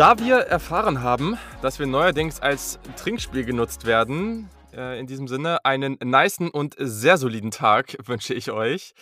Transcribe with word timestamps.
Da 0.00 0.18
wir 0.18 0.36
erfahren 0.38 1.02
haben, 1.02 1.36
dass 1.60 1.78
wir 1.78 1.86
neuerdings 1.86 2.40
als 2.40 2.78
Trinkspiel 2.96 3.44
genutzt 3.44 3.84
werden, 3.84 4.48
äh, 4.72 4.98
in 4.98 5.06
diesem 5.06 5.28
Sinne 5.28 5.62
einen 5.66 5.98
nicen 6.02 6.48
und 6.48 6.74
sehr 6.78 7.18
soliden 7.18 7.50
Tag 7.50 7.98
wünsche 8.06 8.32
ich 8.32 8.50
euch. 8.50 8.94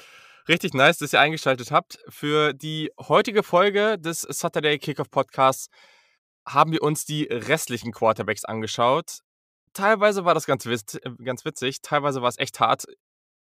Richtig 0.48 0.74
nice, 0.74 0.98
dass 0.98 1.12
ihr 1.12 1.20
eingeschaltet 1.20 1.70
habt. 1.70 2.00
Für 2.08 2.52
die 2.52 2.90
heutige 2.98 3.44
Folge 3.44 3.96
des 3.96 4.22
Saturday 4.22 4.76
Kickoff 4.80 5.08
Podcasts 5.08 5.68
haben 6.44 6.72
wir 6.72 6.82
uns 6.82 7.04
die 7.04 7.28
restlichen 7.30 7.92
Quarterbacks 7.92 8.44
angeschaut. 8.44 9.20
Teilweise 9.74 10.24
war 10.24 10.34
das 10.34 10.46
ganz, 10.46 10.66
witz, 10.66 10.98
ganz 11.22 11.44
witzig, 11.44 11.80
teilweise 11.80 12.22
war 12.22 12.28
es 12.28 12.40
echt 12.40 12.58
hart. 12.58 12.86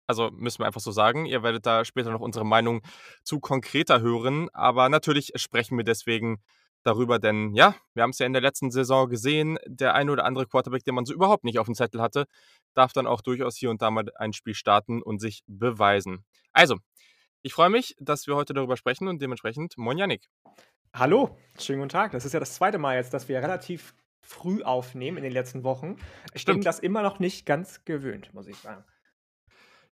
Also 0.07 0.31
müssen 0.31 0.61
wir 0.61 0.67
einfach 0.67 0.81
so 0.81 0.93
sagen. 0.93 1.27
Ihr 1.27 1.43
werdet 1.43 1.67
da 1.67 1.85
später 1.85 2.11
noch 2.11 2.23
unsere 2.23 2.47
Meinung 2.47 2.81
zu 3.23 3.39
konkreter 3.39 4.01
hören. 4.01 4.49
Aber 4.55 4.89
natürlich 4.89 5.33
sprechen 5.37 5.77
wir 5.77 5.85
deswegen 5.85 6.43
darüber, 6.85 7.19
denn 7.19 7.55
ja, 7.55 7.75
wir 7.95 8.03
haben 8.03 8.11
es 8.11 8.19
ja 8.19 8.27
in 8.27 8.33
der 8.33 8.43
letzten 8.43 8.71
Saison 8.71 9.09
gesehen, 9.09 9.59
der 9.67 9.95
eine 9.95 10.13
oder 10.13 10.25
andere 10.25 10.47
Quarterback, 10.47 10.85
den 10.85 10.95
man 10.95 11.07
so 11.07 11.15
überhaupt 11.15 11.45
nicht 11.45 11.59
auf 11.59 11.67
dem 11.67 11.75
Zettel 11.75 12.01
hatte, 12.01 12.27
darf 12.75 12.93
dann 12.93 13.07
auch 13.07 13.21
durchaus 13.21 13.57
hier 13.57 13.71
und 13.71 13.83
da 13.83 13.91
mal 13.91 14.05
ein 14.17 14.33
Spiel 14.33 14.55
starten 14.55 15.03
und 15.03 15.21
sich 15.21 15.43
beweisen. 15.47 16.25
Also, 16.53 16.77
ich 17.43 17.53
freue 17.53 17.71
mich, 17.71 17.97
dass 17.99 18.27
wir 18.27 18.37
heute 18.37 18.55
darüber 18.55 18.77
sprechen 18.77 19.09
und 19.09 19.21
dementsprechend 19.21 19.77
moin 19.77 19.99
Janik. 19.99 20.29
Hallo, 20.95 21.37
schönen 21.59 21.81
guten 21.81 21.89
Tag. 21.89 22.13
Das 22.13 22.25
ist 22.25 22.33
ja 22.33 22.41
das 22.41 22.55
zweite 22.55 22.79
Mal 22.79 22.97
jetzt, 22.97 23.13
dass 23.13 23.29
wir 23.29 23.39
relativ 23.39 23.95
früh 24.21 24.63
aufnehmen 24.63 25.19
in 25.19 25.25
den 25.25 25.33
letzten 25.33 25.65
Wochen. 25.65 25.97
Ich 26.33 26.43
Stimmt. 26.43 26.61
bin 26.61 26.65
das 26.65 26.79
immer 26.79 27.03
noch 27.03 27.19
nicht 27.19 27.47
ganz 27.47 27.85
gewöhnt, 27.85 28.33
muss 28.33 28.47
ich 28.47 28.57
sagen. 28.57 28.85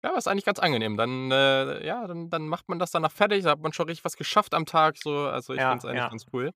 Ja, 0.03 0.17
ist 0.17 0.27
eigentlich 0.27 0.45
ganz 0.45 0.59
angenehm. 0.59 0.97
Dann, 0.97 1.31
äh, 1.31 1.87
ja, 1.87 2.07
dann, 2.07 2.29
dann 2.29 2.49
macht 2.49 2.69
man 2.69 2.79
das 2.79 2.91
danach 2.91 3.13
fertig, 3.13 3.45
da 3.45 3.51
hat 3.51 3.61
man 3.61 3.73
schon 3.73 3.87
richtig 3.87 4.05
was 4.05 4.17
geschafft 4.17 4.55
am 4.55 4.67
Tag. 4.67 4.97
So. 4.99 5.27
Also 5.27 5.53
ich 5.53 5.61
ja, 5.61 5.71
finde 5.71 5.79
es 5.79 5.85
eigentlich 5.85 6.03
ja. 6.03 6.09
ganz 6.09 6.27
cool. 6.33 6.53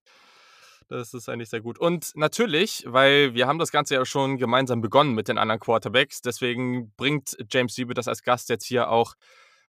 Das 0.89 1.15
ist 1.15 1.29
eigentlich 1.29 1.49
sehr 1.49 1.61
gut. 1.61 1.79
Und 1.79 2.13
natürlich, 2.15 2.85
weil 2.87 3.35
wir 3.35 3.47
haben 3.47 3.59
das 3.59 3.73
Ganze 3.73 3.95
ja 3.95 4.05
schon 4.05 4.39
gemeinsam 4.39 4.81
begonnen 4.81 5.15
mit 5.15 5.29
den 5.29 5.39
anderen 5.39 5.61
Quarterbacks, 5.61 6.21
deswegen 6.21 6.93
bringt 6.97 7.37
James 7.51 7.75
Siebe 7.75 7.95
das 7.95 8.07
als 8.07 8.23
Gast 8.23 8.49
jetzt 8.51 8.65
hier 8.65 8.89
auch 8.91 9.15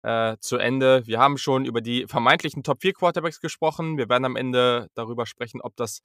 äh, 0.03 0.37
zu 0.41 0.59
Ende. 0.59 1.06
Wir 1.06 1.19
haben 1.19 1.39
schon 1.39 1.64
über 1.64 1.81
die 1.81 2.06
vermeintlichen 2.06 2.62
Top 2.62 2.83
4 2.83 2.92
Quarterbacks 2.92 3.41
gesprochen. 3.41 3.97
Wir 3.97 4.09
werden 4.09 4.25
am 4.25 4.37
Ende 4.37 4.89
darüber 4.94 5.27
sprechen, 5.27 5.61
ob 5.61 5.75
das 5.77 6.03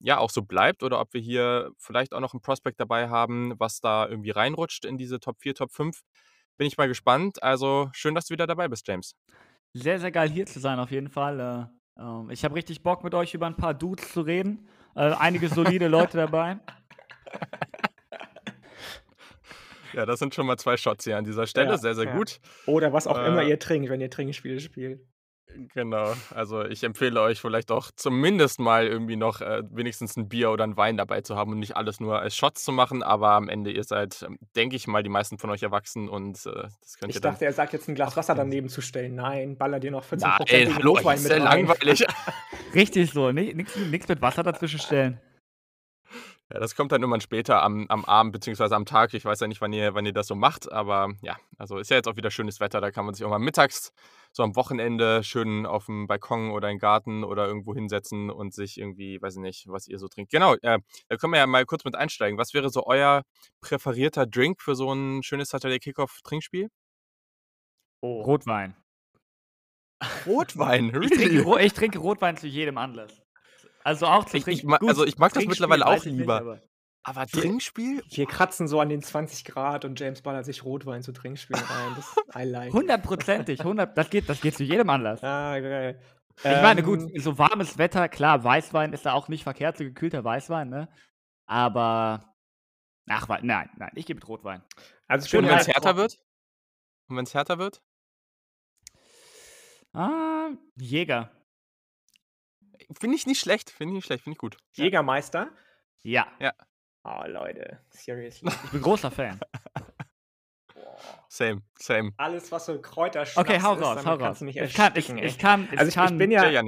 ja 0.00 0.18
auch 0.18 0.30
so 0.30 0.42
bleibt 0.42 0.82
oder 0.82 1.00
ob 1.00 1.12
wir 1.12 1.20
hier 1.20 1.70
vielleicht 1.78 2.14
auch 2.14 2.20
noch 2.20 2.32
einen 2.32 2.40
Prospect 2.40 2.80
dabei 2.80 3.08
haben, 3.08 3.54
was 3.58 3.80
da 3.80 4.08
irgendwie 4.08 4.30
reinrutscht 4.30 4.84
in 4.84 4.96
diese 4.96 5.20
Top 5.20 5.40
4, 5.40 5.54
Top 5.54 5.72
5. 5.72 6.00
Bin 6.56 6.66
ich 6.66 6.76
mal 6.76 6.88
gespannt. 6.88 7.42
Also 7.42 7.90
schön, 7.92 8.14
dass 8.14 8.26
du 8.26 8.32
wieder 8.32 8.46
dabei 8.46 8.68
bist, 8.68 8.86
James. 8.86 9.14
Sehr, 9.74 9.98
sehr 9.98 10.12
geil 10.12 10.28
hier 10.28 10.46
zu 10.46 10.60
sein, 10.60 10.78
auf 10.78 10.90
jeden 10.90 11.08
Fall. 11.08 11.70
Äh, 11.98 12.02
äh, 12.02 12.32
ich 12.32 12.44
habe 12.44 12.54
richtig 12.54 12.82
Bock, 12.82 13.04
mit 13.04 13.14
euch 13.14 13.34
über 13.34 13.46
ein 13.46 13.56
paar 13.56 13.74
Dudes 13.74 14.12
zu 14.12 14.22
reden. 14.22 14.68
Äh, 14.94 15.12
einige 15.18 15.48
solide 15.48 15.88
Leute 15.88 16.16
dabei. 16.16 16.58
Ja, 19.94 20.06
das 20.06 20.18
sind 20.18 20.34
schon 20.34 20.46
mal 20.46 20.56
zwei 20.56 20.76
Shots 20.76 21.04
hier 21.04 21.16
an 21.16 21.24
dieser 21.24 21.46
Stelle. 21.46 21.70
Ja, 21.70 21.78
sehr, 21.78 21.94
sehr 21.94 22.06
ja. 22.06 22.16
gut. 22.16 22.40
Oder 22.66 22.92
was 22.92 23.06
auch 23.06 23.18
äh, 23.18 23.26
immer 23.26 23.42
ihr 23.42 23.58
trinkt, 23.58 23.90
wenn 23.90 24.00
ihr 24.00 24.10
Trinkspiele 24.10 24.60
spielt. 24.60 25.00
Genau, 25.74 26.14
also 26.34 26.64
ich 26.64 26.82
empfehle 26.84 27.20
euch 27.20 27.40
vielleicht 27.40 27.70
auch 27.70 27.90
zumindest 27.94 28.60
mal 28.60 28.86
irgendwie 28.86 29.16
noch 29.16 29.40
äh, 29.40 29.62
wenigstens 29.70 30.16
ein 30.16 30.28
Bier 30.28 30.50
oder 30.50 30.64
ein 30.64 30.76
Wein 30.76 30.96
dabei 30.96 31.20
zu 31.20 31.36
haben 31.36 31.52
und 31.52 31.58
nicht 31.58 31.76
alles 31.76 32.00
nur 32.00 32.20
als 32.20 32.36
Shots 32.36 32.64
zu 32.64 32.72
machen, 32.72 33.02
aber 33.02 33.32
am 33.32 33.48
Ende 33.48 33.70
ihr 33.70 33.84
seid, 33.84 34.22
ähm, 34.26 34.38
denke 34.56 34.76
ich 34.76 34.86
mal, 34.86 35.02
die 35.02 35.10
meisten 35.10 35.38
von 35.38 35.50
euch 35.50 35.62
erwachsen 35.62 36.08
und 36.08 36.46
äh, 36.46 36.50
das 36.80 36.98
könnt 36.98 37.10
ich 37.10 37.16
ihr 37.16 37.18
Ich 37.18 37.20
dachte, 37.20 37.44
er 37.44 37.52
sagt 37.52 37.72
jetzt 37.72 37.88
ein 37.88 37.94
Glas 37.94 38.16
Wasser 38.16 38.34
daneben 38.34 38.68
zu 38.68 38.80
stellen. 38.80 39.14
Nein, 39.14 39.56
baller 39.56 39.80
dir 39.80 39.90
noch 39.90 40.04
14 40.04 40.30
Prozent 40.36 40.68
ey, 40.68 40.72
hallo, 40.72 40.92
Rotwein 40.92 41.16
ist 41.16 41.24
mit 41.24 41.32
rein. 41.32 41.42
langweilig. 41.42 42.04
Richtig 42.74 43.10
so, 43.10 43.30
nichts 43.32 44.08
mit 44.08 44.22
Wasser 44.22 44.42
dazwischen 44.42 44.78
stellen. 44.78 45.20
Ja, 46.52 46.60
das 46.60 46.76
kommt 46.76 46.92
dann 46.92 47.00
irgendwann 47.00 47.20
später 47.20 47.62
am, 47.62 47.86
am 47.88 48.04
Abend 48.04 48.32
bzw. 48.32 48.74
am 48.74 48.84
Tag. 48.84 49.14
Ich 49.14 49.24
weiß 49.24 49.40
ja 49.40 49.46
nicht, 49.46 49.60
wann 49.60 49.72
ihr, 49.72 49.94
wann 49.94 50.04
ihr 50.04 50.12
das 50.12 50.26
so 50.26 50.34
macht, 50.34 50.70
aber 50.70 51.12
ja, 51.22 51.36
also 51.56 51.78
ist 51.78 51.90
ja 51.90 51.96
jetzt 51.96 52.08
auch 52.08 52.16
wieder 52.16 52.30
schönes 52.30 52.60
Wetter. 52.60 52.80
Da 52.80 52.90
kann 52.90 53.06
man 53.06 53.14
sich 53.14 53.24
auch 53.24 53.30
mal 53.30 53.38
mittags, 53.38 53.92
so 54.32 54.42
am 54.42 54.56
Wochenende, 54.56 55.22
schön 55.22 55.66
auf 55.66 55.86
dem 55.86 56.06
Balkon 56.06 56.50
oder 56.50 56.70
im 56.70 56.78
Garten 56.78 57.22
oder 57.22 57.46
irgendwo 57.46 57.74
hinsetzen 57.74 58.30
und 58.30 58.54
sich 58.54 58.78
irgendwie, 58.78 59.20
weiß 59.20 59.36
ich 59.36 59.42
nicht, 59.42 59.68
was 59.68 59.88
ihr 59.88 59.98
so 59.98 60.08
trinkt. 60.08 60.32
Genau, 60.32 60.54
äh, 60.54 60.78
da 61.08 61.16
können 61.16 61.32
wir 61.32 61.38
ja 61.38 61.46
mal 61.46 61.64
kurz 61.66 61.84
mit 61.84 61.94
einsteigen. 61.94 62.38
Was 62.38 62.54
wäre 62.54 62.70
so 62.70 62.86
euer 62.86 63.22
präferierter 63.60 64.26
Drink 64.26 64.60
für 64.60 64.74
so 64.74 64.92
ein 64.92 65.22
schönes 65.22 65.50
Saturday 65.50 65.78
Kickoff-Trinkspiel? 65.78 66.68
Oh. 68.00 68.22
Rotwein. 68.22 68.74
Rotwein? 70.26 70.90
Ich 71.02 71.10
trinke, 71.10 71.62
ich 71.62 71.72
trinke 71.74 71.98
Rotwein 71.98 72.36
zu 72.36 72.46
jedem 72.46 72.78
Anlass. 72.78 73.22
Also 73.84 74.06
auch 74.06 74.24
zu 74.24 74.36
ich, 74.36 74.46
ich, 74.46 74.62
Gut, 74.62 74.82
also 74.88 75.04
ich 75.04 75.18
mag 75.18 75.32
das 75.32 75.44
mittlerweile 75.44 75.86
auch 75.86 76.04
lieber. 76.04 76.60
Aber 77.04 77.26
Trinkspiel? 77.26 78.02
Wir 78.08 78.26
kratzen 78.26 78.68
so 78.68 78.80
an 78.80 78.88
den 78.88 79.02
20 79.02 79.44
Grad 79.44 79.84
und 79.84 79.98
James 79.98 80.22
ballert 80.22 80.44
sich 80.44 80.64
Rotwein 80.64 81.02
zu 81.02 81.12
Trinkspielen 81.12 81.62
rein. 81.62 81.96
Das 81.96 82.16
I 82.36 82.44
like. 82.44 82.72
Hundertprozentig, 82.72 83.60
das, 83.94 84.10
geht, 84.10 84.28
das 84.28 84.40
geht 84.40 84.56
zu 84.56 84.62
jedem 84.62 84.88
Anlass. 84.88 85.22
Ah, 85.22 85.58
geil. 85.58 86.00
Ich 86.38 86.44
ähm, 86.44 86.62
meine, 86.62 86.82
gut, 86.82 87.00
ähm, 87.00 87.20
so 87.20 87.38
warmes 87.38 87.76
Wetter, 87.76 88.08
klar, 88.08 88.42
Weißwein 88.44 88.92
ist 88.92 89.04
da 89.04 89.12
auch 89.12 89.28
nicht 89.28 89.42
verkehrt, 89.42 89.76
so 89.76 89.84
gekühlter 89.84 90.24
Weißwein, 90.24 90.68
ne? 90.68 90.88
Aber, 91.46 92.34
ach, 93.08 93.28
nein, 93.42 93.68
nein, 93.76 93.90
ich 93.94 94.06
gebe 94.06 94.18
mit 94.18 94.28
Rotwein. 94.28 94.62
Also 95.08 95.28
schön, 95.28 95.46
wenn 95.46 95.58
es 95.58 95.68
härter 95.68 95.96
wird? 95.96 96.18
Und 97.08 97.16
wenn 97.16 97.24
es 97.24 97.34
härter 97.34 97.58
wird? 97.58 97.82
Ah, 99.92 100.50
Jäger. 100.76 101.30
Finde 102.98 103.16
ich 103.16 103.26
nicht 103.26 103.40
schlecht, 103.40 103.70
finde 103.70 103.92
ich 103.92 103.96
nicht 103.96 104.06
schlecht, 104.06 104.24
finde 104.24 104.34
ich 104.34 104.38
gut. 104.38 104.56
Jägermeister? 104.72 105.50
Ja. 106.02 106.26
Ja. 106.40 106.52
Oh, 107.04 107.22
Leute, 107.26 107.78
seriously. 107.90 108.50
Ich 108.64 108.70
bin 108.70 108.82
großer 108.82 109.10
Fan. 109.10 109.40
Same, 111.28 111.62
same. 111.78 112.12
Alles, 112.16 112.52
was 112.52 112.66
so 112.66 112.80
Kräuterschnaps 112.80 113.48
Okay, 113.48 113.60
hau 113.60 113.72
raus, 113.72 113.98
ist, 113.98 114.06
hau 114.06 114.14
raus. 114.14 114.38
Du 114.38 114.44
mich 114.44 114.56
ich, 114.56 114.74
kann, 114.74 114.92
ich, 114.94 115.08
ich, 115.08 115.38
kann, 115.38 115.68
also 115.76 115.88
ich, 115.88 115.94
kann, 115.94 116.12
ich 116.12 116.18
bin 116.18 116.30
ja, 116.30 116.48
ja 116.48 116.62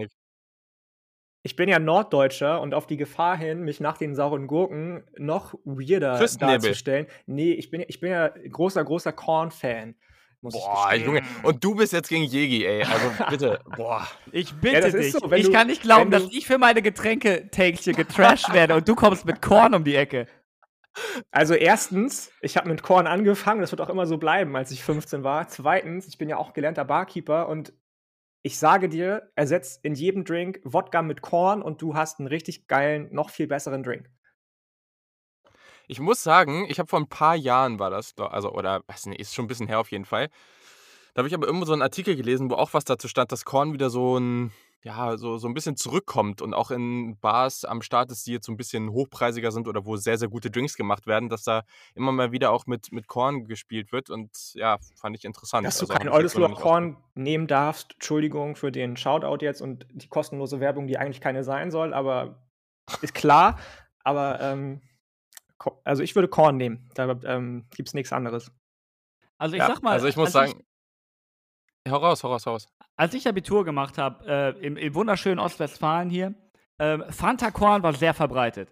ich 1.42 1.56
bin 1.56 1.68
ja 1.68 1.78
Norddeutscher 1.78 2.60
und 2.62 2.72
auf 2.72 2.86
die 2.86 2.96
Gefahr 2.96 3.36
hin, 3.36 3.60
mich 3.60 3.78
nach 3.78 3.98
den 3.98 4.14
sauren 4.14 4.46
Gurken 4.46 5.04
noch 5.18 5.54
weirder 5.64 6.18
darzustellen. 6.18 7.06
Nee, 7.26 7.52
ich 7.52 7.70
bin, 7.70 7.84
ich 7.86 8.00
bin 8.00 8.12
ja 8.12 8.28
großer, 8.28 8.82
großer 8.82 9.12
Korn-Fan. 9.12 9.94
Boah, 10.52 10.94
Junge. 10.94 11.22
Und 11.42 11.62
du 11.62 11.74
bist 11.74 11.92
jetzt 11.92 12.08
gegen 12.08 12.24
Jegi, 12.24 12.64
ey. 12.64 12.82
Also 12.82 13.10
bitte. 13.30 13.60
Boah. 13.76 14.06
Ich 14.32 14.52
bitte 14.54 14.88
ja, 14.88 14.90
dich. 14.90 15.12
So, 15.12 15.32
ich 15.32 15.46
du, 15.46 15.52
kann 15.52 15.66
nicht 15.66 15.82
glauben, 15.82 16.10
dass 16.10 16.24
ich 16.30 16.46
für 16.46 16.58
meine 16.58 16.82
Getränke-Takes 16.82 17.84
hier 17.84 17.94
getrashed 17.94 18.52
werde 18.52 18.74
und 18.74 18.88
du 18.88 18.94
kommst 18.94 19.24
mit 19.24 19.40
Korn 19.42 19.74
um 19.74 19.84
die 19.84 19.96
Ecke. 19.96 20.26
Also 21.30 21.54
erstens, 21.54 22.30
ich 22.40 22.56
habe 22.56 22.68
mit 22.68 22.82
Korn 22.82 23.06
angefangen, 23.06 23.60
das 23.60 23.72
wird 23.72 23.80
auch 23.80 23.88
immer 23.88 24.06
so 24.06 24.18
bleiben, 24.18 24.54
als 24.54 24.70
ich 24.70 24.84
15 24.84 25.24
war. 25.24 25.48
Zweitens, 25.48 26.06
ich 26.06 26.18
bin 26.18 26.28
ja 26.28 26.36
auch 26.36 26.52
gelernter 26.52 26.84
Barkeeper 26.84 27.48
und 27.48 27.72
ich 28.42 28.58
sage 28.58 28.88
dir, 28.88 29.32
ersetz 29.34 29.78
in 29.82 29.94
jedem 29.94 30.24
Drink 30.24 30.60
Wodka 30.64 31.02
mit 31.02 31.22
Korn 31.22 31.62
und 31.62 31.80
du 31.80 31.94
hast 31.94 32.20
einen 32.20 32.28
richtig 32.28 32.68
geilen, 32.68 33.08
noch 33.10 33.30
viel 33.30 33.46
besseren 33.46 33.82
Drink. 33.82 34.10
Ich 35.86 36.00
muss 36.00 36.22
sagen, 36.22 36.66
ich 36.68 36.78
habe 36.78 36.88
vor 36.88 37.00
ein 37.00 37.08
paar 37.08 37.36
Jahren 37.36 37.78
war 37.78 37.90
das, 37.90 38.14
also 38.18 38.52
oder 38.52 38.82
weiß 38.86 39.06
nicht, 39.06 39.20
ist 39.20 39.34
schon 39.34 39.44
ein 39.44 39.48
bisschen 39.48 39.66
her 39.66 39.80
auf 39.80 39.90
jeden 39.90 40.04
Fall. 40.04 40.28
Da 41.14 41.20
habe 41.20 41.28
ich 41.28 41.34
aber 41.34 41.46
irgendwo 41.46 41.66
so 41.66 41.72
einen 41.72 41.82
Artikel 41.82 42.16
gelesen, 42.16 42.50
wo 42.50 42.54
auch 42.54 42.74
was 42.74 42.84
dazu 42.84 43.06
stand, 43.06 43.30
dass 43.30 43.44
Korn 43.44 43.72
wieder 43.72 43.90
so 43.90 44.18
ein 44.18 44.52
ja, 44.84 45.16
so, 45.16 45.38
so 45.38 45.48
ein 45.48 45.54
bisschen 45.54 45.76
zurückkommt 45.76 46.42
und 46.42 46.52
auch 46.52 46.70
in 46.70 47.16
Bars 47.18 47.64
am 47.64 47.80
Start 47.80 48.10
ist, 48.10 48.26
die 48.26 48.32
jetzt 48.32 48.44
so 48.44 48.52
ein 48.52 48.58
bisschen 48.58 48.90
hochpreisiger 48.90 49.50
sind 49.50 49.66
oder 49.66 49.86
wo 49.86 49.96
sehr, 49.96 50.18
sehr 50.18 50.28
gute 50.28 50.50
Drinks 50.50 50.76
gemacht 50.76 51.06
werden, 51.06 51.30
dass 51.30 51.42
da 51.42 51.62
immer 51.94 52.12
mal 52.12 52.32
wieder 52.32 52.50
auch 52.50 52.66
mit, 52.66 52.92
mit 52.92 53.06
Korn 53.06 53.46
gespielt 53.46 53.92
wird 53.92 54.10
und 54.10 54.30
ja, 54.52 54.76
fand 54.94 55.16
ich 55.16 55.24
interessant. 55.24 55.66
Dass 55.66 55.80
also, 55.80 55.90
du 55.90 55.98
kein 55.98 56.10
Oldesloe 56.10 56.50
Korn 56.50 56.98
nehmen 57.14 57.46
darfst, 57.46 57.94
Entschuldigung 57.94 58.56
für 58.56 58.70
den 58.70 58.98
Shoutout 58.98 59.42
jetzt 59.42 59.62
und 59.62 59.86
die 59.90 60.08
kostenlose 60.08 60.60
Werbung, 60.60 60.86
die 60.86 60.98
eigentlich 60.98 61.22
keine 61.22 61.44
sein 61.44 61.70
soll, 61.70 61.94
aber 61.94 62.44
ist 63.00 63.14
klar, 63.14 63.58
aber 64.00 64.38
ähm, 64.42 64.82
also 65.84 66.02
ich 66.02 66.14
würde 66.14 66.28
Korn 66.28 66.56
nehmen. 66.56 66.90
Da 66.94 67.18
ähm, 67.24 67.66
gibt 67.74 67.88
es 67.88 67.94
nichts 67.94 68.12
anderes. 68.12 68.52
Also 69.38 69.56
ich 69.56 69.60
ja, 69.60 69.68
sag 69.68 69.82
mal. 69.82 69.92
Also 69.92 70.06
ich 70.06 70.16
muss 70.16 70.32
sagen. 70.32 70.64
Ich, 71.84 71.92
hau 71.92 71.98
raus, 71.98 72.22
hau 72.24 72.28
raus, 72.28 72.46
hau 72.46 72.52
raus. 72.52 72.68
Als 72.96 73.14
ich 73.14 73.28
Abitur 73.28 73.64
gemacht 73.64 73.98
habe, 73.98 74.24
äh, 74.26 74.66
im, 74.66 74.76
im, 74.76 74.94
wunderschönen 74.94 75.38
Ostwestfalen 75.38 76.08
hier, 76.08 76.34
äh, 76.78 76.98
Fanta 77.12 77.50
Korn 77.50 77.82
war 77.82 77.92
sehr 77.92 78.14
verbreitet. 78.14 78.70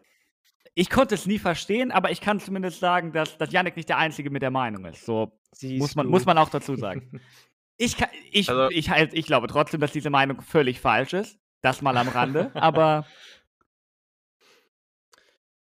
Ich 0.75 0.89
konnte 0.89 1.15
es 1.15 1.27
nie 1.27 1.39
verstehen, 1.39 1.91
aber 1.91 2.11
ich 2.11 2.21
kann 2.21 2.41
zumindest 2.41 2.81
sagen, 2.81 3.13
dass, 3.13 3.37
dass 3.37 3.53
Yannick 3.53 3.77
nicht 3.77 3.91
der 3.91 3.99
Einzige 3.99 4.31
mit 4.31 4.41
der 4.41 4.51
Meinung 4.51 4.87
ist. 4.87 5.05
So 5.05 5.39
muss 5.63 5.95
man, 5.95 6.07
muss 6.07 6.25
man 6.25 6.39
auch 6.39 6.49
dazu 6.49 6.77
sagen. 6.77 7.21
ich, 7.77 7.97
kann, 7.99 8.09
ich, 8.31 8.49
also, 8.49 8.71
ich, 8.71 8.89
ich, 8.89 9.13
ich 9.13 9.27
glaube 9.27 9.49
trotzdem, 9.49 9.81
dass 9.81 9.93
diese 9.93 10.09
Meinung 10.09 10.41
völlig 10.41 10.81
falsch 10.81 11.13
ist. 11.13 11.39
Das 11.61 11.83
mal 11.83 11.97
am 11.97 12.09
Rande, 12.09 12.51
aber. 12.55 13.07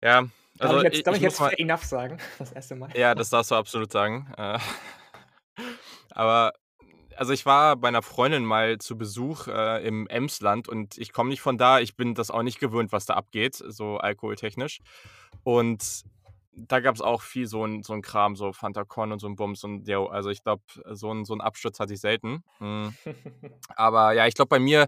Ja, 0.04 0.28
also, 0.62 0.76
darf 0.76 0.86
ich 0.86 0.94
jetzt, 0.98 1.08
darf 1.08 1.16
ich, 1.16 1.22
ich 1.22 1.24
jetzt 1.24 1.40
mal, 1.40 1.54
enough 1.58 1.84
sagen? 1.84 2.18
Das 2.40 2.52
erste 2.52 2.76
Mal. 2.76 2.90
Ja, 2.96 3.16
das 3.16 3.30
darfst 3.30 3.52
du 3.52 3.56
absolut 3.56 3.92
sagen. 3.92 4.32
Äh, 4.38 4.60
aber 6.12 6.54
also 7.18 7.34
ich 7.34 7.46
war 7.46 7.76
bei 7.76 7.88
einer 7.88 8.02
Freundin 8.02 8.46
mal 8.46 8.78
zu 8.80 8.98
Besuch 8.98 9.48
äh, 9.48 9.86
im 9.86 10.08
Emsland 10.08 10.68
und 10.68 10.98
ich 10.98 11.14
komme 11.14 11.30
nicht 11.30 11.42
von 11.42 11.58
da. 11.58 11.80
Ich 11.80 11.96
bin 11.96 12.16
das 12.16 12.32
auch 12.32 12.42
nicht 12.42 12.60
gewöhnt, 12.60 12.92
was 12.92 13.06
da 13.06 13.14
abgeht, 13.16 13.56
so 13.56 13.98
alkoholtechnisch. 13.98 14.80
Und 15.44 16.04
da 16.54 16.80
gab 16.80 16.96
es 16.96 17.02
auch 17.02 17.22
viel 17.22 17.48
so 17.48 17.66
ein, 17.66 17.84
so 17.84 17.94
ein 17.94 18.02
Kram, 18.02 18.36
so 18.36 18.54
Fanta 18.54 18.84
Con 18.84 19.12
und 19.12 19.20
so 19.20 19.28
ein 19.28 19.36
Bums. 19.36 19.64
Und 19.64 19.88
ja, 19.88 20.04
also 20.06 20.30
ich 20.30 20.44
glaube, 20.44 20.64
so 20.92 21.14
ein, 21.14 21.26
so 21.26 21.34
ein 21.34 21.42
Absturz 21.42 21.80
hatte 21.80 21.94
ich 21.94 22.02
selten. 22.02 22.44
Mhm. 22.60 22.96
Aber 23.76 24.14
ja, 24.14 24.28
ich 24.28 24.36
glaube, 24.36 24.50
bei 24.50 24.60
mir 24.60 24.88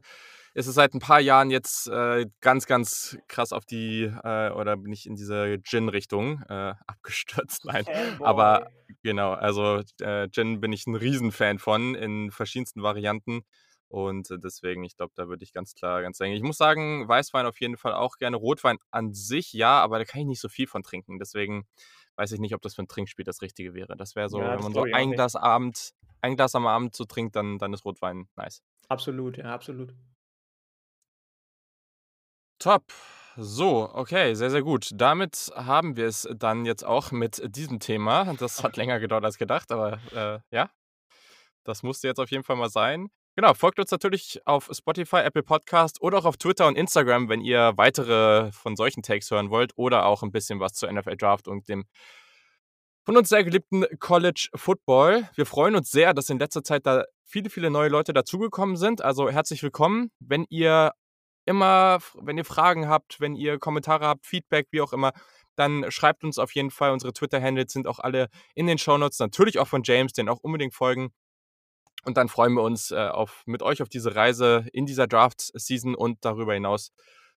ist 0.53 0.67
es 0.67 0.75
seit 0.75 0.93
ein 0.93 0.99
paar 0.99 1.19
Jahren 1.19 1.49
jetzt 1.49 1.87
äh, 1.87 2.27
ganz, 2.41 2.65
ganz 2.67 3.17
krass 3.27 3.51
auf 3.51 3.65
die, 3.65 4.03
äh, 4.03 4.51
oder 4.51 4.77
bin 4.77 4.91
ich 4.93 5.05
in 5.07 5.15
diese 5.15 5.59
Gin-Richtung 5.63 6.43
äh, 6.47 6.73
abgestürzt. 6.87 7.65
Nein, 7.65 7.85
Fanboy. 7.85 8.27
aber 8.27 8.69
genau, 9.01 9.33
also 9.33 9.81
äh, 9.99 10.29
Gin 10.29 10.61
bin 10.61 10.71
ich 10.71 10.85
ein 10.85 10.95
Riesenfan 10.95 11.59
von 11.59 11.95
in 11.95 12.31
verschiedensten 12.31 12.83
Varianten. 12.83 13.41
Und 13.87 14.29
deswegen, 14.43 14.83
ich 14.83 14.97
glaube, 14.97 15.13
da 15.15 15.27
würde 15.27 15.43
ich 15.43 15.53
ganz 15.53 15.75
klar 15.75 16.01
ganz 16.01 16.17
sagen. 16.17 16.31
Ich 16.31 16.41
muss 16.41 16.57
sagen, 16.57 17.07
Weißwein 17.07 17.45
auf 17.45 17.59
jeden 17.59 17.77
Fall 17.77 17.93
auch 17.93 18.17
gerne. 18.17 18.37
Rotwein 18.37 18.79
an 18.89 19.13
sich 19.13 19.53
ja, 19.53 19.81
aber 19.81 19.99
da 19.99 20.05
kann 20.05 20.21
ich 20.21 20.25
nicht 20.25 20.41
so 20.41 20.49
viel 20.49 20.65
von 20.65 20.81
trinken. 20.81 21.19
Deswegen 21.19 21.67
weiß 22.15 22.31
ich 22.31 22.39
nicht, 22.39 22.55
ob 22.55 22.61
das 22.63 22.73
für 22.73 22.81
ein 22.81 22.87
Trinkspiel 22.87 23.23
das 23.23 23.43
Richtige 23.43 23.75
wäre. 23.75 23.95
Das 23.95 24.15
wäre 24.15 24.29
so, 24.29 24.39
Ja, 24.39 24.49
wenn 24.49 24.55
das 24.55 24.63
man 24.63 24.73
so 24.73 24.83
ein. 24.91 25.11
Glas 25.11 25.35
Abend, 25.35 25.93
ein 26.21 26.35
Glas 26.35 26.55
am 26.55 26.65
Abend 26.65 26.95
so 26.95 27.05
trinkt, 27.05 27.35
dann, 27.35 27.59
dann 27.59 27.71
ist 27.71 27.85
Rotwein 27.85 28.27
nice. 28.35 28.63
Absolut, 28.89 29.37
ja, 29.37 29.53
absolut. 29.53 29.93
Top. 32.63 32.93
So, 33.35 33.89
okay, 33.93 34.35
sehr, 34.35 34.49
sehr 34.49 34.61
gut. 34.61 34.91
Damit 34.93 35.51
haben 35.53 35.97
wir 35.97 36.07
es 36.07 36.29
dann 36.33 36.63
jetzt 36.63 36.85
auch 36.85 37.11
mit 37.11 37.41
diesem 37.57 37.81
Thema. 37.81 38.33
Das 38.39 38.63
hat 38.63 38.77
länger 38.77 39.01
gedauert 39.01 39.25
als 39.25 39.37
gedacht, 39.37 39.69
aber 39.73 39.99
äh, 40.15 40.39
ja, 40.55 40.69
das 41.65 41.83
musste 41.83 42.07
jetzt 42.07 42.21
auf 42.21 42.31
jeden 42.31 42.45
Fall 42.45 42.55
mal 42.55 42.69
sein. 42.69 43.09
Genau, 43.35 43.53
folgt 43.53 43.79
uns 43.79 43.91
natürlich 43.91 44.39
auf 44.45 44.69
Spotify, 44.71 45.17
Apple 45.17 45.43
Podcast 45.43 46.01
oder 46.01 46.19
auch 46.19 46.23
auf 46.23 46.37
Twitter 46.37 46.65
und 46.65 46.77
Instagram, 46.77 47.27
wenn 47.27 47.41
ihr 47.41 47.73
weitere 47.75 48.49
von 48.53 48.77
solchen 48.77 49.03
Takes 49.03 49.29
hören 49.29 49.49
wollt 49.49 49.73
oder 49.75 50.05
auch 50.05 50.23
ein 50.23 50.31
bisschen 50.31 50.61
was 50.61 50.71
zur 50.71 50.89
NFL 50.89 51.17
Draft 51.17 51.49
und 51.49 51.67
dem 51.67 51.83
von 53.03 53.17
uns 53.17 53.27
sehr 53.27 53.43
geliebten 53.43 53.83
College 53.99 54.47
Football. 54.55 55.27
Wir 55.35 55.45
freuen 55.45 55.75
uns 55.75 55.91
sehr, 55.91 56.13
dass 56.13 56.29
in 56.29 56.39
letzter 56.39 56.63
Zeit 56.63 56.85
da 56.85 57.03
viele, 57.25 57.49
viele 57.49 57.69
neue 57.69 57.89
Leute 57.89 58.13
dazugekommen 58.13 58.77
sind. 58.77 59.01
Also 59.01 59.29
herzlich 59.29 59.61
willkommen. 59.63 60.11
Wenn 60.21 60.45
ihr 60.47 60.93
immer, 61.45 61.99
wenn 62.15 62.37
ihr 62.37 62.45
Fragen 62.45 62.87
habt, 62.87 63.19
wenn 63.19 63.35
ihr 63.35 63.59
Kommentare 63.59 64.07
habt, 64.07 64.25
Feedback, 64.25 64.67
wie 64.71 64.81
auch 64.81 64.93
immer, 64.93 65.11
dann 65.55 65.89
schreibt 65.91 66.23
uns 66.23 66.39
auf 66.39 66.53
jeden 66.53 66.71
Fall. 66.71 66.91
Unsere 66.91 67.13
Twitter-Handles 67.13 67.71
sind 67.71 67.87
auch 67.87 67.99
alle 67.99 68.29
in 68.55 68.67
den 68.67 68.77
Shownotes, 68.77 69.19
natürlich 69.19 69.59
auch 69.59 69.67
von 69.67 69.83
James, 69.83 70.13
den 70.13 70.29
auch 70.29 70.39
unbedingt 70.41 70.73
folgen. 70.73 71.11
Und 72.05 72.17
dann 72.17 72.27
freuen 72.27 72.53
wir 72.53 72.63
uns 72.63 72.91
äh, 72.91 72.95
auf, 72.95 73.43
mit 73.45 73.61
euch 73.61 73.81
auf 73.81 73.89
diese 73.89 74.15
Reise 74.15 74.65
in 74.73 74.85
dieser 74.85 75.07
Draft-Season 75.07 75.95
und 75.95 76.25
darüber 76.25 76.53
hinaus 76.53 76.91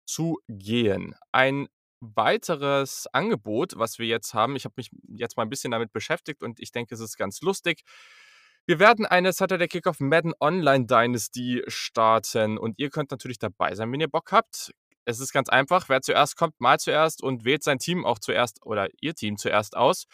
zu 0.06 0.40
gehen. 0.48 1.16
Ein 1.32 1.68
weiteres 2.00 3.08
Angebot, 3.12 3.78
was 3.78 4.00
wir 4.00 4.06
jetzt 4.06 4.34
haben, 4.34 4.56
ich 4.56 4.66
habe 4.66 4.74
mich 4.78 4.90
jetzt 5.16 5.38
mal 5.38 5.44
ein 5.44 5.50
bisschen 5.50 5.72
damit 5.72 5.92
beschäftigt 5.94 6.44
und 6.44 6.60
ich 6.60 6.72
denke, 6.72 6.94
es 6.96 7.02
ist 7.02 7.18
ganz 7.18 7.42
lustig. 7.42 7.84
Wir 8.66 8.80
werden 8.80 9.06
eine 9.06 9.34
Saturday 9.34 9.68
Kickoff 9.68 10.00
Madden 10.00 10.34
Online 10.40 10.86
Dynasty 10.86 11.64
starten 11.68 12.58
und 12.58 12.80
ihr 12.80 12.90
könnt 12.90 13.12
natürlich 13.12 13.38
dabei 13.38 13.76
sein, 13.76 13.92
wenn 13.92 14.00
ihr 14.00 14.08
Bock 14.08 14.32
habt. 14.32 14.72
Es 15.04 15.20
ist 15.20 15.34
ganz 15.34 15.50
einfach, 15.50 15.90
wer 15.90 16.02
zuerst 16.02 16.38
kommt, 16.38 16.62
mal 16.62 16.80
zuerst 16.80 17.22
und 17.22 17.44
wählt 17.44 17.62
sein 17.62 17.78
Team 17.78 18.06
auch 18.06 18.20
zuerst 18.20 18.66
oder 18.66 18.88
ihr 19.02 19.16
Team 19.16 19.36
zuerst 19.36 19.76
aus. 19.76 20.06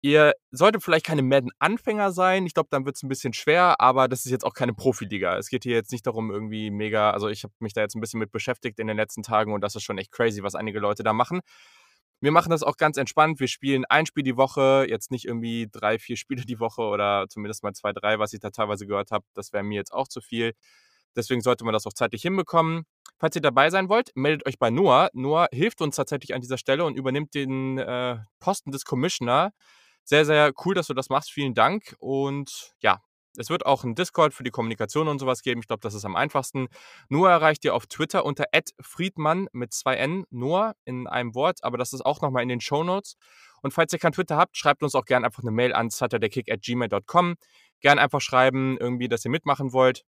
Ihr 0.00 0.34
solltet 0.52 0.84
vielleicht 0.84 1.06
keine 1.06 1.22
Madden-Anfänger 1.22 2.12
sein. 2.12 2.46
Ich 2.46 2.54
glaube, 2.54 2.68
dann 2.70 2.84
wird 2.86 2.94
es 2.96 3.02
ein 3.02 3.08
bisschen 3.08 3.32
schwer, 3.32 3.80
aber 3.80 4.06
das 4.06 4.24
ist 4.26 4.30
jetzt 4.30 4.44
auch 4.44 4.54
keine 4.54 4.74
Profiliga. 4.74 5.36
Es 5.36 5.48
geht 5.48 5.64
hier 5.64 5.74
jetzt 5.74 5.90
nicht 5.90 6.06
darum, 6.06 6.30
irgendwie 6.30 6.70
mega. 6.70 7.10
Also, 7.10 7.28
ich 7.28 7.42
habe 7.42 7.54
mich 7.58 7.72
da 7.72 7.82
jetzt 7.82 7.96
ein 7.96 8.00
bisschen 8.00 8.18
mit 8.18 8.30
beschäftigt 8.30 8.78
in 8.78 8.88
den 8.88 8.96
letzten 8.96 9.22
Tagen 9.22 9.52
und 9.52 9.60
das 9.60 9.74
ist 9.74 9.82
schon 9.82 9.98
echt 9.98 10.12
crazy, 10.12 10.42
was 10.42 10.54
einige 10.54 10.78
Leute 10.78 11.02
da 11.02 11.12
machen. 11.12 11.40
Wir 12.22 12.30
machen 12.30 12.50
das 12.50 12.62
auch 12.62 12.76
ganz 12.76 12.98
entspannt. 12.98 13.40
Wir 13.40 13.48
spielen 13.48 13.84
ein 13.84 14.06
Spiel 14.06 14.22
die 14.22 14.36
Woche, 14.36 14.86
jetzt 14.88 15.10
nicht 15.10 15.24
irgendwie 15.24 15.68
drei, 15.70 15.98
vier 15.98 16.16
Spiele 16.16 16.44
die 16.44 16.60
Woche 16.60 16.82
oder 16.82 17.26
zumindest 17.28 17.64
mal 17.64 17.72
zwei, 17.72 17.92
drei, 17.92 18.20
was 18.20 18.32
ich 18.32 18.38
da 18.38 18.50
teilweise 18.50 18.86
gehört 18.86 19.10
habe. 19.10 19.24
Das 19.34 19.52
wäre 19.52 19.64
mir 19.64 19.74
jetzt 19.74 19.92
auch 19.92 20.06
zu 20.06 20.20
viel. 20.20 20.52
Deswegen 21.16 21.40
sollte 21.40 21.64
man 21.64 21.72
das 21.74 21.84
auch 21.84 21.92
zeitlich 21.92 22.22
hinbekommen. 22.22 22.84
Falls 23.18 23.34
ihr 23.34 23.42
dabei 23.42 23.70
sein 23.70 23.88
wollt, 23.88 24.12
meldet 24.14 24.46
euch 24.46 24.60
bei 24.60 24.70
Noah. 24.70 25.10
Noah 25.14 25.48
hilft 25.50 25.80
uns 25.80 25.96
tatsächlich 25.96 26.32
an 26.32 26.40
dieser 26.40 26.58
Stelle 26.58 26.84
und 26.84 26.96
übernimmt 26.96 27.34
den 27.34 27.78
äh, 27.78 28.18
Posten 28.38 28.70
des 28.70 28.84
Commissioner. 28.84 29.52
Sehr, 30.04 30.24
sehr 30.24 30.52
cool, 30.64 30.74
dass 30.74 30.86
du 30.86 30.94
das 30.94 31.08
machst. 31.08 31.32
Vielen 31.32 31.54
Dank. 31.54 31.96
Und 31.98 32.72
ja, 32.78 33.00
es 33.36 33.50
wird 33.50 33.66
auch 33.66 33.84
einen 33.84 33.94
Discord 33.94 34.34
für 34.34 34.44
die 34.44 34.50
Kommunikation 34.50 35.08
und 35.08 35.18
sowas 35.18 35.42
geben. 35.42 35.60
Ich 35.60 35.66
glaube, 35.66 35.80
das 35.80 35.94
ist 35.94 36.04
am 36.04 36.16
einfachsten. 36.16 36.68
Noah 37.08 37.30
erreicht 37.30 37.64
ihr 37.64 37.74
auf 37.74 37.86
Twitter 37.86 38.24
unter 38.24 38.44
@friedmann 38.80 39.48
mit 39.52 39.72
zwei 39.72 39.96
N. 39.96 40.24
Noah 40.30 40.74
in 40.84 41.06
einem 41.06 41.34
Wort, 41.34 41.58
aber 41.62 41.78
das 41.78 41.92
ist 41.92 42.04
auch 42.04 42.20
nochmal 42.20 42.42
in 42.42 42.48
den 42.48 42.60
Show 42.60 42.84
Notes. 42.84 43.16
Und 43.62 43.72
falls 43.72 43.92
ihr 43.92 43.98
kein 43.98 44.12
Twitter 44.12 44.36
habt, 44.36 44.56
schreibt 44.56 44.82
uns 44.82 44.94
auch 44.94 45.04
gerne 45.04 45.26
einfach 45.26 45.42
eine 45.42 45.52
Mail 45.52 45.72
an 45.72 45.88
saturdaykick@gmail.com. 45.90 47.36
Gern 47.80 47.98
einfach 47.98 48.20
schreiben, 48.20 48.76
irgendwie, 48.78 49.08
dass 49.08 49.24
ihr 49.24 49.30
mitmachen 49.30 49.72
wollt 49.72 50.04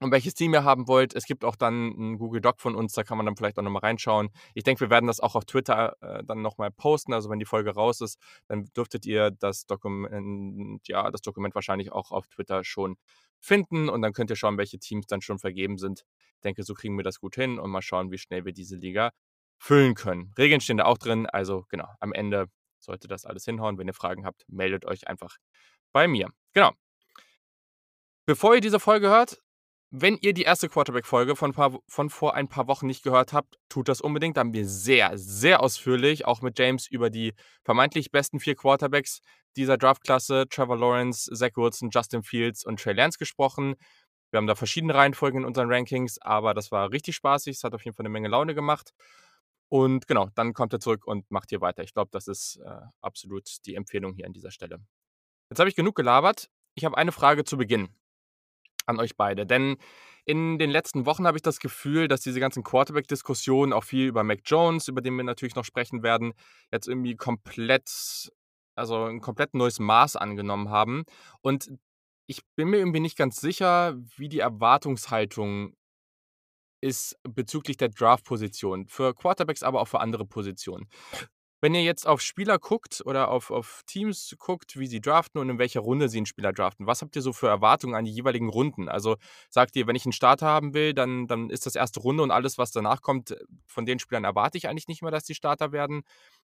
und 0.00 0.10
welches 0.10 0.34
Team 0.34 0.52
ihr 0.54 0.64
haben 0.64 0.88
wollt. 0.88 1.14
Es 1.14 1.24
gibt 1.24 1.44
auch 1.44 1.56
dann 1.56 1.94
einen 1.94 2.18
Google 2.18 2.40
Doc 2.40 2.60
von 2.60 2.74
uns, 2.74 2.92
da 2.92 3.04
kann 3.04 3.16
man 3.16 3.26
dann 3.26 3.36
vielleicht 3.36 3.58
auch 3.58 3.62
nochmal 3.62 3.80
reinschauen. 3.80 4.30
Ich 4.54 4.64
denke, 4.64 4.80
wir 4.80 4.90
werden 4.90 5.06
das 5.06 5.20
auch 5.20 5.34
auf 5.36 5.44
Twitter 5.44 5.96
äh, 6.00 6.24
dann 6.24 6.42
nochmal 6.42 6.70
posten. 6.70 7.12
Also 7.12 7.30
wenn 7.30 7.38
die 7.38 7.44
Folge 7.44 7.70
raus 7.70 8.00
ist, 8.00 8.18
dann 8.48 8.66
dürftet 8.76 9.06
ihr 9.06 9.30
das 9.30 9.66
Dokument, 9.66 10.86
ja, 10.88 11.10
das 11.10 11.20
Dokument 11.22 11.54
wahrscheinlich 11.54 11.92
auch 11.92 12.10
auf 12.10 12.26
Twitter 12.26 12.64
schon 12.64 12.96
finden 13.40 13.88
und 13.88 14.02
dann 14.02 14.12
könnt 14.12 14.30
ihr 14.30 14.36
schauen, 14.36 14.58
welche 14.58 14.78
Teams 14.78 15.06
dann 15.06 15.20
schon 15.20 15.38
vergeben 15.38 15.78
sind. 15.78 16.04
Ich 16.36 16.40
denke, 16.42 16.62
so 16.64 16.74
kriegen 16.74 16.96
wir 16.96 17.04
das 17.04 17.20
gut 17.20 17.36
hin 17.36 17.58
und 17.58 17.70
mal 17.70 17.82
schauen, 17.82 18.10
wie 18.10 18.18
schnell 18.18 18.44
wir 18.44 18.52
diese 18.52 18.76
Liga 18.76 19.10
füllen 19.58 19.94
können. 19.94 20.32
Regeln 20.36 20.60
stehen 20.60 20.78
da 20.78 20.84
auch 20.86 20.98
drin, 20.98 21.26
also 21.26 21.64
genau, 21.68 21.88
am 22.00 22.12
Ende 22.12 22.46
sollte 22.80 23.08
das 23.08 23.24
alles 23.24 23.44
hinhauen. 23.44 23.78
Wenn 23.78 23.86
ihr 23.86 23.94
Fragen 23.94 24.26
habt, 24.26 24.44
meldet 24.48 24.84
euch 24.84 25.08
einfach 25.08 25.36
bei 25.92 26.08
mir. 26.08 26.28
Genau. 26.52 26.72
Bevor 28.26 28.54
ihr 28.54 28.60
diese 28.60 28.80
Folge 28.80 29.08
hört, 29.08 29.42
wenn 29.96 30.18
ihr 30.20 30.34
die 30.34 30.42
erste 30.42 30.68
Quarterback-Folge 30.68 31.36
von, 31.36 31.52
von 31.86 32.10
vor 32.10 32.34
ein 32.34 32.48
paar 32.48 32.66
Wochen 32.66 32.88
nicht 32.88 33.04
gehört 33.04 33.32
habt, 33.32 33.60
tut 33.68 33.88
das 33.88 34.00
unbedingt. 34.00 34.36
Da 34.36 34.40
haben 34.40 34.52
wir 34.52 34.66
sehr, 34.66 35.16
sehr 35.16 35.62
ausführlich, 35.62 36.24
auch 36.24 36.42
mit 36.42 36.58
James, 36.58 36.88
über 36.88 37.10
die 37.10 37.32
vermeintlich 37.62 38.10
besten 38.10 38.40
vier 38.40 38.56
Quarterbacks 38.56 39.20
dieser 39.56 39.78
Draftklasse, 39.78 40.46
Trevor 40.50 40.76
Lawrence, 40.76 41.30
Zach 41.32 41.52
Wilson, 41.54 41.90
Justin 41.92 42.24
Fields 42.24 42.64
und 42.64 42.80
Trey 42.80 42.92
Lance 42.92 43.18
gesprochen. 43.18 43.76
Wir 44.32 44.38
haben 44.38 44.48
da 44.48 44.56
verschiedene 44.56 44.94
Reihenfolgen 44.96 45.42
in 45.42 45.46
unseren 45.46 45.72
Rankings, 45.72 46.20
aber 46.20 46.54
das 46.54 46.72
war 46.72 46.90
richtig 46.90 47.14
spaßig. 47.14 47.58
Es 47.58 47.62
hat 47.62 47.72
auf 47.72 47.84
jeden 47.84 47.94
Fall 47.94 48.02
eine 48.02 48.12
Menge 48.12 48.26
Laune 48.26 48.56
gemacht. 48.56 48.90
Und 49.68 50.08
genau, 50.08 50.28
dann 50.34 50.54
kommt 50.54 50.72
er 50.72 50.80
zurück 50.80 51.06
und 51.06 51.30
macht 51.30 51.50
hier 51.50 51.60
weiter. 51.60 51.84
Ich 51.84 51.94
glaube, 51.94 52.10
das 52.10 52.26
ist 52.26 52.60
äh, 52.64 52.80
absolut 53.00 53.64
die 53.64 53.76
Empfehlung 53.76 54.14
hier 54.14 54.26
an 54.26 54.32
dieser 54.32 54.50
Stelle. 54.50 54.80
Jetzt 55.50 55.60
habe 55.60 55.70
ich 55.70 55.76
genug 55.76 55.94
gelabert. 55.94 56.50
Ich 56.74 56.84
habe 56.84 56.96
eine 56.96 57.12
Frage 57.12 57.44
zu 57.44 57.56
Beginn 57.56 57.90
an 58.86 58.98
euch 59.00 59.16
beide. 59.16 59.46
Denn 59.46 59.76
in 60.26 60.58
den 60.58 60.70
letzten 60.70 61.06
Wochen 61.06 61.26
habe 61.26 61.36
ich 61.36 61.42
das 61.42 61.58
Gefühl, 61.58 62.08
dass 62.08 62.22
diese 62.22 62.40
ganzen 62.40 62.62
Quarterback-Diskussionen, 62.62 63.72
auch 63.72 63.84
viel 63.84 64.06
über 64.06 64.24
Mac 64.24 64.40
Jones, 64.44 64.88
über 64.88 65.02
den 65.02 65.16
wir 65.16 65.24
natürlich 65.24 65.54
noch 65.54 65.64
sprechen 65.64 66.02
werden, 66.02 66.32
jetzt 66.72 66.88
irgendwie 66.88 67.14
komplett, 67.14 68.32
also 68.74 69.04
ein 69.04 69.20
komplett 69.20 69.54
neues 69.54 69.78
Maß 69.78 70.16
angenommen 70.16 70.70
haben. 70.70 71.04
Und 71.42 71.70
ich 72.26 72.40
bin 72.56 72.68
mir 72.68 72.78
irgendwie 72.78 73.00
nicht 73.00 73.18
ganz 73.18 73.36
sicher, 73.36 73.96
wie 74.16 74.30
die 74.30 74.38
Erwartungshaltung 74.38 75.74
ist 76.80 77.16
bezüglich 77.22 77.76
der 77.76 77.88
Draft-Position. 77.88 78.86
Für 78.88 79.14
Quarterbacks, 79.14 79.62
aber 79.62 79.80
auch 79.80 79.88
für 79.88 80.00
andere 80.00 80.26
Positionen. 80.26 80.88
Wenn 81.64 81.74
ihr 81.74 81.82
jetzt 81.82 82.06
auf 82.06 82.20
Spieler 82.20 82.58
guckt 82.58 83.00
oder 83.06 83.30
auf, 83.30 83.50
auf 83.50 83.84
Teams 83.86 84.36
guckt, 84.38 84.78
wie 84.78 84.86
sie 84.86 85.00
draften 85.00 85.40
und 85.40 85.48
in 85.48 85.58
welcher 85.58 85.80
Runde 85.80 86.10
sie 86.10 86.18
einen 86.18 86.26
Spieler 86.26 86.52
draften, 86.52 86.86
was 86.86 87.00
habt 87.00 87.16
ihr 87.16 87.22
so 87.22 87.32
für 87.32 87.48
Erwartungen 87.48 87.94
an 87.94 88.04
die 88.04 88.10
jeweiligen 88.10 88.50
Runden? 88.50 88.90
Also 88.90 89.16
sagt 89.48 89.74
ihr, 89.74 89.86
wenn 89.86 89.96
ich 89.96 90.04
einen 90.04 90.12
Starter 90.12 90.44
haben 90.46 90.74
will, 90.74 90.92
dann, 90.92 91.26
dann 91.26 91.48
ist 91.48 91.64
das 91.64 91.74
erste 91.74 92.00
Runde 92.00 92.22
und 92.22 92.30
alles, 92.30 92.58
was 92.58 92.70
danach 92.70 93.00
kommt, 93.00 93.34
von 93.64 93.86
den 93.86 93.98
Spielern 93.98 94.24
erwarte 94.24 94.58
ich 94.58 94.68
eigentlich 94.68 94.88
nicht 94.88 95.00
mehr, 95.00 95.10
dass 95.10 95.24
die 95.24 95.34
Starter 95.34 95.72
werden? 95.72 96.02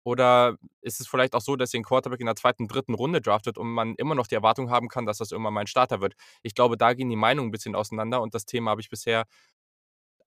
Oder 0.03 0.57
ist 0.81 0.99
es 0.99 1.07
vielleicht 1.07 1.35
auch 1.35 1.41
so, 1.41 1.57
dass 1.57 1.75
ihr 1.75 1.77
einen 1.77 1.85
Quarterback 1.85 2.19
in 2.19 2.25
der 2.25 2.35
zweiten, 2.35 2.67
dritten 2.67 2.95
Runde 2.95 3.21
draftet 3.21 3.59
und 3.59 3.67
man 3.67 3.93
immer 3.97 4.15
noch 4.15 4.25
die 4.25 4.33
Erwartung 4.33 4.71
haben 4.71 4.87
kann, 4.87 5.05
dass 5.05 5.19
das 5.19 5.31
irgendwann 5.31 5.53
mal 5.53 5.61
ein 5.61 5.67
Starter 5.67 6.01
wird? 6.01 6.15
Ich 6.41 6.55
glaube, 6.55 6.75
da 6.75 6.93
gehen 6.93 7.11
die 7.11 7.15
Meinungen 7.15 7.49
ein 7.49 7.51
bisschen 7.51 7.75
auseinander 7.75 8.19
und 8.23 8.33
das 8.33 8.47
Thema 8.47 8.71
habe 8.71 8.81
ich 8.81 8.89
bisher 8.89 9.25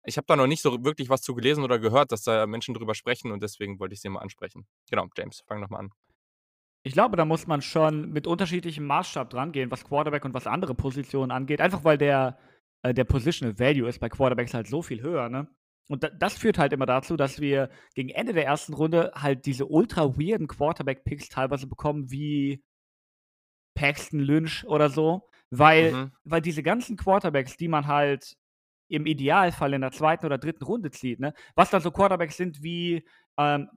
ich 0.07 0.17
habe 0.17 0.27
da 0.27 0.37
noch 0.37 0.47
nicht 0.47 0.63
so 0.63 0.85
wirklich 0.85 1.09
was 1.11 1.21
zu 1.23 1.35
gelesen 1.35 1.65
oder 1.65 1.79
gehört, 1.79 2.13
dass 2.13 2.23
da 2.23 2.47
Menschen 2.47 2.75
drüber 2.75 2.95
sprechen 2.95 3.31
und 3.33 3.43
deswegen 3.43 3.79
wollte 3.79 3.95
ich 3.95 4.01
sie 4.01 4.09
mal 4.09 4.21
ansprechen. 4.21 4.67
Genau, 4.91 5.07
James, 5.17 5.43
fang 5.47 5.61
nochmal 5.61 5.81
an. 5.81 5.93
Ich 6.85 6.93
glaube, 6.93 7.17
da 7.17 7.25
muss 7.25 7.47
man 7.49 7.63
schon 7.63 8.11
mit 8.13 8.27
unterschiedlichem 8.29 8.87
Maßstab 8.87 9.29
dran 9.31 9.51
gehen, 9.53 9.71
was 9.71 9.85
Quarterback 9.85 10.25
und 10.25 10.35
was 10.35 10.47
andere 10.47 10.75
Positionen 10.75 11.33
angeht. 11.33 11.61
Einfach 11.61 11.83
weil 11.83 11.99
der, 11.99 12.39
äh, 12.83 12.95
der 12.95 13.05
Positional 13.05 13.59
Value 13.59 13.89
ist 13.89 13.99
bei 13.99 14.09
Quarterbacks 14.09 14.55
halt 14.55 14.69
so 14.69 14.83
viel 14.83 15.03
höher, 15.03 15.29
ne? 15.29 15.49
Und 15.89 16.03
da, 16.05 16.11
das 16.11 16.37
führt 16.39 16.59
halt 16.59 16.73
immer 16.73 16.87
dazu, 16.87 17.17
dass 17.17 17.41
wir 17.41 17.71
gegen 17.95 18.09
Ende 18.09 18.33
der 18.33 18.45
ersten 18.45 18.75
Runde 18.75 19.13
halt 19.15 19.47
diese 19.47 19.67
ultra 19.67 20.17
weirden 20.17 20.47
Quarterback-Picks 20.49 21.29
teilweise 21.29 21.67
bekommen, 21.67 22.11
wie 22.11 22.63
Paxton 23.75 24.21
Lynch 24.21 24.65
oder 24.67 24.89
so, 24.91 25.29
Weil, 25.51 25.93
Mhm. 25.93 26.13
weil 26.25 26.41
diese 26.41 26.65
ganzen 26.65 26.97
Quarterbacks, 26.97 27.57
die 27.57 27.69
man 27.69 27.87
halt 27.87 28.37
im 28.89 29.07
Idealfall 29.07 29.75
in 29.75 29.81
der 29.81 29.93
zweiten 29.93 30.27
oder 30.27 30.39
dritten 30.39 30.65
Runde 30.65 30.91
zieht, 30.91 31.21
ne? 31.21 31.33
Was 31.55 31.71
dann 31.71 31.83
so 31.83 31.91
Quarterbacks 31.91 32.37
sind 32.37 32.63
wie 32.63 33.07
ähm, 33.37 33.69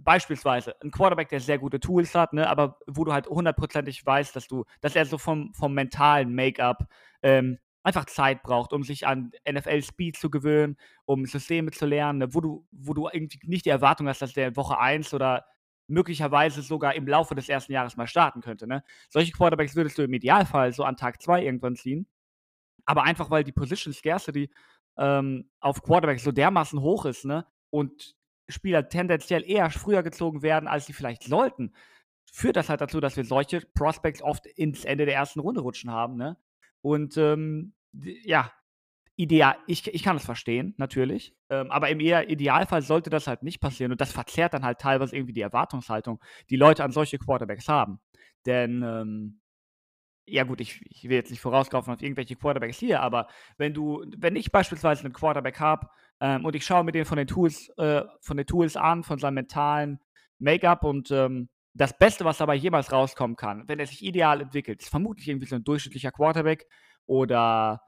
beispielsweise 0.00 0.74
ein 0.82 0.90
Quarterback, 0.90 1.28
der 1.28 1.40
sehr 1.40 1.58
gute 1.58 1.80
Tools 1.80 2.14
hat, 2.14 2.32
ne, 2.32 2.48
aber 2.48 2.78
wo 2.86 3.04
du 3.04 3.12
halt 3.12 3.26
hundertprozentig 3.26 4.04
weißt, 4.04 4.34
dass 4.36 4.46
du, 4.46 4.64
dass 4.80 4.96
er 4.96 5.06
so 5.06 5.18
vom, 5.18 5.52
vom 5.54 5.74
mentalen 5.74 6.34
Make-up 6.34 6.88
ähm, 7.22 7.58
einfach 7.82 8.04
Zeit 8.06 8.42
braucht, 8.42 8.72
um 8.72 8.82
sich 8.82 9.06
an 9.06 9.32
NFL-Speed 9.50 10.16
zu 10.16 10.30
gewöhnen, 10.30 10.76
um 11.04 11.26
Systeme 11.26 11.70
zu 11.70 11.86
lernen, 11.86 12.20
ne, 12.20 12.34
wo 12.34 12.40
du, 12.40 12.66
wo 12.70 12.94
du 12.94 13.08
irgendwie 13.12 13.40
nicht 13.44 13.66
die 13.66 13.70
Erwartung 13.70 14.08
hast, 14.08 14.22
dass 14.22 14.32
der 14.32 14.56
Woche 14.56 14.78
1 14.78 15.14
oder 15.14 15.44
möglicherweise 15.88 16.60
sogar 16.62 16.94
im 16.94 17.06
Laufe 17.06 17.34
des 17.34 17.48
ersten 17.48 17.72
Jahres 17.72 17.96
mal 17.96 18.06
starten 18.06 18.42
könnte. 18.42 18.66
Ne? 18.66 18.84
Solche 19.08 19.32
Quarterbacks 19.32 19.74
würdest 19.74 19.96
du 19.96 20.02
im 20.02 20.12
Idealfall 20.12 20.72
so 20.72 20.84
an 20.84 20.96
Tag 20.96 21.22
2 21.22 21.42
irgendwann 21.44 21.76
ziehen. 21.76 22.06
Aber 22.88 23.02
einfach 23.02 23.30
weil 23.30 23.44
die 23.44 23.52
Position 23.52 23.92
Scarcity 23.92 24.50
ähm, 24.96 25.50
auf 25.60 25.82
Quarterback 25.82 26.20
so 26.20 26.32
dermaßen 26.32 26.80
hoch 26.80 27.04
ist, 27.04 27.26
ne? 27.26 27.46
Und 27.68 28.16
Spieler 28.48 28.88
tendenziell 28.88 29.44
eher 29.48 29.68
früher 29.70 30.02
gezogen 30.02 30.40
werden, 30.40 30.66
als 30.66 30.86
sie 30.86 30.94
vielleicht 30.94 31.22
sollten, 31.22 31.74
führt 32.32 32.56
das 32.56 32.70
halt 32.70 32.80
dazu, 32.80 32.98
dass 32.98 33.16
wir 33.18 33.24
solche 33.24 33.60
Prospects 33.74 34.22
oft 34.22 34.46
ins 34.46 34.86
Ende 34.86 35.04
der 35.04 35.16
ersten 35.16 35.40
Runde 35.40 35.60
rutschen 35.60 35.90
haben, 35.90 36.16
ne? 36.16 36.38
Und 36.80 37.18
ähm, 37.18 37.74
ja, 37.92 38.50
ideal, 39.16 39.56
ich, 39.66 39.86
ich 39.92 40.02
kann 40.02 40.16
es 40.16 40.24
verstehen, 40.24 40.72
natürlich. 40.78 41.36
Ähm, 41.50 41.70
aber 41.70 41.90
im 41.90 42.00
eher 42.00 42.30
Idealfall 42.30 42.80
sollte 42.80 43.10
das 43.10 43.26
halt 43.26 43.42
nicht 43.42 43.60
passieren. 43.60 43.92
Und 43.92 44.00
das 44.00 44.12
verzerrt 44.12 44.54
dann 44.54 44.64
halt 44.64 44.78
teilweise 44.78 45.14
irgendwie 45.14 45.34
die 45.34 45.42
Erwartungshaltung, 45.42 46.20
die 46.48 46.56
Leute 46.56 46.84
an 46.84 46.92
solche 46.92 47.18
Quarterbacks 47.18 47.68
haben. 47.68 48.00
Denn 48.46 48.82
ähm, 48.82 49.40
ja 50.30 50.44
gut, 50.44 50.60
ich, 50.60 50.80
ich 50.90 51.04
will 51.04 51.16
jetzt 51.16 51.30
nicht 51.30 51.40
vorausgaufen 51.40 51.92
auf 51.92 52.02
irgendwelche 52.02 52.36
Quarterbacks 52.36 52.78
hier, 52.78 53.00
aber 53.00 53.28
wenn 53.56 53.74
du, 53.74 54.04
wenn 54.16 54.36
ich 54.36 54.52
beispielsweise 54.52 55.04
einen 55.04 55.12
Quarterback 55.12 55.60
habe 55.60 55.88
ähm, 56.20 56.44
und 56.44 56.54
ich 56.54 56.64
schaue 56.64 56.84
mir 56.84 56.92
den 56.92 57.04
von 57.04 57.18
den 57.18 57.26
Tools, 57.26 57.68
äh, 57.78 58.02
von 58.20 58.36
den 58.36 58.46
Tools 58.46 58.76
an, 58.76 59.04
von 59.04 59.18
seinem 59.18 59.34
mentalen 59.34 60.00
Make-up 60.38 60.84
und 60.84 61.10
ähm, 61.10 61.48
das 61.74 61.96
Beste, 61.96 62.24
was 62.24 62.38
dabei 62.38 62.54
jemals 62.54 62.92
rauskommen 62.92 63.36
kann, 63.36 63.64
wenn 63.68 63.78
er 63.78 63.86
sich 63.86 64.04
ideal 64.04 64.40
entwickelt, 64.40 64.82
ist 64.82 64.90
vermutlich 64.90 65.28
irgendwie 65.28 65.46
so 65.46 65.56
ein 65.56 65.64
durchschnittlicher 65.64 66.10
Quarterback 66.10 66.66
oder 67.06 67.80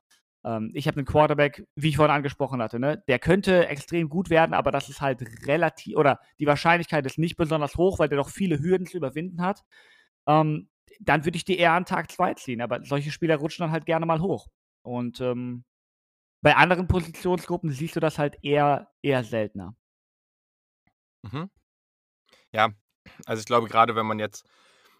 ähm, 0.44 0.70
ich 0.74 0.86
habe 0.86 0.96
einen 0.98 1.06
Quarterback, 1.06 1.66
wie 1.74 1.88
ich 1.88 1.96
vorhin 1.96 2.14
angesprochen 2.14 2.62
hatte, 2.62 2.78
ne? 2.78 3.02
der 3.08 3.18
könnte 3.18 3.68
extrem 3.68 4.08
gut 4.08 4.30
werden, 4.30 4.54
aber 4.54 4.70
das 4.70 4.88
ist 4.88 5.00
halt 5.00 5.22
relativ, 5.46 5.96
oder 5.96 6.20
die 6.38 6.46
Wahrscheinlichkeit 6.46 7.04
ist 7.06 7.18
nicht 7.18 7.36
besonders 7.36 7.76
hoch, 7.76 7.98
weil 7.98 8.08
der 8.08 8.18
doch 8.18 8.30
viele 8.30 8.58
Hürden 8.58 8.86
zu 8.86 8.96
überwinden 8.96 9.42
hat. 9.42 9.62
Ähm, 10.26 10.69
dann 10.98 11.24
würde 11.24 11.36
ich 11.36 11.44
die 11.44 11.58
eher 11.58 11.72
an 11.72 11.84
Tag 11.84 12.10
2 12.10 12.34
ziehen. 12.34 12.60
Aber 12.60 12.82
solche 12.84 13.10
Spieler 13.10 13.36
rutschen 13.36 13.64
dann 13.64 13.72
halt 13.72 13.86
gerne 13.86 14.06
mal 14.06 14.20
hoch. 14.20 14.48
Und 14.82 15.20
ähm, 15.20 15.64
bei 16.42 16.56
anderen 16.56 16.88
Positionsgruppen 16.88 17.70
siehst 17.70 17.96
du 17.96 18.00
das 18.00 18.18
halt 18.18 18.38
eher, 18.42 18.90
eher 19.02 19.24
seltener. 19.24 19.74
Mhm. 21.22 21.50
Ja, 22.52 22.70
also 23.26 23.40
ich 23.40 23.46
glaube, 23.46 23.68
gerade 23.68 23.94
wenn 23.94 24.06
man 24.06 24.18
jetzt 24.18 24.48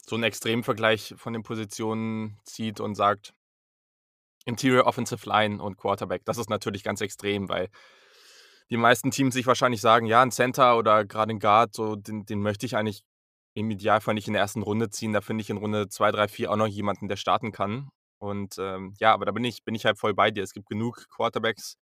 so 0.06 0.16
einen 0.16 0.24
Extremvergleich 0.24 1.14
von 1.16 1.32
den 1.32 1.42
Positionen 1.42 2.38
zieht 2.44 2.80
und 2.80 2.94
sagt, 2.94 3.32
Interior 4.44 4.86
Offensive 4.86 5.28
Line 5.28 5.62
und 5.62 5.76
Quarterback, 5.76 6.24
das 6.24 6.38
ist 6.38 6.50
natürlich 6.50 6.82
ganz 6.82 7.00
extrem, 7.00 7.48
weil 7.48 7.68
die 8.70 8.76
meisten 8.76 9.10
Teams 9.10 9.34
sich 9.34 9.46
wahrscheinlich 9.46 9.80
sagen, 9.80 10.06
ja, 10.06 10.22
ein 10.22 10.30
Center 10.30 10.78
oder 10.78 11.04
gerade 11.04 11.32
ein 11.32 11.40
Guard, 11.40 11.74
so, 11.74 11.96
den, 11.96 12.24
den 12.24 12.40
möchte 12.40 12.66
ich 12.66 12.76
eigentlich 12.76 13.02
im 13.60 13.70
Idealfall 13.70 14.14
nicht 14.14 14.26
in 14.26 14.34
der 14.34 14.42
ersten 14.42 14.62
Runde 14.62 14.90
ziehen. 14.90 15.12
Da 15.12 15.20
finde 15.20 15.42
ich 15.42 15.50
in 15.50 15.56
Runde 15.56 15.88
2, 15.88 16.12
3, 16.12 16.28
4 16.28 16.50
auch 16.50 16.56
noch 16.56 16.66
jemanden, 16.66 17.08
der 17.08 17.16
starten 17.16 17.52
kann. 17.52 17.90
Und 18.18 18.56
ähm, 18.58 18.94
ja, 18.98 19.12
aber 19.14 19.24
da 19.26 19.32
bin 19.32 19.44
ich, 19.44 19.64
bin 19.64 19.74
ich 19.74 19.84
halt 19.84 19.98
voll 19.98 20.14
bei 20.14 20.30
dir. 20.30 20.42
Es 20.42 20.52
gibt 20.52 20.68
genug 20.68 21.06
Quarterbacks, 21.10 21.76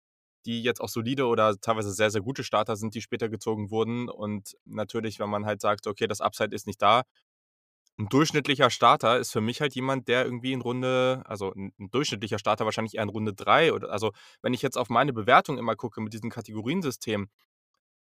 die 0.47 0.63
jetzt 0.63 0.81
auch 0.81 0.89
solide 0.89 1.27
oder 1.27 1.57
teilweise 1.61 1.93
sehr, 1.93 2.11
sehr 2.11 2.21
gute 2.21 2.45
Starter 2.45 2.77
sind, 2.77 2.95
die 2.95 3.01
später 3.01 3.29
gezogen 3.29 3.71
wurden. 3.71 4.09
Und 4.09 4.57
natürlich, 4.65 5.19
wenn 5.19 5.31
man 5.31 5.47
halt 5.47 5.61
sagt, 5.61 5.87
okay, 5.87 6.07
das 6.07 6.21
Upside 6.21 6.55
ist 6.55 6.67
nicht 6.67 6.83
da, 6.83 7.03
ein 7.99 8.09
durchschnittlicher 8.09 8.69
Starter 8.71 9.19
ist 9.19 9.33
für 9.33 9.41
mich 9.41 9.61
halt 9.61 9.75
jemand, 9.75 10.09
der 10.09 10.25
irgendwie 10.25 10.53
in 10.53 10.61
Runde, 10.61 11.23
also 11.25 11.53
ein, 11.55 11.73
durchschnittlicher 11.79 12.39
Starter 12.39 12.67
wahrscheinlich 12.67 12.97
eher 12.97 13.03
in 13.03 13.09
Runde 13.09 13.33
3 13.33 13.73
oder 13.73 13.91
also 13.91 14.13
wenn 14.43 14.53
ich 14.53 14.63
jetzt 14.63 14.77
auf 14.77 14.91
meine 14.91 15.13
Bewertung 15.15 15.57
immer 15.57 15.77
gucke 15.77 16.01
mit 16.03 16.13
diesem 16.13 16.31
Kategoriensystem, 16.31 17.29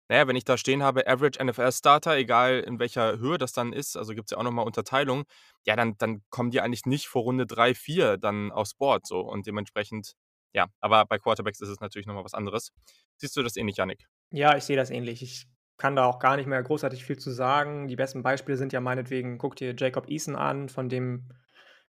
naja, 0.09 0.27
wenn 0.29 0.37
ich 0.37 0.45
da 0.45 0.57
stehen 0.59 0.83
habe, 0.83 1.07
Average 1.07 1.41
NFL 1.41 1.73
Starter, 1.73 2.17
egal 2.17 2.61
in 2.61 2.79
welcher 2.79 3.19
Höhe 3.19 3.39
das 3.39 3.53
dann 3.53 3.73
ist, 3.73 3.97
also 3.97 4.15
gibt 4.15 4.27
es 4.31 4.33
ja 4.33 4.39
auch 4.39 4.43
nochmal 4.45 4.67
Unterteilung, 4.67 5.25
ja, 5.67 5.77
dann, 5.77 5.97
dann 5.99 6.23
kommen 6.31 6.51
die 6.51 6.61
eigentlich 6.61 6.87
nicht 6.87 7.09
vor 7.09 7.23
Runde 7.23 7.47
3, 7.47 7.75
4 7.75 8.17
dann 8.19 8.53
aufs 8.53 8.75
Board 8.75 9.07
so 9.07 9.21
und 9.21 9.47
dementsprechend, 9.47 10.13
ja, 10.53 10.67
aber 10.81 11.05
bei 11.07 11.19
Quarterbacks 11.19 11.61
ist 11.61 11.69
es 11.69 11.81
natürlich 11.81 12.07
nochmal 12.07 12.25
was 12.25 12.35
anderes. 12.35 12.71
Siehst 13.17 13.37
du 13.37 13.43
das 13.43 13.57
ähnlich, 13.57 13.77
Janik? 13.77 14.07
Ja, 14.33 14.57
ich 14.57 14.65
sehe 14.65 14.77
das 14.77 14.91
ähnlich. 14.91 15.23
Ich 15.23 15.47
kann 15.79 15.97
da 15.97 16.05
auch 16.07 16.19
gar 16.19 16.37
nicht 16.37 16.47
mehr 16.47 16.63
großartig 16.63 17.05
viel 17.05 17.19
zu 17.19 17.31
sagen. 17.31 17.89
Die 17.89 17.97
besten 17.97 18.23
Beispiele 18.23 18.57
sind 18.57 18.73
ja 18.73 18.81
meinetwegen, 18.81 19.39
guck 19.39 19.57
dir 19.57 19.75
Jacob 19.77 20.09
Eason 20.09 20.37
an, 20.37 20.69
von 20.69 20.89
dem 20.89 21.29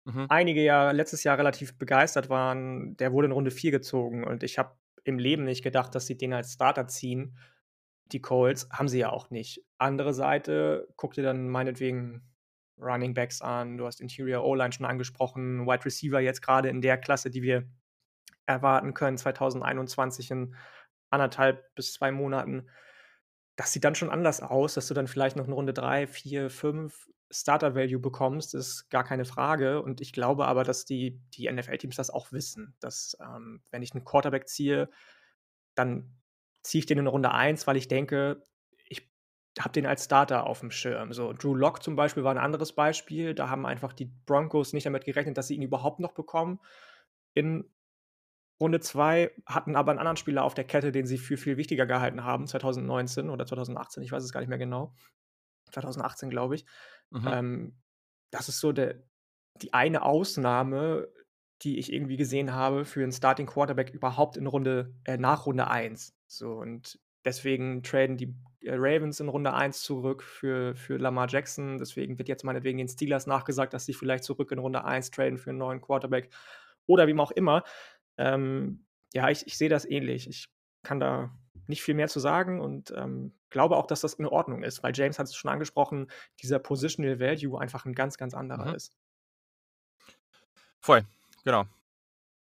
Mhm. 0.06 0.28
einige 0.28 0.62
ja 0.62 0.90
letztes 0.92 1.24
Jahr 1.24 1.38
relativ 1.38 1.78
begeistert 1.78 2.28
waren. 2.30 2.96
Der 2.96 3.12
wurde 3.12 3.26
in 3.26 3.32
Runde 3.32 3.50
4 3.50 3.70
gezogen 3.70 4.24
und 4.24 4.42
ich 4.42 4.58
habe 4.58 4.76
im 5.04 5.18
Leben 5.18 5.44
nicht 5.44 5.62
gedacht, 5.62 5.94
dass 5.94 6.06
sie 6.06 6.18
den 6.18 6.34
als 6.34 6.54
Starter 6.54 6.88
ziehen. 6.88 7.38
Die 8.12 8.20
Colts 8.20 8.68
haben 8.70 8.88
sie 8.88 9.00
ja 9.00 9.10
auch 9.10 9.30
nicht. 9.30 9.64
Andere 9.78 10.14
Seite, 10.14 10.88
guck 10.96 11.14
dir 11.14 11.22
dann 11.22 11.48
meinetwegen 11.48 12.22
Running 12.80 13.14
Backs 13.14 13.42
an, 13.42 13.76
du 13.76 13.86
hast 13.86 14.00
Interior 14.00 14.44
O-Line 14.44 14.72
schon 14.72 14.86
angesprochen, 14.86 15.66
Wide 15.66 15.84
Receiver 15.84 16.20
jetzt 16.20 16.42
gerade 16.42 16.68
in 16.68 16.80
der 16.80 16.96
Klasse, 16.96 17.30
die 17.30 17.42
wir 17.42 17.68
erwarten 18.46 18.94
können, 18.94 19.18
2021 19.18 20.30
in 20.30 20.54
anderthalb 21.10 21.74
bis 21.74 21.92
zwei 21.92 22.12
Monaten. 22.12 22.68
Das 23.56 23.72
sieht 23.72 23.84
dann 23.84 23.94
schon 23.94 24.10
anders 24.10 24.40
aus, 24.40 24.74
dass 24.74 24.86
du 24.86 24.94
dann 24.94 25.08
vielleicht 25.08 25.36
noch 25.36 25.46
in 25.46 25.52
Runde 25.52 25.74
3, 25.74 26.06
4, 26.06 26.50
5 26.50 27.08
Starter-Value 27.30 27.98
bekommst, 27.98 28.54
ist 28.54 28.88
gar 28.88 29.04
keine 29.04 29.24
Frage. 29.24 29.82
Und 29.82 30.00
ich 30.00 30.12
glaube 30.12 30.46
aber, 30.46 30.64
dass 30.64 30.84
die, 30.84 31.20
die 31.34 31.50
NFL-Teams 31.50 31.96
das 31.96 32.10
auch 32.10 32.32
wissen, 32.32 32.74
dass 32.80 33.16
ähm, 33.20 33.62
wenn 33.70 33.82
ich 33.82 33.92
einen 33.92 34.04
Quarterback 34.04 34.48
ziehe, 34.48 34.88
dann 35.74 36.17
ziehe 36.68 36.80
ich 36.80 36.86
den 36.86 36.98
in 36.98 37.06
Runde 37.06 37.32
1, 37.32 37.66
weil 37.66 37.78
ich 37.78 37.88
denke, 37.88 38.42
ich 38.86 39.08
habe 39.58 39.72
den 39.72 39.86
als 39.86 40.04
Starter 40.04 40.46
auf 40.46 40.60
dem 40.60 40.70
Schirm. 40.70 41.14
So, 41.14 41.32
Drew 41.32 41.54
Lock 41.54 41.82
zum 41.82 41.96
Beispiel 41.96 42.24
war 42.24 42.34
ein 42.34 42.38
anderes 42.38 42.74
Beispiel. 42.74 43.34
Da 43.34 43.48
haben 43.48 43.64
einfach 43.64 43.94
die 43.94 44.12
Broncos 44.26 44.74
nicht 44.74 44.84
damit 44.84 45.06
gerechnet, 45.06 45.38
dass 45.38 45.48
sie 45.48 45.54
ihn 45.54 45.62
überhaupt 45.62 45.98
noch 45.98 46.12
bekommen. 46.12 46.60
In 47.32 47.64
Runde 48.60 48.80
2 48.80 49.30
hatten 49.46 49.76
aber 49.76 49.92
einen 49.92 49.98
anderen 49.98 50.18
Spieler 50.18 50.44
auf 50.44 50.52
der 50.52 50.64
Kette, 50.64 50.92
den 50.92 51.06
sie 51.06 51.16
für 51.16 51.38
viel 51.38 51.56
wichtiger 51.56 51.86
gehalten 51.86 52.24
haben, 52.24 52.46
2019 52.46 53.30
oder 53.30 53.46
2018, 53.46 54.02
ich 54.02 54.12
weiß 54.12 54.22
es 54.22 54.32
gar 54.32 54.40
nicht 54.40 54.48
mehr 54.48 54.58
genau. 54.58 54.92
2018, 55.72 56.28
glaube 56.28 56.56
ich. 56.56 56.66
Mhm. 57.10 57.28
Ähm, 57.28 57.78
das 58.30 58.48
ist 58.48 58.60
so 58.60 58.72
der, 58.72 59.02
die 59.62 59.72
eine 59.72 60.02
Ausnahme, 60.02 61.08
die 61.62 61.78
ich 61.78 61.92
irgendwie 61.92 62.16
gesehen 62.16 62.52
habe 62.52 62.84
für 62.84 63.02
einen 63.02 63.12
Starting 63.12 63.46
Quarterback 63.46 63.90
überhaupt 63.90 64.36
in 64.36 64.46
Runde, 64.46 64.94
äh, 65.04 65.16
nach 65.16 65.46
Runde 65.46 65.68
1. 65.68 66.17
So, 66.28 66.52
und 66.52 67.00
deswegen 67.24 67.82
traden 67.82 68.16
die 68.16 68.34
äh, 68.62 68.74
Ravens 68.74 69.18
in 69.20 69.28
Runde 69.28 69.52
1 69.52 69.82
zurück 69.82 70.22
für, 70.22 70.76
für 70.76 70.98
Lamar 70.98 71.26
Jackson. 71.28 71.78
Deswegen 71.78 72.18
wird 72.18 72.28
jetzt 72.28 72.44
meinetwegen 72.44 72.78
den 72.78 72.88
Steelers 72.88 73.26
nachgesagt, 73.26 73.74
dass 73.74 73.86
sie 73.86 73.94
vielleicht 73.94 74.24
zurück 74.24 74.52
in 74.52 74.58
Runde 74.58 74.84
1 74.84 75.10
traden 75.10 75.38
für 75.38 75.50
einen 75.50 75.58
neuen 75.58 75.80
Quarterback. 75.80 76.30
Oder 76.86 77.06
wie 77.06 77.18
auch 77.18 77.32
immer. 77.32 77.64
Ähm, 78.16 78.84
ja, 79.14 79.28
ich, 79.30 79.46
ich 79.46 79.58
sehe 79.58 79.68
das 79.68 79.84
ähnlich. 79.84 80.28
Ich 80.28 80.48
kann 80.82 81.00
da 81.00 81.34
nicht 81.66 81.82
viel 81.82 81.94
mehr 81.94 82.08
zu 82.08 82.20
sagen 82.20 82.60
und 82.60 82.92
ähm, 82.96 83.34
glaube 83.50 83.76
auch, 83.76 83.86
dass 83.86 84.00
das 84.00 84.14
in 84.14 84.26
Ordnung 84.26 84.62
ist, 84.62 84.82
weil 84.82 84.92
James 84.94 85.18
hat 85.18 85.26
es 85.26 85.34
schon 85.34 85.50
angesprochen, 85.50 86.10
dieser 86.42 86.58
Positional 86.58 87.20
Value 87.20 87.60
einfach 87.60 87.84
ein 87.84 87.94
ganz, 87.94 88.16
ganz 88.16 88.34
anderer 88.34 88.66
Mhm. 88.66 88.74
ist. 88.74 88.96
Voll, 90.80 91.02
genau. 91.44 91.66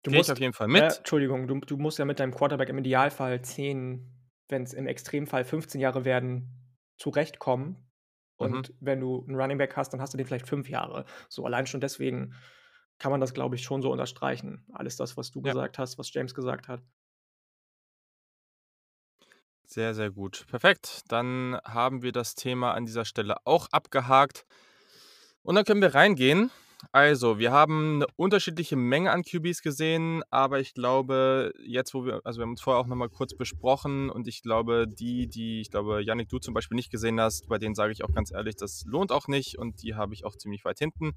Du 0.02 0.10
musst, 0.10 0.30
auf 0.30 0.38
jeden 0.38 0.52
Fall 0.52 0.68
äh, 0.68 0.72
mit. 0.72 0.98
Entschuldigung, 0.98 1.46
du, 1.46 1.60
du 1.60 1.76
musst 1.76 1.98
ja 1.98 2.04
mit 2.04 2.20
deinem 2.20 2.34
Quarterback 2.34 2.68
im 2.68 2.78
Idealfall 2.78 3.42
10, 3.42 4.06
wenn 4.48 4.62
es 4.62 4.72
im 4.72 4.86
Extremfall 4.86 5.44
15 5.44 5.80
Jahre 5.80 6.04
werden, 6.04 6.48
zurechtkommen. 6.96 7.90
Mhm. 8.38 8.46
Und 8.46 8.74
wenn 8.80 9.00
du 9.00 9.24
einen 9.26 9.36
Running 9.38 9.58
Back 9.58 9.76
hast, 9.76 9.92
dann 9.92 10.00
hast 10.00 10.14
du 10.14 10.18
den 10.18 10.26
vielleicht 10.26 10.48
fünf 10.48 10.68
Jahre. 10.68 11.04
So 11.28 11.44
allein 11.44 11.66
schon 11.66 11.80
deswegen 11.80 12.34
kann 12.98 13.10
man 13.10 13.20
das, 13.20 13.34
glaube 13.34 13.56
ich, 13.56 13.62
schon 13.62 13.82
so 13.82 13.90
unterstreichen. 13.90 14.66
Alles 14.72 14.96
das, 14.96 15.16
was 15.16 15.30
du 15.30 15.40
Ja. 15.40 15.52
gesagt 15.52 15.78
hast, 15.78 15.98
was 15.98 16.12
James 16.12 16.34
gesagt 16.34 16.68
hat. 16.68 16.82
Sehr, 19.66 19.94
sehr 19.94 20.10
gut. 20.10 20.46
Perfekt. 20.48 21.02
Dann 21.08 21.58
haben 21.64 22.02
wir 22.02 22.12
das 22.12 22.34
Thema 22.34 22.72
an 22.74 22.86
dieser 22.86 23.04
Stelle 23.04 23.36
auch 23.44 23.68
abgehakt. 23.70 24.44
Und 25.42 25.54
dann 25.54 25.64
können 25.64 25.80
wir 25.80 25.94
reingehen. 25.94 26.50
Also, 26.92 27.38
wir 27.38 27.52
haben 27.52 27.96
eine 27.96 28.06
unterschiedliche 28.16 28.76
Menge 28.76 29.10
an 29.10 29.22
QBs 29.22 29.62
gesehen, 29.62 30.22
aber 30.30 30.60
ich 30.60 30.74
glaube, 30.74 31.52
jetzt, 31.64 31.94
wo 31.94 32.04
wir, 32.04 32.20
also 32.24 32.38
wir 32.38 32.42
haben 32.42 32.50
uns 32.50 32.60
vorher 32.60 32.80
auch 32.80 32.86
nochmal 32.86 33.08
kurz 33.08 33.34
besprochen 33.34 34.10
und 34.10 34.26
ich 34.28 34.42
glaube, 34.42 34.86
die, 34.88 35.28
die, 35.28 35.60
ich 35.60 35.70
glaube, 35.70 36.02
Yannick, 36.02 36.28
du 36.28 36.38
zum 36.38 36.54
Beispiel 36.54 36.76
nicht 36.76 36.90
gesehen 36.90 37.20
hast, 37.20 37.48
bei 37.48 37.58
denen 37.58 37.74
sage 37.74 37.92
ich 37.92 38.04
auch 38.04 38.12
ganz 38.12 38.32
ehrlich, 38.32 38.56
das 38.56 38.84
lohnt 38.86 39.12
auch 39.12 39.28
nicht 39.28 39.58
und 39.58 39.82
die 39.82 39.94
habe 39.94 40.14
ich 40.14 40.24
auch 40.24 40.36
ziemlich 40.36 40.64
weit 40.64 40.78
hinten. 40.78 41.12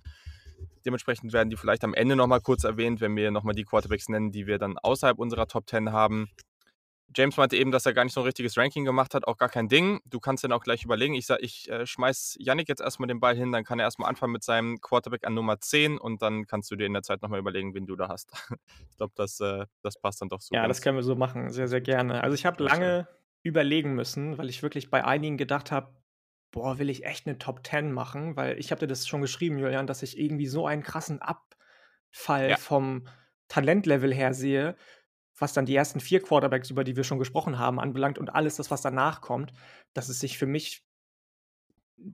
Dementsprechend 0.85 1.33
werden 1.33 1.49
die 1.49 1.57
vielleicht 1.57 1.83
am 1.83 1.93
Ende 1.93 2.15
nochmal 2.15 2.41
kurz 2.41 2.63
erwähnt, 2.63 3.01
wenn 3.01 3.15
wir 3.15 3.31
nochmal 3.31 3.55
die 3.55 3.63
Quarterbacks 3.63 4.09
nennen, 4.09 4.31
die 4.31 4.47
wir 4.47 4.57
dann 4.59 4.77
außerhalb 4.77 5.17
unserer 5.17 5.47
Top 5.47 5.69
10 5.69 5.91
haben. 5.91 6.29
James 7.15 7.37
meinte 7.37 7.55
eben, 7.55 7.71
dass 7.71 7.85
er 7.85 7.93
gar 7.93 8.03
nicht 8.03 8.13
so 8.13 8.21
ein 8.21 8.25
richtiges 8.25 8.57
Ranking 8.57 8.85
gemacht 8.85 9.13
hat, 9.13 9.27
auch 9.27 9.37
gar 9.37 9.49
kein 9.49 9.67
Ding. 9.67 9.99
Du 10.05 10.19
kannst 10.19 10.43
dann 10.43 10.51
auch 10.51 10.63
gleich 10.63 10.83
überlegen. 10.83 11.13
Ich, 11.13 11.29
ich 11.39 11.69
äh, 11.69 11.85
schmeiß 11.85 12.37
Yannick 12.39 12.69
jetzt 12.69 12.81
erstmal 12.81 13.07
den 13.07 13.19
Ball 13.19 13.35
hin, 13.35 13.51
dann 13.51 13.63
kann 13.63 13.79
er 13.79 13.85
erstmal 13.85 14.09
anfangen 14.09 14.33
mit 14.33 14.43
seinem 14.43 14.79
Quarterback 14.81 15.25
an 15.25 15.33
Nummer 15.33 15.59
10 15.59 15.97
und 15.97 16.21
dann 16.21 16.47
kannst 16.47 16.71
du 16.71 16.75
dir 16.75 16.85
in 16.85 16.93
der 16.93 17.03
Zeit 17.03 17.21
nochmal 17.21 17.39
überlegen, 17.39 17.73
wen 17.73 17.85
du 17.85 17.95
da 17.95 18.09
hast. 18.09 18.31
ich 18.89 18.97
glaube, 18.97 19.13
das, 19.15 19.39
äh, 19.39 19.65
das 19.81 19.97
passt 19.97 20.21
dann 20.21 20.29
doch 20.29 20.41
so. 20.41 20.55
Ja, 20.55 20.67
das 20.67 20.81
können 20.81 20.97
wir 20.97 21.03
so 21.03 21.15
machen, 21.15 21.49
sehr, 21.49 21.67
sehr 21.67 21.81
gerne. 21.81 22.23
Also 22.23 22.35
ich 22.35 22.45
habe 22.45 22.63
lange 22.63 23.07
überlegen 23.43 23.93
müssen, 23.93 24.37
weil 24.37 24.49
ich 24.49 24.63
wirklich 24.63 24.89
bei 24.89 25.05
einigen 25.05 25.37
gedacht 25.37 25.71
habe, 25.71 25.95
boah, 26.51 26.79
will 26.79 26.89
ich 26.89 27.05
echt 27.05 27.27
eine 27.27 27.37
Top 27.37 27.65
10 27.65 27.91
machen, 27.91 28.35
weil 28.35 28.57
ich 28.59 28.71
habe 28.71 28.79
dir 28.79 28.87
das 28.87 29.07
schon 29.07 29.21
geschrieben, 29.21 29.57
Julian, 29.57 29.87
dass 29.87 30.03
ich 30.03 30.17
irgendwie 30.17 30.47
so 30.47 30.65
einen 30.65 30.83
krassen 30.83 31.21
Abfall 31.21 32.51
ja. 32.51 32.57
vom 32.57 33.07
Talentlevel 33.49 34.13
her 34.13 34.33
sehe 34.33 34.75
was 35.37 35.53
dann 35.53 35.65
die 35.65 35.75
ersten 35.75 35.99
vier 35.99 36.21
Quarterbacks, 36.21 36.69
über 36.69 36.83
die 36.83 36.95
wir 36.95 37.03
schon 37.03 37.19
gesprochen 37.19 37.57
haben, 37.57 37.79
anbelangt 37.79 38.19
und 38.19 38.29
alles 38.33 38.55
das, 38.55 38.71
was 38.71 38.81
danach 38.81 39.21
kommt, 39.21 39.53
dass 39.93 40.09
es 40.09 40.19
sich 40.19 40.37
für 40.37 40.45
mich 40.45 40.83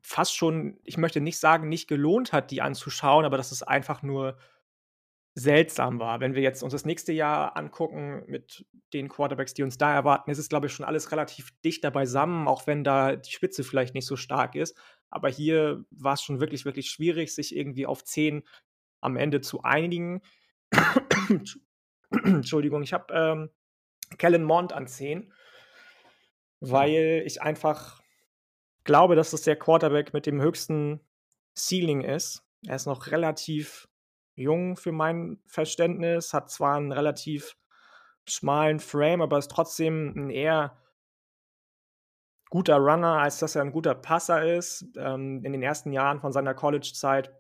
fast 0.04 0.36
schon, 0.36 0.80
ich 0.84 0.98
möchte 0.98 1.22
nicht 1.22 1.40
sagen, 1.40 1.70
nicht 1.70 1.88
gelohnt 1.88 2.34
hat, 2.34 2.52
die 2.52 2.62
anzuschauen, 2.62 3.26
aber 3.26 3.38
dass 3.38 3.52
es 3.52 3.64
einfach 3.64 4.04
nur 4.04 4.38
seltsam 5.36 6.00
war. 6.00 6.20
Wenn 6.20 6.36
wir 6.36 6.42
jetzt 6.42 6.64
uns 6.64 6.74
das 6.74 6.86
nächste 6.86 7.14
Jahr 7.14 7.56
angucken 7.56 8.24
mit 8.28 8.66
den 8.94 9.08
Quarterbacks, 9.10 9.54
die 9.54 9.64
uns 9.64 9.78
da 9.78 9.94
erwarten, 9.94 10.32
ist 10.32 10.38
es, 10.38 10.50
glaube 10.50 10.68
ich, 10.68 10.74
schon 10.74 10.86
alles 10.86 11.12
relativ 11.12 11.52
dichter 11.64 11.92
beisammen, 11.92 12.48
auch 12.48 12.68
wenn 12.68 12.84
da 12.84 13.16
die 13.16 13.32
Spitze 13.32 13.64
vielleicht 13.64 13.94
nicht 13.94 14.06
so 14.06 14.16
stark 14.16 14.56
ist. 14.56 14.78
Aber 15.10 15.30
hier 15.30 15.86
war 15.92 16.14
es 16.14 16.22
schon 16.22 16.40
wirklich, 16.40 16.66
wirklich 16.66 16.90
schwierig, 16.90 17.34
sich 17.34 17.56
irgendwie 17.56 17.86
auf 17.86 18.04
zehn 18.04 18.44
am 19.02 19.16
Ende 19.16 19.42
zu 19.42 19.64
einigen. 19.64 20.22
Entschuldigung, 22.12 22.84
ich 22.84 22.94
habe 22.94 23.14
ähm, 23.14 23.50
Kellen 24.18 24.44
Mond 24.44 24.74
an 24.74 24.88
10, 24.88 25.32
weil 26.60 27.24
ich 27.26 27.42
einfach 27.42 28.02
glaube, 28.84 29.16
dass 29.16 29.32
das 29.32 29.42
der 29.42 29.56
Quarterback 29.56 30.14
mit 30.14 30.26
dem 30.26 30.42
höchsten 30.42 31.00
Ceiling 31.56 32.02
ist. 32.02 32.44
Er 32.66 32.76
ist 32.76 32.88
noch 32.88 33.08
relativ 33.08 33.88
jung 34.36 34.78
für 34.78 34.92
mein 34.92 35.40
Verständnis, 35.46 36.34
hat 36.34 36.50
zwar 36.50 36.78
einen 36.78 36.92
relativ 36.92 37.56
schmalen 38.28 38.80
Frame, 38.80 39.22
aber 39.22 39.38
ist 39.38 39.52
trotzdem 39.52 40.14
ein 40.16 40.30
eher 40.30 40.78
guter 42.50 42.78
Runner, 42.78 43.20
als 43.20 43.40
dass 43.40 43.56
er 43.56 43.62
ein 43.62 43.72
guter 43.72 43.96
Passer 43.96 44.44
ist. 44.56 44.86
Ähm, 44.98 45.44
in 45.44 45.52
den 45.52 45.62
ersten 45.62 45.92
Jahren 45.92 46.20
von 46.20 46.32
seiner 46.32 46.54
College-Zeit 46.54 47.32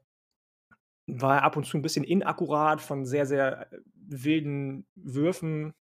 war 1.08 1.38
er 1.38 1.44
ab 1.44 1.58
und 1.58 1.66
zu 1.66 1.78
ein 1.78 1.82
bisschen 1.82 2.04
inakkurat 2.04 2.82
von 2.82 3.06
sehr, 3.06 3.26
sehr 3.26 3.72
äh, 3.74 3.78
wilden 4.10 4.88
Würfen 4.96 5.74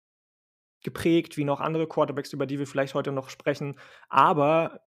geprägt, 0.83 1.37
wie 1.37 1.45
noch 1.45 1.61
andere 1.61 1.89
Quarterbacks, 1.89 2.33
über 2.33 2.47
die 2.47 2.59
wir 2.59 2.67
vielleicht 2.67 2.95
heute 2.95 3.13
noch 3.13 3.31
sprechen. 3.31 3.77
Aber 4.09 4.81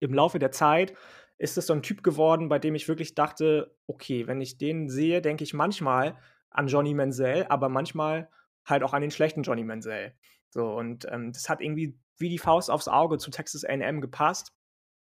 im 0.00 0.14
Laufe 0.14 0.38
der 0.38 0.50
Zeit 0.50 0.94
ist 1.38 1.58
es 1.58 1.66
so 1.66 1.74
ein 1.74 1.82
Typ 1.82 2.02
geworden, 2.02 2.48
bei 2.48 2.58
dem 2.58 2.74
ich 2.74 2.88
wirklich 2.88 3.14
dachte, 3.14 3.76
okay, 3.86 4.26
wenn 4.26 4.40
ich 4.40 4.56
den 4.56 4.88
sehe, 4.88 5.20
denke 5.20 5.44
ich 5.44 5.52
manchmal 5.52 6.18
an 6.50 6.68
Johnny 6.68 6.94
Menzel, 6.94 7.46
aber 7.48 7.68
manchmal 7.68 8.30
halt 8.64 8.82
auch 8.82 8.94
an 8.94 9.02
den 9.02 9.10
schlechten 9.10 9.42
Johnny 9.42 9.64
Menzel. 9.64 10.14
So, 10.48 10.74
und 10.74 11.06
ähm, 11.10 11.32
das 11.32 11.48
hat 11.48 11.60
irgendwie 11.60 11.98
wie 12.16 12.30
die 12.30 12.38
Faust 12.38 12.70
aufs 12.70 12.88
Auge 12.88 13.18
zu 13.18 13.30
Texas 13.30 13.64
AM 13.64 14.00
gepasst 14.00 14.56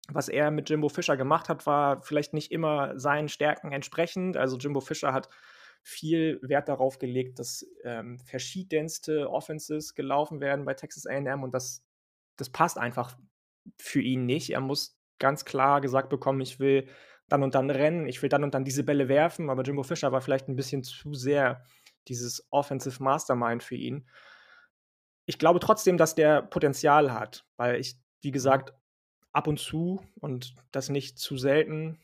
was 0.08 0.28
er 0.28 0.50
mit 0.50 0.70
Jimbo 0.70 0.88
Fischer 0.88 1.16
gemacht 1.16 1.48
hat, 1.48 1.66
war 1.66 2.00
vielleicht 2.02 2.32
nicht 2.32 2.52
immer 2.52 2.98
seinen 2.98 3.28
Stärken 3.28 3.72
entsprechend. 3.72 4.36
Also 4.36 4.56
Jimbo 4.56 4.80
Fischer 4.80 5.12
hat 5.12 5.28
viel 5.88 6.40
Wert 6.42 6.68
darauf 6.68 6.98
gelegt, 6.98 7.38
dass 7.38 7.64
ähm, 7.84 8.18
verschiedenste 8.18 9.30
Offenses 9.30 9.94
gelaufen 9.94 10.40
werden 10.40 10.64
bei 10.64 10.74
Texas 10.74 11.06
AM 11.06 11.44
und 11.44 11.54
das, 11.54 11.84
das 12.36 12.50
passt 12.50 12.76
einfach 12.76 13.16
für 13.78 14.00
ihn 14.00 14.26
nicht. 14.26 14.50
Er 14.50 14.60
muss 14.60 14.98
ganz 15.20 15.44
klar 15.44 15.80
gesagt 15.80 16.08
bekommen, 16.08 16.40
ich 16.40 16.58
will 16.58 16.88
dann 17.28 17.44
und 17.44 17.54
dann 17.54 17.70
rennen, 17.70 18.08
ich 18.08 18.20
will 18.20 18.28
dann 18.28 18.42
und 18.42 18.52
dann 18.52 18.64
diese 18.64 18.82
Bälle 18.82 19.08
werfen, 19.08 19.48
aber 19.48 19.62
Jimbo 19.62 19.84
Fischer 19.84 20.10
war 20.10 20.20
vielleicht 20.20 20.48
ein 20.48 20.56
bisschen 20.56 20.82
zu 20.82 21.14
sehr 21.14 21.64
dieses 22.08 22.48
Offensive 22.50 23.00
Mastermind 23.00 23.62
für 23.62 23.76
ihn. 23.76 24.08
Ich 25.24 25.38
glaube 25.38 25.60
trotzdem, 25.60 25.98
dass 25.98 26.16
der 26.16 26.42
Potenzial 26.42 27.12
hat, 27.12 27.46
weil 27.56 27.78
ich, 27.78 27.94
wie 28.22 28.32
gesagt, 28.32 28.74
ab 29.32 29.46
und 29.46 29.60
zu 29.60 30.04
und 30.18 30.56
das 30.72 30.88
nicht 30.88 31.20
zu 31.20 31.36
selten 31.36 32.00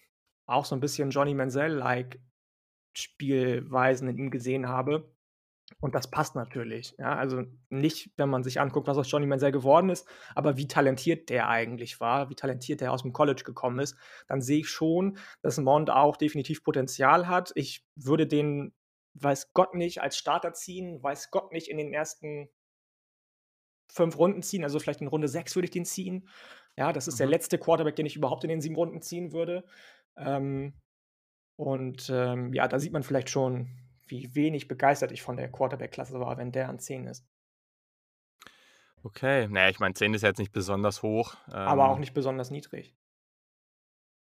auch 0.46 0.66
so 0.66 0.76
ein 0.76 0.80
bisschen 0.80 1.10
Johnny 1.10 1.34
Manziel-like 1.34 2.20
Spielweisen 2.92 4.08
in 4.08 4.18
ihm 4.18 4.30
gesehen 4.30 4.68
habe. 4.68 5.12
Und 5.80 5.94
das 5.94 6.10
passt 6.10 6.34
natürlich. 6.34 6.94
Ja, 6.98 7.14
also 7.16 7.44
nicht, 7.70 8.10
wenn 8.16 8.28
man 8.28 8.44
sich 8.44 8.60
anguckt, 8.60 8.86
was 8.86 8.98
aus 8.98 9.10
Johnny 9.10 9.26
Manziel 9.26 9.52
geworden 9.52 9.90
ist, 9.90 10.06
aber 10.34 10.56
wie 10.56 10.68
talentiert 10.68 11.30
der 11.30 11.48
eigentlich 11.48 12.00
war, 12.00 12.30
wie 12.30 12.34
talentiert 12.34 12.80
der 12.80 12.92
aus 12.92 13.02
dem 13.02 13.12
College 13.12 13.42
gekommen 13.44 13.78
ist, 13.78 13.96
dann 14.28 14.40
sehe 14.40 14.60
ich 14.60 14.68
schon, 14.68 15.18
dass 15.42 15.58
Mond 15.58 15.90
auch 15.90 16.16
definitiv 16.16 16.62
Potenzial 16.62 17.26
hat. 17.28 17.52
Ich 17.54 17.86
würde 17.96 18.26
den, 18.26 18.74
weiß 19.14 19.52
Gott 19.54 19.74
nicht, 19.74 20.02
als 20.02 20.16
Starter 20.16 20.52
ziehen, 20.52 21.02
weiß 21.02 21.30
Gott 21.30 21.52
nicht 21.52 21.68
in 21.68 21.78
den 21.78 21.92
ersten 21.92 22.48
fünf 23.90 24.18
Runden 24.18 24.42
ziehen, 24.42 24.64
also 24.64 24.78
vielleicht 24.78 25.00
in 25.00 25.08
Runde 25.08 25.28
sechs 25.28 25.54
würde 25.54 25.66
ich 25.66 25.70
den 25.70 25.84
ziehen. 25.84 26.28
Ja, 26.76 26.92
das 26.92 27.08
ist 27.08 27.14
mhm. 27.14 27.18
der 27.18 27.26
letzte 27.28 27.58
Quarterback, 27.58 27.96
den 27.96 28.06
ich 28.06 28.16
überhaupt 28.16 28.44
in 28.44 28.50
den 28.50 28.60
sieben 28.60 28.76
Runden 28.76 29.02
ziehen 29.02 29.32
würde. 29.32 29.64
Ähm, 30.16 30.74
und 31.62 32.10
ähm, 32.12 32.52
ja, 32.52 32.66
da 32.66 32.80
sieht 32.80 32.92
man 32.92 33.04
vielleicht 33.04 33.30
schon, 33.30 33.68
wie 34.08 34.34
wenig 34.34 34.66
begeistert 34.66 35.12
ich 35.12 35.22
von 35.22 35.36
der 35.36 35.48
Quarterback-Klasse 35.48 36.18
war, 36.18 36.36
wenn 36.36 36.50
der 36.50 36.68
an 36.68 36.80
10 36.80 37.06
ist. 37.06 37.24
Okay, 39.04 39.46
naja, 39.48 39.70
ich 39.70 39.78
meine, 39.78 39.94
10 39.94 40.12
ist 40.14 40.22
jetzt 40.22 40.38
nicht 40.38 40.52
besonders 40.52 41.02
hoch. 41.02 41.36
Ähm, 41.48 41.54
aber 41.54 41.88
auch 41.88 41.94
ähm 41.94 42.00
nicht 42.00 42.14
besonders 42.14 42.50
niedrig. 42.50 42.96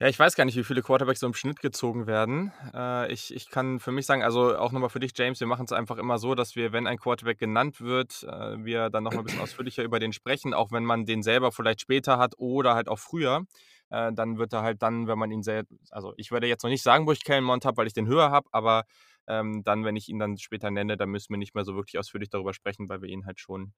Ja, 0.00 0.08
ich 0.08 0.18
weiß 0.18 0.34
gar 0.34 0.44
nicht, 0.44 0.56
wie 0.56 0.64
viele 0.64 0.82
Quarterbacks 0.82 1.20
so 1.20 1.26
im 1.26 1.32
Schnitt 1.32 1.60
gezogen 1.60 2.06
werden. 2.06 2.52
Äh, 2.74 3.10
ich, 3.10 3.34
ich 3.34 3.48
kann 3.48 3.80
für 3.80 3.92
mich 3.92 4.04
sagen, 4.04 4.22
also 4.22 4.54
auch 4.58 4.72
nochmal 4.72 4.90
für 4.90 5.00
dich, 5.00 5.12
James, 5.16 5.40
wir 5.40 5.46
machen 5.46 5.64
es 5.64 5.72
einfach 5.72 5.96
immer 5.96 6.18
so, 6.18 6.34
dass 6.34 6.56
wir, 6.56 6.72
wenn 6.72 6.86
ein 6.86 6.98
Quarterback 6.98 7.38
genannt 7.38 7.80
wird, 7.80 8.24
äh, 8.24 8.62
wir 8.62 8.90
dann 8.90 9.04
nochmal 9.04 9.20
ein 9.20 9.24
bisschen 9.24 9.40
ausführlicher 9.40 9.82
über 9.82 10.00
den 10.00 10.12
sprechen, 10.12 10.52
auch 10.52 10.72
wenn 10.72 10.84
man 10.84 11.06
den 11.06 11.22
selber 11.22 11.52
vielleicht 11.52 11.80
später 11.80 12.18
hat 12.18 12.34
oder 12.36 12.74
halt 12.74 12.88
auch 12.88 12.98
früher. 12.98 13.46
Äh, 13.90 14.12
dann 14.12 14.38
wird 14.38 14.52
er 14.52 14.62
halt 14.62 14.82
dann, 14.82 15.06
wenn 15.06 15.18
man 15.18 15.30
ihn 15.30 15.42
selbst, 15.42 15.72
also 15.90 16.14
ich 16.16 16.30
würde 16.30 16.46
jetzt 16.46 16.62
noch 16.62 16.70
nicht 16.70 16.82
sagen, 16.82 17.06
wo 17.06 17.12
ich 17.12 17.24
Kellen 17.24 17.44
Mond 17.44 17.64
habe, 17.64 17.76
weil 17.76 17.86
ich 17.86 17.92
den 17.92 18.06
höher 18.06 18.30
habe, 18.30 18.48
aber 18.52 18.84
ähm, 19.26 19.62
dann, 19.64 19.84
wenn 19.84 19.96
ich 19.96 20.08
ihn 20.08 20.18
dann 20.18 20.36
später 20.36 20.70
nenne, 20.70 20.96
dann 20.96 21.10
müssen 21.10 21.32
wir 21.32 21.38
nicht 21.38 21.54
mehr 21.54 21.64
so 21.64 21.74
wirklich 21.74 21.98
ausführlich 21.98 22.30
darüber 22.30 22.52
sprechen, 22.54 22.88
weil 22.88 23.02
wir 23.02 23.08
ihn 23.08 23.26
halt 23.26 23.40
schon 23.40 23.72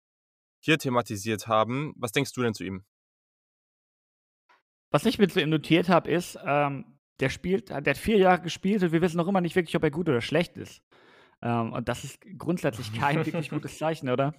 hier 0.61 0.79
thematisiert 0.79 1.47
haben. 1.47 1.93
Was 1.97 2.13
denkst 2.13 2.33
du 2.33 2.43
denn 2.43 2.55
zu 2.55 2.65
ihm? 2.65 2.85
Was 4.91 5.05
ich 5.05 5.19
mir 5.19 5.29
zu 5.29 5.41
ihm 5.41 5.51
notiert 5.51 5.89
habe, 5.89 6.11
ist, 6.11 6.39
ähm, 6.45 6.99
der 7.21 7.29
spielt, 7.29 7.71
der 7.71 7.77
hat 7.77 7.99
vier 7.99 8.19
Jahre 8.19 8.43
gespielt 8.43 8.83
und 8.83 8.93
wir 8.93 9.03
wissen 9.03 9.17
noch 9.17 9.29
immer 9.29 9.41
nicht 9.41 9.57
wirklich, 9.57 9.77
ob 9.77 9.83
er 9.83 9.91
gut 9.91 10.09
oder 10.09 10.21
schlecht 10.21 10.57
ist. 10.57 10.83
Ähm, 11.43 11.73
und 11.73 11.89
das 11.89 12.05
ist 12.05 12.21
grundsätzlich 12.39 12.93
kein 12.95 13.25
wirklich 13.25 13.51
gutes 13.51 13.79
Zeichen, 13.79 14.09
oder? 14.09 14.35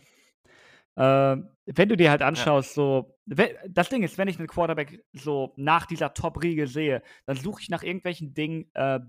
Ähm, 0.97 1.49
wenn 1.65 1.89
du 1.89 1.95
dir 1.95 2.09
halt 2.09 2.21
anschaust, 2.21 2.71
ja. 2.71 2.73
so, 2.75 3.17
das 3.25 3.89
Ding 3.89 4.03
ist, 4.03 4.17
wenn 4.17 4.27
ich 4.27 4.39
einen 4.39 4.47
Quarterback 4.47 5.03
so 5.13 5.53
nach 5.55 5.85
dieser 5.85 6.13
Top-Riege 6.13 6.65
sehe, 6.65 7.03
dann 7.25 7.37
suche 7.37 7.61
ich 7.61 7.69
nach 7.69 7.83
irgendwelchen 7.83 8.33
Dingen, 8.33 8.69
äh, 8.73 8.99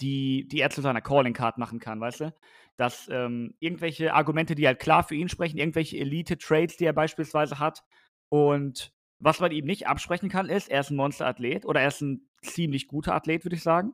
die, 0.00 0.48
die 0.48 0.60
er 0.60 0.70
zu 0.70 0.80
seiner 0.80 1.00
Calling-Card 1.00 1.58
machen 1.58 1.80
kann, 1.80 2.00
weißt 2.00 2.20
du? 2.20 2.34
Dass 2.76 3.08
ähm, 3.10 3.54
irgendwelche 3.58 4.14
Argumente, 4.14 4.54
die 4.54 4.66
halt 4.66 4.78
klar 4.78 5.02
für 5.02 5.14
ihn 5.14 5.28
sprechen, 5.28 5.58
irgendwelche 5.58 5.98
Elite-Trades, 5.98 6.76
die 6.76 6.84
er 6.84 6.92
beispielsweise 6.92 7.58
hat 7.58 7.82
und 8.28 8.92
was 9.18 9.40
man 9.40 9.52
ihm 9.52 9.66
nicht 9.66 9.86
absprechen 9.86 10.28
kann, 10.28 10.48
ist, 10.48 10.68
er 10.68 10.80
ist 10.80 10.90
ein 10.90 10.96
Monsterathlet 10.96 11.64
oder 11.64 11.80
er 11.80 11.88
ist 11.88 12.00
ein 12.00 12.28
ziemlich 12.42 12.88
guter 12.88 13.14
Athlet, 13.14 13.44
würde 13.44 13.56
ich 13.56 13.62
sagen. 13.62 13.92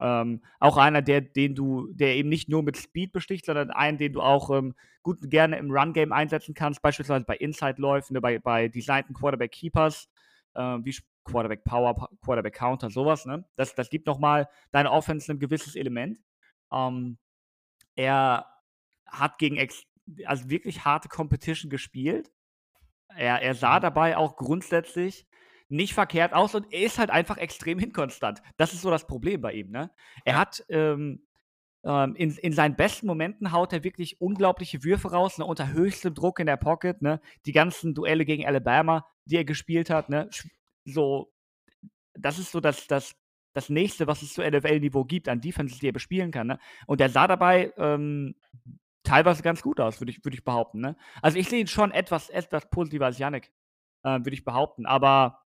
Ähm, 0.00 0.42
auch 0.60 0.76
einer, 0.76 1.02
der, 1.02 1.20
den 1.20 1.54
du, 1.54 1.88
der 1.92 2.16
eben 2.16 2.28
nicht 2.28 2.48
nur 2.48 2.62
mit 2.62 2.76
Speed 2.76 3.12
besticht, 3.12 3.46
sondern 3.46 3.70
einen, 3.70 3.98
den 3.98 4.12
du 4.12 4.20
auch 4.20 4.50
ähm, 4.50 4.74
gut 5.02 5.22
und 5.22 5.30
gerne 5.30 5.58
im 5.58 5.70
Run-Game 5.70 6.12
einsetzen 6.12 6.54
kannst, 6.54 6.82
beispielsweise 6.82 7.24
bei 7.24 7.36
Inside-Läufen, 7.36 8.14
ne, 8.14 8.20
bei, 8.20 8.38
bei 8.38 8.68
designten 8.68 9.14
Quarterback-Keepers, 9.14 10.08
äh, 10.54 10.78
wie 10.82 10.96
Quarterback 11.24 11.64
Power, 11.64 12.08
Quarterback 12.22 12.54
Counter, 12.54 12.90
sowas. 12.90 13.26
Ne? 13.26 13.44
Das, 13.56 13.74
das 13.74 13.90
gibt 13.90 14.06
nochmal 14.06 14.48
deine 14.70 14.90
Offense 14.92 15.30
ein 15.32 15.38
gewisses 15.38 15.74
Element. 15.74 16.18
Ähm, 16.72 17.18
er 17.96 18.46
hat 19.06 19.38
gegen 19.38 19.58
also 20.24 20.48
wirklich 20.48 20.84
harte 20.84 21.08
Competition 21.08 21.70
gespielt 21.70 22.30
er, 23.16 23.42
er 23.42 23.54
sah 23.54 23.78
mhm. 23.78 23.82
dabei 23.82 24.16
auch 24.16 24.36
grundsätzlich 24.36 25.26
nicht 25.68 25.94
verkehrt 25.94 26.32
aus 26.32 26.54
und 26.54 26.72
er 26.72 26.82
ist 26.82 26.98
halt 26.98 27.10
einfach 27.10 27.36
extrem 27.36 27.78
inkonstant. 27.78 28.42
Das 28.56 28.72
ist 28.72 28.82
so 28.82 28.90
das 28.90 29.06
Problem 29.06 29.40
bei 29.40 29.52
ihm. 29.52 29.70
Ne? 29.70 29.90
Er 30.24 30.38
hat 30.38 30.64
ähm, 30.68 31.22
ähm, 31.84 32.16
in, 32.16 32.30
in 32.36 32.52
seinen 32.52 32.76
besten 32.76 33.06
Momenten 33.06 33.52
haut 33.52 33.72
er 33.72 33.84
wirklich 33.84 34.20
unglaubliche 34.20 34.82
Würfe 34.82 35.10
raus, 35.10 35.38
ne, 35.38 35.44
unter 35.44 35.72
höchstem 35.72 36.14
Druck 36.14 36.40
in 36.40 36.46
der 36.46 36.56
Pocket. 36.56 37.00
Ne? 37.02 37.20
Die 37.46 37.52
ganzen 37.52 37.94
Duelle 37.94 38.24
gegen 38.24 38.46
Alabama, 38.46 39.06
die 39.24 39.36
er 39.36 39.44
gespielt 39.44 39.90
hat, 39.90 40.08
ne? 40.08 40.28
so, 40.84 41.32
das 42.14 42.38
ist 42.38 42.50
so 42.50 42.60
das, 42.60 42.86
das, 42.86 43.14
das 43.52 43.68
nächste, 43.68 44.06
was 44.06 44.22
es 44.22 44.34
zu 44.34 44.42
NFL-Niveau 44.42 45.04
gibt 45.04 45.28
an 45.28 45.40
Defenses, 45.40 45.78
die 45.78 45.88
er 45.88 45.92
bespielen 45.92 46.30
kann. 46.30 46.48
Ne? 46.48 46.58
Und 46.86 47.00
er 47.00 47.08
sah 47.08 47.26
dabei 47.26 47.72
ähm, 47.76 48.34
teilweise 49.04 49.42
ganz 49.42 49.62
gut 49.62 49.80
aus, 49.80 50.00
würde 50.00 50.10
ich, 50.10 50.24
würd 50.24 50.34
ich 50.34 50.44
behaupten. 50.44 50.80
Ne? 50.80 50.96
Also 51.22 51.38
ich 51.38 51.48
sehe 51.48 51.60
ihn 51.60 51.66
schon 51.66 51.92
etwas, 51.92 52.28
etwas 52.28 52.68
positiver 52.70 53.06
als 53.06 53.18
Yannick, 53.18 53.52
äh, 54.02 54.18
würde 54.18 54.34
ich 54.34 54.44
behaupten. 54.44 54.84
Aber 54.84 55.40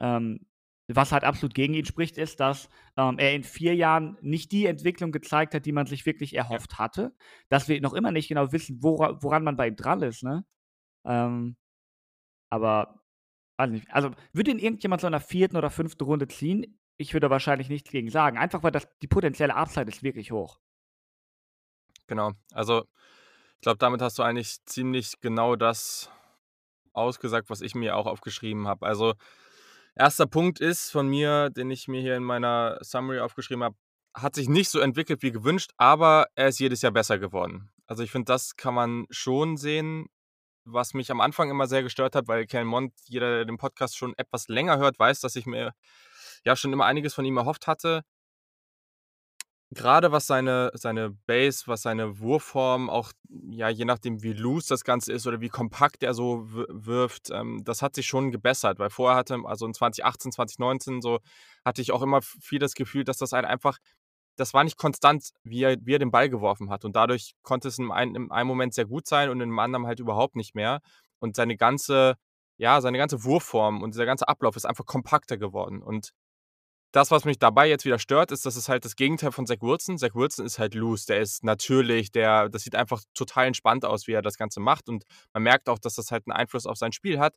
ähm, 0.00 0.46
was 0.88 1.12
halt 1.12 1.24
absolut 1.24 1.54
gegen 1.54 1.74
ihn 1.74 1.84
spricht, 1.84 2.16
ist, 2.16 2.40
dass 2.40 2.68
ähm, 2.96 3.18
er 3.18 3.34
in 3.34 3.44
vier 3.44 3.74
Jahren 3.74 4.16
nicht 4.22 4.52
die 4.52 4.64
Entwicklung 4.66 5.12
gezeigt 5.12 5.54
hat, 5.54 5.66
die 5.66 5.72
man 5.72 5.86
sich 5.86 6.06
wirklich 6.06 6.34
erhofft 6.34 6.72
ja. 6.72 6.78
hatte. 6.78 7.14
Dass 7.50 7.68
wir 7.68 7.80
noch 7.82 7.92
immer 7.92 8.10
nicht 8.10 8.28
genau 8.28 8.52
wissen, 8.52 8.82
wora, 8.82 9.22
woran 9.22 9.44
man 9.44 9.56
bei 9.56 9.68
ihm 9.68 9.76
dran 9.76 10.02
ist. 10.02 10.22
Ne? 10.22 10.46
Ähm, 11.04 11.56
aber, 12.50 13.02
weiß 13.58 13.70
nicht. 13.70 13.90
Also, 13.90 14.12
würde 14.32 14.50
ihn 14.50 14.58
irgendjemand 14.58 15.02
so 15.02 15.06
in 15.06 15.12
der 15.12 15.20
vierten 15.20 15.58
oder 15.58 15.70
fünften 15.70 16.04
Runde 16.04 16.26
ziehen? 16.26 16.80
Ich 16.96 17.12
würde 17.12 17.28
wahrscheinlich 17.28 17.68
nichts 17.68 17.90
gegen 17.90 18.10
sagen. 18.10 18.38
Einfach 18.38 18.62
weil 18.62 18.72
das, 18.72 18.88
die 19.02 19.08
potenzielle 19.08 19.54
Upside 19.54 19.88
ist 19.88 20.02
wirklich 20.02 20.32
hoch. 20.32 20.58
Genau. 22.06 22.32
Also, 22.52 22.84
ich 23.56 23.60
glaube, 23.60 23.78
damit 23.78 24.00
hast 24.00 24.18
du 24.18 24.22
eigentlich 24.22 24.64
ziemlich 24.64 25.20
genau 25.20 25.54
das 25.54 26.10
ausgesagt, 26.94 27.50
was 27.50 27.60
ich 27.60 27.74
mir 27.74 27.94
auch 27.94 28.06
aufgeschrieben 28.06 28.66
habe. 28.66 28.86
Also, 28.86 29.14
erster 29.98 30.26
Punkt 30.26 30.60
ist 30.60 30.90
von 30.90 31.08
mir, 31.08 31.50
den 31.50 31.70
ich 31.70 31.88
mir 31.88 32.00
hier 32.00 32.16
in 32.16 32.22
meiner 32.22 32.78
Summary 32.82 33.20
aufgeschrieben 33.20 33.64
habe, 33.64 33.76
hat 34.14 34.34
sich 34.34 34.48
nicht 34.48 34.70
so 34.70 34.80
entwickelt 34.80 35.22
wie 35.22 35.32
gewünscht, 35.32 35.72
aber 35.76 36.26
er 36.34 36.48
ist 36.48 36.58
jedes 36.58 36.82
Jahr 36.82 36.92
besser 36.92 37.18
geworden. 37.18 37.70
Also 37.86 38.02
ich 38.02 38.10
finde, 38.10 38.26
das 38.26 38.56
kann 38.56 38.74
man 38.74 39.06
schon 39.10 39.56
sehen, 39.56 40.06
was 40.64 40.94
mich 40.94 41.10
am 41.10 41.20
Anfang 41.20 41.50
immer 41.50 41.66
sehr 41.66 41.82
gestört 41.82 42.14
hat, 42.14 42.28
weil 42.28 42.46
Ken 42.46 42.66
Mond, 42.66 42.92
jeder, 43.06 43.36
der 43.36 43.44
den 43.44 43.58
Podcast 43.58 43.96
schon 43.96 44.14
etwas 44.16 44.48
länger 44.48 44.78
hört, 44.78 44.98
weiß, 44.98 45.20
dass 45.20 45.36
ich 45.36 45.46
mir 45.46 45.72
ja 46.44 46.56
schon 46.56 46.72
immer 46.72 46.84
einiges 46.84 47.14
von 47.14 47.24
ihm 47.24 47.36
erhofft 47.36 47.66
hatte 47.66 48.02
gerade 49.70 50.12
was 50.12 50.26
seine 50.26 50.70
seine 50.74 51.10
Base, 51.10 51.64
was 51.66 51.82
seine 51.82 52.18
Wurfform 52.20 52.88
auch, 52.88 53.12
ja, 53.50 53.68
je 53.68 53.84
nachdem, 53.84 54.22
wie 54.22 54.32
loose 54.32 54.68
das 54.68 54.84
Ganze 54.84 55.12
ist 55.12 55.26
oder 55.26 55.40
wie 55.40 55.48
kompakt 55.48 56.02
er 56.02 56.14
so 56.14 56.46
wirft, 56.48 57.30
ähm, 57.30 57.62
das 57.64 57.82
hat 57.82 57.94
sich 57.94 58.06
schon 58.06 58.30
gebessert, 58.30 58.78
weil 58.78 58.90
vorher 58.90 59.16
hatte 59.18 59.38
also 59.44 59.66
in 59.66 59.74
2018, 59.74 60.32
2019 60.32 61.02
so 61.02 61.18
hatte 61.64 61.82
ich 61.82 61.92
auch 61.92 62.02
immer 62.02 62.22
viel 62.22 62.58
das 62.58 62.74
Gefühl, 62.74 63.04
dass 63.04 63.18
das 63.18 63.32
halt 63.32 63.44
einfach 63.44 63.78
das 64.36 64.54
war 64.54 64.64
nicht 64.64 64.78
konstant, 64.78 65.30
wie 65.42 65.64
er 65.64 65.76
wie 65.82 65.94
er 65.94 65.98
den 65.98 66.12
Ball 66.12 66.30
geworfen 66.30 66.70
hat. 66.70 66.84
Und 66.84 66.96
dadurch 66.96 67.34
konnte 67.42 67.68
es 67.68 67.78
in 67.78 67.90
einem 67.90 68.14
in 68.14 68.30
einem 68.30 68.48
Moment 68.48 68.74
sehr 68.74 68.86
gut 68.86 69.06
sein 69.06 69.30
und 69.30 69.38
in 69.40 69.50
einem 69.50 69.58
anderen 69.58 69.86
halt 69.86 70.00
überhaupt 70.00 70.36
nicht 70.36 70.54
mehr. 70.54 70.80
Und 71.18 71.36
seine 71.36 71.56
ganze 71.56 72.16
ja, 72.58 72.80
seine 72.80 72.98
ganze 72.98 73.24
Wurfform 73.24 73.82
und 73.82 73.94
dieser 73.94 74.06
ganze 74.06 74.28
Ablauf 74.28 74.56
ist 74.56 74.66
einfach 74.66 74.86
kompakter 74.86 75.36
geworden. 75.38 75.82
Und 75.82 76.12
das, 76.92 77.10
was 77.10 77.24
mich 77.24 77.38
dabei 77.38 77.68
jetzt 77.68 77.84
wieder 77.84 77.98
stört, 77.98 78.32
ist, 78.32 78.46
dass 78.46 78.56
es 78.56 78.68
halt 78.68 78.84
das 78.84 78.96
Gegenteil 78.96 79.32
von 79.32 79.46
Zach 79.46 79.60
Wilson. 79.60 79.98
Zach 79.98 80.14
Wilson 80.14 80.46
ist 80.46 80.58
halt 80.58 80.74
loose, 80.74 81.06
der 81.06 81.20
ist 81.20 81.44
natürlich, 81.44 82.10
der, 82.10 82.48
das 82.48 82.62
sieht 82.62 82.74
einfach 82.74 83.02
total 83.14 83.46
entspannt 83.46 83.84
aus, 83.84 84.06
wie 84.06 84.12
er 84.12 84.22
das 84.22 84.38
Ganze 84.38 84.60
macht 84.60 84.88
und 84.88 85.04
man 85.32 85.42
merkt 85.42 85.68
auch, 85.68 85.78
dass 85.78 85.94
das 85.94 86.10
halt 86.10 86.24
einen 86.26 86.36
Einfluss 86.36 86.66
auf 86.66 86.78
sein 86.78 86.92
Spiel 86.92 87.18
hat. 87.18 87.34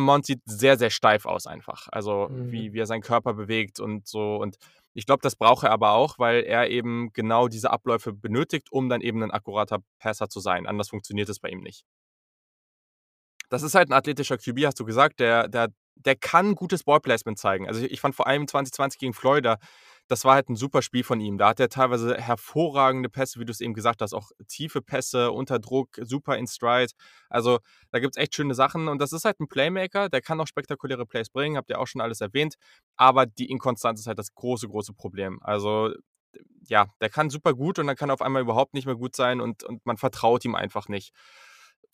Mond 0.00 0.26
sieht 0.26 0.40
sehr, 0.46 0.78
sehr 0.78 0.90
steif 0.90 1.26
aus 1.26 1.46
einfach. 1.46 1.88
Also 1.90 2.28
mhm. 2.28 2.50
wie, 2.52 2.72
wie 2.72 2.78
er 2.78 2.86
seinen 2.86 3.02
Körper 3.02 3.34
bewegt 3.34 3.80
und 3.80 4.06
so. 4.06 4.36
Und 4.36 4.56
ich 4.94 5.06
glaube, 5.06 5.20
das 5.22 5.36
braucht 5.36 5.64
er 5.64 5.72
aber 5.72 5.92
auch, 5.92 6.18
weil 6.18 6.42
er 6.44 6.70
eben 6.70 7.12
genau 7.12 7.48
diese 7.48 7.70
Abläufe 7.70 8.12
benötigt, 8.12 8.68
um 8.70 8.88
dann 8.88 9.00
eben 9.00 9.22
ein 9.22 9.30
akkurater 9.30 9.80
Passer 9.98 10.28
zu 10.28 10.40
sein. 10.40 10.66
Anders 10.66 10.88
funktioniert 10.88 11.28
es 11.28 11.38
bei 11.38 11.50
ihm 11.50 11.60
nicht. 11.60 11.84
Das 13.50 13.62
ist 13.62 13.74
halt 13.74 13.90
ein 13.90 13.92
athletischer 13.92 14.38
QB, 14.38 14.64
hast 14.64 14.80
du 14.80 14.84
gesagt, 14.84 15.20
der, 15.20 15.48
der 15.48 15.68
der 15.96 16.16
kann 16.16 16.54
gutes 16.54 16.84
Ballplacement 16.84 17.38
zeigen. 17.38 17.68
Also 17.68 17.84
ich 17.84 18.00
fand 18.00 18.14
vor 18.14 18.26
allem 18.26 18.46
2020 18.46 18.98
gegen 18.98 19.14
Florida, 19.14 19.58
das 20.08 20.24
war 20.24 20.34
halt 20.34 20.50
ein 20.50 20.56
super 20.56 20.82
Spiel 20.82 21.02
von 21.02 21.20
ihm. 21.20 21.38
Da 21.38 21.48
hat 21.48 21.60
er 21.60 21.68
teilweise 21.68 22.16
hervorragende 22.16 23.08
Pässe, 23.08 23.40
wie 23.40 23.44
du 23.44 23.52
es 23.52 23.60
eben 23.60 23.72
gesagt 23.74 24.02
hast, 24.02 24.12
auch 24.12 24.30
tiefe 24.48 24.82
Pässe 24.82 25.32
unter 25.32 25.58
Druck, 25.58 25.98
super 26.02 26.36
in 26.36 26.46
Stride. 26.46 26.92
Also 27.30 27.58
da 27.90 28.00
gibt 28.00 28.16
es 28.16 28.22
echt 28.22 28.34
schöne 28.34 28.54
Sachen 28.54 28.88
und 28.88 28.98
das 28.98 29.12
ist 29.12 29.24
halt 29.24 29.40
ein 29.40 29.48
Playmaker, 29.48 30.08
der 30.08 30.20
kann 30.20 30.40
auch 30.40 30.46
spektakuläre 30.46 31.06
Plays 31.06 31.30
bringen, 31.30 31.56
habt 31.56 31.70
ihr 31.70 31.80
auch 31.80 31.86
schon 31.86 32.02
alles 32.02 32.20
erwähnt. 32.20 32.56
Aber 32.96 33.24
die 33.26 33.50
Inkonstanz 33.50 34.00
ist 34.00 34.06
halt 34.06 34.18
das 34.18 34.34
große, 34.34 34.68
große 34.68 34.92
Problem. 34.92 35.38
Also 35.42 35.94
ja, 36.68 36.86
der 37.00 37.10
kann 37.10 37.30
super 37.30 37.54
gut 37.54 37.78
und 37.78 37.86
dann 37.86 37.96
kann 37.96 38.10
er 38.10 38.14
auf 38.14 38.22
einmal 38.22 38.42
überhaupt 38.42 38.74
nicht 38.74 38.86
mehr 38.86 38.96
gut 38.96 39.16
sein 39.16 39.40
und, 39.40 39.62
und 39.64 39.84
man 39.86 39.96
vertraut 39.96 40.44
ihm 40.44 40.54
einfach 40.54 40.88
nicht. 40.88 41.12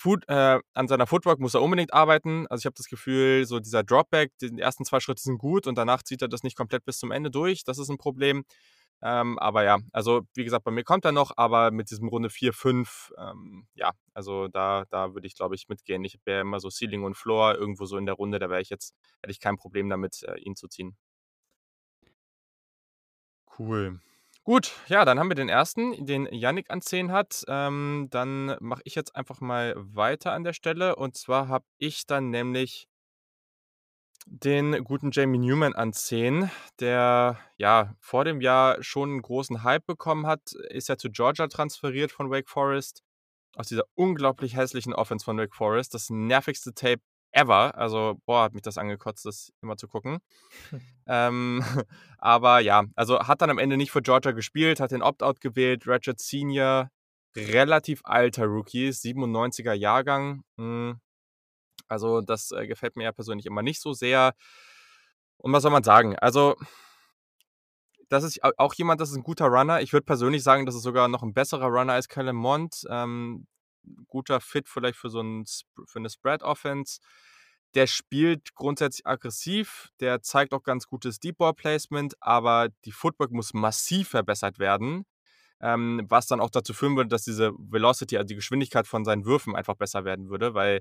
Food, 0.01 0.25
äh, 0.29 0.59
an 0.73 0.89
seiner 0.89 1.07
Footwork 1.07 1.41
muss 1.41 1.55
er 1.55 1.63
unbedingt 1.63 1.93
arbeiten. 1.93 2.47
Also 2.49 2.63
ich 2.63 2.67
habe 2.67 2.77
das 2.77 2.87
Gefühl, 2.87 3.45
so 3.45 3.61
dieser 3.61 3.85
Dropback, 3.85 4.33
die 4.41 4.59
ersten 4.59 4.85
zwei 4.87 4.99
Schritte 4.99 5.23
sind 5.23 5.37
gut 5.39 5.67
und 5.67 5.77
danach 5.77 6.03
zieht 6.03 6.23
er 6.23 6.29
das 6.29 6.43
nicht 6.43 6.57
komplett 6.57 6.85
bis 6.87 6.99
zum 6.99 7.11
Ende 7.11 7.31
durch. 7.31 7.65
Das 7.65 7.79
ist 7.79 7.91
ein 7.91 7.99
Problem. 7.99 8.45
Ähm, 9.03 9.39
aber 9.39 9.65
ja, 9.65 9.79
also 9.93 10.23
wie 10.35 10.45
gesagt, 10.45 10.65
bei 10.65 10.71
mir 10.71 10.85
kommt 10.85 11.05
er 11.05 11.13
noch, 11.13 11.33
aber 11.37 11.71
mit 11.71 11.91
diesem 11.91 12.09
Runde 12.09 12.31
4, 12.31 12.53
5, 12.53 13.13
ähm, 13.19 13.67
ja, 13.75 13.93
also 14.15 14.49
da, 14.49 14.85
da 14.91 15.15
würde 15.15 15.27
ich, 15.27 15.35
glaube 15.35 15.55
ich, 15.55 15.69
mitgehen. 15.69 16.05
Ich 16.05 16.19
wäre 16.25 16.43
immer 16.43 16.61
so 16.61 16.71
Ceiling 16.71 17.05
und 17.05 17.17
Floor 17.17 17.55
irgendwo 17.57 17.87
so 17.87 17.97
in 17.97 18.07
der 18.07 18.15
Runde, 18.15 18.39
da 18.39 18.51
wäre 18.51 18.61
ich 18.61 18.71
jetzt, 18.71 18.95
hätte 19.23 19.33
ich 19.33 19.41
kein 19.41 19.57
Problem 19.57 19.89
damit, 19.89 20.23
äh, 20.25 20.39
ihn 20.41 20.57
zu 20.57 20.69
ziehen. 20.69 20.97
Cool. 23.59 24.01
Gut, 24.45 24.73
ja, 24.89 25.05
dann 25.05 25.19
haben 25.19 25.29
wir 25.29 25.35
den 25.35 25.51
ersten, 25.51 26.07
den 26.07 26.27
Yannick 26.33 26.71
an 26.71 26.81
10 26.81 27.13
hat. 27.13 27.45
Ähm, 27.47 28.09
dann 28.11 28.57
mache 28.61 28.81
ich 28.85 28.95
jetzt 28.95 29.15
einfach 29.15 29.41
mal 29.41 29.75
weiter 29.77 30.33
an 30.33 30.45
der 30.45 30.55
Stelle. 30.55 30.97
Und 30.97 31.17
zwar 31.17 31.49
habe 31.49 31.67
ich 31.79 32.07
dann 32.07 32.31
nämlich 32.31 32.89
den 34.27 34.83
guten 34.85 35.11
Jamie 35.13 35.39
Newman 35.39 35.75
an 35.75 35.93
10, 35.93 36.51
der 36.79 37.39
ja 37.57 37.95
vor 38.01 38.25
dem 38.25 38.41
Jahr 38.41 38.83
schon 38.83 39.11
einen 39.11 39.23
großen 39.23 39.63
Hype 39.63 39.87
bekommen 39.87 40.27
hat. 40.27 40.53
Ist 40.71 40.89
ja 40.89 40.97
zu 40.97 41.11
Georgia 41.11 41.47
transferiert 41.49 42.11
von 42.13 42.31
Wake 42.31 42.49
Forest. 42.49 43.03
Aus 43.57 43.69
dieser 43.69 43.85
unglaublich 43.95 44.57
hässlichen 44.57 44.95
Offense 44.95 45.25
von 45.25 45.37
Wake 45.37 45.55
Forest. 45.55 45.95
Das 45.95 46.09
nervigste 46.11 46.73
Tape 46.73 47.03
ever. 47.33 47.77
Also, 47.77 48.21
boah, 48.27 48.45
hat 48.45 48.55
mich 48.55 48.63
das 48.63 48.79
angekotzt, 48.79 49.25
das 49.27 49.53
immer 49.63 49.77
zu 49.77 49.89
gucken. 49.89 50.19
ähm, 51.07 51.65
aber 52.19 52.61
ja, 52.61 52.85
also 52.97 53.21
hat 53.21 53.43
dann 53.43 53.51
am 53.51 53.59
Ende 53.59 53.77
nicht 53.77 53.91
für 53.91 54.03
Georgia 54.03 54.33
gespielt, 54.33 54.81
hat 54.81 54.91
den 54.91 55.03
Opt-out 55.03 55.41
gewählt. 55.41 55.87
Ratchet 55.87 56.21
Senior, 56.21 56.91
relativ 57.37 58.01
alter 58.05 58.47
Rookie, 58.47 58.91
97er 58.91 59.73
Jahrgang. 59.73 60.43
Hm. 60.59 61.01
Also, 61.89 62.21
das 62.21 62.53
äh, 62.53 62.67
gefällt 62.67 62.97
mir 62.97 63.05
ja 63.05 63.13
persönlich 63.13 63.47
immer 63.47 63.63
nicht 63.63 63.81
so 63.81 63.93
sehr. 63.93 64.35
Und 65.39 65.53
was 65.53 65.63
soll 65.63 65.73
man 65.73 65.83
sagen? 65.83 66.17
Also, 66.19 66.57
das 68.11 68.25
ist 68.25 68.41
auch 68.43 68.75
jemand, 68.75 69.01
das 69.01 69.11
ist 69.11 69.17
ein 69.17 69.23
guter 69.23 69.47
Runner. 69.47 69.81
Ich 69.81 69.93
würde 69.93 70.05
persönlich 70.05 70.43
sagen, 70.43 70.67
das 70.67 70.75
ist 70.75 70.83
sogar 70.83 71.09
noch 71.09 71.23
ein 71.23 71.33
besserer 71.33 71.67
Runner 71.67 71.93
als 71.93 72.09
Kellen 72.09 72.37
Mond. 72.37 72.85
Ähm, 72.91 73.47
guter 74.09 74.41
Fit 74.41 74.69
vielleicht 74.69 74.99
für 74.99 75.11
so 75.11 75.21
ein, 75.21 75.45
für 75.87 75.99
eine 75.99 76.11
Spread-Offense. 76.11 77.01
Der 77.75 77.87
spielt 77.87 78.55
grundsätzlich 78.55 79.07
aggressiv, 79.07 79.91
der 80.01 80.23
zeigt 80.23 80.53
auch 80.53 80.65
ganz 80.65 80.87
gutes 80.87 81.21
Deep 81.21 81.39
Ball 81.39 81.55
Placement, 81.55 82.15
aber 82.21 82.69
die 82.85 82.93
Footwork 82.93 83.31
muss 83.31 83.55
massiv 83.55 84.09
verbessert 84.09 84.59
werden, 84.59 85.07
ähm, 85.61 86.05
was 86.09 86.27
dann 86.27 86.41
auch 86.41 86.51
dazu 86.51 86.75
führen 86.75 86.97
würde, 86.97 87.11
dass 87.11 87.23
diese 87.23 87.53
Velocity, 87.59 88.17
also 88.17 88.27
die 88.27 88.35
Geschwindigkeit 88.35 88.89
von 88.89 89.05
seinen 89.05 89.25
Würfen 89.25 89.55
einfach 89.55 89.77
besser 89.77 90.05
werden 90.05 90.31
würde, 90.31 90.55
weil 90.55 90.81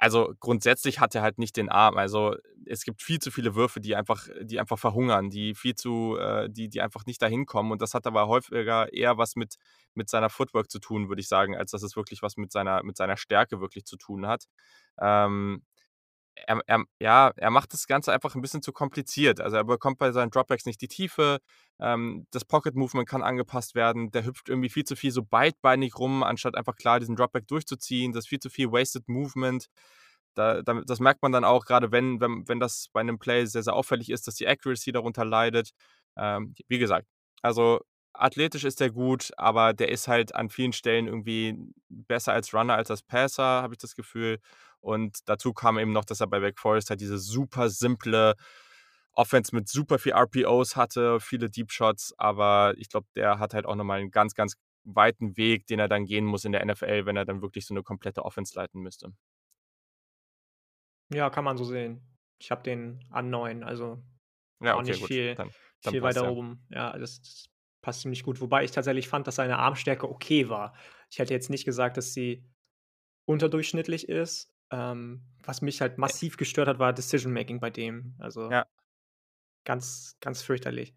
also 0.00 0.32
grundsätzlich 0.40 0.98
hat 0.98 1.14
er 1.14 1.20
halt 1.22 1.38
nicht 1.38 1.56
den 1.58 1.68
Arm. 1.68 1.98
Also 1.98 2.34
es 2.64 2.84
gibt 2.84 3.02
viel 3.02 3.18
zu 3.18 3.30
viele 3.30 3.54
Würfe, 3.54 3.80
die 3.80 3.94
einfach, 3.94 4.28
die 4.40 4.58
einfach 4.58 4.78
verhungern, 4.78 5.28
die 5.28 5.54
viel 5.54 5.74
zu, 5.74 6.16
äh, 6.18 6.48
die, 6.48 6.70
die 6.70 6.80
einfach 6.80 7.04
nicht 7.04 7.20
dahin 7.20 7.44
kommen. 7.44 7.70
Und 7.70 7.82
das 7.82 7.92
hat 7.92 8.06
aber 8.06 8.26
häufiger 8.26 8.90
eher 8.94 9.18
was 9.18 9.36
mit, 9.36 9.56
mit 9.94 10.08
seiner 10.08 10.30
Footwork 10.30 10.70
zu 10.70 10.78
tun, 10.78 11.10
würde 11.10 11.20
ich 11.20 11.28
sagen, 11.28 11.54
als 11.54 11.72
dass 11.72 11.82
es 11.82 11.96
wirklich 11.96 12.22
was 12.22 12.38
mit 12.38 12.50
seiner, 12.50 12.82
mit 12.82 12.96
seiner 12.96 13.18
Stärke 13.18 13.60
wirklich 13.60 13.84
zu 13.84 13.98
tun 13.98 14.26
hat. 14.26 14.46
Ähm, 14.98 15.62
er, 16.34 16.60
er, 16.66 16.84
ja, 17.00 17.32
er 17.36 17.50
macht 17.50 17.72
das 17.72 17.86
Ganze 17.86 18.12
einfach 18.12 18.34
ein 18.34 18.42
bisschen 18.42 18.62
zu 18.62 18.72
kompliziert. 18.72 19.40
Also 19.40 19.56
er 19.56 19.64
bekommt 19.64 19.98
bei 19.98 20.12
seinen 20.12 20.30
Dropbacks 20.30 20.66
nicht 20.66 20.80
die 20.80 20.88
Tiefe. 20.88 21.38
Ähm, 21.80 22.26
das 22.30 22.44
Pocket 22.44 22.74
Movement 22.74 23.08
kann 23.08 23.22
angepasst 23.22 23.74
werden. 23.74 24.10
Der 24.10 24.24
hüpft 24.24 24.48
irgendwie 24.48 24.70
viel 24.70 24.84
zu 24.84 24.96
viel 24.96 25.10
so 25.12 25.22
beidbeinig 25.22 25.98
rum, 25.98 26.22
anstatt 26.22 26.56
einfach 26.56 26.76
klar 26.76 27.00
diesen 27.00 27.16
Dropback 27.16 27.46
durchzuziehen. 27.46 28.12
Das 28.12 28.24
ist 28.24 28.28
viel 28.28 28.40
zu 28.40 28.50
viel 28.50 28.72
Wasted 28.72 29.08
Movement. 29.08 29.66
Da, 30.34 30.62
da, 30.62 30.80
das 30.86 31.00
merkt 31.00 31.22
man 31.22 31.32
dann 31.32 31.44
auch, 31.44 31.64
gerade 31.64 31.92
wenn, 31.92 32.20
wenn, 32.20 32.46
wenn 32.48 32.60
das 32.60 32.88
bei 32.92 33.00
einem 33.00 33.18
Play 33.18 33.46
sehr, 33.46 33.62
sehr 33.62 33.74
auffällig 33.74 34.10
ist, 34.10 34.26
dass 34.26 34.36
die 34.36 34.46
Accuracy 34.46 34.92
darunter 34.92 35.24
leidet. 35.24 35.70
Ähm, 36.16 36.54
wie 36.68 36.78
gesagt, 36.78 37.06
also 37.42 37.80
athletisch 38.12 38.64
ist 38.64 38.80
der 38.80 38.90
gut, 38.90 39.30
aber 39.36 39.72
der 39.74 39.88
ist 39.90 40.08
halt 40.08 40.34
an 40.34 40.50
vielen 40.50 40.72
Stellen 40.72 41.06
irgendwie 41.06 41.56
besser 41.88 42.32
als 42.32 42.52
Runner 42.54 42.74
als 42.74 42.90
als 42.90 43.02
Passer, 43.02 43.44
habe 43.44 43.74
ich 43.74 43.78
das 43.78 43.94
Gefühl. 43.94 44.38
Und 44.80 45.18
dazu 45.28 45.52
kam 45.52 45.78
eben 45.78 45.92
noch, 45.92 46.04
dass 46.04 46.20
er 46.20 46.26
bei 46.26 46.42
Wake 46.42 46.58
Forest 46.58 46.90
halt 46.90 47.00
diese 47.00 47.18
super 47.18 47.68
simple 47.70 48.34
Offense 49.12 49.54
mit 49.54 49.68
super 49.68 49.98
viel 49.98 50.12
RPOs 50.12 50.76
hatte, 50.76 51.20
viele 51.20 51.50
Deep 51.50 51.72
Shots, 51.72 52.14
aber 52.18 52.74
ich 52.78 52.88
glaube, 52.88 53.08
der 53.16 53.38
hat 53.38 53.54
halt 53.54 53.66
auch 53.66 53.74
nochmal 53.76 54.00
einen 54.00 54.10
ganz, 54.10 54.34
ganz 54.34 54.54
weiten 54.84 55.36
Weg, 55.36 55.66
den 55.66 55.78
er 55.80 55.88
dann 55.88 56.04
gehen 56.06 56.24
muss 56.24 56.44
in 56.44 56.52
der 56.52 56.64
NFL, 56.64 57.06
wenn 57.06 57.16
er 57.16 57.24
dann 57.26 57.42
wirklich 57.42 57.66
so 57.66 57.74
eine 57.74 57.82
komplette 57.82 58.24
Offense 58.24 58.54
leiten 58.56 58.80
müsste. 58.80 59.12
Ja, 61.12 61.30
kann 61.30 61.44
man 61.44 61.56
so 61.58 61.64
sehen. 61.64 62.00
Ich 62.38 62.50
habe 62.50 62.62
den 62.62 63.04
an 63.10 63.30
9, 63.30 63.62
also 63.64 64.02
Ja, 64.62 64.76
auch 64.76 64.80
okay, 64.80 64.90
nicht 64.90 65.00
gut. 65.00 65.08
viel, 65.08 65.34
Dann, 65.34 65.50
dann 65.82 65.92
viel 65.92 66.00
passt 66.00 66.16
weiter 66.16 66.24
ja. 66.24 66.30
oben. 66.30 66.66
Ja, 66.70 66.96
das, 66.98 67.20
das 67.20 67.49
passt 67.82 68.02
ziemlich 68.02 68.22
gut. 68.24 68.40
Wobei 68.40 68.64
ich 68.64 68.70
tatsächlich 68.72 69.08
fand, 69.08 69.26
dass 69.26 69.36
seine 69.36 69.58
Armstärke 69.58 70.08
okay 70.08 70.48
war. 70.48 70.74
Ich 71.10 71.18
hätte 71.18 71.34
jetzt 71.34 71.50
nicht 71.50 71.64
gesagt, 71.64 71.96
dass 71.96 72.14
sie 72.14 72.44
unterdurchschnittlich 73.26 74.08
ist. 74.08 74.54
Ähm, 74.72 75.22
was 75.44 75.62
mich 75.62 75.80
halt 75.82 75.98
massiv 75.98 76.36
gestört 76.38 76.68
hat, 76.68 76.78
war 76.80 76.92
Decision 76.94 77.32
Making 77.32 77.60
bei 77.60 77.70
dem. 77.70 78.16
Also 78.20 78.50
Ja. 78.50 78.66
ganz, 79.64 80.16
ganz 80.20 80.42
fürchterlich. 80.42 80.94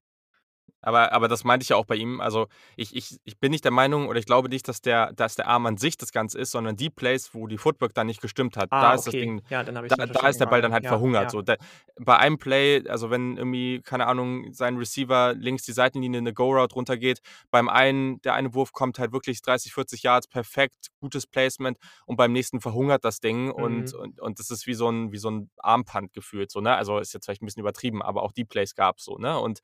Aber, 0.85 1.13
aber 1.13 1.29
das 1.29 1.45
meinte 1.45 1.63
ich 1.63 1.69
ja 1.69 1.77
auch 1.77 1.85
bei 1.85 1.95
ihm. 1.95 2.19
Also 2.19 2.47
ich, 2.75 2.93
ich, 2.93 3.17
ich 3.23 3.39
bin 3.39 3.51
nicht 3.51 3.63
der 3.63 3.71
Meinung 3.71 4.09
oder 4.09 4.19
ich 4.19 4.25
glaube 4.25 4.49
nicht, 4.49 4.67
dass 4.67 4.81
der, 4.81 5.13
dass 5.13 5.35
der 5.35 5.47
Arm 5.47 5.65
an 5.65 5.77
sich 5.77 5.95
das 5.97 6.11
Ganze 6.11 6.37
ist, 6.37 6.51
sondern 6.51 6.75
die 6.75 6.89
Plays, 6.89 7.33
wo 7.33 7.47
die 7.47 7.57
Footwork 7.57 7.93
dann 7.93 8.07
nicht 8.07 8.21
gestimmt 8.21 8.57
hat. 8.57 8.67
Ah, 8.71 8.81
da 8.81 8.93
ist 8.95 9.07
okay. 9.07 9.17
das 9.17 9.21
Ding, 9.21 9.41
ja, 9.49 9.63
dann 9.63 9.75
da, 9.75 10.05
da 10.05 10.27
ist 10.27 10.41
der 10.41 10.45
Ball 10.45 10.61
dann 10.61 10.73
halt 10.73 10.83
verstanden. 10.83 11.13
verhungert. 11.13 11.23
Ja, 11.23 11.29
So. 11.29 11.41
Da, 11.41 11.55
bei 12.01 12.17
einem 12.17 12.37
Play, 12.37 12.85
also 12.89 13.09
wenn 13.09 13.37
irgendwie, 13.37 13.81
keine 13.81 14.07
Ahnung, 14.07 14.51
sein 14.51 14.75
Receiver 14.75 15.33
links 15.35 15.63
die 15.63 15.71
Seitenlinie 15.71 16.17
eine 16.17 16.33
Go-Route 16.33 16.75
runtergeht, 16.75 17.21
beim 17.49 17.69
einen, 17.69 18.21
der 18.23 18.33
eine 18.33 18.53
Wurf 18.53 18.73
kommt 18.73 18.99
halt 18.99 19.13
wirklich 19.13 19.41
30, 19.41 19.73
40 19.73 20.03
Yards, 20.03 20.27
perfekt, 20.27 20.87
gutes 20.99 21.25
Placement 21.27 21.77
und 22.05 22.17
beim 22.17 22.33
nächsten 22.33 22.59
verhungert 22.59 23.05
das 23.05 23.21
Ding 23.21 23.51
und, 23.51 23.93
Mhm. 23.93 23.99
und, 23.99 24.19
und 24.19 24.39
das 24.39 24.49
ist 24.51 24.67
wie 24.67 24.73
so 24.73 24.89
ein, 24.89 25.13
wie 25.13 25.17
so 25.17 25.31
ein 25.31 25.49
Armpunt 25.59 26.11
gefühlt. 26.11 26.51
So, 26.51 26.59
ne? 26.59 26.75
Also 26.75 26.99
ist 26.99 27.13
jetzt 27.13 27.23
vielleicht 27.23 27.41
ein 27.41 27.45
bisschen 27.45 27.61
übertrieben, 27.61 28.01
aber 28.01 28.23
auch 28.23 28.33
die 28.33 28.43
Plays 28.43 28.75
gab 28.75 28.97
es 28.97 29.05
so, 29.05 29.17
ne? 29.17 29.39
Und 29.39 29.61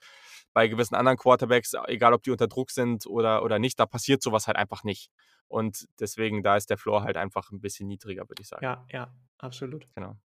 bei 0.53 0.67
gewissen 0.67 0.88
anderen 0.97 1.17
Quarterbacks, 1.17 1.73
egal 1.87 2.13
ob 2.13 2.23
die 2.23 2.31
unter 2.31 2.47
Druck 2.47 2.71
sind 2.71 3.05
oder, 3.05 3.43
oder 3.43 3.59
nicht, 3.59 3.79
da 3.79 3.85
passiert 3.85 4.21
sowas 4.21 4.47
halt 4.47 4.57
einfach 4.57 4.83
nicht. 4.83 5.11
Und 5.47 5.87
deswegen, 5.99 6.43
da 6.43 6.55
ist 6.55 6.69
der 6.69 6.77
Floor 6.77 7.03
halt 7.03 7.17
einfach 7.17 7.51
ein 7.51 7.61
bisschen 7.61 7.87
niedriger, 7.87 8.29
würde 8.29 8.41
ich 8.41 8.47
sagen. 8.47 8.63
Ja, 8.63 8.85
ja, 8.91 9.13
absolut. 9.39 9.87
Genau. 9.95 10.15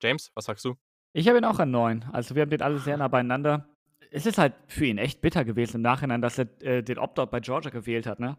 James, 0.00 0.30
was 0.34 0.44
sagst 0.44 0.64
du? 0.64 0.76
Ich 1.12 1.26
habe 1.28 1.38
ihn 1.38 1.44
auch 1.44 1.58
an 1.58 1.70
9. 1.70 2.04
Also 2.12 2.34
wir 2.34 2.42
haben 2.42 2.50
den 2.50 2.62
alle 2.62 2.78
sehr 2.78 2.96
nah 2.96 3.08
beieinander. 3.08 3.68
Es 4.10 4.24
ist 4.24 4.38
halt 4.38 4.54
für 4.68 4.86
ihn 4.86 4.98
echt 4.98 5.20
bitter 5.20 5.44
gewesen 5.44 5.76
im 5.76 5.82
Nachhinein, 5.82 6.22
dass 6.22 6.38
er 6.38 6.46
äh, 6.62 6.82
den 6.82 6.98
Opt-out 6.98 7.30
bei 7.30 7.40
Georgia 7.40 7.70
gewählt 7.70 8.06
hat. 8.06 8.20
Ne? 8.20 8.38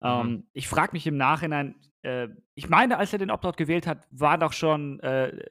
Mhm. 0.00 0.08
Ähm, 0.08 0.46
ich 0.52 0.68
frage 0.68 0.92
mich 0.92 1.06
im 1.06 1.16
Nachhinein, 1.16 1.76
äh, 2.02 2.28
ich 2.54 2.68
meine, 2.68 2.98
als 2.98 3.12
er 3.12 3.18
den 3.18 3.30
Opt-out 3.30 3.56
gewählt 3.56 3.86
hat, 3.86 4.06
war 4.10 4.38
doch 4.38 4.52
schon, 4.52 5.00
äh, 5.00 5.44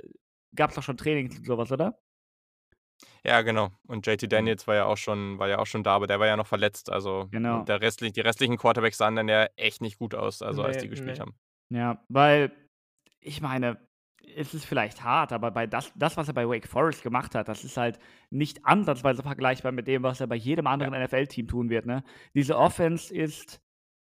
gab 0.56 0.72
es 0.72 0.76
doch 0.76 0.84
schon 0.84 0.98
Trainings 0.98 1.38
und 1.38 1.46
sowas, 1.46 1.72
oder? 1.72 2.00
Ja, 3.24 3.42
genau. 3.42 3.70
Und 3.88 4.06
Mhm. 4.06 4.12
JT 4.14 4.32
Daniels 4.32 4.68
war 4.68 4.76
ja 4.76 4.86
auch 4.86 4.98
schon, 4.98 5.40
war 5.40 5.48
ja 5.48 5.60
auch 5.60 5.66
schon 5.66 5.84
da, 5.84 5.96
aber 5.96 6.08
der 6.08 6.20
war 6.20 6.28
ja 6.28 6.38
noch 6.38 6.48
verletzt. 6.48 6.92
Also 6.92 7.28
Genau. 7.32 7.64
der 7.64 7.82
restlich, 7.82 8.14
die 8.14 8.22
restlichen 8.22 8.58
Quarterbacks 8.58 8.98
sahen 8.98 9.16
dann 9.16 9.28
ja 9.30 9.48
echt 9.56 9.82
nicht 9.82 9.98
gut 9.98 10.14
aus, 10.16 10.42
also 10.42 10.64
als 10.64 10.78
Nee, 10.78 10.84
die 10.84 10.90
gespielt 10.90 11.16
nee. 11.16 11.22
haben. 11.22 11.36
Ja, 11.70 12.04
weil 12.10 12.52
ich 13.20 13.42
meine, 13.42 13.78
es 14.36 14.54
ist 14.54 14.66
vielleicht 14.66 15.04
hart, 15.04 15.32
aber 15.32 15.52
bei 15.52 15.68
das, 15.68 15.92
das, 15.96 16.18
was 16.18 16.28
er 16.28 16.34
bei 16.34 16.48
Wake 16.48 16.68
Forest 16.68 17.04
gemacht 17.04 17.36
hat, 17.36 17.48
das 17.48 17.64
ist 17.64 17.78
halt 17.78 18.00
nicht 18.30 18.66
ansatzweise 18.66 19.22
vergleichbar 19.24 19.72
mit 19.72 19.88
dem, 19.88 20.04
was 20.04 20.20
er 20.22 20.28
bei 20.28 20.36
jedem 20.36 20.68
anderen 20.68 20.94
NFL-Team 20.94 21.48
tun 21.48 21.70
wird. 21.70 21.86
Ne? 21.86 22.04
Diese 22.34 22.58
Offense 22.58 23.14
ist. 23.14 23.60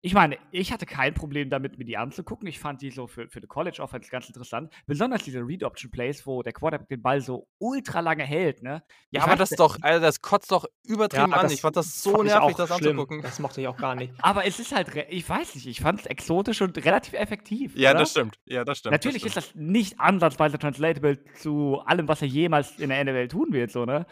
Ich 0.05 0.12
meine, 0.12 0.37
ich 0.51 0.71
hatte 0.71 0.85
kein 0.85 1.14
Problem 1.14 1.49
damit, 1.49 1.79
mir 1.79 1.87
die 1.87 1.97
anzugucken. 1.97 2.47
Ich 2.47 2.59
fand 2.59 2.83
die 2.83 2.90
so 2.90 3.07
für, 3.07 3.27
für 3.31 3.40
die 3.40 3.47
College-Offense 3.47 4.11
ganz 4.11 4.27
interessant. 4.27 4.71
Besonders 4.87 5.23
diese 5.23 5.40
Read-Option-Plays, 5.40 6.27
wo 6.27 6.43
der 6.43 6.53
Quarterback 6.53 6.88
den 6.88 7.01
Ball 7.01 7.23
so 7.23 7.49
ultra 7.59 8.01
lange 8.01 8.23
hält. 8.23 8.62
Ne? 8.62 8.83
Ja, 9.11 9.21
Ich 9.21 9.23
aber 9.23 9.33
weiß 9.33 9.49
das 9.49 9.51
doch, 9.57 9.79
Alter, 9.81 10.01
das 10.01 10.21
kotzt 10.21 10.53
doch 10.53 10.67
übertrieben 10.87 11.31
Ja, 11.31 11.38
an. 11.38 11.51
Ich 11.51 11.62
fand 11.62 11.77
das 11.77 12.03
so 12.03 12.11
fand 12.17 12.25
nervig, 12.25 12.43
auch 12.43 12.53
das 12.53 12.77
schlimm. 12.77 12.90
anzugucken. 12.90 13.23
Das 13.23 13.38
mochte 13.38 13.62
ich 13.62 13.67
auch 13.67 13.79
gar 13.79 13.95
nicht. 13.95 14.12
Aber 14.21 14.45
es 14.45 14.61
ist 14.61 14.75
halt, 14.75 14.88
ich 15.09 15.27
weiß 15.27 15.55
nicht, 15.55 15.67
ich 15.67 15.81
fand 15.81 16.01
es 16.01 16.07
exotisch 16.07 16.61
und 16.61 16.77
relativ 16.85 17.14
effektiv. 17.14 17.75
Ja, 17.75 17.93
oder? 17.93 18.01
das 18.01 18.11
stimmt. 18.11 18.38
Ja, 18.45 18.62
das 18.62 18.77
stimmt. 18.81 18.93
Natürlich 18.93 19.23
das 19.23 19.31
ist 19.31 19.37
das 19.38 19.55
nicht 19.55 19.99
ansatzweise 19.99 20.59
translatable 20.59 21.25
zu 21.37 21.81
allem, 21.87 22.09
was 22.09 22.21
er 22.21 22.29
jemals 22.29 22.79
in 22.79 22.90
der 22.90 23.03
NFL 23.03 23.29
tun 23.29 23.55
wird, 23.55 23.71
so, 23.71 23.87
ne? 23.87 24.05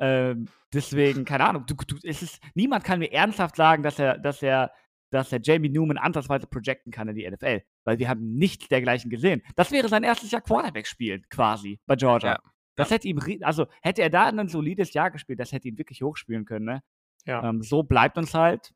Ähm, 0.00 0.48
deswegen, 0.74 1.24
keine 1.24 1.46
Ahnung, 1.46 1.64
du, 1.66 1.74
du, 1.74 1.96
es 2.02 2.20
ist, 2.22 2.42
niemand 2.54 2.82
kann 2.82 2.98
mir 2.98 3.12
ernsthaft 3.12 3.54
sagen, 3.56 3.84
dass 3.84 3.98
er, 4.00 4.18
dass 4.18 4.42
er, 4.42 4.72
dass 5.10 5.32
er 5.32 5.40
Jamie 5.42 5.68
Newman 5.68 5.98
ansatzweise 5.98 6.46
projecten 6.46 6.90
kann 6.92 7.08
in 7.08 7.16
die 7.16 7.30
NFL, 7.30 7.62
weil 7.84 7.98
wir 7.98 8.08
haben 8.08 8.34
nichts 8.36 8.68
dergleichen 8.68 9.10
gesehen. 9.10 9.42
Das 9.54 9.70
wäre 9.70 9.88
sein 9.88 10.02
erstes 10.02 10.30
Jahr 10.30 10.42
Quarterback 10.42 10.86
spielen, 10.86 11.24
quasi, 11.30 11.80
bei 11.86 11.96
Georgia. 11.96 12.32
Ja. 12.32 12.38
Das 12.74 12.90
hätte 12.90 13.08
ihm, 13.08 13.18
also 13.42 13.66
hätte 13.82 14.02
er 14.02 14.10
da 14.10 14.26
ein 14.26 14.48
solides 14.48 14.92
Jahr 14.92 15.10
gespielt, 15.10 15.40
das 15.40 15.52
hätte 15.52 15.68
ihn 15.68 15.78
wirklich 15.78 16.02
hochspielen 16.02 16.44
können, 16.44 16.66
ne? 16.66 16.82
Ja. 17.24 17.48
Ähm, 17.48 17.62
so 17.62 17.82
bleibt 17.82 18.18
uns 18.18 18.34
halt 18.34 18.74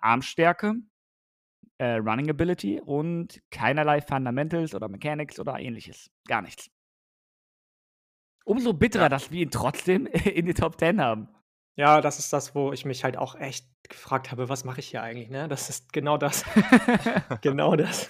Armstärke, 0.00 0.74
äh, 1.78 1.96
Running 1.96 2.30
Ability 2.30 2.80
und 2.80 3.42
keinerlei 3.50 4.00
Fundamentals 4.00 4.74
oder 4.74 4.88
Mechanics 4.88 5.40
oder 5.40 5.58
ähnliches. 5.58 6.10
Gar 6.28 6.42
nichts. 6.42 6.70
Umso 8.44 8.72
bitterer, 8.72 9.04
Ja. 9.04 9.08
dass 9.08 9.30
wir 9.30 9.42
ihn 9.42 9.50
trotzdem 9.50 10.06
in 10.24 10.46
die 10.46 10.54
Top 10.54 10.78
10 10.78 11.00
haben. 11.00 11.28
Ja, 11.76 12.00
das 12.00 12.18
ist 12.18 12.32
das, 12.32 12.54
wo 12.54 12.72
ich 12.72 12.86
mich 12.86 13.04
halt 13.04 13.18
auch 13.18 13.34
echt 13.34 13.66
gefragt 13.88 14.32
habe, 14.32 14.48
was 14.48 14.64
mache 14.64 14.80
ich 14.80 14.88
hier 14.88 15.02
eigentlich, 15.02 15.28
ne? 15.28 15.46
Das 15.46 15.68
ist 15.68 15.92
genau 15.92 16.16
das. 16.16 16.44
genau 17.42 17.76
das. 17.76 18.08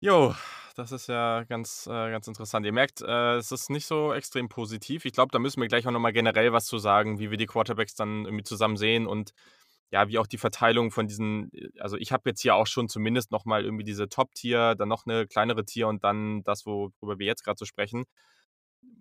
Jo, 0.00 0.34
das 0.76 0.92
ist 0.92 1.08
ja 1.08 1.42
ganz, 1.44 1.86
äh, 1.86 2.10
ganz 2.10 2.28
interessant. 2.28 2.64
Ihr 2.64 2.72
merkt, 2.72 3.02
äh, 3.02 3.36
es 3.36 3.52
ist 3.52 3.70
nicht 3.70 3.86
so 3.86 4.12
extrem 4.12 4.48
positiv. 4.48 5.04
Ich 5.04 5.12
glaube, 5.12 5.30
da 5.32 5.38
müssen 5.40 5.60
wir 5.60 5.68
gleich 5.68 5.86
auch 5.86 5.92
nochmal 5.92 6.12
generell 6.12 6.52
was 6.52 6.66
zu 6.66 6.78
sagen, 6.78 7.18
wie 7.18 7.30
wir 7.30 7.36
die 7.38 7.46
Quarterbacks 7.46 7.94
dann 7.94 8.24
irgendwie 8.24 8.44
zusammen 8.44 8.76
sehen 8.76 9.06
und 9.06 9.32
ja, 9.90 10.08
wie 10.08 10.18
auch 10.18 10.26
die 10.26 10.38
Verteilung 10.38 10.90
von 10.90 11.06
diesen, 11.06 11.52
äh, 11.52 11.68
also 11.80 11.96
ich 11.96 12.12
habe 12.12 12.30
jetzt 12.30 12.40
hier 12.40 12.54
auch 12.54 12.66
schon 12.66 12.88
zumindest 12.88 13.32
nochmal 13.32 13.64
irgendwie 13.64 13.84
diese 13.84 14.08
Top-Tier, 14.08 14.74
dann 14.76 14.88
noch 14.88 15.06
eine 15.06 15.26
kleinere 15.26 15.64
Tier 15.64 15.88
und 15.88 16.04
dann 16.04 16.42
das, 16.44 16.66
worüber 16.66 17.18
wir 17.18 17.26
jetzt 17.26 17.44
gerade 17.44 17.58
so 17.58 17.64
sprechen. 17.64 18.04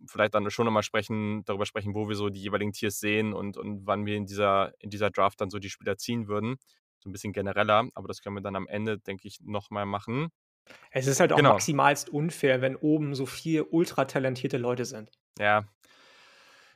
Vielleicht 0.08 0.34
dann 0.34 0.50
schon 0.52 0.66
nochmal 0.66 0.84
sprechen, 0.84 1.44
darüber 1.46 1.66
sprechen, 1.66 1.94
wo 1.94 2.08
wir 2.10 2.16
so 2.16 2.30
die 2.30 2.42
jeweiligen 2.42 2.74
Tiers 2.74 3.00
sehen 3.00 3.34
und, 3.34 3.58
und 3.58 3.86
wann 3.86 4.06
wir 4.06 4.16
in 4.16 4.26
dieser, 4.26 4.74
in 4.80 4.90
dieser 4.90 5.10
Draft 5.10 5.42
dann 5.42 5.50
so 5.50 5.60
die 5.60 5.70
Spieler 5.70 5.98
ziehen 5.98 6.28
würden. 6.28 6.58
So 7.00 7.10
ein 7.10 7.12
bisschen 7.14 7.34
genereller, 7.34 7.88
aber 7.96 8.08
das 8.08 8.22
können 8.22 8.36
wir 8.36 8.42
dann 8.42 8.56
am 8.56 8.68
Ende, 8.68 9.00
denke 9.00 9.28
ich, 9.28 9.40
nochmal 9.42 9.86
machen. 9.86 10.30
Es 10.92 11.08
ist 11.08 11.20
halt 11.20 11.34
auch 11.34 11.38
Genau. 11.38 11.54
maximalst 11.54 12.10
unfair, 12.10 12.62
wenn 12.62 12.76
oben 12.76 13.16
so 13.16 13.26
vier 13.26 13.74
ultra 13.74 14.06
talentierte 14.06 14.58
Leute 14.58 14.86
sind. 14.86 15.10
Ja. 15.40 15.66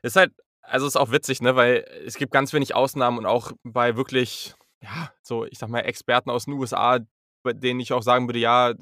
Ist 0.01 0.15
halt, 0.15 0.33
also 0.61 0.87
ist 0.87 0.95
auch 0.95 1.11
witzig, 1.11 1.41
ne, 1.41 1.55
weil 1.55 1.85
es 2.05 2.15
gibt 2.17 2.31
ganz 2.31 2.53
wenig 2.53 2.73
Ausnahmen 2.75 3.17
und 3.17 3.25
auch 3.25 3.51
bei 3.63 3.95
wirklich, 3.95 4.55
ja, 4.81 5.11
so, 5.21 5.45
ich 5.45 5.57
sag 5.59 5.69
mal, 5.69 5.81
Experten 5.81 6.29
aus 6.29 6.45
den 6.45 6.55
USA, 6.55 6.99
bei 7.43 7.53
denen 7.53 7.79
ich 7.79 7.93
auch 7.93 8.01
sagen 8.03 8.27
würde, 8.27 8.39
ja, 8.39 8.73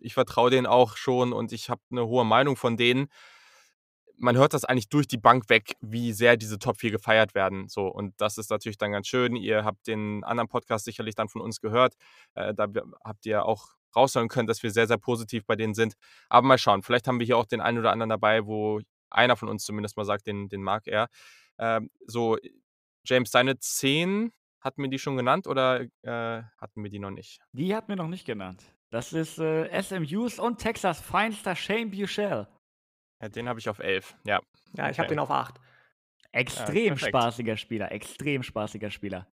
ich 0.00 0.14
vertraue 0.14 0.50
denen 0.50 0.66
auch 0.66 0.96
schon 0.96 1.32
und 1.32 1.52
ich 1.52 1.70
habe 1.70 1.80
eine 1.90 2.06
hohe 2.06 2.24
Meinung 2.24 2.56
von 2.56 2.76
denen. 2.76 3.08
Man 4.20 4.36
hört 4.36 4.52
das 4.52 4.64
eigentlich 4.64 4.88
durch 4.88 5.06
die 5.06 5.16
Bank 5.16 5.48
weg, 5.48 5.76
wie 5.80 6.12
sehr 6.12 6.36
diese 6.36 6.58
Top 6.58 6.78
4 6.78 6.90
gefeiert 6.90 7.34
werden. 7.34 7.68
So, 7.68 7.86
und 7.86 8.20
das 8.20 8.36
ist 8.36 8.50
natürlich 8.50 8.78
dann 8.78 8.92
ganz 8.92 9.06
schön. 9.06 9.36
Ihr 9.36 9.64
habt 9.64 9.86
den 9.86 10.24
anderen 10.24 10.48
Podcast 10.48 10.84
sicherlich 10.84 11.14
dann 11.14 11.28
von 11.28 11.40
uns 11.40 11.60
gehört. 11.60 11.94
Äh, 12.34 12.52
da 12.54 12.66
habt 13.04 13.26
ihr 13.26 13.44
auch 13.44 13.68
raushören 13.94 14.28
können, 14.28 14.46
dass 14.46 14.62
wir 14.62 14.70
sehr, 14.70 14.86
sehr 14.86 14.98
positiv 14.98 15.46
bei 15.46 15.56
denen 15.56 15.74
sind. 15.74 15.94
Aber 16.28 16.46
mal 16.46 16.58
schauen, 16.58 16.82
vielleicht 16.82 17.06
haben 17.08 17.20
wir 17.20 17.26
hier 17.26 17.38
auch 17.38 17.46
den 17.46 17.60
einen 17.60 17.78
oder 17.78 17.92
anderen 17.92 18.10
dabei, 18.10 18.44
wo 18.44 18.80
einer 19.10 19.36
von 19.36 19.48
uns 19.48 19.64
zumindest 19.64 19.96
mal 19.96 20.04
sagt, 20.04 20.26
den, 20.26 20.48
den 20.48 20.62
mag 20.62 20.86
er. 20.86 21.08
Ähm, 21.58 21.90
so, 22.06 22.36
James, 23.04 23.30
deine 23.30 23.58
10, 23.58 24.32
hatten 24.60 24.82
wir 24.82 24.90
die 24.90 24.98
schon 24.98 25.16
genannt 25.16 25.46
oder 25.46 25.82
äh, 26.02 26.42
hatten 26.58 26.82
wir 26.82 26.90
die 26.90 26.98
noch 26.98 27.10
nicht? 27.10 27.40
Die 27.52 27.74
hat 27.74 27.88
mir 27.88 27.96
noch 27.96 28.08
nicht 28.08 28.26
genannt. 28.26 28.62
Das 28.90 29.12
ist 29.12 29.38
äh, 29.38 29.82
SMUs 29.82 30.38
und 30.38 30.58
Texas 30.58 31.00
feinster 31.00 31.54
Shane 31.54 31.90
Buchel. 31.90 32.48
Ja, 33.20 33.28
den 33.28 33.48
habe 33.48 33.58
ich 33.58 33.68
auf 33.68 33.78
11. 33.78 34.16
Ja. 34.24 34.40
Ja, 34.76 34.90
ich 34.90 34.98
habe 34.98 35.08
den 35.08 35.18
auf 35.18 35.30
acht. 35.30 35.54
Extrem 36.32 36.88
perfekt. 36.88 37.08
spaßiger 37.16 37.56
Spieler, 37.56 37.90
extrem 37.90 38.42
spaßiger 38.42 38.90
Spieler. 38.90 39.26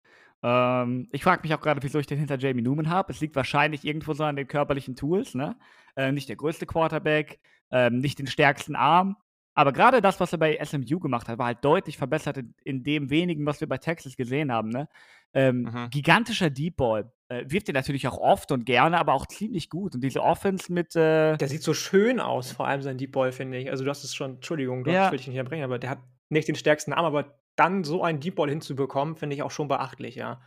Ähm, 0.42 1.08
ich 1.10 1.24
frage 1.24 1.42
mich 1.42 1.54
auch 1.54 1.60
gerade, 1.60 1.82
wieso 1.82 1.98
ich 1.98 2.06
den 2.06 2.18
hinter 2.18 2.38
Jamie 2.38 2.62
Newman 2.62 2.88
habe. 2.88 3.12
Es 3.12 3.20
liegt 3.20 3.34
wahrscheinlich 3.34 3.84
irgendwo 3.84 4.12
so 4.12 4.24
an 4.24 4.36
den 4.36 4.46
körperlichen 4.46 4.94
Tools, 4.94 5.34
ne? 5.34 5.56
Äh, 5.96 6.12
nicht 6.12 6.28
der 6.28 6.36
größte 6.36 6.66
Quarterback, 6.66 7.40
ähm, 7.70 7.98
nicht 7.98 8.18
den 8.18 8.26
stärksten 8.26 8.76
Arm. 8.76 9.16
Aber 9.54 9.72
gerade 9.72 10.00
das, 10.00 10.20
was 10.20 10.32
er 10.32 10.38
bei 10.38 10.58
SMU 10.64 10.98
gemacht 10.98 11.28
hat, 11.28 11.38
war 11.38 11.46
halt 11.46 11.64
deutlich 11.64 11.96
verbessert 11.96 12.38
in, 12.38 12.54
in 12.64 12.82
dem 12.84 13.10
wenigen, 13.10 13.46
was 13.46 13.60
wir 13.60 13.68
bei 13.68 13.78
Texas 13.78 14.16
gesehen 14.16 14.52
haben. 14.52 14.68
Ne? 14.68 14.88
Ähm, 15.32 15.62
Mhm. 15.62 15.90
Gigantischer 15.90 16.50
Deep 16.50 16.76
Ball. 16.76 17.12
Äh, 17.28 17.44
wirft 17.46 17.68
er 17.68 17.74
natürlich 17.74 18.06
auch 18.06 18.18
oft 18.18 18.52
und 18.52 18.66
gerne, 18.66 18.98
aber 18.98 19.14
auch 19.14 19.26
ziemlich 19.26 19.70
gut. 19.70 19.94
Und 19.94 20.02
diese 20.02 20.22
Offense 20.22 20.72
mit. 20.72 20.94
Äh, 20.94 21.36
Der 21.38 21.48
sieht 21.48 21.62
so 21.62 21.72
schön 21.74 22.20
aus, 22.20 22.52
vor 22.52 22.66
allem 22.66 22.82
sein 22.82 22.98
Deep 22.98 23.12
Ball, 23.12 23.32
finde 23.32 23.58
ich. 23.58 23.70
Also, 23.70 23.82
du 23.84 23.90
hast 23.90 24.04
es 24.04 24.14
schon, 24.14 24.36
Entschuldigung, 24.36 24.84
du 24.84 24.90
Ja. 24.92 25.04
hast 25.04 25.12
dich 25.12 25.26
nicht 25.26 25.36
erbringen, 25.36 25.64
aber 25.64 25.78
der 25.78 25.90
hat 25.90 25.98
nicht 26.28 26.48
den 26.48 26.54
stärksten 26.54 26.92
Arm, 26.92 27.04
aber 27.06 27.38
dann 27.56 27.84
so 27.84 28.02
einen 28.02 28.20
Deep 28.20 28.34
Ball 28.34 28.50
hinzubekommen, 28.50 29.16
finde 29.16 29.36
ich 29.36 29.42
auch 29.42 29.50
schon 29.50 29.68
beachtlich, 29.68 30.16
ja. 30.16 30.40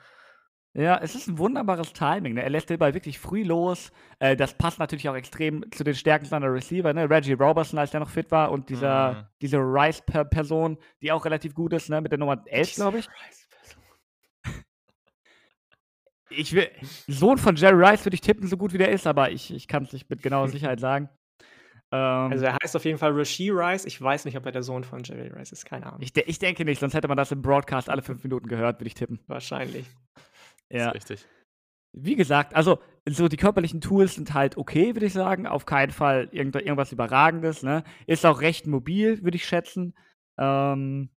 Ja, 0.74 1.00
es 1.02 1.16
ist 1.16 1.28
ein 1.28 1.40
wunderbares 1.40 1.92
Timing. 1.94 2.36
Ne? 2.36 2.44
Er 2.44 2.52
lässt 2.52 2.70
den 2.70 2.78
Ball 2.78 2.94
wirklich 2.94 3.18
früh 3.18 3.42
los. 3.42 3.92
Äh, 4.20 4.36
das 4.36 4.54
passt 4.54 4.78
natürlich 4.78 5.10
auch 5.10 5.16
extrem 5.16 5.66
zu 5.72 5.84
den 5.84 5.96
Stärken 5.96 6.26
seiner 6.26 6.54
Receiver. 6.54 6.94
Ne? 6.94 7.10
Reggie 7.10 7.34
Robertson, 7.34 7.80
als 7.80 7.90
der 7.90 8.00
noch 8.02 8.10
fit 8.12 8.30
war, 8.30 8.52
und 8.52 8.70
dieser, 8.70 9.14
Mhm. 9.14 9.26
diese 9.42 9.58
Rice-Person, 9.58 10.78
die 11.02 11.12
auch 11.12 11.26
relativ 11.26 11.56
gut 11.56 11.74
ist, 11.74 11.90
ne? 11.90 12.00
mit 12.02 12.12
der 12.12 12.20
Nummer 12.20 12.44
11, 12.46 12.76
glaube 12.76 13.00
ich. 13.00 13.08
Ich 16.30 16.54
will, 16.54 16.70
Sohn 17.08 17.38
von 17.38 17.56
Jerry 17.56 17.84
Rice 17.84 18.06
würde 18.06 18.16
ich 18.16 18.22
tippen, 18.22 18.48
so 18.48 18.58
gut 18.58 18.74
wie 18.74 18.78
der 18.78 18.92
ist, 18.92 19.08
aber 19.08 19.32
ich, 19.32 19.54
ich 19.54 19.68
kann 19.68 19.84
es 19.84 19.94
nicht 19.94 20.10
mit 20.10 20.22
genauer 20.22 20.50
Sicherheit 20.50 20.80
sagen. 20.80 21.10
Ähm, 21.92 22.32
Also 22.32 22.46
er 22.46 22.58
heißt 22.62 22.76
auf 22.76 22.86
jeden 22.86 22.98
Fall 22.98 23.18
Rasheed 23.18 23.54
Rice. 23.54 23.86
Ich 23.86 24.02
weiß 24.02 24.26
nicht, 24.26 24.38
ob 24.38 24.46
er 24.46 24.52
der 24.52 24.64
Sohn 24.64 24.84
von 24.84 25.04
Jerry 25.04 25.30
Rice 25.30 25.54
ist. 25.54 25.66
Keine 25.66 25.86
Ahnung. 25.86 26.02
ich, 26.02 26.12
de 26.14 26.24
ich 26.28 26.40
denke 26.40 26.66
nicht, 26.66 26.80
sonst 26.80 26.94
hätte 26.94 27.08
man 27.08 27.18
das 27.18 27.32
im 27.32 27.42
Broadcast 27.42 27.90
alle 27.90 28.02
fünf 28.02 28.24
Minuten 28.24 28.48
gehört, 28.48 28.80
würde 28.80 28.88
ich 28.88 28.94
tippen. 28.94 29.20
Wahrscheinlich. 29.28 29.86
Ja. 30.70 30.90
Ist 30.90 30.96
richtig. 30.96 31.26
Wie 31.94 32.16
gesagt, 32.16 32.56
also 32.56 32.80
so 33.08 33.28
die 33.30 33.38
körperlichen 33.38 33.80
Tools 33.80 34.16
sind 34.16 34.34
halt 34.34 34.58
okay, 34.58 34.94
würde 34.96 35.06
ich 35.06 35.14
sagen. 35.14 35.48
Auf 35.48 35.66
keinen 35.66 35.92
Fall 35.92 36.28
irgend 36.32 36.56
irgendwas 36.56 36.92
Überragendes. 36.92 37.64
Ne? 37.64 37.84
Ist 38.06 38.26
auch 38.26 38.42
recht 38.42 38.68
mobil, 38.68 39.24
würde 39.24 39.38
ich 39.38 39.46
schätzen. 39.46 39.96
Ähm, 40.38 41.10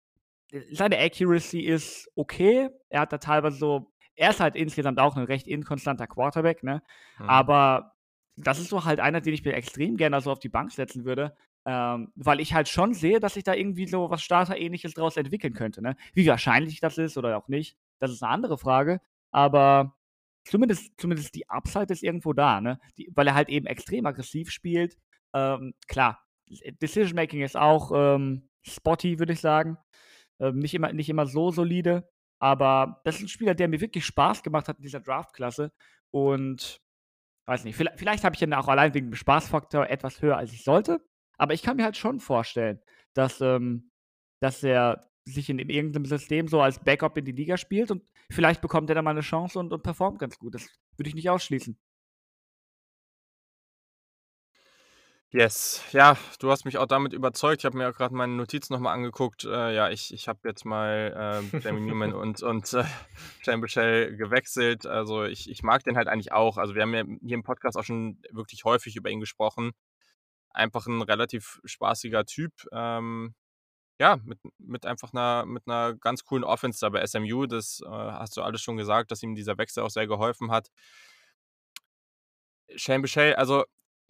seine 0.71 0.99
Accuracy 0.99 1.61
ist 1.61 2.11
okay. 2.15 2.69
Er 2.91 3.01
hat 3.01 3.13
da 3.13 3.19
teilweise 3.19 3.57
so. 3.57 3.91
Er 4.19 4.31
ist 4.31 4.41
halt 4.41 4.57
insgesamt 4.57 4.99
auch 4.99 5.17
ein 5.17 5.25
recht 5.25 5.47
inkonstanter 5.47 6.07
Quarterback, 6.07 6.63
ne? 6.63 6.83
Mhm. 7.19 7.29
Aber 7.29 7.93
das 8.37 8.59
ist 8.59 8.69
so 8.69 8.85
halt 8.85 9.01
einer, 9.01 9.21
den 9.21 9.35
ich 9.35 9.45
mir 9.45 9.55
extrem 9.55 9.97
gerne 9.97 10.21
so 10.21 10.31
auf 10.31 10.41
die 10.41 10.49
Bank 10.49 10.73
setzen 10.73 11.05
würde. 11.05 11.37
Ähm, 11.65 12.13
weil 12.15 12.41
ich 12.41 12.55
halt 12.55 12.69
schon 12.69 12.95
sehe, 12.95 13.21
dass 13.21 13.35
sich 13.35 13.45
da 13.45 13.53
irgendwie 13.55 13.87
so 13.87 14.11
was 14.11 14.23
Starter-ähnliches 14.23 14.95
draus 14.95 15.17
entwickeln 15.17 15.55
könnte. 15.55 15.83
Ne? 15.83 15.97
Wie 16.15 16.27
wahrscheinlich 16.27 16.81
das 16.81 16.99
ist 16.99 17.19
oder 17.19 17.37
auch 17.37 17.49
nicht, 17.49 17.77
das 17.99 18.11
ist 18.11 18.23
eine 18.23 18.33
andere 18.33 18.59
Frage. 18.59 19.01
Aber 19.33 19.97
zumindest, 20.45 20.93
zumindest 20.99 21.35
die 21.35 21.49
Upside 21.49 21.93
ist 21.93 22.03
irgendwo 22.03 22.33
da, 22.33 22.61
ne? 22.61 22.81
Die, 22.97 23.11
weil 23.15 23.27
er 23.27 23.35
halt 23.35 23.49
eben 23.51 23.67
extrem 23.67 24.07
aggressiv 24.07 24.51
spielt. 24.51 24.97
Ähm, 25.35 25.75
klar, 25.87 26.25
Decision 26.81 27.17
Making 27.17 27.43
ist 27.43 27.57
auch 27.57 27.93
ähm, 27.95 28.49
spotty, 28.63 29.19
würde 29.19 29.35
ich 29.35 29.41
sagen. 29.41 29.77
Ähm, 30.41 30.59
nicht, 30.59 30.75
immer, 30.75 30.93
nicht 30.93 31.11
immer 31.11 31.27
so 31.27 31.51
solide. 31.51 32.09
Aber 32.39 33.01
das 33.05 33.17
ist 33.17 33.23
ein 33.23 33.29
Spieler, 33.29 33.55
der 33.55 33.69
mir 33.69 33.81
wirklich 33.81 34.05
Spaß 34.07 34.43
gemacht 34.43 34.69
hat 34.69 34.79
in 34.79 34.83
dieser 34.83 35.01
Draftklasse. 35.01 35.73
Und 36.11 36.81
weiß 37.47 37.65
nicht, 37.65 37.77
vielleicht, 37.77 37.99
vielleicht 37.99 38.25
habe 38.25 38.37
ich 38.37 38.43
ihn 38.43 38.55
auch 38.55 38.69
allein 38.69 38.95
wegen 38.95 39.11
dem 39.11 39.17
Spaßfaktor 39.17 39.89
etwas 39.89 40.23
höher, 40.23 40.37
als 40.37 40.53
ich 40.53 40.65
sollte. 40.65 41.01
Aber 41.39 41.55
ich 41.55 41.63
kann 41.63 41.77
mir 41.77 41.85
halt 41.85 41.97
schon 41.97 42.21
vorstellen, 42.21 42.81
dass, 43.15 43.41
ähm, 43.41 43.91
dass 44.41 44.63
er 44.63 45.11
sich 45.25 45.51
in, 45.51 45.59
in 45.59 45.71
irgendeinem 45.71 46.05
System 46.05 46.49
so 46.49 46.61
als 46.61 46.79
Backup 46.79 47.17
in 47.17 47.25
die 47.25 47.33
Liga 47.33 47.57
spielt 47.57 47.91
und 47.91 48.03
vielleicht 48.31 48.61
bekommt 48.61 48.91
er 48.91 48.95
dann 48.95 49.05
mal 49.05 49.11
eine 49.11 49.21
Chance 49.21 49.59
und, 49.59 49.73
und 49.73 49.83
performt 49.83 50.19
ganz 50.19 50.39
gut. 50.39 50.55
Das 50.55 50.69
würde 50.97 51.09
ich 51.09 51.15
nicht 51.15 51.31
ausschließen. 51.31 51.79
Yes. 55.31 55.85
Ja, 55.93 56.17
du 56.39 56.51
hast 56.51 56.65
mich 56.65 56.79
auch 56.79 56.87
damit 56.87 57.13
überzeugt. 57.13 57.61
Ich 57.61 57.67
habe 57.67 57.77
mir 57.77 57.91
auch 57.91 57.95
gerade 57.95 58.15
meine 58.15 58.33
Notizen 58.33 58.73
nochmal 58.73 58.95
angeguckt. 58.95 59.45
Äh, 59.45 59.75
ja, 59.75 59.91
ich, 59.91 60.15
ich 60.15 60.27
habe 60.27 60.49
jetzt 60.49 60.65
mal 60.65 61.43
äh, 61.53 61.59
Jamie 61.59 61.83
Newman 61.83 62.15
und, 62.15 62.43
und 62.43 62.73
äh, 62.73 63.57
Bichelle 63.59 64.17
gewechselt. 64.17 64.87
Also 64.87 65.25
ich, 65.25 65.51
ich 65.51 65.63
mag 65.63 65.85
den 65.85 65.99
halt 65.99 66.09
eigentlich 66.09 66.33
auch. 66.33 66.57
Also 66.57 66.75
wir 66.75 66.81
haben 66.81 66.95
ja 66.95 67.05
hier 67.05 67.35
im 67.35 67.43
Podcast 67.43 67.77
auch 67.77 67.85
schon 67.85 68.23
wirklich 68.31 68.65
häufig 68.65 68.97
über 68.97 69.11
ihn 69.11 69.21
gesprochen. 69.21 69.73
Einfach 70.51 70.87
ein 70.87 71.03
relativ 71.03 71.61
spaßiger 71.65 72.25
Typ. 72.25 72.53
Ähm, 72.73 73.35
ja, 74.01 74.19
mit, 74.25 74.39
mit 74.59 74.87
einfach 74.87 75.13
einer, 75.13 75.45
mit 75.45 75.65
einer 75.67 75.95
ganz 75.95 76.25
coolen 76.25 76.45
Offense 76.45 76.79
da 76.81 76.89
bei 76.89 77.07
SMU. 77.07 77.45
Das 77.47 77.83
äh, 77.85 77.89
hast 77.91 78.39
du 78.39 78.43
alles 78.43 78.63
schon 78.63 78.79
gesagt, 78.79 79.11
dass 79.11 79.23
ihm 79.23 79.35
dieser 79.35 79.59
Wechsel 79.59 79.83
auch 79.83 79.91
sehr 79.91 80.07
geholfen 80.07 80.51
hat. 80.51 80.71
Shane 82.77 83.03
Bichelle, 83.03 83.37
also 83.37 83.65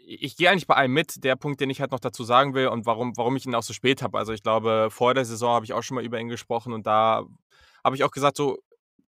ich 0.08 0.36
gehe 0.36 0.50
eigentlich 0.50 0.66
bei 0.66 0.74
allem 0.74 0.92
mit. 0.92 1.22
Der 1.22 1.36
Punkt, 1.36 1.60
den 1.60 1.68
ich 1.68 1.80
halt 1.80 1.90
noch 1.90 2.00
dazu 2.00 2.24
sagen 2.24 2.54
will 2.54 2.68
und 2.68 2.86
warum, 2.86 3.16
warum 3.16 3.36
ich 3.36 3.44
ihn 3.44 3.54
auch 3.54 3.62
so 3.62 3.74
spät 3.74 4.02
habe. 4.02 4.18
Also 4.18 4.32
ich 4.32 4.42
glaube, 4.42 4.88
vor 4.90 5.12
der 5.12 5.26
Saison 5.26 5.54
habe 5.54 5.66
ich 5.66 5.74
auch 5.74 5.82
schon 5.82 5.96
mal 5.96 6.04
über 6.04 6.18
ihn 6.18 6.28
gesprochen 6.28 6.72
und 6.72 6.86
da 6.86 7.24
habe 7.84 7.96
ich 7.96 8.04
auch 8.04 8.10
gesagt, 8.10 8.36
so 8.38 8.58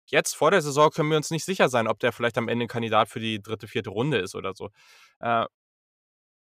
jetzt 0.07 0.35
vor 0.35 0.51
der 0.51 0.63
Saison 0.63 0.91
können 0.91 1.11
wir 1.11 1.17
uns 1.17 1.31
nicht 1.31 1.45
sicher 1.45 1.69
sein, 1.69 1.87
ob 1.87 2.01
der 2.01 2.13
vielleicht 2.13 2.37
am 2.39 2.49
Ende 2.49 2.65
ein 2.65 2.69
Kandidat 2.69 3.09
für 3.09 3.21
die 3.21 3.41
dritte, 3.41 3.69
vierte 3.69 3.91
Runde 3.91 4.19
ist 4.19 4.35
oder 4.35 4.55
so. 4.55 4.71
Äh, 5.21 5.47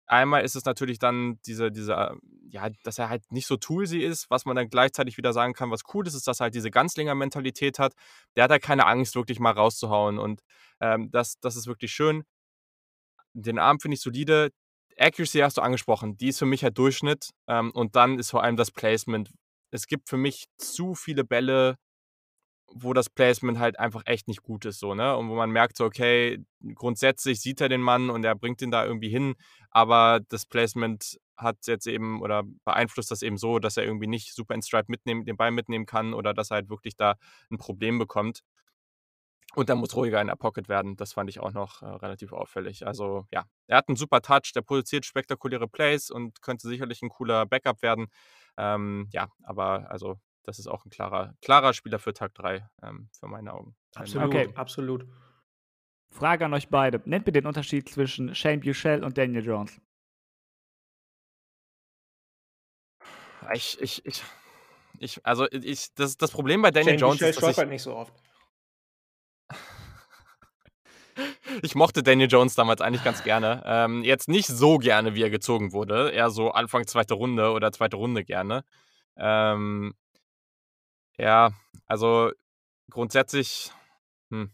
einmal 0.07 0.43
ist 0.43 0.55
es 0.55 0.65
natürlich 0.65 0.99
dann 0.99 1.39
diese, 1.47 1.71
diese, 1.71 2.11
ja, 2.47 2.69
dass 2.83 2.99
er 2.99 3.09
halt 3.09 3.23
nicht 3.31 3.47
so 3.47 3.57
toolsy 3.57 3.99
ist, 3.99 4.29
was 4.29 4.45
man 4.45 4.55
dann 4.55 4.69
gleichzeitig 4.69 5.17
wieder 5.17 5.33
sagen 5.33 5.53
kann, 5.53 5.71
was 5.71 5.81
cool 5.93 6.05
ist, 6.05 6.13
ist, 6.13 6.27
dass 6.27 6.39
er 6.39 6.45
halt 6.45 6.55
diese 6.55 6.69
Ganzlinger-Mentalität 6.69 7.79
hat. 7.79 7.93
Der 8.35 8.43
hat 8.43 8.51
halt 8.51 8.61
keine 8.63 8.85
Angst, 8.85 9.15
wirklich 9.15 9.39
mal 9.39 9.53
rauszuhauen 9.53 10.19
und 10.19 10.41
ähm, 10.81 11.09
das, 11.11 11.39
das 11.39 11.55
ist 11.55 11.65
wirklich 11.65 11.91
schön. 11.91 12.23
Den 13.35 13.59
Arm 13.59 13.79
finde 13.79 13.95
ich 13.95 14.01
solide. 14.01 14.51
Accuracy 14.97 15.39
hast 15.39 15.57
du 15.57 15.61
angesprochen, 15.61 16.17
die 16.17 16.29
ist 16.29 16.39
für 16.39 16.45
mich 16.45 16.63
halt 16.63 16.77
Durchschnitt. 16.77 17.31
Ähm, 17.47 17.71
und 17.71 17.95
dann 17.95 18.17
ist 18.19 18.31
vor 18.31 18.43
allem 18.43 18.55
das 18.57 18.71
Placement. 18.71 19.31
Es 19.71 19.87
gibt 19.87 20.09
für 20.09 20.17
mich 20.17 20.45
zu 20.57 20.95
viele 20.95 21.23
Bälle, 21.25 21.75
wo 22.73 22.93
das 22.93 23.09
Placement 23.09 23.59
halt 23.59 23.79
einfach 23.79 24.03
echt 24.05 24.27
nicht 24.27 24.41
gut 24.41 24.65
ist, 24.65 24.79
so, 24.79 24.95
ne? 24.95 25.15
Und 25.15 25.29
wo 25.29 25.35
man 25.35 25.51
merkt, 25.51 25.77
so, 25.77 25.85
okay, 25.85 26.39
grundsätzlich 26.73 27.39
sieht 27.41 27.61
er 27.61 27.69
den 27.69 27.81
Mann 27.81 28.09
und 28.09 28.25
er 28.25 28.35
bringt 28.35 28.61
ihn 28.61 28.71
da 28.71 28.85
irgendwie 28.85 29.09
hin, 29.09 29.35
aber 29.69 30.19
das 30.29 30.45
Placement 30.45 31.17
hat 31.37 31.57
jetzt 31.67 31.87
eben 31.87 32.21
oder 32.21 32.43
beeinflusst 32.65 33.11
das 33.11 33.21
eben 33.21 33.37
so, 33.37 33.59
dass 33.59 33.77
er 33.77 33.83
irgendwie 33.83 34.07
nicht 34.07 34.33
super 34.33 34.55
in 34.55 34.61
Stride 34.61 34.85
mitnehmen, 34.87 35.25
den 35.25 35.37
Ball 35.37 35.51
mitnehmen 35.51 35.85
kann 35.85 36.13
oder 36.13 36.33
dass 36.33 36.51
er 36.51 36.55
halt 36.55 36.69
wirklich 36.69 36.95
da 36.95 37.15
ein 37.51 37.57
Problem 37.57 37.99
bekommt. 37.99 38.41
Und 39.55 39.69
dann 39.69 39.77
muss 39.77 39.95
ruhiger 39.95 40.19
in 40.21 40.27
der 40.27 40.35
Pocket 40.35 40.67
werden. 40.67 40.95
Das 40.97 41.13
fand 41.13 41.29
ich 41.29 41.39
auch 41.39 41.51
noch 41.53 41.81
äh, 41.81 41.85
relativ 41.85 42.33
auffällig. 42.33 42.85
Also 42.85 43.25
ja, 43.31 43.45
er 43.67 43.77
hat 43.77 43.87
einen 43.87 43.95
super 43.95 44.21
Touch, 44.21 44.51
der 44.53 44.61
produziert 44.61 45.05
spektakuläre 45.05 45.67
Plays 45.67 46.09
und 46.09 46.41
könnte 46.41 46.67
sicherlich 46.67 47.01
ein 47.01 47.09
cooler 47.09 47.45
Backup 47.45 47.81
werden. 47.81 48.07
Ähm, 48.57 49.07
ja, 49.11 49.29
aber 49.43 49.89
also 49.89 50.19
das 50.43 50.59
ist 50.59 50.67
auch 50.67 50.85
ein 50.85 50.89
klarer, 50.89 51.33
klarer 51.41 51.73
Spieler 51.73 51.99
für 51.99 52.13
Tag 52.13 52.33
3, 52.35 52.67
ähm, 52.83 53.09
für 53.17 53.27
meine 53.27 53.53
Augen. 53.53 53.75
Absolut, 53.95 54.27
Okay. 54.27 54.49
absolut. 54.55 55.07
Frage 56.11 56.45
an 56.45 56.53
euch 56.53 56.69
beide. 56.69 57.01
Nennt 57.05 57.25
mir 57.25 57.31
den 57.33 57.45
Unterschied 57.45 57.89
zwischen 57.89 58.33
Shane 58.35 58.59
Buchel 58.59 59.03
und 59.03 59.17
Daniel 59.17 59.43
Jones. 59.43 59.81
Ich, 63.53 63.79
ich, 63.81 64.05
ich, 64.05 64.23
ich, 64.99 65.25
also 65.25 65.47
ich, 65.51 65.93
das, 65.93 66.17
das 66.17 66.31
Problem 66.31 66.61
bei 66.61 66.71
Daniel 66.71 66.93
Shane 66.93 66.99
Jones 66.99 67.19
Bichel 67.19 67.29
ist, 67.29 67.41
dass 67.41 67.49
ich, 67.49 67.53
stolpert 67.53 67.71
nicht 67.71 67.83
so 67.83 67.95
oft. 67.95 68.13
Ich 71.61 71.75
mochte 71.75 72.03
Daniel 72.03 72.29
Jones 72.29 72.55
damals 72.55 72.81
eigentlich 72.81 73.03
ganz 73.03 73.23
gerne. 73.23 73.63
Ähm, 73.65 74.03
jetzt 74.03 74.27
nicht 74.27 74.47
so 74.47 74.77
gerne, 74.77 75.15
wie 75.15 75.21
er 75.23 75.29
gezogen 75.29 75.73
wurde. 75.73 76.11
Eher 76.11 76.29
so 76.29 76.51
Anfang 76.51 76.87
zweite 76.87 77.13
Runde 77.13 77.51
oder 77.51 77.71
zweite 77.71 77.97
Runde 77.97 78.23
gerne. 78.23 78.63
Ähm, 79.17 79.93
ja, 81.17 81.51
also 81.87 82.31
grundsätzlich, 82.89 83.71
hm. 84.29 84.51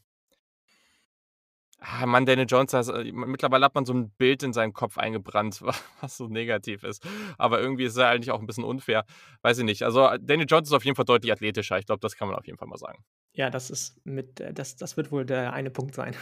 Ah, 1.84 2.06
Mann, 2.06 2.28
Daniel 2.28 2.46
Jones, 2.48 2.74
äh, 2.74 3.12
mittlerweile 3.12 3.66
hat 3.66 3.74
man 3.74 3.86
so 3.88 3.94
ein 3.94 4.12
Bild 4.12 4.44
in 4.44 4.54
seinen 4.54 4.72
Kopf 4.72 5.00
eingebrannt, 5.00 5.64
wa- 5.64 5.74
was 6.02 6.16
so 6.16 6.28
negativ 6.28 6.84
ist. 6.84 7.04
Aber 7.40 7.60
irgendwie 7.60 7.86
ist 7.86 7.98
er 7.98 8.10
eigentlich 8.10 8.30
auch 8.30 8.40
ein 8.40 8.46
bisschen 8.46 8.64
unfair. 8.64 9.04
Weiß 9.42 9.58
ich 9.58 9.64
nicht. 9.66 9.82
Also 9.82 10.08
Daniel 10.20 10.46
Jones 10.48 10.70
ist 10.70 10.74
auf 10.74 10.86
jeden 10.86 10.96
Fall 10.96 11.06
deutlich 11.06 11.32
athletischer. 11.32 11.80
Ich 11.80 11.88
glaube, 11.88 12.00
das 12.00 12.16
kann 12.16 12.28
man 12.28 12.38
auf 12.38 12.46
jeden 12.46 12.60
Fall 12.60 12.68
mal 12.68 12.78
sagen. 12.78 13.04
Ja, 13.34 13.50
das 13.50 13.72
ist 13.72 14.00
mit, 14.06 14.40
äh, 14.40 14.54
das, 14.54 14.76
das 14.76 14.96
wird 14.96 15.12
wohl 15.12 15.26
der 15.26 15.54
eine 15.54 15.72
Punkt 15.72 15.96
sein. 15.96 16.16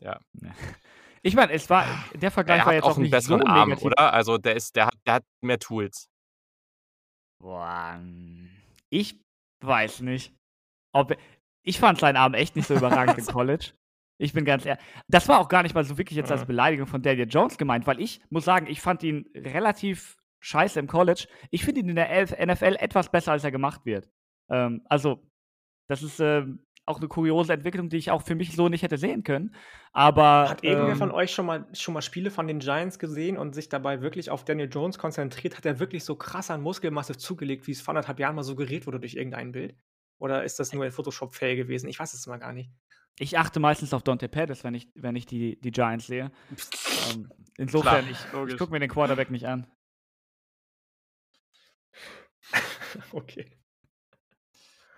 Ja. 0.00 0.20
Ich 1.22 1.34
meine, 1.34 1.52
es 1.52 1.68
war, 1.70 1.84
der 2.14 2.30
Vergleich 2.30 2.60
Er 2.60 2.66
war 2.66 2.74
jetzt 2.74 2.84
auch 2.84 2.90
auch 2.90 2.94
einen 2.96 3.02
nicht 3.04 3.12
so 3.12 3.16
besseren 3.36 3.42
Arm, 3.46 3.68
negativ. 3.70 3.86
oder? 3.86 4.12
Also 4.12 4.38
der 4.38 4.54
ist, 4.56 4.76
der 4.76 4.86
hat, 4.86 4.94
der 5.06 5.14
hat 5.14 5.24
mehr 5.42 5.58
Tools. 5.58 6.08
Boah, 7.40 8.00
ich 8.90 9.20
weiß 9.64 10.00
nicht. 10.00 10.34
Ob, 10.94 11.16
ich 11.64 11.78
fand 11.78 11.98
seinen 11.98 12.16
Arm 12.16 12.34
echt 12.34 12.56
nicht 12.56 12.66
so 12.68 12.74
überragend 12.74 13.18
im 13.18 13.26
College. 13.26 13.72
Ich 14.18 14.32
bin 14.32 14.44
ganz 14.44 14.64
ehrlich. 14.64 14.82
Das 15.08 15.28
war 15.28 15.40
auch 15.40 15.48
gar 15.48 15.62
nicht 15.62 15.74
mal 15.74 15.84
so 15.84 15.98
wirklich 15.98 16.16
jetzt 16.16 16.32
als 16.32 16.42
Mhm. 16.42 16.46
Beleidigung 16.46 16.86
von 16.86 17.02
Daniel 17.02 17.28
Jones 17.28 17.58
gemeint, 17.58 17.86
weil 17.86 18.00
ich 18.00 18.22
muss 18.30 18.44
sagen, 18.44 18.66
ich 18.66 18.80
fand 18.80 19.02
ihn 19.02 19.28
relativ 19.34 20.16
scheiße 20.42 20.78
im 20.80 20.86
College. 20.86 21.26
Ich 21.50 21.64
finde 21.64 21.80
ihn 21.80 21.88
in 21.90 21.96
der 21.96 22.22
NFL 22.46 22.76
etwas 22.76 23.10
besser, 23.10 23.32
als 23.32 23.44
er 23.44 23.50
gemacht 23.50 23.84
wird. 23.84 24.08
Ähm, 24.50 24.86
also, 24.88 25.22
das 25.90 26.02
ist 26.02 26.20
ähm, 26.20 26.64
auch 26.86 26.98
eine 26.98 27.08
kuriose 27.08 27.52
Entwicklung, 27.52 27.88
die 27.88 27.96
ich 27.96 28.10
auch 28.10 28.22
für 28.22 28.34
mich 28.34 28.54
so 28.54 28.68
nicht 28.68 28.82
hätte 28.82 28.96
sehen 28.96 29.24
können. 29.24 29.54
Aber. 29.92 30.48
Hat 30.48 30.64
irgendwer 30.64 30.92
ähm, 30.92 30.98
von 30.98 31.10
euch 31.10 31.32
schon 31.32 31.46
mal, 31.46 31.66
schon 31.72 31.94
mal 31.94 32.02
Spiele 32.02 32.30
von 32.30 32.46
den 32.46 32.60
Giants 32.60 32.98
gesehen 32.98 33.36
und 33.36 33.54
sich 33.54 33.68
dabei 33.68 34.00
wirklich 34.00 34.30
auf 34.30 34.44
Daniel 34.44 34.68
Jones 34.70 34.96
konzentriert? 34.96 35.56
Hat 35.56 35.66
er 35.66 35.80
wirklich 35.80 36.04
so 36.04 36.14
krass 36.14 36.50
an 36.50 36.62
Muskelmasse 36.62 37.16
zugelegt, 37.16 37.66
wie 37.66 37.72
es 37.72 37.80
vor 37.80 37.92
anderthalb 37.92 38.20
Jahren 38.20 38.36
mal 38.36 38.44
suggeriert 38.44 38.86
wurde 38.86 39.00
durch 39.00 39.14
irgendein 39.14 39.52
Bild? 39.52 39.76
Oder 40.18 40.44
ist 40.44 40.58
das 40.60 40.72
nur 40.72 40.84
ein 40.84 40.92
Photoshop-Fail 40.92 41.56
gewesen? 41.56 41.88
Ich 41.88 41.98
weiß 41.98 42.14
es 42.14 42.26
mal 42.26 42.38
gar 42.38 42.52
nicht. 42.52 42.70
Ich 43.18 43.38
achte 43.38 43.60
meistens 43.60 43.92
auf 43.92 44.02
Dante 44.02 44.28
Pettis, 44.28 44.62
wenn 44.62 44.74
ich, 44.74 44.88
wenn 44.94 45.16
ich 45.16 45.26
die, 45.26 45.58
die 45.60 45.72
Giants 45.72 46.06
sehe. 46.06 46.30
Ähm, 47.10 47.30
insofern, 47.56 48.06
Klar, 48.06 48.44
ich, 48.46 48.52
ich 48.52 48.58
gucke 48.58 48.72
mir 48.72 48.80
den 48.80 48.90
Quarterback 48.90 49.30
nicht 49.30 49.46
an. 49.46 49.66
okay. 53.12 53.50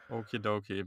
Okidoki. 0.09 0.85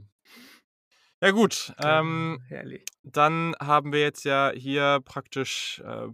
Ja 1.22 1.30
gut, 1.30 1.72
ähm, 1.78 2.42
herrlich. 2.48 2.84
dann 3.04 3.54
haben 3.60 3.92
wir 3.92 4.00
jetzt 4.00 4.24
ja 4.24 4.50
hier 4.56 4.98
praktisch 5.04 5.80
äh, 5.86 6.08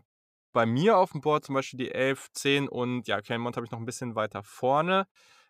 bei 0.53 0.67
mir 0.67 0.99
auf 0.99 1.13
dem 1.13 1.23
Board 1.23 1.47
zum 1.47 1.55
Beispiel 1.55 1.79
die 1.79 1.93
11, 1.93 2.31
10 2.33 2.69
und 2.69 3.09
ja, 3.09 3.23
Kelmont 3.23 3.57
habe 3.57 3.65
ich 3.65 3.73
noch 3.73 3.79
ein 3.79 3.87
bisschen 3.87 4.17
weiter 4.17 4.43
vorne. 4.43 5.07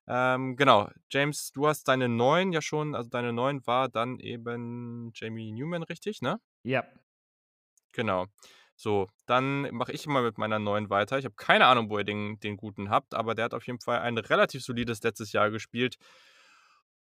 Ähm, 0.07 0.55
genau, 0.55 0.89
James, 1.11 1.51
du 1.51 1.67
hast 1.67 1.89
deine 1.89 2.09
9 2.09 2.53
ja 2.53 2.63
schon, 2.63 2.95
also 2.95 3.11
deine 3.11 3.33
9 3.33 3.67
war 3.67 3.89
dann 3.89 4.21
eben 4.21 5.11
Jamie 5.13 5.51
Newman, 5.51 5.83
richtig, 5.83 6.23
ne? 6.23 6.39
Ja. 6.63 6.85
Genau. 7.95 8.27
So, 8.77 9.09
dann 9.27 9.63
mache 9.75 9.91
ich 9.91 10.07
mal 10.07 10.23
mit 10.23 10.39
meiner 10.39 10.61
neuen 10.61 10.89
weiter. 10.89 11.19
Ich 11.19 11.25
habe 11.25 11.35
keine 11.35 11.67
Ahnung, 11.67 11.91
wo 11.91 11.99
ihr 11.99 12.05
den, 12.05 12.39
den 12.39 12.57
guten 12.57 12.91
habt, 12.91 13.13
aber 13.13 13.35
der 13.35 13.47
hat 13.47 13.55
auf 13.55 13.67
jeden 13.67 13.81
Fall 13.81 13.99
ein 13.99 14.19
relativ 14.19 14.63
solides 14.63 15.03
letztes 15.03 15.33
Jahr 15.33 15.51
gespielt 15.51 15.97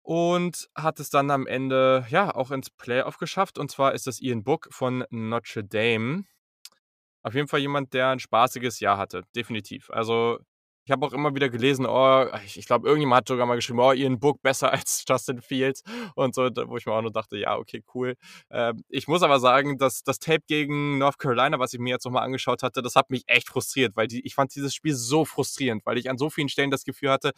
und 0.07 0.69
hat 0.77 1.01
es 1.01 1.11
dann 1.11 1.33
am 1.33 1.49
Ende 1.49 2.07
ja 2.11 2.33
auch 2.33 2.53
ins 2.53 2.71
Playoff 2.71 3.19
geschafft. 3.19 3.59
Und 3.59 3.73
zwar 3.73 3.93
ist 3.93 4.07
das 4.07 4.21
Ian 4.21 4.45
Book 4.45 4.69
von 4.71 5.05
Notre 5.11 5.65
Dame. 5.65 6.23
Auf 7.25 7.35
jeden 7.35 7.49
Fall 7.49 7.59
jemand, 7.59 7.93
der 7.93 8.11
ein 8.11 8.21
spaßiges 8.21 8.79
Jahr 8.79 8.99
hatte, 8.99 9.25
definitiv. 9.35 9.91
Also 9.91 10.39
ich 10.85 10.93
habe 10.93 11.05
auch 11.05 11.13
immer 11.13 11.35
wieder 11.35 11.49
gelesen, 11.49 11.87
oh, 11.87 12.25
ich, 12.45 12.57
ich 12.57 12.67
glaube, 12.67 12.87
irgendjemand 12.87 13.23
hat 13.23 13.29
sogar 13.29 13.47
mal 13.47 13.57
geschrieben, 13.57 13.81
oh, 13.81 13.91
Ian 13.91 14.21
Book 14.21 14.41
besser 14.43 14.73
als 14.73 15.05
Justin 15.09 15.43
Fields 15.43 15.83
und 16.15 16.37
so, 16.37 16.43
wo 16.67 16.77
ich 16.77 16.87
mir 16.87 16.93
auch 16.93 17.03
nur 17.03 17.11
dachte, 17.11 17.37
ja, 17.37 17.57
okay, 17.57 17.83
cool. 17.93 18.15
Ähm, 18.51 18.85
ich 18.89 19.09
muss 19.09 19.25
aber 19.25 19.41
sagen, 19.41 19.77
dass 19.77 20.05
das 20.05 20.21
Tape 20.21 20.45
gegen 20.47 20.99
North 20.99 21.19
Carolina, 21.19 21.59
was 21.59 21.73
ich 21.73 21.81
mir 21.81 21.91
jetzt 21.91 22.05
nochmal 22.05 22.23
angeschaut 22.23 22.63
hatte, 22.63 22.81
das 22.81 22.95
hat 22.95 23.11
mich 23.11 23.25
echt 23.27 23.49
frustriert, 23.49 23.97
weil 23.97 24.07
die, 24.07 24.25
ich 24.25 24.37
fand 24.37 24.55
dieses 24.55 24.73
Spiel 24.73 24.95
so 24.95 25.25
frustrierend, 25.25 25.85
weil 25.85 25.99
ich 25.99 26.09
an 26.09 26.17
so 26.17 26.31
vielen 26.31 26.49
Stellen 26.49 26.71
das 26.71 26.85
Gefühl 26.85 27.11
hatte, 27.11 27.33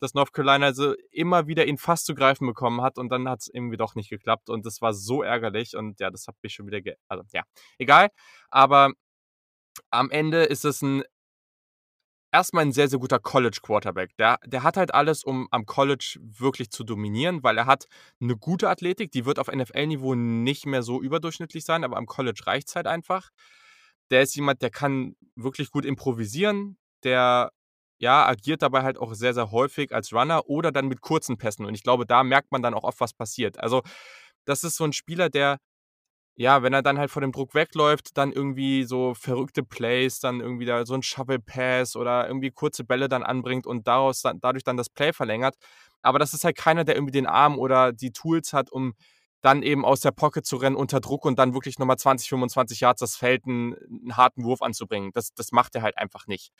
dass 0.00 0.14
North 0.14 0.32
Carolina 0.32 0.66
also 0.66 0.94
immer 1.10 1.46
wieder 1.46 1.66
ihn 1.66 1.78
fast 1.78 2.06
zu 2.06 2.14
greifen 2.14 2.46
bekommen 2.46 2.82
hat 2.82 2.98
und 2.98 3.10
dann 3.10 3.28
hat 3.28 3.40
es 3.40 3.48
irgendwie 3.52 3.76
doch 3.76 3.94
nicht 3.94 4.10
geklappt 4.10 4.50
und 4.50 4.66
das 4.66 4.80
war 4.80 4.92
so 4.92 5.22
ärgerlich 5.22 5.76
und 5.76 6.00
ja, 6.00 6.10
das 6.10 6.26
hat 6.26 6.36
mich 6.42 6.54
schon 6.54 6.66
wieder, 6.66 6.80
also 7.08 7.24
ja, 7.32 7.42
egal, 7.78 8.08
aber 8.50 8.92
am 9.90 10.10
Ende 10.10 10.44
ist 10.44 10.64
es 10.64 10.82
ein 10.82 11.04
erstmal 12.34 12.64
ein 12.64 12.72
sehr, 12.72 12.88
sehr 12.88 12.98
guter 12.98 13.20
College-Quarterback. 13.20 14.16
Der, 14.16 14.38
der 14.44 14.64
hat 14.64 14.76
halt 14.76 14.92
alles, 14.92 15.22
um 15.22 15.46
am 15.52 15.66
College 15.66 16.18
wirklich 16.20 16.70
zu 16.70 16.82
dominieren, 16.82 17.44
weil 17.44 17.56
er 17.56 17.66
hat 17.66 17.86
eine 18.20 18.36
gute 18.36 18.68
Athletik, 18.68 19.12
die 19.12 19.24
wird 19.24 19.38
auf 19.38 19.46
NFL-Niveau 19.46 20.16
nicht 20.16 20.66
mehr 20.66 20.82
so 20.82 21.00
überdurchschnittlich 21.00 21.64
sein, 21.64 21.84
aber 21.84 21.96
am 21.96 22.06
College 22.06 22.42
reicht 22.44 22.68
es 22.68 22.76
halt 22.76 22.88
einfach. 22.88 23.30
Der 24.10 24.22
ist 24.22 24.34
jemand, 24.34 24.62
der 24.62 24.70
kann 24.70 25.14
wirklich 25.36 25.70
gut 25.70 25.84
improvisieren, 25.84 26.76
der 27.04 27.52
ja, 27.98 28.26
agiert 28.26 28.62
dabei 28.62 28.82
halt 28.82 28.98
auch 28.98 29.14
sehr, 29.14 29.34
sehr 29.34 29.50
häufig 29.50 29.92
als 29.94 30.12
Runner 30.12 30.46
oder 30.48 30.72
dann 30.72 30.88
mit 30.88 31.00
kurzen 31.00 31.38
Pässen. 31.38 31.66
Und 31.66 31.74
ich 31.74 31.82
glaube, 31.82 32.06
da 32.06 32.24
merkt 32.24 32.52
man 32.52 32.62
dann 32.62 32.74
auch 32.74 32.84
oft, 32.84 33.00
was 33.00 33.14
passiert. 33.14 33.58
Also, 33.60 33.82
das 34.46 34.64
ist 34.64 34.76
so 34.76 34.84
ein 34.84 34.92
Spieler, 34.92 35.30
der 35.30 35.58
ja, 36.36 36.62
wenn 36.62 36.72
er 36.72 36.82
dann 36.82 36.98
halt 36.98 37.10
vor 37.10 37.22
dem 37.22 37.30
Druck 37.32 37.54
wegläuft, 37.54 38.16
dann 38.18 38.32
irgendwie 38.32 38.84
so 38.84 39.14
verrückte 39.14 39.62
Plays, 39.62 40.18
dann 40.18 40.40
irgendwie 40.40 40.64
da 40.64 40.84
so 40.84 40.94
ein 40.94 41.02
Shovel 41.02 41.38
Pass 41.38 41.94
oder 41.96 42.26
irgendwie 42.26 42.50
kurze 42.50 42.84
Bälle 42.84 43.08
dann 43.08 43.22
anbringt 43.22 43.66
und 43.66 43.86
daraus 43.86 44.22
dann, 44.22 44.40
dadurch 44.40 44.64
dann 44.64 44.76
das 44.76 44.90
Play 44.90 45.12
verlängert. 45.12 45.54
Aber 46.02 46.18
das 46.18 46.34
ist 46.34 46.44
halt 46.44 46.56
keiner, 46.56 46.84
der 46.84 46.96
irgendwie 46.96 47.12
den 47.12 47.26
Arm 47.26 47.58
oder 47.58 47.92
die 47.92 48.10
Tools 48.12 48.52
hat, 48.52 48.70
um 48.72 48.94
dann 49.42 49.62
eben 49.62 49.84
aus 49.84 50.00
der 50.00 50.10
Pocket 50.10 50.44
zu 50.44 50.56
rennen 50.56 50.74
unter 50.76 51.00
Druck 51.00 51.24
und 51.24 51.38
dann 51.38 51.54
wirklich 51.54 51.78
nochmal 51.78 51.98
20, 51.98 52.28
25 52.28 52.80
Yards 52.80 53.00
das 53.00 53.16
Feld 53.16 53.44
einen, 53.46 53.74
einen 53.74 54.16
harten 54.16 54.42
Wurf 54.44 54.62
anzubringen. 54.62 55.10
Das, 55.14 55.34
das 55.34 55.52
macht 55.52 55.74
er 55.76 55.82
halt 55.82 55.98
einfach 55.98 56.26
nicht. 56.26 56.50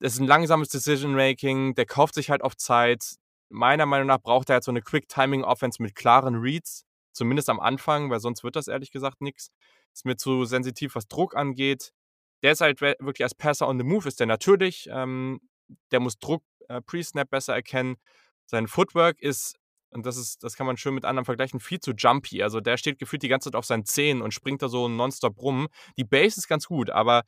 Das 0.00 0.14
ist 0.14 0.20
ein 0.20 0.26
langsames 0.26 0.68
Decision-Making, 0.68 1.74
der 1.74 1.86
kauft 1.86 2.14
sich 2.14 2.30
halt 2.30 2.42
auf 2.42 2.56
Zeit. 2.56 3.16
Meiner 3.50 3.86
Meinung 3.86 4.06
nach 4.08 4.20
braucht 4.20 4.50
er 4.50 4.54
halt 4.54 4.64
so 4.64 4.70
eine 4.70 4.82
Quick-Timing-Offense 4.82 5.82
mit 5.82 5.94
klaren 5.94 6.36
Reads 6.36 6.84
Zumindest 7.12 7.48
am 7.48 7.60
Anfang, 7.60 8.10
weil 8.10 8.20
sonst 8.20 8.44
wird 8.44 8.56
das 8.56 8.68
ehrlich 8.68 8.92
gesagt 8.92 9.20
nichts. 9.20 9.50
Ist 9.92 10.04
mir 10.04 10.16
zu 10.16 10.44
sensitiv, 10.44 10.94
was 10.94 11.08
Druck 11.08 11.36
angeht. 11.36 11.92
Der 12.42 12.52
ist 12.52 12.60
halt 12.60 12.80
wirklich 12.80 13.22
als 13.22 13.34
Passer 13.34 13.68
on 13.68 13.78
the 13.78 13.84
Move, 13.84 14.08
ist 14.08 14.20
der 14.20 14.26
natürlich. 14.26 14.88
Ähm, 14.90 15.40
der 15.90 16.00
muss 16.00 16.18
Druck 16.18 16.42
äh, 16.68 16.80
pre-Snap 16.80 17.28
besser 17.28 17.54
erkennen. 17.54 17.96
Sein 18.46 18.68
Footwork 18.68 19.20
ist, 19.20 19.56
und 19.90 20.06
das 20.06 20.16
ist, 20.16 20.42
das 20.44 20.54
kann 20.54 20.66
man 20.66 20.76
schön 20.76 20.94
mit 20.94 21.04
anderen 21.04 21.24
vergleichen, 21.24 21.60
viel 21.60 21.80
zu 21.80 21.92
jumpy. 21.92 22.42
Also 22.42 22.60
der 22.60 22.76
steht 22.76 22.98
gefühlt 22.98 23.22
die 23.22 23.28
ganze 23.28 23.50
Zeit 23.50 23.56
auf 23.56 23.66
seinen 23.66 23.84
Zehen 23.84 24.22
und 24.22 24.32
springt 24.32 24.62
da 24.62 24.68
so 24.68 24.88
nonstop 24.88 25.40
rum. 25.42 25.68
Die 25.96 26.04
Base 26.04 26.38
ist 26.38 26.48
ganz 26.48 26.66
gut, 26.66 26.90
aber 26.90 27.24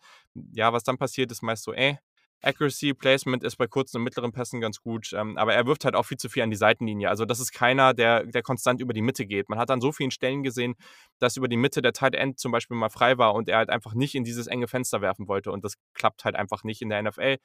ja, 0.53 0.73
was 0.73 0.85
dann 0.85 0.97
passiert, 0.97 1.33
ist 1.33 1.43
meist 1.43 1.65
so, 1.65 1.73
äh, 1.73 1.97
Accuracy, 2.43 2.93
Placement 2.93 3.45
ist 3.45 3.57
bei 3.57 3.67
kurzen 3.67 3.99
und 3.99 4.03
mittleren 4.03 4.33
Pässen 4.33 4.61
ganz 4.61 4.81
gut, 4.81 5.13
ähm, 5.13 5.39
aber 5.39 5.55
er 5.55 5.67
wirft 5.67 5.85
halt 5.85 5.95
auch 5.95 6.05
viel 6.05 6.19
zu 6.19 6.29
viel 6.29 6.43
an 6.43 6.51
die 6.51 6.57
Seitenlinie. 6.57 7.09
Also 7.09 7.25
das 7.25 7.39
ist 7.39 7.53
keiner, 7.53 7.95
der, 7.95 8.25
der 8.25 8.43
konstant 8.43 8.81
über 8.81 8.93
die 8.93 9.03
Mitte 9.03 9.27
geht. 9.27 9.49
Man 9.49 9.59
hat 9.59 9.71
an 9.71 9.81
so 9.81 9.93
vielen 9.93 10.11
Stellen 10.11 10.43
gesehen, 10.43 10.75
dass 11.21 11.37
über 11.37 11.49
die 11.49 11.57
Mitte 11.57 11.83
der 11.83 11.93
Tight 11.93 12.15
End 12.15 12.41
zum 12.41 12.51
Beispiel 12.51 12.77
mal 12.77 12.91
frei 12.91 13.17
war 13.17 13.35
und 13.35 13.49
er 13.49 13.59
halt 13.59 13.71
einfach 13.71 13.95
nicht 13.95 14.15
in 14.17 14.25
dieses 14.25 14.49
enge 14.49 14.67
Fenster 14.67 15.01
werfen 15.01 15.29
wollte 15.29 15.53
und 15.53 15.65
das 15.65 15.75
klappt 15.95 16.25
halt 16.25 16.35
einfach 16.35 16.65
nicht 16.65 16.83
in 16.83 16.89
der 16.89 17.03
NFL. 17.03 17.39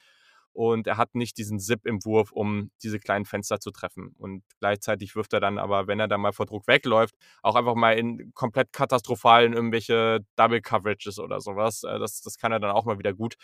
Und 0.54 0.88
er 0.88 0.98
hat 0.98 1.14
nicht 1.14 1.38
diesen 1.38 1.60
Zip 1.60 1.86
im 1.86 2.04
Wurf, 2.04 2.32
um 2.32 2.72
diese 2.82 2.98
kleinen 2.98 3.26
Fenster 3.26 3.60
zu 3.60 3.70
treffen. 3.70 4.16
Und 4.18 4.42
gleichzeitig 4.60 5.16
wirft 5.16 5.34
er 5.34 5.40
dann 5.40 5.60
aber, 5.60 5.86
wenn 5.86 6.00
er 6.00 6.08
dann 6.08 6.20
mal 6.20 6.34
vor 6.34 6.48
Druck 6.48 6.68
wegläuft, 6.68 7.14
auch 7.44 7.54
einfach 7.54 7.76
mal 7.76 7.92
in 7.92 8.32
komplett 8.34 8.74
katastrophalen 8.74 9.54
irgendwelche 9.54 10.22
Double 10.36 10.60
Coverages 10.60 11.20
oder 11.20 11.42
sowas. 11.42 11.84
Äh, 11.84 12.00
das, 12.00 12.22
das 12.22 12.40
kann 12.40 12.52
er 12.52 12.60
dann 12.60 12.72
auch 12.72 12.86
mal 12.86 12.98
wieder 12.98 13.14
gut 13.14 13.36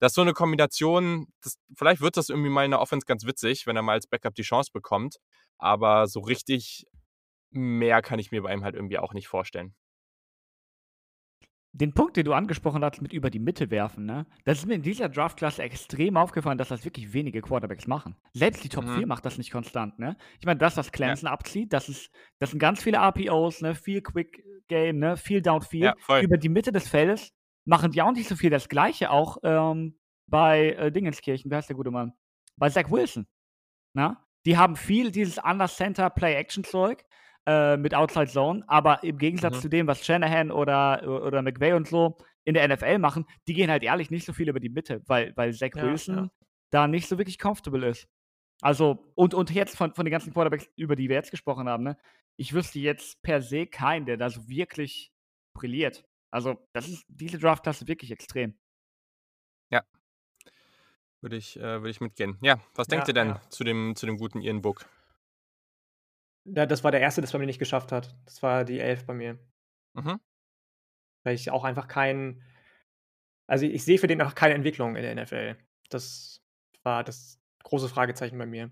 das 0.00 0.12
ist 0.12 0.16
so 0.16 0.22
eine 0.22 0.32
Kombination, 0.32 1.26
das, 1.42 1.58
vielleicht 1.76 2.00
wird 2.00 2.16
das 2.16 2.30
irgendwie 2.30 2.50
mal 2.50 2.64
in 2.64 2.70
der 2.70 2.80
Offense 2.80 3.06
ganz 3.06 3.26
witzig, 3.26 3.66
wenn 3.66 3.76
er 3.76 3.82
mal 3.82 3.92
als 3.92 4.06
Backup 4.06 4.34
die 4.34 4.42
Chance 4.42 4.70
bekommt. 4.72 5.16
Aber 5.58 6.06
so 6.06 6.20
richtig 6.20 6.86
mehr 7.50 8.00
kann 8.00 8.18
ich 8.18 8.30
mir 8.30 8.42
bei 8.42 8.52
ihm 8.52 8.64
halt 8.64 8.74
irgendwie 8.74 8.98
auch 8.98 9.12
nicht 9.12 9.28
vorstellen. 9.28 9.74
Den 11.72 11.94
Punkt, 11.94 12.16
den 12.16 12.24
du 12.24 12.32
angesprochen 12.32 12.82
hast, 12.82 13.00
mit 13.00 13.12
über 13.12 13.30
die 13.30 13.38
Mitte 13.38 13.70
werfen, 13.70 14.04
ne? 14.04 14.26
Das 14.44 14.58
ist 14.58 14.66
mir 14.66 14.74
in 14.74 14.82
dieser 14.82 15.08
Draftklasse 15.08 15.62
extrem 15.62 16.16
aufgefallen, 16.16 16.58
dass 16.58 16.68
das 16.68 16.84
wirklich 16.84 17.12
wenige 17.12 17.42
Quarterbacks 17.42 17.86
machen. 17.86 18.16
Selbst 18.32 18.64
die 18.64 18.68
Top 18.68 18.86
mhm. 18.86 18.96
4 18.96 19.06
macht 19.06 19.24
das 19.24 19.38
nicht 19.38 19.52
konstant, 19.52 19.98
ne? 19.98 20.16
Ich 20.40 20.46
meine, 20.46 20.58
das, 20.58 20.76
was 20.76 20.90
Clemson 20.90 21.28
ja. 21.28 21.32
abzieht, 21.32 21.72
das 21.72 21.88
ist, 21.88 22.10
das 22.38 22.50
sind 22.50 22.58
ganz 22.58 22.82
viele 22.82 22.96
RPOs, 22.96 23.60
ne? 23.60 23.76
Viel 23.76 24.02
Quick 24.02 24.42
Game, 24.66 24.98
ne? 24.98 25.16
Viel 25.16 25.42
Downfield. 25.42 25.94
Ja, 26.08 26.20
über 26.20 26.38
die 26.38 26.48
Mitte 26.48 26.72
des 26.72 26.88
Feldes 26.88 27.32
machen 27.70 27.92
die 27.92 28.02
auch 28.02 28.12
nicht 28.12 28.28
so 28.28 28.34
viel. 28.34 28.50
Das 28.50 28.68
gleiche 28.68 29.10
auch 29.10 29.38
ähm, 29.44 29.96
bei 30.26 30.72
äh, 30.72 30.92
Dingenskirchen, 30.92 31.50
wie 31.50 31.54
heißt 31.54 31.68
der 31.68 31.76
gute 31.76 31.92
Mann? 31.92 32.12
Bei 32.56 32.68
Zach 32.68 32.90
Wilson. 32.90 33.26
Na? 33.94 34.26
Die 34.44 34.58
haben 34.58 34.74
viel 34.74 35.12
dieses 35.12 35.38
Under-Center 35.38 36.10
Play-Action-Zeug 36.10 37.04
äh, 37.46 37.76
mit 37.76 37.94
Outside 37.94 38.26
Zone, 38.26 38.64
aber 38.66 39.04
im 39.04 39.18
Gegensatz 39.18 39.56
mhm. 39.56 39.60
zu 39.60 39.68
dem, 39.68 39.86
was 39.86 40.04
Shanahan 40.04 40.50
oder, 40.50 41.22
oder 41.24 41.42
McVay 41.42 41.74
und 41.74 41.86
so 41.86 42.18
in 42.44 42.54
der 42.54 42.66
NFL 42.66 42.98
machen, 42.98 43.24
die 43.46 43.54
gehen 43.54 43.70
halt 43.70 43.84
ehrlich 43.84 44.10
nicht 44.10 44.26
so 44.26 44.32
viel 44.32 44.48
über 44.48 44.60
die 44.60 44.70
Mitte, 44.70 45.02
weil, 45.06 45.32
weil 45.36 45.52
Zach 45.52 45.70
ja, 45.76 45.84
Wilson 45.84 46.16
ja. 46.16 46.30
da 46.70 46.88
nicht 46.88 47.06
so 47.06 47.18
wirklich 47.18 47.38
comfortable 47.38 47.86
ist. 47.86 48.08
Also, 48.62 49.12
und, 49.14 49.32
und 49.32 49.50
jetzt 49.52 49.76
von, 49.76 49.94
von 49.94 50.04
den 50.04 50.10
ganzen 50.10 50.32
Quarterbacks, 50.32 50.68
über 50.74 50.96
die 50.96 51.08
wir 51.08 51.16
jetzt 51.16 51.30
gesprochen 51.30 51.68
haben, 51.68 51.84
ne? 51.84 51.96
Ich 52.36 52.52
wüsste 52.52 52.78
jetzt 52.78 53.22
per 53.22 53.42
se 53.42 53.66
keinen, 53.66 54.06
der 54.06 54.16
da 54.16 54.28
so 54.28 54.48
wirklich 54.48 55.12
brilliert. 55.54 56.04
Also, 56.30 56.66
das 56.72 56.88
ist 56.88 57.04
diese 57.08 57.38
Draftklasse 57.38 57.88
wirklich 57.88 58.10
extrem. 58.10 58.58
Ja. 59.70 59.82
Würde 61.20 61.36
ich, 61.36 61.56
äh, 61.56 61.80
würde 61.80 61.90
ich 61.90 62.00
mitgehen. 62.00 62.38
Ja, 62.40 62.60
was 62.74 62.86
denkt 62.86 63.08
ihr 63.08 63.14
denn 63.14 63.28
ja. 63.30 63.50
zu, 63.50 63.64
dem, 63.64 63.94
zu 63.96 64.06
dem 64.06 64.16
guten 64.16 64.40
Ian 64.40 64.62
Book? 64.62 64.86
Ja, 66.44 66.66
das 66.66 66.84
war 66.84 66.90
der 66.90 67.00
erste, 67.00 67.20
das 67.20 67.32
bei 67.32 67.38
mir 67.38 67.46
nicht 67.46 67.58
geschafft 67.58 67.92
hat. 67.92 68.16
Das 68.24 68.42
war 68.42 68.64
die 68.64 68.80
Elf 68.80 69.06
bei 69.06 69.14
mir. 69.14 69.38
Mhm. 69.94 70.20
Weil 71.24 71.34
ich 71.34 71.50
auch 71.50 71.64
einfach 71.64 71.88
keinen. 71.88 72.42
Also, 73.46 73.66
ich 73.66 73.84
sehe 73.84 73.98
für 73.98 74.06
den 74.06 74.22
auch 74.22 74.34
keine 74.34 74.54
Entwicklung 74.54 74.96
in 74.96 75.02
der 75.02 75.14
NFL. 75.14 75.56
Das 75.90 76.42
war 76.82 77.04
das 77.04 77.40
große 77.64 77.88
Fragezeichen 77.88 78.38
bei 78.38 78.46
mir 78.46 78.70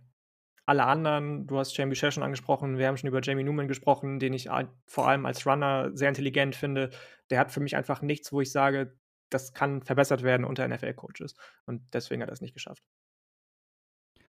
alle 0.69 0.85
anderen, 0.85 1.47
du 1.47 1.59
hast 1.59 1.77
Jamie 1.77 1.95
Boucher 1.95 2.11
schon 2.11 2.23
angesprochen, 2.23 2.77
wir 2.77 2.87
haben 2.87 2.99
schon 2.99 3.09
über 3.09 3.23
Jamie 3.23 3.43
Newman 3.43 3.69
gesprochen, 3.69 4.19
den 4.19 4.35
ich 4.35 4.51
vor 4.87 5.09
allem 5.09 5.25
als 5.25 5.47
Runner 5.47 5.91
sehr 5.95 6.11
intelligent 6.11 6.55
finde. 6.55 6.91
Der 7.31 7.39
hat 7.39 7.51
für 7.51 7.61
mich 7.61 7.75
einfach 7.75 8.03
nichts, 8.03 8.33
wo 8.33 8.43
ich 8.43 8.53
sage, 8.53 8.95
das 9.31 9.55
kann 9.55 9.83
verbessert 9.83 10.23
werden 10.23 10.45
unter 10.45 10.69
NFL-Coaches. 10.69 11.35
Und 11.65 11.83
deswegen 11.95 12.21
hat 12.21 12.29
er 12.29 12.35
es 12.35 12.43
nicht 12.43 12.53
geschafft. 12.53 12.83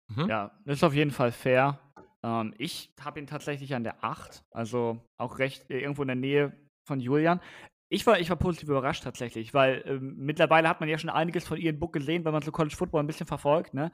Mhm. 0.08 0.28
Ja, 0.28 0.58
ist 0.66 0.84
auf 0.84 0.94
jeden 0.94 1.10
Fall 1.10 1.32
fair. 1.32 1.80
Ähm, 2.22 2.54
ich 2.58 2.94
habe 3.00 3.18
ihn 3.18 3.26
tatsächlich 3.26 3.74
an 3.74 3.82
der 3.82 4.04
8, 4.04 4.44
also 4.52 5.04
auch 5.16 5.38
recht 5.38 5.68
äh, 5.68 5.80
irgendwo 5.80 6.02
in 6.02 6.08
der 6.08 6.16
Nähe 6.16 6.52
von 6.86 7.00
Julian. 7.00 7.40
Ich 7.88 8.06
war, 8.06 8.20
ich 8.20 8.30
war 8.30 8.36
positiv 8.36 8.68
überrascht 8.68 9.02
tatsächlich, 9.02 9.52
weil 9.52 9.82
ähm, 9.84 10.14
mittlerweile 10.16 10.68
hat 10.68 10.78
man 10.78 10.88
ja 10.88 10.96
schon 10.96 11.10
einiges 11.10 11.44
von 11.44 11.58
Ian 11.58 11.80
Book 11.80 11.92
gesehen, 11.92 12.24
wenn 12.24 12.32
man 12.32 12.42
so 12.42 12.52
College 12.52 12.76
Football 12.76 13.02
ein 13.02 13.08
bisschen 13.08 13.26
verfolgt. 13.26 13.74
Ne? 13.74 13.90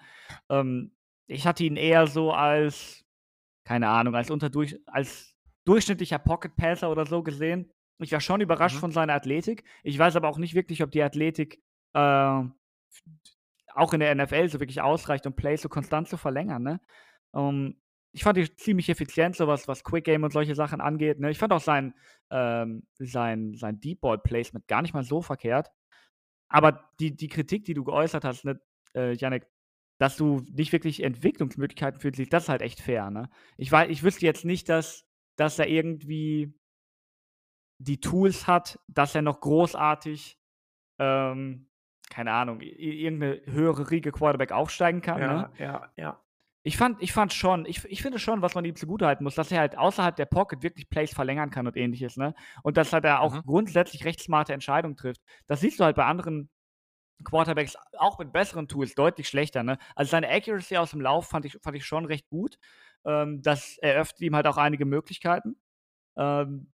Ähm, 0.51 0.93
ich 1.27 1.47
hatte 1.47 1.65
ihn 1.65 1.77
eher 1.77 2.07
so 2.07 2.33
als, 2.33 3.05
keine 3.65 3.89
Ahnung, 3.89 4.15
als 4.15 4.31
unterdurch, 4.31 4.79
als 4.87 5.35
durchschnittlicher 5.65 6.19
Pocket 6.19 6.55
Passer 6.57 6.91
oder 6.91 7.07
so 7.07 7.23
gesehen. 7.23 7.73
Ich 7.99 8.13
war 8.13 8.21
schon 8.21 8.41
überrascht 8.41 8.77
mhm. 8.77 8.81
von 8.81 8.93
seiner 8.93 9.15
Athletik. 9.15 9.65
Ich 9.83 9.99
weiß 9.99 10.17
aber 10.17 10.29
auch 10.29 10.39
nicht 10.39 10.55
wirklich, 10.55 10.83
ob 10.83 10.91
die 10.91 11.03
Athletik 11.03 11.63
äh, 11.95 12.43
auch 13.75 13.93
in 13.93 14.01
der 14.01 14.15
NFL 14.15 14.49
so 14.49 14.61
wirklich 14.61 14.81
ausreicht, 14.81 15.27
um 15.27 15.35
Plays 15.35 15.63
so 15.63 15.69
konstant 15.69 16.09
zu 16.09 16.17
verlängern. 16.17 16.63
Ne? 16.63 16.81
Um, 17.33 17.49
ähm, 17.49 17.77
ich 18.13 18.23
fand 18.23 18.39
die 18.39 18.57
ziemlich 18.57 18.89
effizient, 18.89 19.37
so 19.37 19.47
was, 19.47 19.69
was 19.69 19.85
Quick 19.85 20.05
Game 20.05 20.25
und 20.25 20.33
solche 20.33 20.55
Sachen 20.55 20.81
angeht. 20.81 21.21
Ne? 21.21 21.31
Ich 21.31 21.39
fand 21.39 21.53
auch 21.53 21.61
sein, 21.61 21.93
ähm, 22.31 22.87
sein, 22.99 23.53
sein 23.55 23.79
Deep 23.79 24.01
Ball 24.01 24.17
Placement 24.17 24.67
gar 24.69 24.81
nicht 24.81 24.95
mal 24.95 25.05
so 25.05 25.21
verkehrt. 25.21 25.71
Aber 26.49 26.89
die, 26.99 27.15
die 27.15 27.29
Kritik, 27.29 27.67
die 27.67 27.75
du 27.75 27.85
geäußert 27.85 28.25
hast, 28.25 28.47
ne, 28.47 28.59
äh, 28.95 29.13
Janik, 29.13 29.47
dass 29.99 30.17
du 30.17 30.43
nicht 30.53 30.73
wirklich 30.73 31.03
Entwicklungsmöglichkeiten 31.03 32.01
für 32.01 32.13
dich, 32.13 32.29
das 32.29 32.45
ist 32.45 32.49
halt 32.49 32.63
echt 32.63 32.81
fair, 32.81 33.11
ne? 33.11 33.29
Ich 33.57 33.71
weiß, 33.73 33.89
ich 33.91 34.03
wüsste 34.03 34.27
jetzt 34.27 34.45
nicht, 34.45 34.69
dass, 34.69 35.07
dass 35.37 35.59
er 35.59 35.69
irgendwie 35.69 36.55
die 37.79 38.01
Tools 38.01 38.47
hat, 38.47 38.79
dass 38.89 39.15
er 39.15 39.23
noch 39.23 39.41
großartig 39.41 40.39
ähm, 40.99 41.69
keine 42.09 42.33
Ahnung, 42.33 42.61
irgendeine 42.61 43.43
höhere 43.47 43.91
Riege 43.91 44.13
Quarterback 44.13 44.53
aufsteigen 44.53 45.01
kann. 45.01 45.21
Ja, 45.21 45.37
ne? 45.43 45.51
ja, 45.59 45.93
ja. 45.97 46.23
Ich 46.63 46.77
fand, 46.77 47.01
ich 47.03 47.13
fand 47.13 47.33
schon, 47.33 47.65
ich, 47.67 47.85
ich 47.85 48.03
finde 48.03 48.19
schon, 48.19 48.43
was 48.43 48.55
man 48.55 48.65
ihm 48.65 48.75
zugutehalten 48.75 49.23
muss, 49.23 49.37
dass 49.37 49.53
er 49.53 49.61
halt 49.61 49.79
außerhalb 49.79 50.17
der 50.17 50.27
Pocket 50.27 50.63
wirklich 50.63 50.89
Plays 50.89 51.13
verlängern 51.13 51.51
kann 51.51 51.67
und 51.67 51.77
ähnliches, 51.77 52.17
ne? 52.17 52.35
Und 52.63 52.77
dass 52.77 52.93
er 52.93 53.01
da 53.01 53.19
auch 53.19 53.35
Mhm. 53.35 53.43
grundsätzlich 53.45 54.05
recht 54.05 54.21
smarte 54.21 54.53
Entscheidungen 54.53 54.97
trifft. 54.97 55.21
Das 55.47 55.61
siehst 55.61 55.79
du 55.79 55.85
halt 55.85 55.97
bei 55.97 56.05
anderen 56.05 56.49
Quarterbacks 57.25 57.77
auch 57.99 58.19
mit 58.19 58.33
besseren 58.33 58.69
Tools 58.69 58.95
deutlich 58.95 59.29
schlechter, 59.29 59.63
ne? 59.63 59.79
Also 59.95 60.11
seine 60.11 60.29
Accuracy 60.29 60.77
aus 60.77 60.91
dem 60.91 61.01
Lauf 61.01 61.29
fand 61.29 61.45
ich, 61.45 61.59
fand 61.63 61.77
ich 61.77 61.87
schon 61.87 62.05
recht 62.05 62.29
gut. 62.29 62.59
Ähm, 63.05 63.43
das 63.43 63.79
eröffnet 63.79 64.21
ihm 64.21 64.37
halt 64.37 64.47
auch 64.47 64.57
einige 64.59 64.85
Möglichkeiten. 64.85 65.57
Ähm, 66.17 66.73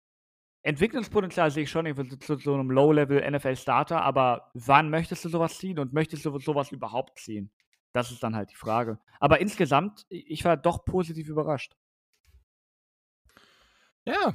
Entwicklungspotenzial 0.63 1.51
sehe 1.51 1.65
ich 1.65 1.71
schon 1.71 1.87
zu, 1.97 2.19
zu 2.19 2.37
so 2.37 2.55
einem 2.55 2.71
Low-Level 2.71 3.31
NFL-Starter, 3.31 4.03
aber 4.03 4.51
wann 4.55 4.91
möchtest 4.91 5.25
du 5.25 5.29
sowas 5.29 5.59
ziehen 5.59 5.79
und 5.79 5.93
möchtest 5.93 6.25
du 6.25 6.39
sowas 6.39 6.73
überhaupt 6.73 7.19
ziehen? 7.19 7.51
Das 7.93 8.11
ist 8.11 8.23
dann 8.23 8.37
halt 8.37 8.51
die 8.51 8.57
Frage. 8.57 8.99
Aber 9.19 9.41
insgesamt, 9.41 10.05
ich 10.09 10.45
war 10.45 10.57
doch 10.57 10.85
positiv 10.85 11.29
überrascht. 11.29 11.75
Ja, 14.05 14.35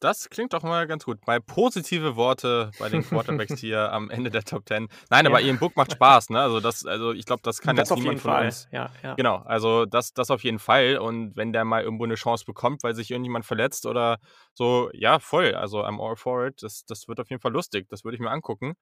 das 0.00 0.28
klingt 0.30 0.52
doch 0.52 0.62
mal 0.62 0.86
ganz 0.86 1.04
gut. 1.04 1.26
Mal 1.26 1.40
positive 1.40 2.16
Worte 2.16 2.70
bei 2.78 2.88
den 2.88 3.02
Quarterbacks 3.02 3.58
hier 3.60 3.92
am 3.92 4.10
Ende 4.10 4.30
der 4.30 4.42
Top 4.42 4.66
10. 4.68 4.88
Nein, 5.10 5.26
aber 5.26 5.40
Ja. 5.40 5.46
Ian 5.46 5.58
Book 5.58 5.76
macht 5.76 5.92
Spaß, 5.92 6.30
ne? 6.30 6.40
Also 6.40 6.60
das, 6.60 6.84
also 6.86 7.12
ich 7.12 7.24
glaube, 7.24 7.42
das 7.42 7.60
kann 7.60 7.76
das 7.76 7.84
jetzt 7.88 7.92
auf 7.92 7.98
niemand 7.98 8.14
jeden 8.14 8.22
von 8.22 8.30
Fall. 8.32 8.46
uns. 8.46 8.68
Ja, 8.72 8.90
ja. 9.02 9.14
Genau, 9.14 9.36
also 9.38 9.86
das, 9.86 10.12
das 10.12 10.30
auf 10.30 10.42
jeden 10.44 10.58
Fall. 10.58 10.98
Und 10.98 11.36
wenn 11.36 11.52
der 11.52 11.64
mal 11.64 11.82
irgendwo 11.82 12.04
eine 12.04 12.14
Chance 12.16 12.44
bekommt, 12.44 12.82
weil 12.82 12.94
sich 12.94 13.10
irgendjemand 13.10 13.44
verletzt 13.44 13.86
oder 13.86 14.18
so, 14.54 14.90
ja, 14.92 15.18
voll. 15.18 15.54
Also 15.54 15.84
I'm 15.84 16.00
all 16.00 16.16
for 16.16 16.46
it. 16.46 16.62
Das, 16.62 16.84
das 16.84 17.08
wird 17.08 17.20
auf 17.20 17.30
jeden 17.30 17.40
Fall 17.42 17.52
lustig. 17.52 17.88
Das 17.88 18.04
würde 18.04 18.14
ich 18.16 18.20
mir 18.20 18.30
angucken. 18.30 18.74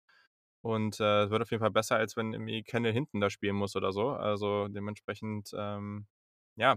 Und 0.62 0.98
äh, 0.98 1.28
wird 1.30 1.42
auf 1.42 1.50
jeden 1.50 1.60
Fall 1.60 1.70
besser, 1.70 1.96
als 1.96 2.16
wenn 2.16 2.32
irgendwie 2.32 2.62
Kendall 2.62 2.92
hinten 2.92 3.20
da 3.20 3.28
spielen 3.28 3.54
muss 3.56 3.76
oder 3.76 3.92
so. 3.92 4.08
Also 4.10 4.68
dementsprechend, 4.68 5.50
ähm, 5.56 6.06
ja. 6.56 6.76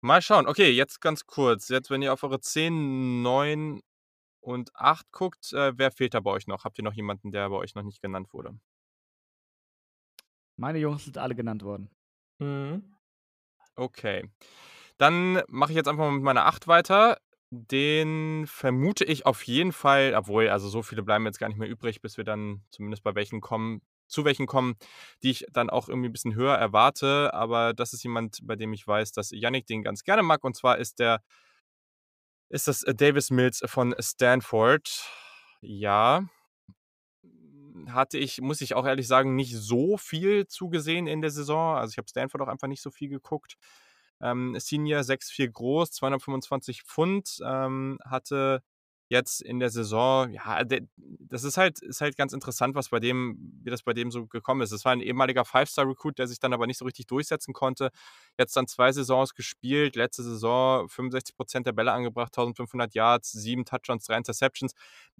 Mal 0.00 0.22
schauen. 0.22 0.46
Okay, 0.46 0.70
jetzt 0.70 1.00
ganz 1.00 1.26
kurz. 1.26 1.68
Jetzt, 1.68 1.90
wenn 1.90 2.02
ihr 2.02 2.12
auf 2.12 2.22
eure 2.22 2.40
10, 2.40 3.22
9 3.22 3.80
und 4.40 4.74
8 4.76 5.10
guckt, 5.12 5.52
äh, 5.52 5.72
wer 5.78 5.90
fehlt 5.90 6.14
da 6.14 6.20
bei 6.20 6.30
euch 6.30 6.46
noch? 6.46 6.64
Habt 6.64 6.78
ihr 6.78 6.84
noch 6.84 6.94
jemanden, 6.94 7.32
der 7.32 7.48
bei 7.50 7.56
euch 7.56 7.74
noch 7.74 7.82
nicht 7.82 8.02
genannt 8.02 8.32
wurde? 8.32 8.58
Meine 10.56 10.78
Jungs 10.78 11.04
sind 11.04 11.18
alle 11.18 11.34
genannt 11.34 11.62
worden. 11.62 11.90
Mhm. 12.38 12.94
Okay. 13.76 14.30
Dann 14.98 15.42
mache 15.48 15.72
ich 15.72 15.76
jetzt 15.76 15.88
einfach 15.88 16.04
mal 16.04 16.12
mit 16.12 16.22
meiner 16.22 16.46
8 16.46 16.68
weiter. 16.68 17.18
Den 17.50 18.46
vermute 18.48 19.04
ich 19.04 19.26
auf 19.26 19.42
jeden 19.44 19.72
Fall, 19.72 20.14
obwohl, 20.16 20.48
also 20.48 20.68
so 20.68 20.82
viele 20.82 21.02
bleiben 21.02 21.26
jetzt 21.26 21.38
gar 21.38 21.48
nicht 21.48 21.58
mehr 21.58 21.68
übrig, 21.68 22.02
bis 22.02 22.16
wir 22.16 22.24
dann 22.24 22.64
zumindest 22.70 23.02
bei 23.04 23.14
welchen 23.14 23.40
kommen, 23.40 23.82
zu 24.08 24.24
welchen 24.24 24.46
kommen, 24.46 24.76
die 25.22 25.30
ich 25.30 25.46
dann 25.52 25.70
auch 25.70 25.88
irgendwie 25.88 26.08
ein 26.08 26.12
bisschen 26.12 26.34
höher 26.34 26.54
erwarte. 26.54 27.32
Aber 27.34 27.74
das 27.74 27.92
ist 27.92 28.02
jemand, 28.02 28.38
bei 28.42 28.56
dem 28.56 28.72
ich 28.72 28.86
weiß, 28.86 29.12
dass 29.12 29.30
Yannick 29.30 29.66
den 29.66 29.82
ganz 29.82 30.04
gerne 30.04 30.22
mag. 30.22 30.44
Und 30.44 30.56
zwar 30.56 30.78
ist 30.78 30.98
der, 30.98 31.22
ist 32.48 32.68
das 32.68 32.82
äh, 32.82 32.94
Davis 32.94 33.30
Mills 33.30 33.62
von 33.66 33.94
Stanford. 33.98 34.88
Ja. 35.60 36.24
Hatte 37.88 38.18
ich, 38.18 38.40
muss 38.40 38.60
ich 38.60 38.74
auch 38.74 38.86
ehrlich 38.86 39.06
sagen, 39.06 39.36
nicht 39.36 39.54
so 39.54 39.96
viel 39.96 40.46
zugesehen 40.46 41.06
in 41.06 41.20
der 41.20 41.30
Saison. 41.30 41.76
Also 41.76 41.92
ich 41.92 41.98
habe 41.98 42.08
Stanford 42.08 42.42
auch 42.42 42.48
einfach 42.48 42.68
nicht 42.68 42.82
so 42.82 42.90
viel 42.90 43.08
geguckt. 43.08 43.56
Ähm, 44.20 44.56
Senior 44.58 45.02
6'4 45.02 45.48
groß, 45.48 45.90
225 45.92 46.84
Pfund, 46.84 47.38
ähm, 47.44 47.98
hatte 48.04 48.62
jetzt 49.08 49.40
in 49.40 49.60
der 49.60 49.70
Saison, 49.70 50.32
ja, 50.32 50.62
das 50.96 51.44
ist 51.44 51.56
halt, 51.56 51.80
ist 51.80 52.00
halt 52.00 52.16
ganz 52.16 52.32
interessant, 52.32 52.74
was 52.74 52.88
bei 52.88 52.98
dem, 52.98 53.36
wie 53.62 53.70
das 53.70 53.82
bei 53.82 53.92
dem 53.92 54.10
so 54.10 54.26
gekommen 54.26 54.62
ist. 54.62 54.72
Es 54.72 54.84
war 54.84 54.92
ein 54.92 55.00
ehemaliger 55.00 55.44
Five-Star-Recruit, 55.44 56.18
der 56.18 56.26
sich 56.26 56.40
dann 56.40 56.52
aber 56.52 56.66
nicht 56.66 56.78
so 56.78 56.84
richtig 56.84 57.06
durchsetzen 57.06 57.52
konnte. 57.52 57.90
Jetzt 58.38 58.56
dann 58.56 58.66
zwei 58.66 58.90
Saisons 58.90 59.34
gespielt, 59.34 59.94
letzte 59.96 60.22
Saison 60.24 60.86
65% 60.88 61.62
der 61.62 61.72
Bälle 61.72 61.92
angebracht, 61.92 62.36
1500 62.36 62.94
Yards, 62.94 63.32
sieben 63.32 63.64
Touchdowns, 63.64 64.04
drei 64.06 64.16
Interceptions. 64.16 64.74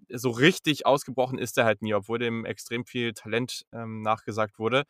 So 0.09 0.31
richtig 0.31 0.85
ausgebrochen 0.85 1.37
ist 1.37 1.57
er 1.57 1.65
halt 1.65 1.81
nie, 1.81 1.93
obwohl 1.93 2.19
dem 2.19 2.45
extrem 2.45 2.85
viel 2.85 3.13
Talent 3.13 3.65
ähm, 3.71 4.01
nachgesagt 4.01 4.59
wurde. 4.59 4.83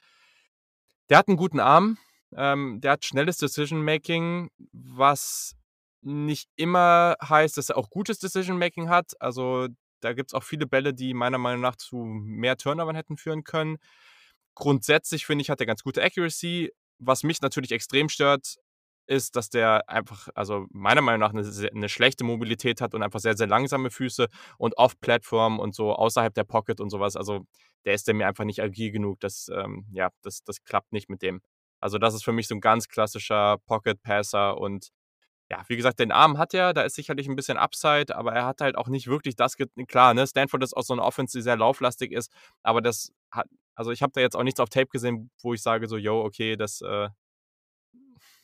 Der 1.10 1.20
hat 1.20 1.28
einen 1.28 1.38
guten 1.38 1.60
Arm, 1.60 1.98
ähm, 2.36 2.82
der 2.82 2.94
hat 2.94 3.06
schnelles 3.06 3.38
Decision-Making, 3.38 4.50
was 4.74 5.57
nicht 6.08 6.50
immer 6.56 7.18
heißt, 7.22 7.58
dass 7.58 7.70
er 7.70 7.78
auch 7.78 7.90
gutes 7.90 8.20
Decision-Making 8.20 8.90
hat. 8.90 9.12
Also 9.20 9.68
da 10.00 10.14
gibt 10.14 10.30
es 10.30 10.34
auch 10.34 10.44
viele 10.44 10.66
Bälle, 10.66 10.94
die 10.94 11.14
meiner 11.14 11.38
Meinung 11.38 11.62
nach 11.62 11.76
zu 11.76 11.98
mehr 11.98 12.58
Turnovern 12.58 12.96
hätten 12.96 13.18
führen 13.18 13.44
können. 13.44 13.78
Grundsätzlich 14.56 15.26
finde 15.26 15.42
ich, 15.42 15.50
hat 15.50 15.60
er 15.60 15.66
ganz 15.66 15.84
gute 15.84 16.02
Accuracy. 16.02 16.72
Was 17.00 17.24
mich 17.24 17.42
natürlich 17.42 17.72
extrem 17.72 18.10
stört, 18.10 18.56
ist, 19.06 19.36
dass 19.36 19.50
der 19.50 19.90
einfach, 19.90 20.30
also 20.34 20.66
meiner 20.70 21.02
Meinung 21.02 21.20
nach, 21.20 21.34
eine, 21.34 21.70
eine 21.72 21.90
schlechte 21.90 22.24
Mobilität 22.24 22.82
hat 22.82 22.94
und 22.94 23.04
einfach 23.04 23.20
sehr, 23.20 23.38
sehr 23.38 23.48
langsame 23.48 23.90
Füße 23.90 24.28
und 24.58 24.78
off-Plattform 24.78 25.60
und 25.60 25.76
so 25.76 25.94
außerhalb 25.94 26.34
der 26.34 26.44
Pocket 26.44 26.80
und 26.80 26.90
sowas. 26.90 27.16
Also 27.16 27.46
der 27.86 27.94
ist 27.94 28.08
der 28.08 28.16
mir 28.16 28.28
einfach 28.28 28.46
nicht 28.46 28.62
agil 28.62 28.92
genug. 28.92 29.20
Das, 29.20 29.50
ähm, 29.54 29.86
ja, 29.92 30.10
das, 30.24 30.44
das 30.44 30.64
klappt 30.64 30.92
nicht 30.94 31.10
mit 31.10 31.22
dem. 31.22 31.42
Also 31.80 31.98
das 31.98 32.14
ist 32.14 32.24
für 32.24 32.34
mich 32.34 32.48
so 32.48 32.56
ein 32.56 32.62
ganz 32.62 32.88
klassischer 32.88 33.58
Pocket-Passer 33.66 34.58
und 34.58 34.90
ja, 35.50 35.64
wie 35.68 35.78
gesagt, 35.78 36.00
den 36.00 36.12
Arm 36.12 36.38
hat 36.38 36.54
er, 36.54 36.74
da 36.74 36.82
ist 36.82 36.96
sicherlich 36.96 37.28
ein 37.30 37.36
bisschen 37.36 37.58
Upside, 37.58 38.16
aber 38.16 38.34
er 38.34 38.46
hat 38.46 38.62
halt 38.62 38.78
auch 38.78 38.88
nicht 38.90 39.08
wirklich 39.08 39.36
das, 39.36 39.56
klar, 39.88 40.14
ne, 40.14 40.28
Stanford 40.28 40.64
ist 40.64 40.76
auch 40.76 40.84
so 40.84 40.94
eine 40.94 41.04
Offense, 41.04 41.38
die 41.38 41.42
sehr 41.42 41.56
lauflastig 41.58 42.12
ist, 42.12 42.32
aber 42.64 42.82
das 42.82 43.12
hat, 43.32 43.48
also 43.76 43.92
ich 43.92 44.02
habe 44.02 44.12
da 44.14 44.22
jetzt 44.22 44.36
auch 44.36 44.44
nichts 44.44 44.60
auf 44.60 44.70
Tape 44.70 44.88
gesehen, 44.88 45.30
wo 45.42 45.54
ich 45.54 45.62
sage 45.62 45.88
so, 45.88 45.98
yo, 45.98 46.22
okay, 46.22 46.58
das, 46.58 46.82
äh, 46.82 47.10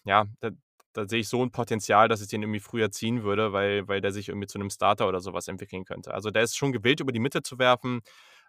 ja, 0.06 0.26
da, 0.39 0.51
da 0.93 1.08
sehe 1.08 1.20
ich 1.22 1.28
so 1.30 1.43
ein 1.43 1.51
Potenzial, 1.51 2.08
dass 2.08 2.22
ich 2.22 2.28
den 2.28 2.43
irgendwie 2.43 2.60
früher 2.60 2.91
ziehen 2.91 3.24
würde, 3.24 3.51
weil, 3.54 3.88
weil 3.88 4.01
der 4.01 4.12
sich 4.12 4.30
irgendwie 4.30 4.47
zu 4.47 4.60
einem 4.60 4.70
Starter 4.70 5.08
oder 5.08 5.20
sowas 5.22 5.47
entwickeln 5.47 5.86
könnte. 5.86 6.14
Also 6.14 6.30
der 6.32 6.43
ist 6.43 6.56
schon 6.58 6.72
gewillt, 6.72 6.99
über 6.99 7.12
die 7.12 7.20
Mitte 7.20 7.41
zu 7.43 7.60
werfen, 7.60 8.01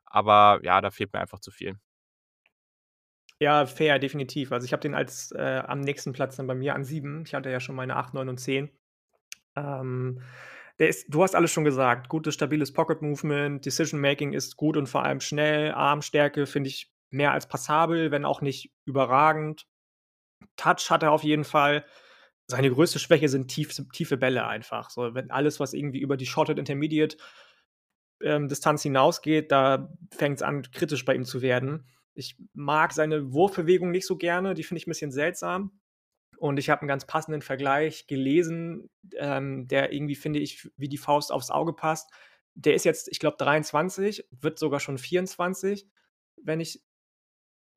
aber 0.04 0.60
ja, 0.62 0.80
da 0.80 0.90
fehlt 0.90 1.12
mir 1.12 1.20
einfach 1.20 1.40
zu 1.40 1.50
viel. 1.50 1.78
Ja, 3.40 3.66
fair, 3.66 3.98
definitiv. 3.98 4.52
Also 4.52 4.64
ich 4.64 4.72
habe 4.72 4.80
den 4.80 4.94
als 4.94 5.32
äh, 5.32 5.62
am 5.66 5.80
nächsten 5.80 6.12
Platz 6.12 6.36
dann 6.36 6.46
bei 6.46 6.54
mir 6.54 6.74
an 6.74 6.84
7. 6.84 7.24
Ich 7.26 7.34
hatte 7.34 7.50
ja 7.50 7.60
schon 7.60 7.74
meine 7.74 7.96
8, 7.96 8.14
9 8.14 8.28
und 8.28 8.38
10. 8.38 8.70
Ähm, 9.56 10.22
der 10.78 10.88
ist, 10.88 11.06
du 11.08 11.22
hast 11.22 11.34
alles 11.34 11.52
schon 11.52 11.64
gesagt. 11.64 12.08
Gutes, 12.08 12.34
stabiles 12.34 12.72
Pocket 12.72 13.02
Movement, 13.02 13.64
Decision 13.64 14.00
Making 14.00 14.32
ist 14.32 14.56
gut 14.56 14.76
und 14.76 14.88
vor 14.88 15.04
allem 15.04 15.20
schnell. 15.20 15.72
Armstärke 15.72 16.46
finde 16.46 16.68
ich 16.68 16.92
mehr 17.10 17.32
als 17.32 17.46
passabel, 17.48 18.10
wenn 18.10 18.24
auch 18.24 18.40
nicht 18.40 18.72
überragend. 18.84 19.66
Touch 20.56 20.90
hat 20.90 21.02
er 21.02 21.12
auf 21.12 21.22
jeden 21.22 21.44
Fall. 21.44 21.84
Seine 22.46 22.70
größte 22.70 22.98
Schwäche 22.98 23.28
sind 23.28 23.48
tief, 23.48 23.74
tiefe 23.92 24.16
Bälle 24.16 24.46
einfach. 24.46 24.90
So, 24.90 25.14
wenn 25.14 25.30
alles, 25.30 25.60
was 25.60 25.72
irgendwie 25.72 26.00
über 26.00 26.16
die 26.16 26.26
Shorted 26.26 26.58
Intermediate 26.58 27.16
ähm, 28.22 28.48
Distanz 28.48 28.82
hinausgeht, 28.82 29.50
da 29.50 29.92
fängt 30.10 30.36
es 30.36 30.42
an, 30.42 30.62
kritisch 30.70 31.04
bei 31.04 31.14
ihm 31.14 31.24
zu 31.24 31.40
werden. 31.40 31.86
Ich 32.14 32.36
mag 32.52 32.92
seine 32.92 33.32
Wurfbewegung 33.32 33.90
nicht 33.90 34.06
so 34.06 34.16
gerne, 34.16 34.54
die 34.54 34.62
finde 34.62 34.78
ich 34.78 34.86
ein 34.86 34.90
bisschen 34.90 35.12
seltsam. 35.12 35.80
Und 36.38 36.58
ich 36.58 36.70
habe 36.70 36.82
einen 36.82 36.88
ganz 36.88 37.06
passenden 37.06 37.42
Vergleich 37.42 38.06
gelesen, 38.06 38.90
ähm, 39.16 39.66
der 39.68 39.92
irgendwie, 39.92 40.14
finde 40.14 40.40
ich, 40.40 40.70
wie 40.76 40.88
die 40.88 40.98
Faust 40.98 41.32
aufs 41.32 41.50
Auge 41.50 41.72
passt. 41.72 42.10
Der 42.54 42.74
ist 42.74 42.84
jetzt, 42.84 43.08
ich 43.08 43.18
glaube, 43.18 43.36
23, 43.38 44.26
wird 44.30 44.58
sogar 44.58 44.80
schon 44.80 44.98
24, 44.98 45.88
wenn 46.42 46.60
ich. 46.60 46.82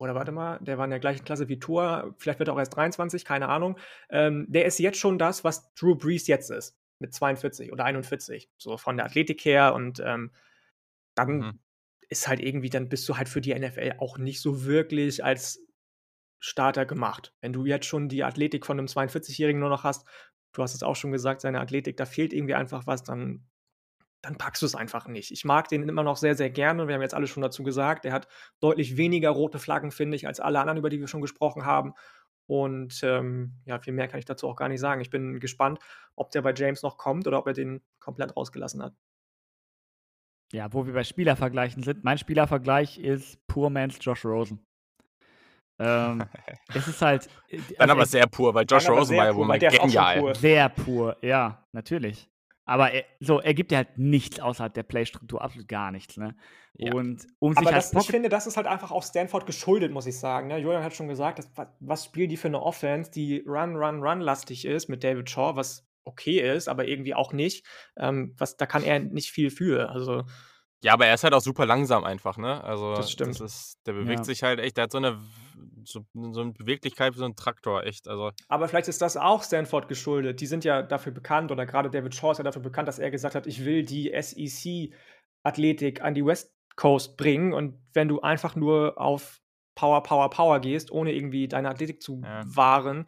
Oder 0.00 0.14
warte 0.14 0.30
mal, 0.30 0.58
der 0.60 0.78
war 0.78 0.84
in 0.84 0.90
der 0.90 1.00
gleichen 1.00 1.24
Klasse 1.24 1.48
wie 1.48 1.58
Tour, 1.58 2.14
vielleicht 2.18 2.38
wird 2.38 2.48
er 2.48 2.54
auch 2.54 2.58
erst 2.58 2.76
23, 2.76 3.24
keine 3.24 3.48
Ahnung. 3.48 3.78
Ähm, 4.10 4.46
der 4.48 4.64
ist 4.64 4.78
jetzt 4.78 4.98
schon 4.98 5.18
das, 5.18 5.42
was 5.42 5.74
Drew 5.74 5.96
Brees 5.96 6.28
jetzt 6.28 6.50
ist, 6.50 6.78
mit 7.00 7.12
42 7.12 7.72
oder 7.72 7.84
41, 7.84 8.48
so 8.58 8.76
von 8.76 8.96
der 8.96 9.06
Athletik 9.06 9.44
her. 9.44 9.74
Und 9.74 10.00
ähm, 10.04 10.30
dann 11.14 11.38
Mhm. 11.38 11.58
Ist 12.08 12.28
halt 12.28 12.40
irgendwie, 12.40 12.70
dann 12.70 12.88
bist 12.88 13.08
du 13.08 13.16
halt 13.16 13.28
für 13.28 13.40
die 13.40 13.54
NFL 13.54 13.94
auch 13.98 14.18
nicht 14.18 14.40
so 14.40 14.64
wirklich 14.64 15.24
als 15.24 15.60
Starter 16.40 16.86
gemacht. 16.86 17.34
Wenn 17.40 17.52
du 17.52 17.66
jetzt 17.66 17.86
schon 17.86 18.08
die 18.08 18.24
Athletik 18.24 18.64
von 18.64 18.78
einem 18.78 18.86
42-Jährigen 18.86 19.60
nur 19.60 19.68
noch 19.68 19.84
hast, 19.84 20.06
du 20.52 20.62
hast 20.62 20.74
es 20.74 20.82
auch 20.82 20.96
schon 20.96 21.12
gesagt, 21.12 21.40
seine 21.40 21.60
Athletik, 21.60 21.96
da 21.96 22.06
fehlt 22.06 22.32
irgendwie 22.32 22.54
einfach 22.54 22.86
was, 22.86 23.02
dann, 23.02 23.46
dann 24.22 24.38
packst 24.38 24.62
du 24.62 24.66
es 24.66 24.74
einfach 24.74 25.08
nicht. 25.08 25.30
Ich 25.30 25.44
mag 25.44 25.68
den 25.68 25.88
immer 25.88 26.02
noch 26.02 26.16
sehr, 26.16 26.34
sehr 26.34 26.50
gerne. 26.50 26.88
Wir 26.88 26.94
haben 26.94 27.02
jetzt 27.02 27.14
alle 27.14 27.26
schon 27.26 27.42
dazu 27.42 27.62
gesagt, 27.62 28.04
der 28.04 28.12
hat 28.12 28.28
deutlich 28.60 28.96
weniger 28.96 29.30
rote 29.30 29.58
Flaggen, 29.58 29.90
finde 29.90 30.16
ich, 30.16 30.26
als 30.26 30.40
alle 30.40 30.60
anderen, 30.60 30.78
über 30.78 30.90
die 30.90 31.00
wir 31.00 31.08
schon 31.08 31.20
gesprochen 31.20 31.64
haben. 31.64 31.94
Und 32.46 33.00
ähm, 33.02 33.60
ja, 33.66 33.78
viel 33.78 33.92
mehr 33.92 34.08
kann 34.08 34.18
ich 34.18 34.24
dazu 34.24 34.48
auch 34.48 34.56
gar 34.56 34.68
nicht 34.68 34.80
sagen. 34.80 35.02
Ich 35.02 35.10
bin 35.10 35.38
gespannt, 35.38 35.80
ob 36.14 36.30
der 36.30 36.40
bei 36.42 36.54
James 36.54 36.82
noch 36.82 36.96
kommt 36.96 37.26
oder 37.26 37.38
ob 37.38 37.46
er 37.46 37.52
den 37.52 37.82
komplett 38.00 38.36
rausgelassen 38.36 38.82
hat. 38.82 38.94
Ja, 40.52 40.72
wo 40.72 40.86
wir 40.86 40.94
bei 40.94 41.04
Spielervergleichen 41.04 41.82
sind. 41.82 42.04
Mein 42.04 42.16
Spielervergleich 42.18 42.98
ist 42.98 43.38
Poor 43.46 43.68
Man's 43.70 43.98
Josh 44.00 44.24
Rosen. 44.24 44.64
Ähm, 45.78 46.24
es 46.74 46.88
ist 46.88 47.02
halt. 47.02 47.28
äh, 47.48 47.58
Dann 47.58 47.80
also 47.80 47.92
aber 47.92 48.02
es- 48.02 48.10
sehr 48.10 48.26
pur, 48.26 48.54
weil 48.54 48.64
Josh 48.68 48.84
Dann 48.84 48.92
aber 48.92 49.00
Rosen 49.00 49.16
war 49.16 49.26
ja 49.26 49.34
wohl 49.36 49.46
mal 49.46 49.58
genial. 49.58 50.20
pur. 50.20 50.34
Sehr 50.34 50.68
pur, 50.70 51.16
ja, 51.22 51.64
natürlich. 51.72 52.28
Aber 52.64 52.90
er, 52.92 53.04
so, 53.20 53.40
er 53.40 53.54
gibt 53.54 53.72
ja 53.72 53.78
halt 53.78 53.96
nichts 53.96 54.40
außerhalb 54.40 54.74
der 54.74 54.82
Playstruktur, 54.82 55.40
absolut 55.40 55.68
gar 55.68 55.90
nichts. 55.90 56.18
Ne? 56.18 56.36
Ja. 56.74 56.92
Und 56.92 57.26
um 57.38 57.52
Aber 57.56 57.60
sich 57.66 57.74
das, 57.74 57.94
als 57.94 58.04
ich 58.04 58.10
finde, 58.10 58.28
das 58.28 58.46
ist 58.46 58.58
halt 58.58 58.66
einfach 58.66 58.90
auch 58.90 59.02
Stanford 59.02 59.46
geschuldet, 59.46 59.90
muss 59.90 60.06
ich 60.06 60.18
sagen. 60.18 60.48
Ne? 60.48 60.58
Julian 60.58 60.82
hat 60.84 60.94
schon 60.94 61.08
gesagt, 61.08 61.38
dass, 61.38 61.50
was, 61.56 61.68
was 61.80 62.04
spielen 62.04 62.28
die 62.28 62.36
für 62.36 62.48
eine 62.48 62.60
Offense, 62.60 63.10
die 63.10 63.42
Run, 63.46 63.74
Run, 63.76 64.02
Run-lastig 64.02 64.66
ist 64.66 64.88
mit 64.88 65.02
David 65.02 65.30
Shaw, 65.30 65.56
was 65.56 65.87
okay 66.08 66.40
ist, 66.54 66.68
aber 66.68 66.86
irgendwie 66.88 67.14
auch 67.14 67.32
nicht. 67.32 67.64
Ähm, 67.96 68.34
was, 68.38 68.56
da 68.56 68.66
kann 68.66 68.82
er 68.82 68.98
nicht 68.98 69.30
viel 69.30 69.50
für. 69.50 69.90
Also, 69.90 70.24
Ja, 70.82 70.92
aber 70.92 71.06
er 71.06 71.14
ist 71.14 71.24
halt 71.24 71.34
auch 71.34 71.40
super 71.40 71.66
langsam 71.66 72.04
einfach, 72.04 72.36
ne? 72.38 72.62
Also, 72.64 72.94
Das 72.94 73.10
stimmt. 73.10 73.40
ist, 73.40 73.78
der 73.86 73.92
bewegt 73.94 74.20
Ja. 74.20 74.24
sich 74.24 74.42
halt 74.42 74.60
echt, 74.60 74.76
der 74.76 74.84
hat 74.84 74.92
so 74.92 74.98
eine, 74.98 75.18
so, 75.84 76.04
so 76.32 76.40
eine 76.40 76.52
Beweglichkeit 76.52 77.14
wie 77.14 77.18
so 77.18 77.24
ein 77.24 77.34
Traktor, 77.34 77.82
echt. 77.84 78.06
Also, 78.08 78.30
aber 78.48 78.68
vielleicht 78.68 78.86
ist 78.88 79.02
das 79.02 79.16
auch 79.16 79.42
Stanford 79.42 79.88
geschuldet. 79.88 80.40
Die 80.40 80.46
sind 80.46 80.64
ja 80.64 80.82
dafür 80.82 81.12
bekannt, 81.12 81.50
oder 81.50 81.66
gerade 81.66 81.90
David 81.90 82.14
Shaw 82.14 82.30
ist 82.32 82.38
ja 82.38 82.44
dafür 82.44 82.62
bekannt, 82.62 82.86
dass 82.88 82.98
er 83.00 83.10
gesagt 83.10 83.34
hat, 83.34 83.46
ich 83.48 83.64
will 83.64 83.84
die 83.84 84.12
SEC-Athletik 84.12 86.02
an 86.02 86.14
die 86.14 86.24
West 86.24 86.54
Coast 86.76 87.16
bringen. 87.16 87.52
Und 87.54 87.74
wenn 87.92 88.06
du 88.08 88.20
einfach 88.20 88.54
nur 88.54 89.00
auf 89.00 89.40
Power, 89.74 90.02
Power, 90.02 90.30
Power 90.30 90.60
gehst, 90.60 90.90
ohne 90.92 91.12
irgendwie 91.12 91.48
deine 91.48 91.70
Athletik 91.70 92.00
zu 92.02 92.22
Ja. 92.22 92.42
wahren, 92.46 93.06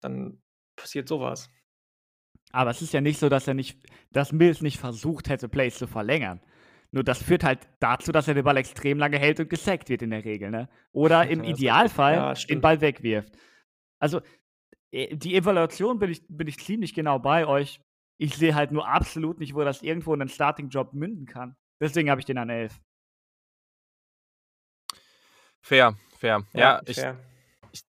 dann 0.00 0.40
passiert 0.76 1.06
sowas. 1.08 1.50
Aber 2.52 2.70
es 2.70 2.82
ist 2.82 2.92
ja 2.92 3.00
nicht 3.00 3.18
so, 3.18 3.28
dass 3.28 3.46
er 3.46 3.54
nicht, 3.54 3.78
dass 4.12 4.32
Mills 4.32 4.60
nicht 4.60 4.78
versucht 4.78 5.28
hätte, 5.28 5.48
Plays 5.48 5.78
zu 5.78 5.86
verlängern. 5.86 6.40
Nur 6.92 7.04
das 7.04 7.22
führt 7.22 7.44
halt 7.44 7.68
dazu, 7.78 8.10
dass 8.10 8.26
er 8.26 8.34
den 8.34 8.44
Ball 8.44 8.56
extrem 8.56 8.98
lange 8.98 9.18
hält 9.18 9.38
und 9.38 9.48
gesackt 9.48 9.88
wird 9.88 10.02
in 10.02 10.10
der 10.10 10.24
Regel, 10.24 10.50
ne? 10.50 10.68
Oder 10.92 11.26
im 11.28 11.44
Ja, 11.44 11.50
Idealfall 11.50 12.14
Ja, 12.14 12.34
den. 12.34 12.60
Ball 12.60 12.80
wegwirft. 12.80 13.32
Also, 14.00 14.20
äh, 14.90 15.16
die 15.16 15.36
Evaluation 15.36 15.98
bin 15.98 16.10
ich, 16.10 16.22
bin 16.28 16.48
ich 16.48 16.58
ziemlich 16.58 16.94
genau 16.94 17.18
bei 17.20 17.46
euch. 17.46 17.80
Ich 18.18 18.36
sehe 18.36 18.54
halt 18.54 18.72
nur 18.72 18.88
absolut 18.88 19.38
nicht, 19.38 19.54
wo 19.54 19.62
das 19.62 19.82
irgendwo 19.82 20.12
in 20.12 20.20
einen 20.20 20.28
Starting-Job 20.28 20.92
münden 20.92 21.26
kann. 21.26 21.56
Deswegen 21.80 22.10
habe 22.10 22.20
ich 22.20 22.26
den 22.26 22.38
an 22.38 22.50
11. 22.50 22.78
fair, 25.62 25.94
fair. 26.18 26.44
Ja, 26.52 26.80
ich, 26.86 26.96
fair. 26.96 27.16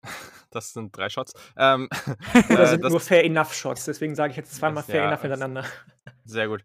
das 0.56 0.72
sind 0.72 0.96
drei 0.96 1.08
Shots. 1.08 1.34
Ähm, 1.56 1.88
Oder 2.50 2.60
äh, 2.60 2.66
sind 2.66 2.82
das- 2.82 2.90
nur 2.90 3.00
Fair 3.00 3.24
Enough 3.24 3.52
Shots, 3.54 3.84
deswegen 3.84 4.14
sage 4.14 4.32
ich 4.32 4.36
jetzt 4.36 4.54
zweimal 4.56 4.82
Fair 4.82 5.02
ja, 5.02 5.08
Enough 5.08 5.22
hintereinander. 5.22 5.64
Sehr 6.24 6.48
gut. 6.48 6.64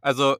Also, 0.00 0.36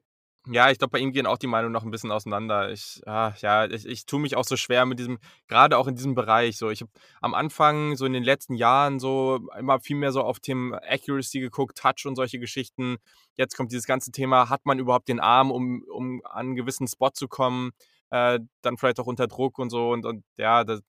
ja, 0.49 0.71
ich 0.71 0.77
glaube, 0.77 0.91
bei 0.91 0.99
ihm 0.99 1.11
gehen 1.11 1.25
auch 1.25 1.37
die 1.37 1.47
Meinungen 1.47 1.73
noch 1.73 1.83
ein 1.83 1.91
bisschen 1.91 2.11
auseinander. 2.11 2.71
Ich, 2.71 3.01
ah, 3.05 3.33
ja, 3.41 3.65
ich, 3.65 3.85
ich 3.85 4.05
tue 4.05 4.21
mich 4.21 4.37
auch 4.37 4.45
so 4.45 4.55
schwer 4.55 4.85
mit 4.85 4.97
diesem, 4.97 5.17
gerade 5.49 5.77
auch 5.77 5.87
in 5.87 5.95
diesem 5.95 6.15
Bereich. 6.15 6.57
So, 6.57 6.69
ich 6.69 6.79
habe 6.81 6.91
am 7.19 7.33
Anfang, 7.33 7.97
so 7.97 8.05
in 8.05 8.13
den 8.13 8.23
letzten 8.23 8.53
Jahren, 8.53 8.99
so 8.99 9.45
immer 9.59 9.81
viel 9.81 9.97
mehr 9.97 10.13
so 10.13 10.21
auf 10.21 10.39
Themen 10.39 10.73
Accuracy 10.73 11.41
geguckt, 11.41 11.77
Touch 11.77 12.05
und 12.05 12.15
solche 12.15 12.39
Geschichten. 12.39 12.97
Jetzt 13.35 13.57
kommt 13.57 13.73
dieses 13.73 13.85
ganze 13.87 14.11
Thema, 14.11 14.49
hat 14.49 14.65
man 14.65 14.79
überhaupt 14.79 15.09
den 15.09 15.19
Arm, 15.19 15.51
um, 15.51 15.83
um 15.91 16.21
an 16.23 16.47
einen 16.47 16.55
gewissen 16.55 16.87
Spot 16.87 17.09
zu 17.11 17.27
kommen? 17.27 17.71
Äh, 18.09 18.39
dann 18.61 18.77
vielleicht 18.77 18.99
auch 18.99 19.07
unter 19.07 19.27
Druck 19.27 19.59
und 19.59 19.69
so. 19.69 19.91
Und, 19.91 20.05
und 20.05 20.23
ja, 20.37 20.63
das, 20.63 20.81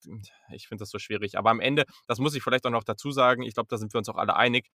ich 0.51 0.67
finde 0.67 0.81
das 0.83 0.89
so 0.89 0.99
schwierig. 0.99 1.37
Aber 1.37 1.49
am 1.49 1.59
Ende, 1.59 1.85
das 2.07 2.19
muss 2.19 2.35
ich 2.35 2.43
vielleicht 2.43 2.65
auch 2.65 2.71
noch 2.71 2.83
dazu 2.83 3.11
sagen, 3.11 3.43
ich 3.43 3.53
glaube, 3.53 3.67
da 3.69 3.77
sind 3.77 3.93
wir 3.93 3.97
uns 3.97 4.09
auch 4.09 4.17
alle 4.17 4.35
einig 4.35 4.69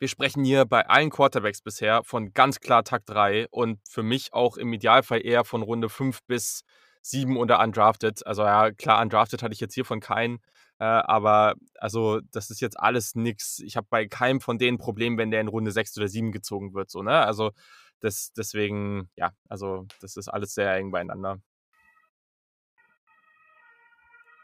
wir 0.00 0.08
sprechen 0.08 0.44
hier 0.44 0.64
bei 0.64 0.88
allen 0.88 1.10
Quarterbacks 1.10 1.60
bisher 1.60 2.02
von 2.04 2.32
ganz 2.32 2.58
klar 2.60 2.84
Takt 2.84 3.10
3 3.10 3.46
und 3.50 3.78
für 3.86 4.02
mich 4.02 4.32
auch 4.32 4.56
im 4.56 4.72
Idealfall 4.72 5.24
eher 5.24 5.44
von 5.44 5.62
Runde 5.62 5.90
5 5.90 6.20
bis 6.26 6.62
7 7.02 7.36
oder 7.36 7.60
undrafted. 7.60 8.26
Also 8.26 8.42
ja, 8.42 8.70
klar, 8.72 9.02
undrafted 9.02 9.42
hatte 9.42 9.52
ich 9.52 9.60
jetzt 9.60 9.74
hier 9.74 9.84
von 9.84 10.00
keinen, 10.00 10.38
äh, 10.78 10.84
aber 10.84 11.54
also 11.78 12.20
das 12.32 12.50
ist 12.50 12.62
jetzt 12.62 12.80
alles 12.80 13.14
nix. 13.14 13.58
Ich 13.58 13.76
habe 13.76 13.86
bei 13.90 14.06
keinem 14.06 14.40
von 14.40 14.56
denen 14.58 14.78
Problem, 14.78 15.18
wenn 15.18 15.30
der 15.30 15.42
in 15.42 15.48
Runde 15.48 15.70
6 15.70 15.96
oder 15.98 16.08
7 16.08 16.32
gezogen 16.32 16.72
wird, 16.72 16.90
so, 16.90 17.02
ne? 17.02 17.24
Also 17.26 17.52
das, 18.00 18.32
deswegen, 18.32 19.10
ja, 19.16 19.32
also 19.48 19.86
das 20.00 20.16
ist 20.16 20.28
alles 20.28 20.54
sehr 20.54 20.74
eng 20.74 20.90
beieinander. 20.90 21.38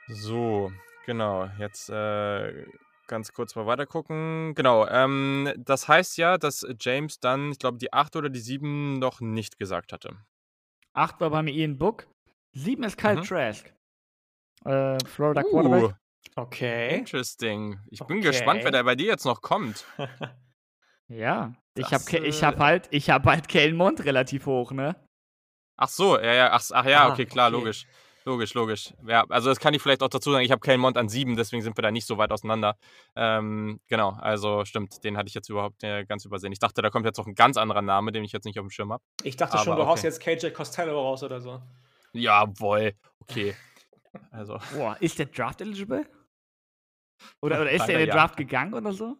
So, 0.09 0.73
genau, 1.05 1.47
jetzt 1.59 1.91
äh, 1.91 2.65
ganz 3.09 3.33
kurz 3.33 3.57
mal 3.57 3.67
weiter 3.67 3.87
gucken. 3.87 4.55
Genau, 4.55 4.87
ähm, 4.87 5.53
das 5.57 5.89
heißt 5.89 6.17
ja, 6.17 6.39
dass 6.39 6.67
James 6.81 7.19
dann, 7.19 7.51
ich 7.53 7.59
glaube, 7.59 7.79
die 7.79 7.93
8 7.93 8.15
oder 8.17 8.29
die 8.29 8.41
7 8.41 8.99
noch 8.99 9.21
nicht 9.21 9.59
gesagt 9.59 9.93
hatte. 9.93 10.17
8 10.93 11.21
war 11.21 11.31
bei 11.31 11.43
mir 11.43 11.53
Ian 11.53 11.77
Book. 11.79 12.07
7 12.53 12.85
ist 12.85 12.97
Kyle 12.97 13.17
Mhm. 13.17 13.23
Trask. 13.23 13.73
Äh, 14.65 15.05
Florida 15.05 15.43
Quarterback. 15.43 15.91
Uh, 15.91 15.95
Okay. 16.37 16.99
interesting. 16.99 17.79
Ich 17.91 18.01
bin 18.01 18.19
Okay. 18.19 18.29
gespannt, 18.29 18.65
wer 18.65 18.71
da 18.71 18.83
bei 18.83 18.95
dir 18.95 19.07
jetzt 19.07 19.25
noch 19.25 19.43
kommt. 19.43 19.85
Ja. 21.09 21.55
Ich 21.79 21.93
habe 21.93 22.05
Das, 22.05 22.13
ich 22.13 22.43
äh, 22.43 22.47
hab 22.47 22.59
halt, 22.59 22.89
ich 22.91 23.11
hab 23.11 23.25
halt 23.27 23.49
Kellen 23.49 23.77
Mond 23.77 24.05
relativ 24.05 24.47
hoch, 24.47 24.73
ne? 24.73 24.97
Ach 25.79 25.89
so, 25.89 26.19
ja, 26.19 26.33
ja, 26.33 26.53
ach, 26.53 26.63
ach 26.73 26.87
ja, 26.87 27.07
Ah, 27.07 27.13
okay, 27.13 27.27
klar, 27.27 27.49
okay. 27.49 27.57
logisch. 27.59 27.87
Logisch, 28.25 28.55
logisch. 28.55 28.93
Ja, 29.07 29.25
also 29.29 29.51
das 29.51 29.61
kann 29.61 29.73
ich 29.73 29.81
vielleicht 29.81 30.03
auch 30.03 30.09
dazu 30.09 30.33
sagen, 30.33 30.45
ich 30.45 30.51
habe 30.51 30.61
Kellen 30.61 30.81
Mond 30.81 30.97
an 30.97 31.09
7, 31.09 31.37
deswegen 31.37 31.63
sind 31.63 31.79
wir 31.79 31.83
da 31.83 31.93
nicht 31.93 32.07
so 32.09 32.19
weit 32.19 32.33
auseinander. 32.33 32.77
Ähm, 33.15 33.79
genau, 33.87 34.17
also 34.21 34.65
stimmt, 34.65 35.05
den 35.05 35.17
hatte 35.17 35.29
ich 35.29 35.35
jetzt 35.35 35.49
überhaupt 35.49 35.85
äh, 35.85 36.05
ganz 36.05 36.25
übersehen. 36.25 36.51
Ich 36.51 36.59
dachte, 36.59 36.83
da 36.83 36.91
kommt 36.91 37.07
jetzt 37.07 37.19
noch 37.19 37.27
ein 37.29 37.37
ganz 37.37 37.57
anderer 37.57 37.83
Name, 37.83 38.11
den 38.11 38.25
ich 38.25 38.33
jetzt 38.33 38.45
nicht 38.45 38.59
auf 38.59 38.67
dem 38.67 38.71
Schirm 38.71 38.93
habe. 38.93 39.05
Ich 39.23 39.37
dachte 39.37 39.59
schon, 39.59 39.75
Aber 39.75 39.83
du 39.83 39.89
haust 39.89 40.05
okay. 40.05 40.35
jetzt 40.35 40.43
KJ 40.43 40.51
Costello 40.51 41.01
raus 41.01 41.23
oder 41.23 41.41
so. 41.41 41.63
Jawohl, 42.15 42.95
okay. 43.21 43.55
Also, 44.33 44.59
Boah, 44.75 44.97
ist 44.99 45.21
der 45.21 45.27
Draft 45.27 45.61
eligible? 45.61 46.05
Oder, 47.41 47.63
oder 47.63 47.71
ist 47.71 47.87
der 47.87 47.95
in 47.95 48.01
den 48.01 48.09
ja. 48.09 48.15
Draft 48.15 48.37
gegangen 48.37 48.75
oder 48.75 48.93
so? 48.93 49.17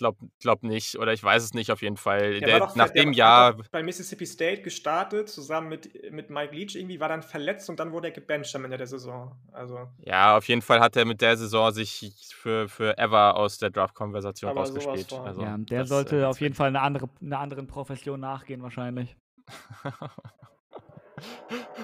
Äh, 0.00 0.08
ich 0.08 0.18
glaube 0.18 0.18
glaub 0.40 0.62
nicht, 0.62 0.96
oder 0.98 1.12
ich 1.12 1.22
weiß 1.22 1.42
es 1.42 1.54
nicht 1.54 1.70
auf 1.70 1.82
jeden 1.82 1.96
Fall. 1.96 2.40
Der 2.40 2.48
Der, 2.48 2.60
war 2.60 2.68
doch- 2.68 2.76
nach 2.76 2.90
der 2.90 3.04
dem 3.04 3.12
Jahr, 3.12 3.56
bei 3.70 3.82
Mississippi 3.82 4.26
State 4.26 4.62
gestartet, 4.62 5.28
zusammen 5.28 5.68
mit, 5.68 6.10
mit 6.12 6.30
Mike 6.30 6.54
Leach 6.54 6.74
irgendwie, 6.76 7.00
war 7.00 7.08
dann 7.08 7.22
verletzt 7.22 7.68
und 7.70 7.78
dann 7.80 7.92
wurde 7.92 8.08
er 8.08 8.12
gebencht 8.12 8.54
am 8.56 8.64
Ende 8.64 8.76
der 8.78 8.86
Saison. 8.86 9.36
Also, 9.52 9.88
ja, 9.98 10.36
auf 10.36 10.48
jeden 10.48 10.62
Fall 10.62 10.80
hat 10.80 10.96
er 10.96 11.04
mit 11.04 11.20
der 11.20 11.36
Saison 11.36 11.70
sich 11.72 12.12
für, 12.34 12.68
für 12.68 12.96
ever 12.98 13.36
aus 13.36 13.58
der 13.58 13.70
Draft-Konversation 13.70 14.50
rausgespielt. 14.50 15.12
Also, 15.12 15.42
ja, 15.42 15.56
der 15.58 15.80
das, 15.80 15.88
sollte 15.88 16.20
äh, 16.20 16.24
auf 16.24 16.40
jeden 16.40 16.54
Fall 16.54 16.68
eine 16.68 16.80
andere, 16.80 17.08
einer 17.20 17.38
anderen 17.38 17.66
Profession 17.66 18.20
nachgehen, 18.20 18.62
wahrscheinlich. 18.62 19.16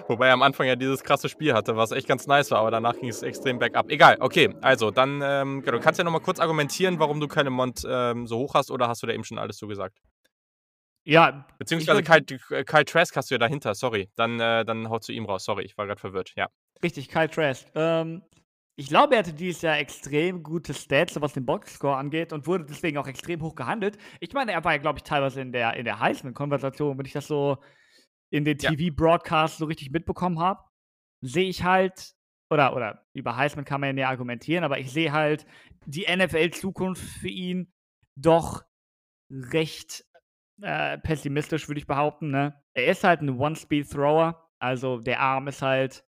Wobei 0.09 0.29
er 0.29 0.35
am 0.35 0.43
Anfang 0.43 0.67
ja 0.67 0.77
dieses 0.77 1.03
krasse 1.03 1.29
Spiel 1.29 1.55
hatte, 1.55 1.77
was 1.77 1.93
echt 1.93 2.09
ganz 2.09 2.27
nice 2.27 2.51
war, 2.51 2.61
aber 2.61 2.71
danach 2.71 2.99
ging 2.99 3.09
es 3.09 3.23
extrem 3.23 3.59
bergab. 3.59 3.91
Egal, 3.91 4.17
okay, 4.21 4.55
also 4.63 4.91
dann, 4.91 5.21
ähm, 5.23 5.63
genau, 5.63 5.79
du 5.79 5.83
kannst 5.83 5.99
ja 5.99 6.05
nochmal 6.05 6.21
kurz 6.21 6.41
argumentieren, 6.41 6.99
warum 6.99 7.21
du 7.21 7.29
keine 7.29 7.51
Mont 7.51 7.87
ähm, 7.89 8.27
so 8.27 8.39
hoch 8.39 8.55
hast, 8.55 8.71
oder 8.71 8.89
hast 8.89 9.03
du 9.03 9.07
da 9.07 9.13
eben 9.13 9.25
schon 9.25 9.39
alles 9.39 9.57
zugesagt? 9.57 9.99
Ja, 11.05 11.47
Beziehungsweise 11.59 12.03
Kyle, 12.03 12.65
Kyle 12.65 12.85
Trask 12.85 13.15
hast 13.17 13.31
du 13.31 13.35
ja 13.35 13.39
dahinter, 13.39 13.77
sorry. 13.77 14.11
Dann, 14.17 14.41
äh, 14.41 14.65
dann 14.65 14.91
hau 14.91 14.99
zu 14.99 15.13
ihm 15.13 15.25
raus, 15.25 15.45
sorry, 15.45 15.65
ich 15.65 15.79
war 15.79 15.87
gerade 15.87 16.01
verwirrt, 16.01 16.33
ja. 16.37 16.49
richtig, 16.83 17.09
Kyle 17.09 17.31
Trask. 17.31 17.67
Ähm, 17.77 18.23
ich 18.79 18.89
glaube, 18.89 19.15
er 19.15 19.21
hatte 19.21 19.33
dieses 19.33 19.63
Jahr 19.63 19.79
extrem 19.79 20.43
gute 20.43 20.75
Stats, 20.75 21.19
was 21.19 21.33
den 21.33 21.47
Boxscore 21.47 21.97
angeht 21.97 22.35
und 22.35 22.47
wurde 22.47 22.67
deswegen 22.67 22.99
auch 22.99 23.07
extrem 23.07 23.41
hoch 23.41 23.55
gehandelt. 23.55 23.97
Ich 24.21 24.35
meine, 24.35 24.53
er 24.53 24.63
war 24.65 24.73
ja, 24.73 24.79
glaube 24.79 24.99
ich, 24.99 25.03
teilweise 25.03 25.41
in 25.41 25.51
der, 25.51 25.75
in 25.79 25.87
der 25.87 25.99
Heisman-Konversation, 25.99 26.99
wenn 26.99 27.07
ich 27.07 27.15
das 27.15 27.27
so 27.27 27.57
in 28.31 28.45
den. 28.45 28.59
TV-Broadcasts 28.59 29.59
so 29.59 29.67
richtig 29.67 29.91
mitbekommen 29.91 30.39
habe, 30.39 30.61
sehe 31.21 31.49
ich 31.49 31.63
halt, 31.65 32.15
oder, 32.51 32.75
oder 32.77 33.07
über 33.13 33.37
Heisman 33.37 33.65
kann 33.65 33.81
man 33.81 33.89
ja 33.89 33.93
näher 33.95 34.09
argumentieren, 34.09 34.65
aber 34.65 34.79
ich 34.79 34.91
sehe 34.93 35.13
halt 35.13 35.47
die 35.87 36.07
NFL-Zukunft 36.07 37.03
für 37.03 37.29
ihn 37.29 37.73
doch 38.17 38.65
recht 39.31 40.05
äh, 40.63 40.99
pessimistisch, 40.99 41.69
würde 41.69 41.81
ich 41.81 41.87
behaupten. 41.87 42.31
Ne? 42.31 42.61
Er 42.75 42.87
ist 42.87 43.05
halt 43.05 43.21
ein 43.21 43.39
One-Speed-Thrower, 43.39 44.49
also 44.59 44.99
der 45.01 45.21
Arm 45.21 45.49
ist 45.49 45.63
halt 45.63 46.05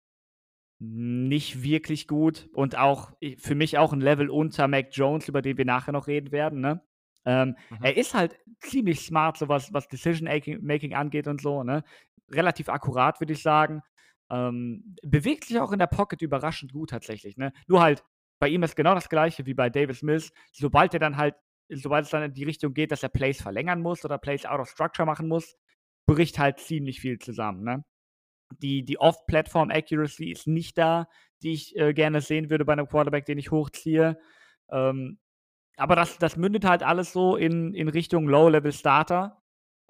nicht 0.80 1.62
wirklich 1.62 2.06
gut 2.06 2.48
und 2.52 2.76
auch 2.76 3.10
i- 3.20 3.36
für 3.36 3.54
mich 3.56 3.78
auch 3.78 3.92
ein 3.92 4.00
Level 4.00 4.30
unter 4.30 4.68
Mac 4.68 4.88
Jones, 4.92 5.28
über 5.28 5.42
den 5.42 5.58
wir 5.58 5.64
nachher 5.64 5.92
noch 5.92 6.06
reden 6.06 6.30
werden. 6.30 6.60
Ne? 6.60 6.80
Ähm, 7.24 7.56
Mhm. 7.70 7.78
Er 7.82 7.96
ist 7.96 8.14
halt 8.14 8.38
ziemlich 8.60 9.00
smart, 9.00 9.36
so 9.36 9.48
was, 9.48 9.72
was 9.72 9.88
Decision-Making 9.88 10.94
angeht 10.94 11.26
und 11.26 11.40
so. 11.42 11.64
Ne? 11.64 11.82
Relativ 12.30 12.68
akkurat, 12.68 13.20
würde 13.20 13.32
ich 13.32 13.42
sagen. 13.42 13.82
Ähm, 14.30 14.96
bewegt 15.02 15.44
sich 15.44 15.58
auch 15.58 15.72
in 15.72 15.78
der 15.78 15.86
Pocket 15.86 16.20
überraschend 16.20 16.72
gut 16.72 16.90
tatsächlich. 16.90 17.36
Ne? 17.36 17.52
Nur 17.66 17.80
halt, 17.80 18.04
bei 18.40 18.48
ihm 18.48 18.62
ist 18.62 18.76
genau 18.76 18.94
das 18.94 19.08
gleiche 19.08 19.46
wie 19.46 19.54
bei 19.54 19.70
Davis 19.70 20.02
Mills. 20.02 20.32
Sobald 20.52 20.94
er 20.94 21.00
dann 21.00 21.16
halt, 21.16 21.34
sobald 21.70 22.04
es 22.04 22.10
dann 22.10 22.22
in 22.22 22.34
die 22.34 22.44
Richtung 22.44 22.74
geht, 22.74 22.92
dass 22.92 23.02
er 23.02 23.08
Plays 23.08 23.40
verlängern 23.42 23.80
muss 23.80 24.04
oder 24.04 24.18
Plays 24.18 24.46
out 24.46 24.60
of 24.60 24.68
structure 24.68 25.06
machen 25.06 25.28
muss, 25.28 25.56
bricht 26.06 26.38
halt 26.38 26.58
ziemlich 26.58 27.00
viel 27.00 27.18
zusammen. 27.18 27.64
Ne? 27.64 27.84
Die, 28.62 28.84
die 28.84 28.98
Off-Platform-Accuracy 28.98 30.30
ist 30.30 30.46
nicht 30.46 30.78
da, 30.78 31.08
die 31.42 31.52
ich 31.52 31.76
äh, 31.76 31.92
gerne 31.92 32.20
sehen 32.20 32.50
würde 32.50 32.64
bei 32.64 32.72
einem 32.72 32.88
Quarterback, 32.88 33.26
den 33.26 33.38
ich 33.38 33.50
hochziehe. 33.50 34.18
Ähm, 34.70 35.18
aber 35.76 35.96
das, 35.96 36.18
das 36.18 36.36
mündet 36.36 36.64
halt 36.64 36.82
alles 36.82 37.12
so 37.12 37.36
in, 37.36 37.74
in 37.74 37.88
Richtung 37.88 38.26
Low-Level-Starter. 38.28 39.40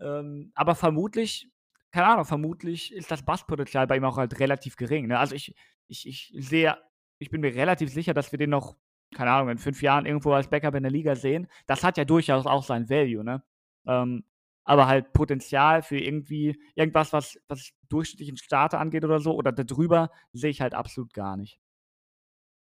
Ähm, 0.00 0.52
aber 0.54 0.74
vermutlich, 0.74 1.48
keine 1.90 2.06
Ahnung, 2.06 2.24
vermutlich 2.24 2.92
ist 2.92 3.10
das 3.10 3.22
Basspotenzial 3.22 3.86
bei 3.86 3.96
ihm 3.96 4.04
auch 4.04 4.16
halt 4.16 4.38
relativ 4.40 4.76
gering. 4.76 5.06
Ne? 5.06 5.18
Also 5.18 5.34
ich, 5.34 5.54
ich, 5.86 6.06
ich 6.06 6.32
sehe, 6.34 6.76
ich 7.18 7.30
bin 7.30 7.40
mir 7.40 7.54
relativ 7.54 7.90
sicher, 7.90 8.14
dass 8.14 8.32
wir 8.32 8.38
den 8.38 8.50
noch, 8.50 8.76
keine 9.14 9.30
Ahnung, 9.30 9.50
in 9.50 9.58
fünf 9.58 9.82
Jahren 9.82 10.06
irgendwo 10.06 10.32
als 10.32 10.48
Backup 10.48 10.74
in 10.74 10.82
der 10.82 10.92
Liga 10.92 11.14
sehen. 11.14 11.48
Das 11.66 11.82
hat 11.82 11.96
ja 11.96 12.04
durchaus 12.04 12.46
auch 12.46 12.62
sein 12.62 12.88
Value, 12.90 13.24
ne? 13.24 13.42
Ähm, 13.86 14.24
aber 14.64 14.86
halt 14.86 15.14
Potenzial 15.14 15.82
für 15.82 15.98
irgendwie 15.98 16.62
irgendwas, 16.74 17.14
was, 17.14 17.38
was 17.48 17.70
durchschnittlichen 17.88 18.36
Starter 18.36 18.78
angeht 18.78 19.02
oder 19.02 19.18
so, 19.18 19.34
oder 19.34 19.50
darüber, 19.50 20.10
sehe 20.34 20.50
ich 20.50 20.60
halt 20.60 20.74
absolut 20.74 21.14
gar 21.14 21.38
nicht. 21.38 21.58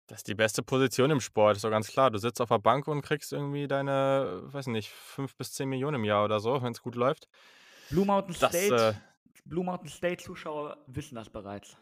Das 0.06 0.20
ist 0.20 0.28
die 0.28 0.34
beste 0.34 0.62
Position 0.62 1.10
im 1.10 1.20
Sport, 1.20 1.56
ist 1.56 1.64
doch 1.64 1.70
ganz 1.70 1.88
klar. 1.88 2.10
Du 2.10 2.18
sitzt 2.18 2.40
auf 2.40 2.48
der 2.48 2.58
Bank 2.58 2.88
und 2.88 3.02
kriegst 3.02 3.34
irgendwie 3.34 3.68
deine, 3.68 4.40
weiß 4.44 4.68
nicht, 4.68 4.88
fünf 4.88 5.36
bis 5.36 5.52
zehn 5.52 5.68
Millionen 5.68 5.96
im 5.96 6.04
Jahr 6.04 6.24
oder 6.24 6.40
so, 6.40 6.62
wenn 6.62 6.72
es 6.72 6.82
gut 6.82 6.94
läuft. 6.94 7.28
Blue 7.90 8.06
Mountain 8.06 8.34
das, 8.40 8.50
State, 8.50 8.74
äh, 8.74 9.09
Blue 9.50 9.64
Mountain 9.64 9.88
State 9.88 10.22
Zuschauer 10.22 10.78
wissen 10.86 11.16
das 11.16 11.28
bereits. 11.28 11.76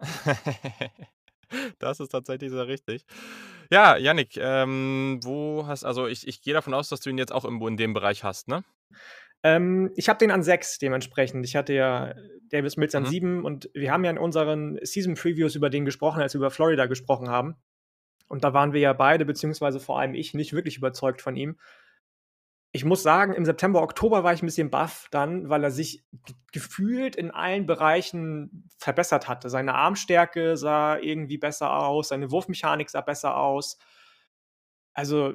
das 1.78 2.00
ist 2.00 2.08
tatsächlich 2.08 2.50
sehr 2.50 2.66
richtig. 2.66 3.04
Ja, 3.70 3.96
Yannick, 3.98 4.38
ähm, 4.38 5.20
wo 5.22 5.66
hast, 5.66 5.84
also 5.84 6.06
ich, 6.06 6.26
ich 6.26 6.40
gehe 6.40 6.54
davon 6.54 6.72
aus, 6.72 6.88
dass 6.88 7.00
du 7.00 7.10
ihn 7.10 7.18
jetzt 7.18 7.32
auch 7.32 7.44
irgendwo 7.44 7.68
in 7.68 7.76
dem 7.76 7.92
Bereich 7.92 8.24
hast, 8.24 8.48
ne? 8.48 8.64
Ähm, 9.44 9.92
ich 9.94 10.08
habe 10.08 10.18
den 10.18 10.30
an 10.30 10.42
sechs 10.42 10.78
dementsprechend. 10.78 11.44
Ich 11.44 11.54
hatte 11.54 11.74
ja 11.74 12.14
Davis 12.50 12.76
Mills 12.76 12.94
an 12.94 13.02
mhm. 13.02 13.08
sieben 13.08 13.44
und 13.44 13.68
wir 13.74 13.92
haben 13.92 14.04
ja 14.04 14.10
in 14.10 14.18
unseren 14.18 14.78
Season 14.82 15.14
Previews 15.14 15.54
über 15.54 15.68
den 15.68 15.84
gesprochen, 15.84 16.22
als 16.22 16.32
wir 16.32 16.38
über 16.38 16.50
Florida 16.50 16.86
gesprochen 16.86 17.28
haben. 17.28 17.56
Und 18.28 18.44
da 18.44 18.54
waren 18.54 18.72
wir 18.72 18.80
ja 18.80 18.94
beide, 18.94 19.26
beziehungsweise 19.26 19.80
vor 19.80 19.98
allem 19.98 20.14
ich, 20.14 20.32
nicht 20.32 20.54
wirklich 20.54 20.78
überzeugt 20.78 21.20
von 21.20 21.36
ihm. 21.36 21.58
Ich 22.74 22.86
muss 22.86 23.02
sagen, 23.02 23.34
im 23.34 23.44
September, 23.44 23.82
Oktober 23.82 24.24
war 24.24 24.32
ich 24.32 24.42
ein 24.42 24.46
bisschen 24.46 24.70
baff 24.70 25.06
dann, 25.10 25.50
weil 25.50 25.62
er 25.62 25.70
sich 25.70 26.04
gefühlt 26.52 27.16
in 27.16 27.30
allen 27.30 27.66
Bereichen 27.66 28.66
verbessert 28.78 29.28
hatte. 29.28 29.50
Seine 29.50 29.74
Armstärke 29.74 30.56
sah 30.56 30.96
irgendwie 30.96 31.36
besser 31.36 31.76
aus, 31.76 32.08
seine 32.08 32.30
Wurfmechanik 32.30 32.88
sah 32.88 33.02
besser 33.02 33.36
aus. 33.36 33.78
Also 34.94 35.34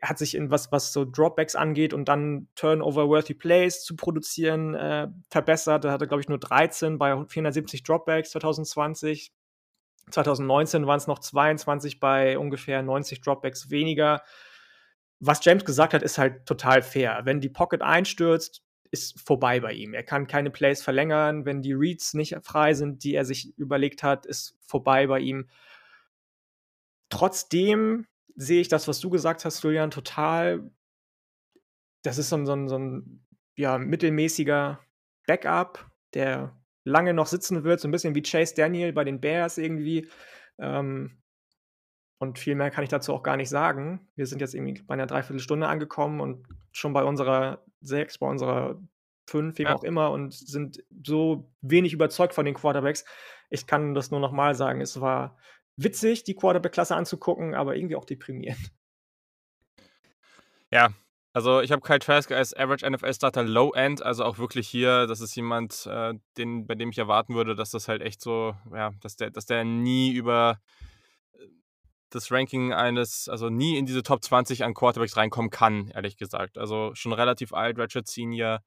er 0.00 0.10
hat 0.10 0.18
sich 0.18 0.34
in 0.36 0.50
was, 0.50 0.70
was 0.70 0.92
so 0.92 1.04
Dropbacks 1.04 1.56
angeht 1.56 1.92
und 1.92 2.08
dann 2.08 2.48
Turnover-worthy 2.54 3.34
Plays 3.34 3.82
zu 3.82 3.96
produzieren, 3.96 4.74
äh, 4.74 5.08
verbessert. 5.30 5.84
Da 5.84 5.92
hatte, 5.92 6.06
glaube 6.06 6.20
ich, 6.20 6.28
nur 6.28 6.38
13 6.38 6.98
bei 6.98 7.16
470 7.26 7.82
Dropbacks 7.82 8.30
2020. 8.30 9.32
2019 10.10 10.86
waren 10.86 10.98
es 10.98 11.06
noch 11.06 11.18
22 11.18 11.98
bei 11.98 12.38
ungefähr 12.38 12.82
90 12.82 13.20
Dropbacks 13.20 13.70
weniger. 13.70 14.22
Was 15.18 15.44
James 15.44 15.64
gesagt 15.64 15.94
hat, 15.94 16.02
ist 16.02 16.18
halt 16.18 16.46
total 16.46 16.82
fair. 16.82 17.22
Wenn 17.24 17.40
die 17.40 17.48
Pocket 17.48 17.82
einstürzt, 17.82 18.62
ist 18.90 19.20
vorbei 19.20 19.60
bei 19.60 19.72
ihm. 19.72 19.94
Er 19.94 20.02
kann 20.02 20.26
keine 20.26 20.50
Plays 20.50 20.82
verlängern. 20.82 21.44
Wenn 21.44 21.62
die 21.62 21.72
Reads 21.72 22.14
nicht 22.14 22.36
frei 22.42 22.74
sind, 22.74 23.04
die 23.04 23.14
er 23.14 23.24
sich 23.24 23.56
überlegt 23.58 24.02
hat, 24.02 24.26
ist 24.26 24.56
vorbei 24.60 25.06
bei 25.06 25.20
ihm. 25.20 25.48
Trotzdem 27.08 28.06
sehe 28.34 28.60
ich 28.60 28.68
das, 28.68 28.88
was 28.88 29.00
du 29.00 29.10
gesagt 29.10 29.44
hast, 29.44 29.62
Julian, 29.62 29.90
total. 29.90 30.70
Das 32.02 32.18
ist 32.18 32.28
so 32.28 32.36
ein, 32.36 32.46
so 32.46 32.54
ein, 32.54 32.68
so 32.68 32.78
ein 32.78 33.26
ja, 33.56 33.78
mittelmäßiger 33.78 34.80
Backup, 35.26 35.90
der 36.14 36.56
lange 36.84 37.14
noch 37.14 37.26
sitzen 37.26 37.64
wird, 37.64 37.80
so 37.80 37.88
ein 37.88 37.90
bisschen 37.90 38.14
wie 38.14 38.22
Chase 38.22 38.54
Daniel 38.54 38.92
bei 38.92 39.04
den 39.04 39.20
Bears 39.20 39.58
irgendwie. 39.58 40.08
Ähm, 40.58 41.18
und 42.18 42.38
viel 42.38 42.54
mehr 42.54 42.70
kann 42.70 42.84
ich 42.84 42.90
dazu 42.90 43.12
auch 43.12 43.22
gar 43.22 43.36
nicht 43.36 43.48
sagen. 43.48 44.08
Wir 44.14 44.26
sind 44.26 44.40
jetzt 44.40 44.54
irgendwie 44.54 44.80
bei 44.82 44.94
einer 44.94 45.06
Dreiviertelstunde 45.06 45.68
angekommen 45.68 46.20
und 46.20 46.46
schon 46.72 46.92
bei 46.92 47.04
unserer 47.04 47.64
sechs, 47.80 48.18
bei 48.18 48.26
unserer 48.26 48.80
fünf, 49.28 49.58
wie 49.58 49.64
ja. 49.64 49.74
auch 49.74 49.84
immer, 49.84 50.10
und 50.10 50.32
sind 50.32 50.82
so 51.04 51.50
wenig 51.60 51.92
überzeugt 51.92 52.32
von 52.32 52.46
den 52.46 52.54
Quarterbacks. 52.54 53.04
Ich 53.50 53.66
kann 53.66 53.94
das 53.94 54.10
nur 54.10 54.20
nochmal 54.20 54.54
sagen. 54.54 54.80
Es 54.80 55.00
war 55.00 55.36
witzig, 55.76 56.24
die 56.24 56.34
Quarterback-Klasse 56.34 56.96
anzugucken, 56.96 57.54
aber 57.54 57.76
irgendwie 57.76 57.96
auch 57.96 58.04
deprimierend. 58.04 58.72
Ja, 60.70 60.90
also 61.32 61.60
ich 61.60 61.70
habe 61.70 61.82
Kyle 61.82 61.98
Trask 61.98 62.32
als 62.32 62.56
Average 62.56 62.88
NFL-Starter 62.88 63.42
Low 63.42 63.72
End, 63.74 64.02
also 64.02 64.24
auch 64.24 64.38
wirklich 64.38 64.68
hier, 64.68 65.06
das 65.06 65.20
ist 65.20 65.36
jemand, 65.36 65.86
äh, 65.86 66.14
den, 66.38 66.66
bei 66.66 66.74
dem 66.74 66.88
ich 66.88 66.98
erwarten 66.98 67.34
würde, 67.34 67.54
dass 67.54 67.70
das 67.70 67.88
halt 67.88 68.00
echt 68.00 68.22
so, 68.22 68.56
ja, 68.72 68.92
dass 69.02 69.16
der, 69.16 69.30
dass 69.30 69.44
der 69.44 69.62
nie 69.64 70.12
über 70.12 70.60
das 72.10 72.30
Ranking 72.30 72.72
eines, 72.72 73.28
also 73.28 73.48
nie 73.48 73.78
in 73.78 73.86
diese 73.86 74.02
Top 74.02 74.22
20 74.22 74.64
an 74.64 74.74
Quarterbacks 74.74 75.16
reinkommen 75.16 75.50
kann, 75.50 75.88
ehrlich 75.88 76.16
gesagt. 76.16 76.58
Also 76.58 76.92
schon 76.94 77.12
relativ 77.12 77.52
alt, 77.52 77.78
Ratchet 77.78 78.06
Senior, 78.06 78.60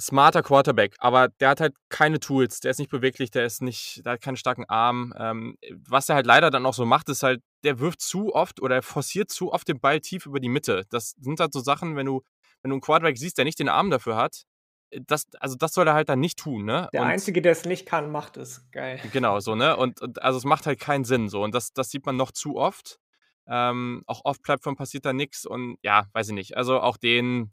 smarter 0.00 0.42
Quarterback, 0.42 0.94
aber 0.98 1.28
der 1.40 1.50
hat 1.50 1.60
halt 1.60 1.74
keine 1.88 2.20
Tools, 2.20 2.60
der 2.60 2.70
ist 2.70 2.78
nicht 2.78 2.90
beweglich, 2.90 3.30
der 3.30 3.44
ist 3.44 3.62
nicht, 3.62 4.04
der 4.04 4.12
hat 4.12 4.20
keinen 4.20 4.36
starken 4.36 4.64
Arm. 4.66 5.12
Ähm, 5.18 5.56
was 5.88 6.08
er 6.08 6.14
halt 6.14 6.26
leider 6.26 6.50
dann 6.50 6.66
auch 6.66 6.74
so 6.74 6.84
macht, 6.86 7.08
ist 7.08 7.22
halt, 7.22 7.42
der 7.64 7.80
wirft 7.80 8.00
zu 8.00 8.34
oft 8.34 8.62
oder 8.62 8.80
forciert 8.82 9.30
zu 9.30 9.52
oft 9.52 9.66
den 9.66 9.80
Ball 9.80 10.00
tief 10.00 10.26
über 10.26 10.40
die 10.40 10.48
Mitte. 10.48 10.84
Das 10.90 11.14
sind 11.20 11.40
halt 11.40 11.52
so 11.52 11.60
Sachen, 11.60 11.96
wenn 11.96 12.06
du, 12.06 12.22
wenn 12.62 12.70
du 12.70 12.76
einen 12.76 12.80
Quarterback 12.80 13.18
siehst, 13.18 13.38
der 13.38 13.44
nicht 13.44 13.58
den 13.58 13.68
Arm 13.68 13.90
dafür 13.90 14.16
hat, 14.16 14.44
das, 14.90 15.26
also 15.40 15.56
das 15.56 15.72
soll 15.72 15.86
er 15.86 15.94
halt 15.94 16.08
dann 16.08 16.20
nicht 16.20 16.38
tun, 16.38 16.64
ne? 16.64 16.88
Der 16.92 17.02
und, 17.02 17.08
Einzige, 17.08 17.42
der 17.42 17.52
es 17.52 17.64
nicht 17.64 17.86
kann, 17.86 18.10
macht 18.10 18.36
es. 18.36 18.68
Geil. 18.70 19.00
Genau, 19.12 19.40
so, 19.40 19.54
ne? 19.54 19.76
Und, 19.76 20.00
und 20.00 20.22
also 20.22 20.38
es 20.38 20.44
macht 20.44 20.66
halt 20.66 20.80
keinen 20.80 21.04
Sinn 21.04 21.28
so. 21.28 21.42
Und 21.42 21.54
das, 21.54 21.72
das 21.72 21.90
sieht 21.90 22.06
man 22.06 22.16
noch 22.16 22.32
zu 22.32 22.56
oft. 22.56 22.98
Ähm, 23.46 24.02
auch 24.06 24.24
off-Plattform 24.24 24.76
passiert 24.76 25.04
da 25.04 25.12
nichts 25.12 25.46
und 25.46 25.78
ja, 25.82 26.06
weiß 26.12 26.28
ich 26.28 26.34
nicht. 26.34 26.56
Also 26.56 26.80
auch 26.80 26.96
den, 26.96 27.52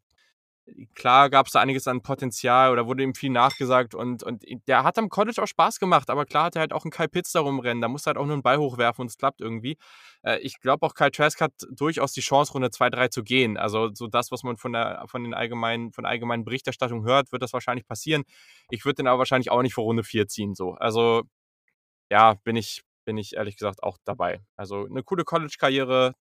klar 0.96 1.30
gab 1.30 1.46
es 1.46 1.54
da 1.54 1.60
einiges 1.60 1.88
an 1.88 2.02
Potenzial 2.02 2.72
oder 2.72 2.88
wurde 2.88 3.04
ihm 3.04 3.14
viel 3.14 3.30
nachgesagt 3.30 3.96
und, 3.96 4.24
und 4.24 4.44
der 4.68 4.84
hat 4.84 4.98
am 4.98 5.10
College 5.10 5.42
auch 5.42 5.48
Spaß 5.48 5.80
gemacht, 5.80 6.10
aber 6.10 6.26
klar 6.26 6.46
hat 6.46 6.56
er 6.56 6.62
halt 6.62 6.74
auch 6.74 6.84
einen 6.84 6.92
Kyle 6.92 7.08
Pitts 7.08 7.32
da 7.32 7.42
rumrennen, 7.42 7.82
da 7.82 7.88
muss 7.88 8.06
er 8.06 8.08
halt 8.08 8.18
auch 8.18 8.26
nur 8.26 8.34
einen 8.34 8.44
Ball 8.44 8.58
hochwerfen 8.58 9.04
und 9.04 9.08
es 9.08 9.18
klappt 9.18 9.42
irgendwie. 9.42 9.78
Äh, 10.24 10.40
ich 10.40 10.60
glaube 10.60 10.86
auch 10.86 10.94
Kyle 10.94 11.12
Trask 11.12 11.40
hat 11.42 11.54
durchaus 11.72 12.14
die 12.14 12.22
Chance, 12.22 12.54
Runde 12.54 12.70
2-3 12.70 13.10
zu 13.10 13.24
gehen. 13.24 13.58
Also 13.58 13.92
so 13.94 14.08
das, 14.08 14.32
was 14.32 14.44
man 14.44 14.58
von 14.58 14.74
der, 14.74 15.04
von 15.08 15.24
den 15.24 15.34
allgemeinen, 15.34 15.92
von 15.92 16.06
allgemeinen 16.06 16.46
Berichterstattung 16.46 17.06
hört, 17.06 17.32
wird 17.32 17.42
das 17.42 17.54
wahrscheinlich 17.54 17.86
passieren. 17.88 18.24
Ich 18.70 18.86
würde 18.86 18.96
den 18.96 19.08
aber 19.08 19.20
wahrscheinlich 19.20 19.52
auch 19.52 19.62
nicht 19.62 19.74
vor 19.76 19.84
Runde 19.84 20.04
4 20.04 20.28
ziehen, 20.28 20.56
so. 20.56 20.74
Also 20.74 21.24
ja, 22.10 22.36
bin 22.44 22.56
ich, 22.56 22.84
bin 23.06 23.18
ich 23.18 23.36
ehrlich 23.36 23.58
gesagt 23.58 23.84
auch 23.84 23.98
dabei. 24.04 24.42
Also 24.56 24.86
eine 24.86 25.04
coole 25.04 25.24
College-Karriere 25.24 26.16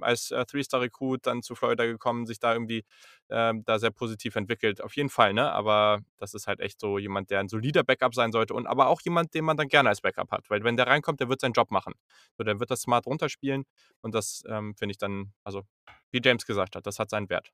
als 0.00 0.30
äh, 0.30 0.44
Three-Star-Recruit 0.44 1.26
dann 1.26 1.42
zu 1.42 1.54
Florida 1.54 1.84
gekommen, 1.84 2.26
sich 2.26 2.38
da 2.38 2.52
irgendwie 2.52 2.84
äh, 3.28 3.52
da 3.64 3.78
sehr 3.78 3.90
positiv 3.90 4.36
entwickelt. 4.36 4.80
Auf 4.80 4.96
jeden 4.96 5.10
Fall, 5.10 5.32
ne? 5.34 5.52
Aber 5.52 6.00
das 6.16 6.34
ist 6.34 6.46
halt 6.46 6.60
echt 6.60 6.80
so 6.80 6.98
jemand, 6.98 7.30
der 7.30 7.40
ein 7.40 7.48
solider 7.48 7.84
Backup 7.84 8.14
sein 8.14 8.32
sollte 8.32 8.54
und 8.54 8.66
aber 8.66 8.88
auch 8.88 9.00
jemand, 9.02 9.34
den 9.34 9.44
man 9.44 9.56
dann 9.56 9.68
gerne 9.68 9.88
als 9.88 10.00
Backup 10.00 10.30
hat. 10.30 10.50
Weil 10.50 10.64
wenn 10.64 10.76
der 10.76 10.86
reinkommt, 10.86 11.20
der 11.20 11.28
wird 11.28 11.40
seinen 11.40 11.52
Job 11.52 11.70
machen. 11.70 11.94
So, 12.36 12.44
der 12.44 12.58
wird 12.58 12.70
das 12.70 12.82
smart 12.82 13.06
runterspielen 13.06 13.64
und 14.00 14.14
das 14.14 14.42
ähm, 14.48 14.74
finde 14.76 14.92
ich 14.92 14.98
dann, 14.98 15.32
also 15.44 15.62
wie 16.10 16.20
James 16.24 16.46
gesagt 16.46 16.76
hat, 16.76 16.86
das 16.86 16.98
hat 16.98 17.10
seinen 17.10 17.28
Wert. 17.28 17.52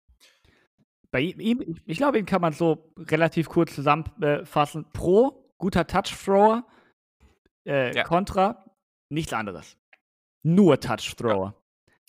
Bei 1.11 1.21
ihm, 1.21 1.77
ich, 1.87 1.97
glaube, 1.97 2.19
ihn 2.19 2.27
kann 2.27 2.41
man 2.41 2.53
so 2.53 2.93
relativ 2.99 3.49
kurz 3.49 3.75
zusammenfassen. 3.75 4.87
Pro, 4.93 5.55
guter 5.57 5.87
Touch-Thrower, 5.87 6.67
äh, 7.67 7.95
ja. 7.95 8.03
Contra, 8.05 8.65
nichts 9.09 9.33
anderes. 9.33 9.77
Nur 10.43 10.79
Touch-Thrower. 10.79 11.55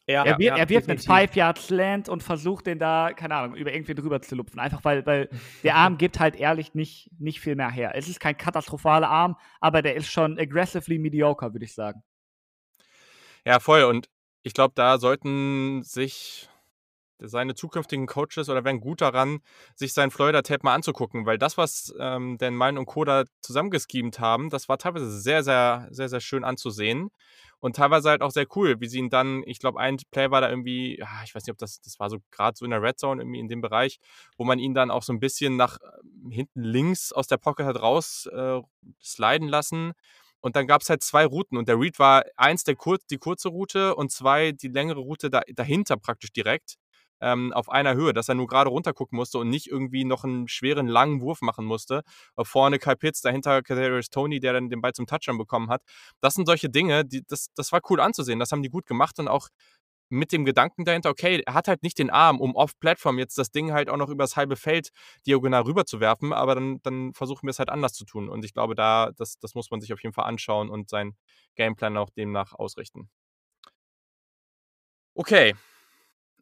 Ja, 0.09 0.23
er, 0.23 0.37
wird, 0.37 0.41
ja, 0.41 0.55
er 0.55 0.69
wirft 0.69 0.89
einen 0.89 0.99
Five 0.99 1.35
Yard 1.35 1.57
Slant 1.57 2.07
und 2.07 2.23
versucht 2.23 2.65
den 2.65 2.79
da, 2.79 3.11
keine 3.13 3.35
Ahnung, 3.35 3.57
über 3.57 3.73
irgendwie 3.73 3.93
drüber 3.93 4.21
zu 4.21 4.35
lupfen. 4.35 4.57
Einfach 4.57 4.85
weil, 4.85 5.05
weil 5.05 5.29
der 5.63 5.75
Arm 5.75 5.97
gibt 5.97 6.19
halt 6.19 6.37
ehrlich 6.37 6.73
nicht, 6.73 7.09
nicht 7.19 7.41
viel 7.41 7.55
mehr 7.55 7.69
her. 7.69 7.91
Es 7.93 8.07
ist 8.07 8.21
kein 8.21 8.37
katastrophaler 8.37 9.09
Arm, 9.09 9.35
aber 9.59 9.81
der 9.81 9.95
ist 9.95 10.09
schon 10.09 10.39
aggressively 10.39 10.97
mediocre, 10.97 11.53
würde 11.53 11.65
ich 11.65 11.73
sagen. 11.73 12.03
Ja, 13.45 13.59
voll. 13.59 13.83
Und 13.83 14.09
ich 14.43 14.53
glaube, 14.53 14.73
da 14.75 14.97
sollten 14.97 15.83
sich 15.83 16.47
seine 17.19 17.55
zukünftigen 17.55 18.07
Coaches 18.07 18.49
oder 18.49 18.63
wären 18.63 18.79
gut 18.79 19.01
daran, 19.01 19.39
sich 19.75 19.93
sein 19.93 20.11
Florida-Tape 20.11 20.61
mal 20.63 20.75
anzugucken, 20.75 21.25
weil 21.25 21.37
das, 21.37 21.57
was 21.57 21.93
ähm, 21.99 22.37
Dan 22.37 22.55
Mullen 22.55 22.77
und 22.77 22.85
Koda 22.85 23.25
zusammengeschemt 23.41 24.19
haben, 24.19 24.49
das 24.49 24.69
war 24.69 24.77
teilweise 24.77 25.09
sehr, 25.09 25.43
sehr, 25.43 25.87
sehr, 25.91 26.09
sehr 26.09 26.21
schön 26.21 26.43
anzusehen 26.43 27.09
und 27.59 27.75
teilweise 27.75 28.09
halt 28.09 28.21
auch 28.21 28.31
sehr 28.31 28.45
cool, 28.55 28.79
wie 28.79 28.87
sie 28.87 28.99
ihn 28.99 29.09
dann, 29.09 29.43
ich 29.45 29.59
glaube, 29.59 29.79
ein 29.79 29.97
Play 30.11 30.29
war 30.29 30.41
da 30.41 30.49
irgendwie, 30.49 31.01
ich 31.23 31.33
weiß 31.33 31.43
nicht, 31.45 31.51
ob 31.51 31.57
das, 31.57 31.81
das 31.81 31.99
war 31.99 32.09
so 32.09 32.17
gerade 32.31 32.55
so 32.55 32.65
in 32.65 32.71
der 32.71 32.81
Red 32.81 32.99
Zone 32.99 33.21
irgendwie 33.21 33.39
in 33.39 33.47
dem 33.47 33.61
Bereich, 33.61 33.99
wo 34.37 34.43
man 34.43 34.59
ihn 34.59 34.73
dann 34.73 34.91
auch 34.91 35.03
so 35.03 35.11
ein 35.11 35.19
bisschen 35.19 35.55
nach 35.55 35.77
äh, 35.77 36.33
hinten 36.35 36.61
links 36.61 37.11
aus 37.11 37.27
der 37.27 37.37
Pocket 37.37 37.65
hat 37.65 37.81
raus 37.81 38.27
äh, 38.31 38.61
sliden 39.01 39.47
lassen. 39.47 39.93
Und 40.39 40.55
dann 40.55 40.67
gab 40.67 40.81
es 40.81 40.89
halt 40.89 41.03
zwei 41.03 41.25
Routen 41.25 41.57
und 41.57 41.67
der 41.67 41.79
Read 41.79 41.97
war 41.97 42.23
eins 42.35 42.63
der 42.63 42.75
kur 42.75 42.99
die 43.09 43.17
kurze 43.17 43.49
Route 43.49 43.95
und 43.95 44.11
zwei 44.11 44.51
die 44.51 44.67
längere 44.67 44.99
Route 44.99 45.31
da 45.31 45.41
dahinter 45.47 45.97
praktisch 45.97 46.31
direkt 46.31 46.77
ähm, 47.21 47.53
auf 47.53 47.69
einer 47.69 47.95
Höhe, 47.95 48.13
dass 48.13 48.29
er 48.29 48.35
nur 48.35 48.47
gerade 48.47 48.69
runtergucken 48.69 49.15
musste 49.15 49.39
und 49.39 49.49
nicht 49.49 49.67
irgendwie 49.67 50.05
noch 50.05 50.23
einen 50.23 50.47
schweren, 50.47 50.87
langen 50.87 51.21
Wurf 51.21 51.41
machen 51.41 51.65
musste. 51.65 52.03
Vorne 52.41 52.79
Kai 52.79 52.95
Pitts, 52.95 53.21
dahinter 53.21 53.61
Kadarius 53.61 54.09
Tony, 54.09 54.39
der 54.39 54.53
dann 54.53 54.69
den 54.69 54.81
Ball 54.81 54.93
zum 54.93 55.07
Touchdown 55.07 55.37
bekommen 55.37 55.69
hat. 55.69 55.81
Das 56.21 56.33
sind 56.35 56.45
solche 56.45 56.69
Dinge, 56.69 57.05
die, 57.05 57.23
das, 57.27 57.47
das 57.55 57.71
war 57.71 57.81
cool 57.89 57.99
anzusehen. 57.99 58.39
Das 58.39 58.51
haben 58.51 58.63
die 58.63 58.69
gut 58.69 58.85
gemacht 58.85 59.19
und 59.19 59.27
auch 59.27 59.49
mit 60.09 60.31
dem 60.31 60.45
Gedanken 60.45 60.85
dahinter, 60.85 61.09
okay, 61.09 61.43
er 61.45 61.53
hat 61.53 61.67
halt 61.67 61.83
nicht 61.83 61.99
den 61.99 62.09
Arm, 62.09 62.39
um 62.39 62.55
off-Plattform 62.55 63.19
jetzt 63.19 63.37
das 63.37 63.51
Ding 63.51 63.73
halt 63.73 63.89
auch 63.89 63.97
noch 63.97 64.09
übers 64.09 64.37
halbe 64.37 64.55
Feld 64.55 64.89
diagonal 65.25 65.63
rüberzuwerfen, 65.63 66.33
aber 66.33 66.55
dann, 66.55 66.81
dann 66.83 67.13
versuchen 67.13 67.45
wir 67.45 67.51
es 67.51 67.59
halt 67.59 67.69
anders 67.69 67.93
zu 67.93 68.05
tun. 68.05 68.29
Und 68.29 68.45
ich 68.45 68.53
glaube, 68.53 68.75
da, 68.75 69.11
das, 69.17 69.37
das 69.39 69.53
muss 69.53 69.69
man 69.69 69.81
sich 69.81 69.91
auf 69.93 70.01
jeden 70.01 70.13
Fall 70.13 70.25
anschauen 70.25 70.69
und 70.69 70.89
sein 70.89 71.15
Gameplan 71.55 71.97
auch 71.97 72.09
demnach 72.09 72.53
ausrichten. 72.53 73.09
Okay, 75.15 75.55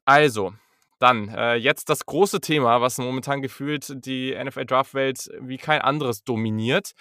also, 0.05 0.53
dann 0.99 1.29
äh, 1.29 1.55
jetzt 1.55 1.89
das 1.89 2.05
große 2.05 2.39
Thema, 2.41 2.81
was 2.81 2.97
momentan 2.97 3.41
gefühlt 3.41 4.05
die 4.05 4.35
NFL 4.35 4.65
Draft-Welt 4.65 5.29
wie 5.41 5.57
kein 5.57 5.81
anderes 5.81 6.23
dominiert. 6.23 6.93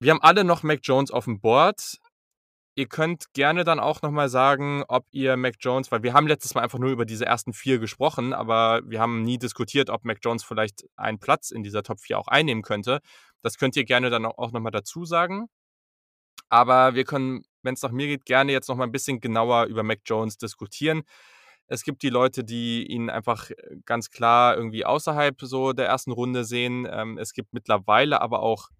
Wir 0.00 0.12
haben 0.12 0.22
alle 0.22 0.44
noch 0.44 0.62
Mac 0.62 0.80
Jones 0.82 1.10
auf 1.10 1.24
dem 1.24 1.40
Board. 1.40 1.98
Ihr 2.76 2.86
könnt 2.86 3.32
gerne 3.32 3.64
dann 3.64 3.80
auch 3.80 4.02
nochmal 4.02 4.28
sagen, 4.28 4.84
ob 4.86 5.04
ihr 5.10 5.36
Mac 5.36 5.56
Jones, 5.58 5.90
weil 5.90 6.04
wir 6.04 6.12
haben 6.12 6.28
letztes 6.28 6.54
Mal 6.54 6.60
einfach 6.60 6.78
nur 6.78 6.90
über 6.90 7.04
diese 7.04 7.26
ersten 7.26 7.52
vier 7.52 7.80
gesprochen, 7.80 8.32
aber 8.32 8.82
wir 8.84 9.00
haben 9.00 9.22
nie 9.22 9.38
diskutiert, 9.38 9.90
ob 9.90 10.04
Mac 10.04 10.18
Jones 10.22 10.44
vielleicht 10.44 10.84
einen 10.96 11.18
Platz 11.18 11.50
in 11.50 11.64
dieser 11.64 11.82
Top 11.82 11.98
4 11.98 12.16
auch 12.16 12.28
einnehmen 12.28 12.62
könnte. 12.62 13.00
Das 13.42 13.58
könnt 13.58 13.74
ihr 13.74 13.84
gerne 13.84 14.10
dann 14.10 14.26
auch 14.26 14.52
nochmal 14.52 14.70
dazu 14.70 15.04
sagen. 15.04 15.48
Aber 16.48 16.94
wir 16.94 17.04
können, 17.04 17.42
wenn 17.62 17.74
es 17.74 17.82
nach 17.82 17.90
mir 17.90 18.06
geht, 18.06 18.24
gerne 18.24 18.52
jetzt 18.52 18.68
nochmal 18.68 18.86
ein 18.86 18.92
bisschen 18.92 19.20
genauer 19.20 19.64
über 19.64 19.82
Mac 19.82 20.00
Jones 20.04 20.38
diskutieren. 20.38 21.02
Es 21.68 21.82
gibt 21.84 22.02
die 22.02 22.10
Leute, 22.10 22.44
die 22.44 22.86
ihn 22.86 23.10
einfach 23.10 23.50
ganz 23.84 24.10
klar 24.10 24.56
irgendwie 24.56 24.84
außerhalb 24.84 25.40
so 25.42 25.72
der 25.72 25.86
ersten 25.86 26.12
Runde 26.12 26.44
sehen. 26.44 26.86
Ähm, 26.90 27.18
es 27.18 27.32
gibt 27.34 27.52
mittlerweile 27.52 28.20
aber 28.20 28.42
auch 28.42 28.70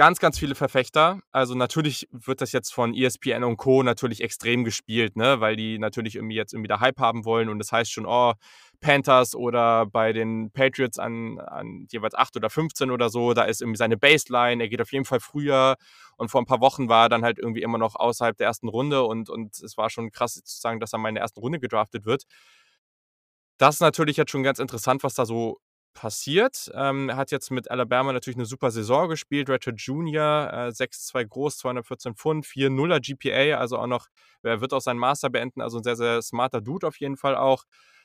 ganz, 0.00 0.18
ganz 0.18 0.38
viele 0.38 0.54
Verfechter. 0.54 1.20
Also 1.30 1.54
natürlich 1.54 2.08
wird 2.10 2.40
das 2.40 2.52
jetzt 2.52 2.72
von 2.72 2.94
ESPN 2.94 3.44
und 3.44 3.58
Co. 3.58 3.82
natürlich 3.82 4.22
extrem 4.22 4.64
gespielt, 4.64 5.14
ne? 5.14 5.42
weil 5.42 5.56
die 5.56 5.78
natürlich 5.78 6.16
irgendwie 6.16 6.36
jetzt 6.36 6.54
irgendwie 6.54 6.68
da 6.68 6.80
Hype 6.80 6.98
haben 6.98 7.26
wollen 7.26 7.50
und 7.50 7.58
das 7.58 7.70
heißt 7.70 7.92
schon, 7.92 8.06
oh, 8.06 8.32
Panthers 8.80 9.34
oder 9.34 9.84
bei 9.84 10.14
den 10.14 10.52
Patriots 10.52 10.98
an, 10.98 11.38
an 11.38 11.86
jeweils 11.90 12.14
8 12.14 12.34
oder 12.36 12.48
15 12.48 12.90
oder 12.90 13.10
so, 13.10 13.34
da 13.34 13.42
ist 13.42 13.60
irgendwie 13.60 13.76
seine 13.76 13.98
Baseline, 13.98 14.62
er 14.64 14.70
geht 14.70 14.80
auf 14.80 14.90
jeden 14.90 15.04
Fall 15.04 15.20
früher 15.20 15.76
und 16.16 16.30
vor 16.30 16.40
ein 16.40 16.46
paar 16.46 16.62
Wochen 16.62 16.88
war 16.88 17.04
er 17.04 17.08
dann 17.10 17.22
halt 17.22 17.38
irgendwie 17.38 17.60
immer 17.60 17.76
noch 17.76 17.94
außerhalb 17.94 18.38
der 18.38 18.46
ersten 18.46 18.68
Runde 18.68 19.02
und, 19.02 19.28
und 19.28 19.60
es 19.60 19.76
war 19.76 19.90
schon 19.90 20.12
krass 20.12 20.32
zu 20.42 20.60
sagen, 20.62 20.80
dass 20.80 20.94
er 20.94 20.98
mal 20.98 21.10
in 21.10 21.16
der 21.16 21.22
ersten 21.24 21.40
Runde 21.40 21.60
gedraftet 21.60 22.06
wird. 22.06 22.24
Das 23.58 23.74
ist 23.74 23.80
natürlich 23.80 24.16
jetzt 24.16 24.30
schon 24.30 24.44
ganz 24.44 24.60
interessant, 24.60 25.02
was 25.02 25.12
da 25.12 25.26
so 25.26 25.58
passiert. 25.92 26.70
Ähm, 26.74 27.08
er 27.08 27.16
hat 27.16 27.30
jetzt 27.30 27.50
mit 27.50 27.70
Alabama 27.70 28.12
natürlich 28.12 28.36
eine 28.36 28.46
super 28.46 28.70
Saison 28.70 29.08
gespielt. 29.08 29.48
Ratchet 29.50 29.80
Jr., 29.80 30.50
äh, 30.52 30.72
6'2 30.72 31.24
groß, 31.24 31.58
214 31.58 32.14
Pfund, 32.14 32.46
4-0er 32.46 33.00
GPA, 33.00 33.58
also 33.58 33.78
auch 33.78 33.86
noch, 33.86 34.08
er 34.42 34.60
wird 34.60 34.72
auch 34.72 34.80
seinen 34.80 34.98
Master 34.98 35.30
beenden, 35.30 35.60
also 35.60 35.78
ein 35.78 35.84
sehr, 35.84 35.96
sehr 35.96 36.22
smarter 36.22 36.60
Dude 36.60 36.86
auf 36.86 36.98
jeden 36.98 37.16
Fall 37.16 37.36
auch. 37.36 37.64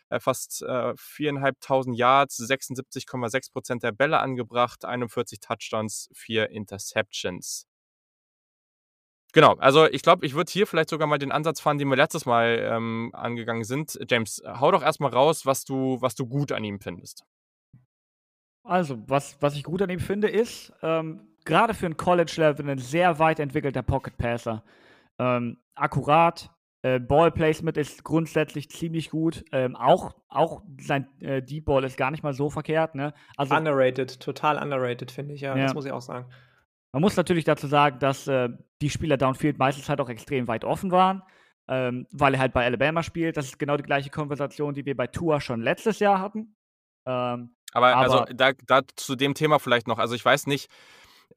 Äh, 0.09 0.19
fast 0.19 0.61
äh, 0.61 0.93
4.500 0.95 1.95
Yards, 1.95 2.39
76,6% 2.39 3.79
der 3.79 3.91
Bälle 3.91 4.19
angebracht, 4.19 4.85
41 4.85 5.39
Touchdowns, 5.39 6.09
4 6.13 6.49
Interceptions. 6.51 7.67
Genau, 9.33 9.55
also 9.55 9.85
ich 9.87 10.01
glaube, 10.01 10.25
ich 10.25 10.33
würde 10.33 10.49
hier 10.49 10.65
vielleicht 10.65 10.89
sogar 10.89 11.07
mal 11.07 11.17
den 11.17 11.31
Ansatz 11.33 11.59
fahren, 11.59 11.77
den 11.77 11.89
wir 11.89 11.97
letztes 11.97 12.25
Mal 12.25 12.57
ähm, 12.71 13.09
angegangen 13.13 13.65
sind. 13.65 13.99
James, 14.09 14.41
hau 14.45 14.71
doch 14.71 14.81
erstmal 14.81 15.11
raus, 15.11 15.45
was 15.45 15.65
du, 15.65 15.97
was 15.99 16.15
du 16.15 16.25
gut 16.25 16.53
an 16.53 16.63
ihm 16.63 16.79
findest. 16.79 17.25
Also, 18.65 18.97
was, 19.07 19.37
was 19.41 19.55
ich 19.55 19.63
gut 19.63 19.81
an 19.81 19.89
ihm 19.89 19.99
finde, 19.99 20.27
ist, 20.27 20.73
ähm, 20.81 21.27
gerade 21.45 21.73
für 21.73 21.85
ein 21.85 21.97
College-Level 21.97 22.69
ein 22.69 22.79
sehr 22.79 23.19
weit 23.19 23.39
entwickelter 23.39 23.83
Pocket-Passer. 23.83 24.63
Ähm, 25.19 25.57
akkurat, 25.75 26.49
äh, 26.81 26.99
Ball-Placement 26.99 27.77
ist 27.77 28.03
grundsätzlich 28.03 28.69
ziemlich 28.69 29.09
gut. 29.09 29.45
Ähm, 29.51 29.75
auch, 29.75 30.15
auch 30.27 30.63
sein 30.79 31.07
äh, 31.21 31.41
Deep 31.41 31.65
Ball 31.65 31.83
ist 31.83 31.97
gar 31.97 32.11
nicht 32.11 32.23
mal 32.23 32.33
so 32.33 32.49
verkehrt. 32.49 32.95
Ne? 32.95 33.13
Also, 33.37 33.55
underrated, 33.55 34.19
total 34.19 34.61
underrated, 34.61 35.11
finde 35.11 35.35
ich, 35.35 35.41
ja, 35.41 35.55
ja, 35.55 35.63
das 35.63 35.73
muss 35.73 35.85
ich 35.85 35.91
auch 35.91 36.01
sagen. 36.01 36.27
Man 36.91 37.01
muss 37.01 37.17
natürlich 37.17 37.43
dazu 37.43 37.67
sagen, 37.67 37.99
dass 37.99 38.27
äh, 38.27 38.49
die 38.81 38.89
Spieler 38.89 39.17
Downfield 39.17 39.57
meistens 39.57 39.89
halt 39.89 39.99
auch 39.99 40.09
extrem 40.09 40.47
weit 40.47 40.63
offen 40.63 40.91
waren, 40.91 41.23
ähm, 41.67 42.07
weil 42.11 42.35
er 42.35 42.39
halt 42.39 42.53
bei 42.53 42.65
Alabama 42.65 43.03
spielt. 43.03 43.35
Das 43.35 43.45
ist 43.45 43.59
genau 43.59 43.77
die 43.77 43.83
gleiche 43.83 44.09
Konversation, 44.09 44.73
die 44.73 44.85
wir 44.85 44.95
bei 44.95 45.07
Tua 45.07 45.41
schon 45.41 45.61
letztes 45.61 45.99
Jahr 45.99 46.19
hatten. 46.19 46.55
Ähm, 47.05 47.54
aber, 47.75 47.97
also 47.97 48.13
aber 48.17 48.21
also 48.27 48.33
da, 48.33 48.53
da 48.65 48.81
zu 48.95 49.15
dem 49.15 49.33
Thema 49.33 49.59
vielleicht 49.59 49.87
noch, 49.87 49.99
also 49.99 50.15
ich 50.15 50.23
weiß 50.23 50.47
nicht, 50.47 50.69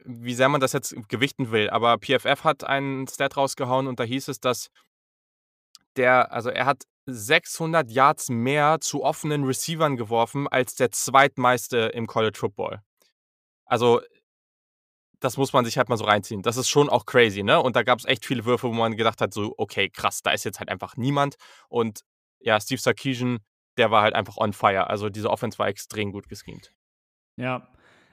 wie 0.04 0.34
sehr 0.34 0.48
man 0.48 0.60
das 0.60 0.72
jetzt 0.72 0.94
gewichten 1.08 1.50
will, 1.50 1.68
aber 1.70 1.98
PFF 1.98 2.44
hat 2.44 2.62
einen 2.62 3.08
Stat 3.08 3.36
rausgehauen 3.36 3.88
und 3.88 3.98
da 3.98 4.04
hieß 4.04 4.28
es, 4.28 4.38
dass 4.38 4.68
der, 5.96 6.32
also 6.32 6.50
er 6.50 6.66
hat 6.66 6.84
600 7.06 7.90
Yards 7.90 8.28
mehr 8.28 8.78
zu 8.80 9.02
offenen 9.02 9.44
Receivern 9.44 9.96
geworfen 9.96 10.46
als 10.46 10.76
der 10.76 10.92
zweitmeiste 10.92 11.78
im 11.94 12.06
College 12.06 12.38
Football. 12.38 12.82
Also 13.64 14.00
das 15.18 15.36
muss 15.36 15.52
man 15.52 15.64
sich 15.64 15.76
halt 15.76 15.88
mal 15.88 15.96
so 15.96 16.04
reinziehen. 16.04 16.42
Das 16.42 16.56
ist 16.56 16.68
schon 16.68 16.88
auch 16.88 17.04
crazy, 17.04 17.42
ne? 17.42 17.60
Und 17.60 17.74
da 17.74 17.82
gab 17.82 17.98
es 17.98 18.04
echt 18.04 18.24
viele 18.24 18.44
Würfe, 18.44 18.68
wo 18.68 18.72
man 18.72 18.96
gedacht 18.96 19.20
hat, 19.20 19.34
so, 19.34 19.54
okay, 19.56 19.90
krass, 19.90 20.22
da 20.22 20.30
ist 20.30 20.44
jetzt 20.44 20.60
halt 20.60 20.68
einfach 20.68 20.96
niemand. 20.96 21.34
Und 21.68 22.02
ja, 22.38 22.60
Steve 22.60 22.80
Sarkisian 22.80 23.40
der 23.78 23.90
war 23.90 24.02
halt 24.02 24.14
einfach 24.14 24.36
on 24.36 24.52
fire. 24.52 24.88
Also 24.90 25.08
diese 25.08 25.30
Offense 25.30 25.58
war 25.58 25.68
extrem 25.68 26.12
gut 26.12 26.28
geschemt. 26.28 26.72
Ja. 27.36 27.68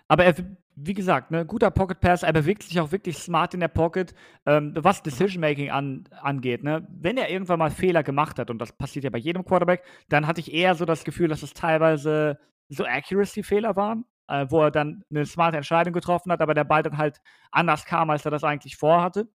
Aber 0.07 0.23
er, 0.23 0.35
wie 0.75 0.93
gesagt, 0.93 1.31
ne, 1.31 1.45
guter 1.45 1.71
Pocket 1.71 1.99
Pass, 1.99 2.23
er 2.23 2.33
bewegt 2.33 2.63
sich 2.63 2.79
auch 2.79 2.91
wirklich 2.91 3.17
smart 3.17 3.53
in 3.53 3.59
der 3.59 3.69
Pocket, 3.69 4.13
ähm, 4.45 4.73
was 4.75 5.01
Decision 5.01 5.41
Making 5.41 5.71
an, 5.71 6.07
angeht. 6.21 6.63
Ne? 6.63 6.87
Wenn 6.89 7.17
er 7.17 7.29
irgendwann 7.29 7.59
mal 7.59 7.71
Fehler 7.71 8.03
gemacht 8.03 8.37
hat, 8.37 8.49
und 8.49 8.59
das 8.59 8.71
passiert 8.71 9.03
ja 9.03 9.09
bei 9.09 9.17
jedem 9.17 9.43
Quarterback, 9.43 9.83
dann 10.09 10.27
hatte 10.27 10.41
ich 10.41 10.53
eher 10.53 10.75
so 10.75 10.85
das 10.85 11.03
Gefühl, 11.03 11.27
dass 11.27 11.43
es 11.43 11.53
teilweise 11.53 12.37
so 12.69 12.85
Accuracy-Fehler 12.85 13.75
waren, 13.75 14.05
äh, 14.27 14.45
wo 14.49 14.61
er 14.61 14.71
dann 14.71 15.03
eine 15.09 15.25
smarte 15.25 15.57
Entscheidung 15.57 15.93
getroffen 15.93 16.31
hat, 16.31 16.41
aber 16.41 16.53
der 16.53 16.65
Ball 16.65 16.83
dann 16.83 16.97
halt 16.97 17.19
anders 17.51 17.85
kam, 17.85 18.09
als 18.09 18.25
er 18.25 18.31
das 18.31 18.43
eigentlich 18.43 18.77
vorhatte. 18.77 19.27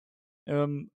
Ähm, 0.45 0.91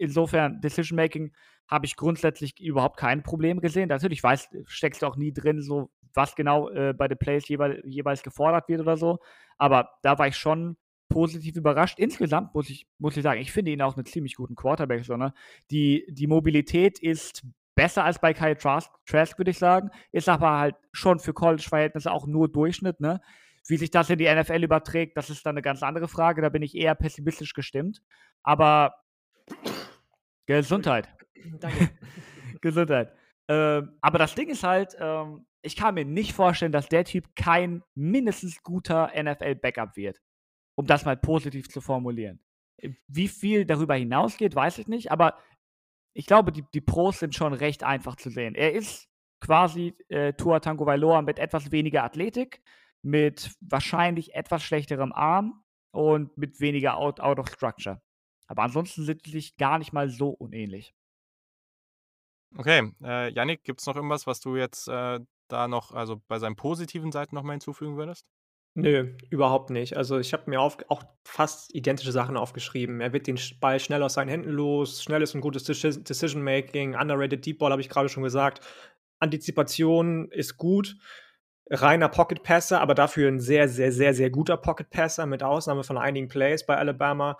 insofern, 0.00 0.60
Decision 0.60 0.96
Making 0.96 1.32
habe 1.68 1.86
ich 1.86 1.96
grundsätzlich 1.96 2.60
überhaupt 2.60 2.96
kein 2.96 3.22
Problem 3.22 3.60
gesehen. 3.60 3.88
Natürlich 3.88 4.22
weiß, 4.22 4.48
steckst 4.66 5.02
du 5.02 5.06
auch 5.06 5.16
nie 5.16 5.32
drin, 5.32 5.62
so 5.62 5.90
was 6.14 6.34
genau 6.34 6.68
äh, 6.70 6.92
bei 6.92 7.06
den 7.06 7.18
Plays 7.18 7.46
jeweils, 7.48 7.80
jeweils 7.84 8.22
gefordert 8.22 8.68
wird 8.68 8.80
oder 8.80 8.96
so. 8.96 9.20
Aber 9.56 9.90
da 10.02 10.18
war 10.18 10.26
ich 10.26 10.36
schon 10.36 10.76
positiv 11.08 11.56
überrascht. 11.56 11.98
Insgesamt 11.98 12.54
muss 12.54 12.70
ich, 12.70 12.86
muss 12.98 13.16
ich 13.16 13.22
sagen, 13.22 13.40
ich 13.40 13.52
finde 13.52 13.70
ihn 13.70 13.82
auch 13.82 13.96
einen 13.96 14.06
ziemlich 14.06 14.36
guten 14.36 14.56
Quarterback. 14.56 15.04
So, 15.04 15.16
ne? 15.16 15.34
die, 15.70 16.06
die 16.08 16.26
Mobilität 16.26 16.98
ist 16.98 17.44
besser 17.74 18.04
als 18.04 18.18
bei 18.18 18.34
Kyle 18.34 18.56
Trask, 18.56 18.90
Trask 19.06 19.38
würde 19.38 19.50
ich 19.50 19.58
sagen. 19.58 19.90
Ist 20.12 20.28
aber 20.28 20.58
halt 20.58 20.76
schon 20.92 21.18
für 21.18 21.32
College-Verhältnisse 21.32 22.10
auch 22.10 22.26
nur 22.26 22.50
Durchschnitt. 22.50 23.00
Ne? 23.00 23.20
Wie 23.66 23.76
sich 23.76 23.90
das 23.90 24.10
in 24.10 24.18
die 24.18 24.32
NFL 24.32 24.64
überträgt, 24.64 25.16
das 25.16 25.30
ist 25.30 25.46
dann 25.46 25.54
eine 25.54 25.62
ganz 25.62 25.82
andere 25.82 26.08
Frage. 26.08 26.42
Da 26.42 26.48
bin 26.48 26.62
ich 26.62 26.74
eher 26.74 26.94
pessimistisch 26.94 27.54
gestimmt. 27.54 28.02
Aber 28.42 28.94
Gesundheit. 30.56 31.08
Danke. 31.60 31.90
Gesundheit. 32.60 33.14
Ähm, 33.48 33.96
aber 34.00 34.18
das 34.18 34.34
Ding 34.34 34.48
ist 34.48 34.64
halt, 34.64 34.96
ähm, 34.98 35.46
ich 35.62 35.76
kann 35.76 35.94
mir 35.94 36.04
nicht 36.04 36.32
vorstellen, 36.32 36.72
dass 36.72 36.88
der 36.88 37.04
Typ 37.04 37.34
kein 37.36 37.82
mindestens 37.94 38.62
guter 38.62 39.12
NFL-Backup 39.16 39.96
wird. 39.96 40.20
Um 40.76 40.86
das 40.86 41.04
mal 41.04 41.16
positiv 41.16 41.68
zu 41.68 41.80
formulieren. 41.80 42.40
Wie 43.06 43.28
viel 43.28 43.64
darüber 43.64 43.94
hinausgeht, 43.94 44.54
weiß 44.54 44.78
ich 44.78 44.88
nicht, 44.88 45.12
aber 45.12 45.38
ich 46.14 46.26
glaube, 46.26 46.50
die, 46.50 46.64
die 46.74 46.80
Pros 46.80 47.20
sind 47.20 47.34
schon 47.34 47.52
recht 47.52 47.84
einfach 47.84 48.16
zu 48.16 48.30
sehen. 48.30 48.54
Er 48.54 48.72
ist 48.72 49.08
quasi 49.40 49.94
äh, 50.08 50.32
Tua 50.32 50.60
Tango 50.60 50.86
Vailoa 50.86 51.22
mit 51.22 51.38
etwas 51.38 51.70
weniger 51.70 52.02
Athletik, 52.02 52.62
mit 53.02 53.54
wahrscheinlich 53.60 54.34
etwas 54.34 54.62
schlechterem 54.62 55.12
Arm 55.12 55.62
und 55.92 56.36
mit 56.36 56.60
weniger 56.60 56.96
Out, 56.96 57.20
out 57.20 57.38
of 57.38 57.48
Structure. 57.48 58.00
Aber 58.50 58.64
ansonsten 58.64 59.04
sind 59.04 59.22
sie 59.24 59.30
sich 59.30 59.56
gar 59.56 59.78
nicht 59.78 59.92
mal 59.92 60.08
so 60.08 60.30
unähnlich. 60.30 60.92
Okay, 62.58 62.90
äh, 63.00 63.32
Yannick, 63.32 63.62
gibt 63.62 63.78
es 63.78 63.86
noch 63.86 63.94
irgendwas, 63.94 64.26
was 64.26 64.40
du 64.40 64.56
jetzt 64.56 64.88
äh, 64.88 65.20
da 65.46 65.68
noch, 65.68 65.92
also 65.92 66.20
bei 66.26 66.40
seinen 66.40 66.56
positiven 66.56 67.12
Seiten 67.12 67.36
nochmal 67.36 67.54
hinzufügen 67.54 67.96
würdest? 67.96 68.26
Nö, 68.74 69.14
überhaupt 69.30 69.70
nicht. 69.70 69.96
Also 69.96 70.18
ich 70.18 70.32
habe 70.32 70.50
mir 70.50 70.60
auf, 70.60 70.78
auch 70.88 71.04
fast 71.24 71.72
identische 71.72 72.10
Sachen 72.10 72.36
aufgeschrieben. 72.36 73.00
Er 73.00 73.12
wird 73.12 73.28
den 73.28 73.38
Ball 73.60 73.78
schnell 73.78 74.02
aus 74.02 74.14
seinen 74.14 74.28
Händen 74.28 74.50
los, 74.50 75.04
schnelles 75.04 75.32
und 75.32 75.42
gutes 75.42 75.62
Decision-Making, 75.62 76.96
underrated 76.96 77.46
Deep 77.46 77.58
Ball, 77.58 77.70
habe 77.70 77.82
ich 77.82 77.88
gerade 77.88 78.08
schon 78.08 78.24
gesagt. 78.24 78.66
Antizipation 79.20 80.28
ist 80.32 80.56
gut. 80.56 80.96
Reiner 81.70 82.08
Pocket 82.08 82.42
Passer, 82.42 82.80
aber 82.80 82.96
dafür 82.96 83.28
ein 83.28 83.38
sehr, 83.38 83.68
sehr, 83.68 83.92
sehr, 83.92 84.12
sehr 84.12 84.30
guter 84.30 84.56
Pocket 84.56 84.90
Passer, 84.90 85.26
mit 85.26 85.44
Ausnahme 85.44 85.84
von 85.84 85.98
einigen 85.98 86.26
Plays 86.26 86.66
bei 86.66 86.76
Alabama. 86.76 87.38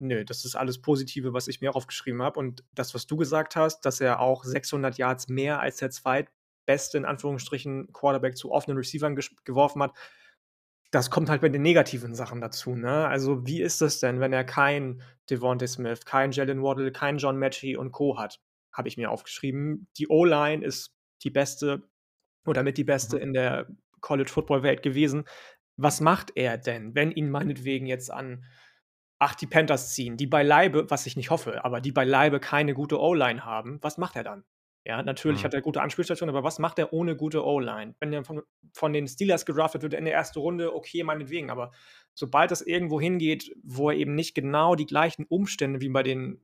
Nö, 0.00 0.24
das 0.24 0.44
ist 0.44 0.54
alles 0.54 0.80
Positive, 0.80 1.32
was 1.32 1.48
ich 1.48 1.60
mir 1.60 1.70
auch 1.70 1.76
aufgeschrieben 1.76 2.22
habe. 2.22 2.38
Und 2.38 2.64
das, 2.72 2.94
was 2.94 3.06
du 3.06 3.16
gesagt 3.16 3.56
hast, 3.56 3.80
dass 3.80 4.00
er 4.00 4.20
auch 4.20 4.44
600 4.44 4.96
Yards 4.96 5.28
mehr 5.28 5.60
als 5.60 5.78
der 5.78 5.90
zweitbeste, 5.90 6.98
in 6.98 7.04
Anführungsstrichen, 7.04 7.92
Quarterback 7.92 8.36
zu 8.36 8.52
offenen 8.52 8.78
Receivern 8.78 9.18
geworfen 9.44 9.82
hat, 9.82 9.94
das 10.90 11.10
kommt 11.10 11.28
halt 11.28 11.42
bei 11.42 11.48
den 11.48 11.62
negativen 11.62 12.14
Sachen 12.14 12.40
dazu. 12.40 12.74
Ne? 12.74 13.06
Also, 13.08 13.46
wie 13.46 13.60
ist 13.60 13.80
das 13.80 14.00
denn, 14.00 14.20
wenn 14.20 14.32
er 14.32 14.44
kein 14.44 15.02
Devontae 15.28 15.66
Smith, 15.66 16.04
kein 16.04 16.32
Jalen 16.32 16.62
Waddle, 16.62 16.92
kein 16.92 17.18
John 17.18 17.38
Matchy 17.38 17.76
und 17.76 17.92
Co. 17.92 18.18
hat? 18.18 18.40
Habe 18.72 18.88
ich 18.88 18.96
mir 18.96 19.10
aufgeschrieben. 19.10 19.88
Die 19.98 20.08
O-Line 20.08 20.64
ist 20.64 20.94
die 21.22 21.30
beste 21.30 21.82
oder 22.46 22.62
mit 22.62 22.78
die 22.78 22.84
beste 22.84 23.16
mhm. 23.16 23.22
in 23.22 23.32
der 23.34 23.66
College 24.00 24.30
Football 24.30 24.62
Welt 24.62 24.82
gewesen. 24.82 25.24
Was 25.76 26.00
macht 26.00 26.32
er 26.34 26.56
denn, 26.56 26.94
wenn 26.94 27.10
ihn 27.10 27.30
meinetwegen 27.30 27.86
jetzt 27.86 28.10
an 28.10 28.44
ach, 29.18 29.34
die 29.34 29.46
Panthers 29.46 29.94
ziehen, 29.94 30.16
die 30.16 30.26
beileibe, 30.26 30.90
was 30.90 31.06
ich 31.06 31.16
nicht 31.16 31.30
hoffe, 31.30 31.64
aber 31.64 31.80
die 31.80 31.92
beileibe 31.92 32.40
keine 32.40 32.74
gute 32.74 33.00
O-Line 33.00 33.44
haben, 33.44 33.78
was 33.82 33.98
macht 33.98 34.16
er 34.16 34.24
dann? 34.24 34.44
Ja, 34.84 35.02
natürlich 35.02 35.40
mhm. 35.40 35.44
hat 35.44 35.54
er 35.54 35.60
gute 35.60 35.82
Anspielstationen, 35.82 36.34
aber 36.34 36.46
was 36.46 36.58
macht 36.58 36.78
er 36.78 36.92
ohne 36.92 37.16
gute 37.16 37.44
O-Line? 37.44 37.94
Wenn 38.00 38.12
er 38.12 38.24
von, 38.24 38.42
von, 38.72 38.92
den 38.92 39.06
Steelers 39.06 39.44
gedraftet 39.44 39.82
wird 39.82 39.92
in 39.92 40.04
der 40.04 40.14
ersten 40.14 40.38
Runde, 40.38 40.74
okay, 40.74 41.02
meinetwegen, 41.02 41.50
aber 41.50 41.72
sobald 42.14 42.50
das 42.50 42.62
irgendwo 42.62 43.00
hingeht, 43.00 43.54
wo 43.62 43.90
er 43.90 43.96
eben 43.96 44.14
nicht 44.14 44.34
genau 44.34 44.76
die 44.76 44.86
gleichen 44.86 45.26
Umstände 45.26 45.80
wie 45.80 45.90
bei 45.90 46.02
den 46.02 46.42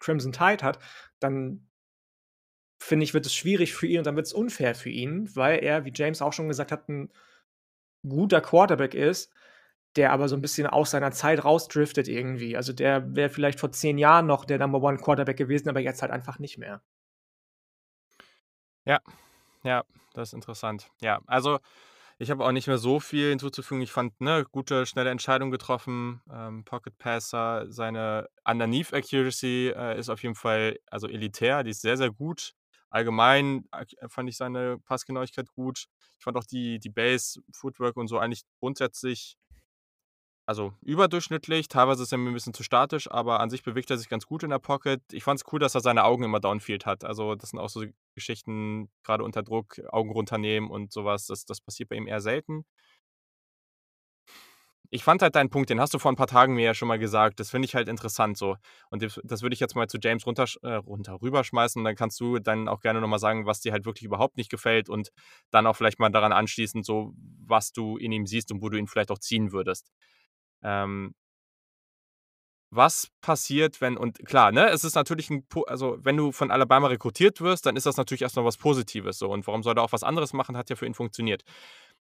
Crimson 0.00 0.32
Tide 0.32 0.64
hat, 0.64 0.78
dann 1.18 1.68
finde 2.78 3.04
ich, 3.04 3.14
wird 3.14 3.26
es 3.26 3.34
schwierig 3.34 3.72
für 3.74 3.86
ihn 3.86 3.98
und 3.98 4.06
dann 4.06 4.16
wird 4.16 4.26
es 4.26 4.32
unfair 4.32 4.74
für 4.74 4.90
ihn, 4.90 5.34
weil 5.34 5.64
er, 5.64 5.84
wie 5.84 5.92
James 5.94 6.20
auch 6.20 6.32
schon 6.32 6.48
gesagt 6.48 6.72
hat, 6.72 6.88
ein 6.88 7.10
guter 8.06 8.40
Quarterback 8.40 8.94
ist, 8.94 9.32
der 9.96 10.12
aber 10.12 10.28
so 10.28 10.36
ein 10.36 10.42
bisschen 10.42 10.66
aus 10.66 10.90
seiner 10.90 11.12
Zeit 11.12 11.44
rausdriftet 11.44 12.08
irgendwie. 12.08 12.56
Also 12.56 12.72
der 12.72 13.14
wäre 13.16 13.30
vielleicht 13.30 13.58
vor 13.60 13.72
zehn 13.72 13.98
Jahren 13.98 14.26
noch 14.26 14.44
der 14.44 14.58
Number 14.58 14.82
One 14.82 14.98
Quarterback 14.98 15.36
gewesen, 15.36 15.68
aber 15.68 15.80
jetzt 15.80 16.02
halt 16.02 16.12
einfach 16.12 16.38
nicht 16.38 16.58
mehr. 16.58 16.82
Ja, 18.84 19.00
ja, 19.64 19.84
das 20.14 20.30
ist 20.30 20.34
interessant. 20.34 20.90
Ja, 21.00 21.20
also 21.26 21.58
ich 22.20 22.30
habe 22.30 22.44
auch 22.44 22.52
nicht 22.52 22.66
mehr 22.66 22.78
so 22.78 22.98
viel 22.98 23.30
hinzuzufügen. 23.30 23.80
Ich 23.82 23.92
fand, 23.92 24.20
ne, 24.20 24.44
gute, 24.50 24.86
schnelle 24.86 25.10
Entscheidung 25.10 25.50
getroffen. 25.50 26.20
Ähm, 26.30 26.64
Pocket 26.64 26.96
Passer, 26.98 27.66
seine 27.68 28.28
Underneath 28.44 28.92
Accuracy 28.92 29.72
äh, 29.76 29.98
ist 29.98 30.08
auf 30.08 30.22
jeden 30.22 30.34
Fall 30.34 30.78
also 30.86 31.06
elitär, 31.06 31.62
die 31.62 31.70
ist 31.70 31.80
sehr, 31.82 31.96
sehr 31.96 32.10
gut. 32.10 32.54
Allgemein 32.90 33.68
fand 34.08 34.28
ich 34.28 34.36
seine 34.36 34.78
Passgenauigkeit 34.78 35.52
gut. 35.52 35.86
Ich 36.18 36.24
fand 36.24 36.36
auch 36.36 36.44
die, 36.44 36.78
die 36.80 36.90
Base, 36.90 37.40
Footwork 37.52 37.96
und 37.96 38.08
so 38.08 38.18
eigentlich 38.18 38.42
grundsätzlich 38.58 39.36
also 40.48 40.72
überdurchschnittlich. 40.80 41.68
Teilweise 41.68 42.02
ist 42.04 42.10
er 42.12 42.16
mir 42.16 42.30
ein 42.30 42.34
bisschen 42.34 42.54
zu 42.54 42.62
statisch, 42.62 43.10
aber 43.10 43.40
an 43.40 43.50
sich 43.50 43.62
bewegt 43.62 43.90
er 43.90 43.98
sich 43.98 44.08
ganz 44.08 44.24
gut 44.26 44.42
in 44.42 44.48
der 44.48 44.58
Pocket. 44.58 45.02
Ich 45.12 45.22
fand 45.22 45.38
es 45.38 45.52
cool, 45.52 45.58
dass 45.58 45.74
er 45.74 45.82
seine 45.82 46.04
Augen 46.04 46.24
immer 46.24 46.40
downfield 46.40 46.86
hat. 46.86 47.04
Also 47.04 47.34
das 47.34 47.50
sind 47.50 47.58
auch 47.58 47.68
so 47.68 47.84
Geschichten, 48.14 48.88
gerade 49.04 49.24
unter 49.24 49.42
Druck, 49.42 49.78
Augen 49.90 50.10
runternehmen 50.10 50.70
und 50.70 50.90
sowas. 50.90 51.26
Das, 51.26 51.44
das 51.44 51.60
passiert 51.60 51.90
bei 51.90 51.96
ihm 51.96 52.06
eher 52.06 52.22
selten. 52.22 52.64
Ich 54.90 55.04
fand 55.04 55.20
halt 55.20 55.34
deinen 55.36 55.50
Punkt, 55.50 55.68
den 55.68 55.80
hast 55.80 55.92
du 55.92 55.98
vor 55.98 56.10
ein 56.10 56.16
paar 56.16 56.26
Tagen 56.26 56.54
mir 56.54 56.64
ja 56.64 56.72
schon 56.72 56.88
mal 56.88 56.98
gesagt. 56.98 57.40
Das 57.40 57.50
finde 57.50 57.66
ich 57.66 57.74
halt 57.74 57.88
interessant 57.88 58.38
so. 58.38 58.56
Und 58.88 59.02
das, 59.02 59.42
würde 59.42 59.52
ich 59.52 59.60
jetzt 59.60 59.76
mal 59.76 59.86
zu 59.86 59.98
James 60.00 60.24
runter, 60.26 60.46
äh, 60.62 60.74
runter 60.76 61.20
rüberschmeißen. 61.20 61.78
Und 61.80 61.84
dann 61.84 61.94
kannst 61.94 62.18
du 62.20 62.38
dann 62.38 62.68
auch 62.68 62.80
gerne 62.80 63.02
nochmal 63.02 63.18
sagen, 63.18 63.44
was 63.44 63.60
dir 63.60 63.72
halt 63.72 63.84
wirklich 63.84 64.04
überhaupt 64.04 64.38
nicht 64.38 64.50
gefällt 64.50 64.88
und 64.88 65.10
dann 65.50 65.66
auch 65.66 65.76
vielleicht 65.76 65.98
mal 65.98 66.08
daran 66.08 66.32
anschließend, 66.32 66.86
so 66.86 67.12
was 67.46 67.72
du 67.72 67.98
in 67.98 68.12
ihm 68.12 68.26
siehst 68.26 68.50
und 68.50 68.62
wo 68.62 68.70
du 68.70 68.78
ihn 68.78 68.86
vielleicht 68.86 69.10
auch 69.10 69.18
ziehen 69.18 69.52
würdest. 69.52 69.90
Ähm, 70.62 71.14
was 72.70 73.08
passiert, 73.22 73.80
wenn, 73.80 73.96
und 73.96 74.18
klar, 74.26 74.52
ne, 74.52 74.68
es 74.68 74.84
ist 74.84 74.94
natürlich 74.94 75.30
ein, 75.30 75.46
also 75.66 75.96
wenn 76.02 76.16
du 76.16 76.32
von 76.32 76.50
Alabama 76.50 76.88
rekrutiert 76.88 77.40
wirst, 77.40 77.64
dann 77.64 77.76
ist 77.76 77.86
das 77.86 77.96
natürlich 77.96 78.22
erstmal 78.22 78.44
was 78.44 78.58
Positives 78.58 79.18
so. 79.18 79.30
Und 79.30 79.46
warum 79.46 79.62
soll 79.62 79.76
er 79.78 79.82
auch 79.82 79.92
was 79.92 80.02
anderes 80.02 80.34
machen, 80.34 80.56
hat 80.56 80.68
ja 80.68 80.76
für 80.76 80.86
ihn 80.86 80.94
funktioniert. 80.94 81.44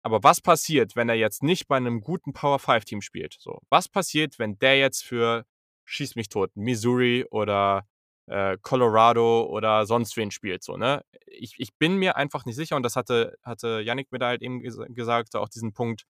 Aber 0.01 0.23
was 0.23 0.41
passiert, 0.41 0.95
wenn 0.95 1.09
er 1.09 1.15
jetzt 1.15 1.43
nicht 1.43 1.67
bei 1.67 1.77
einem 1.77 2.01
guten 2.01 2.33
Power 2.33 2.59
5 2.59 2.85
Team 2.85 3.01
spielt? 3.01 3.35
So, 3.39 3.59
was 3.69 3.87
passiert, 3.89 4.39
wenn 4.39 4.57
der 4.59 4.77
jetzt 4.79 5.03
für 5.03 5.45
schieß 5.85 6.15
mich 6.15 6.29
tot, 6.29 6.51
Missouri 6.55 7.25
oder 7.31 7.85
äh, 8.27 8.57
Colorado 8.61 9.43
oder 9.45 9.85
sonst 9.85 10.15
wen 10.17 10.31
spielt 10.31 10.63
so, 10.63 10.77
ne? 10.77 11.03
Ich, 11.25 11.55
ich 11.57 11.73
bin 11.77 11.95
mir 11.97 12.15
einfach 12.15 12.45
nicht 12.45 12.55
sicher 12.55 12.75
und 12.75 12.83
das 12.83 12.95
hatte 12.95 13.37
hatte 13.43 13.81
Yannick 13.81 14.11
mir 14.11 14.19
da 14.19 14.27
halt 14.27 14.41
eben 14.41 14.61
ges 14.61 14.77
gesagt, 14.89 15.35
auch 15.35 15.49
diesen 15.49 15.73
Punkt 15.73 16.03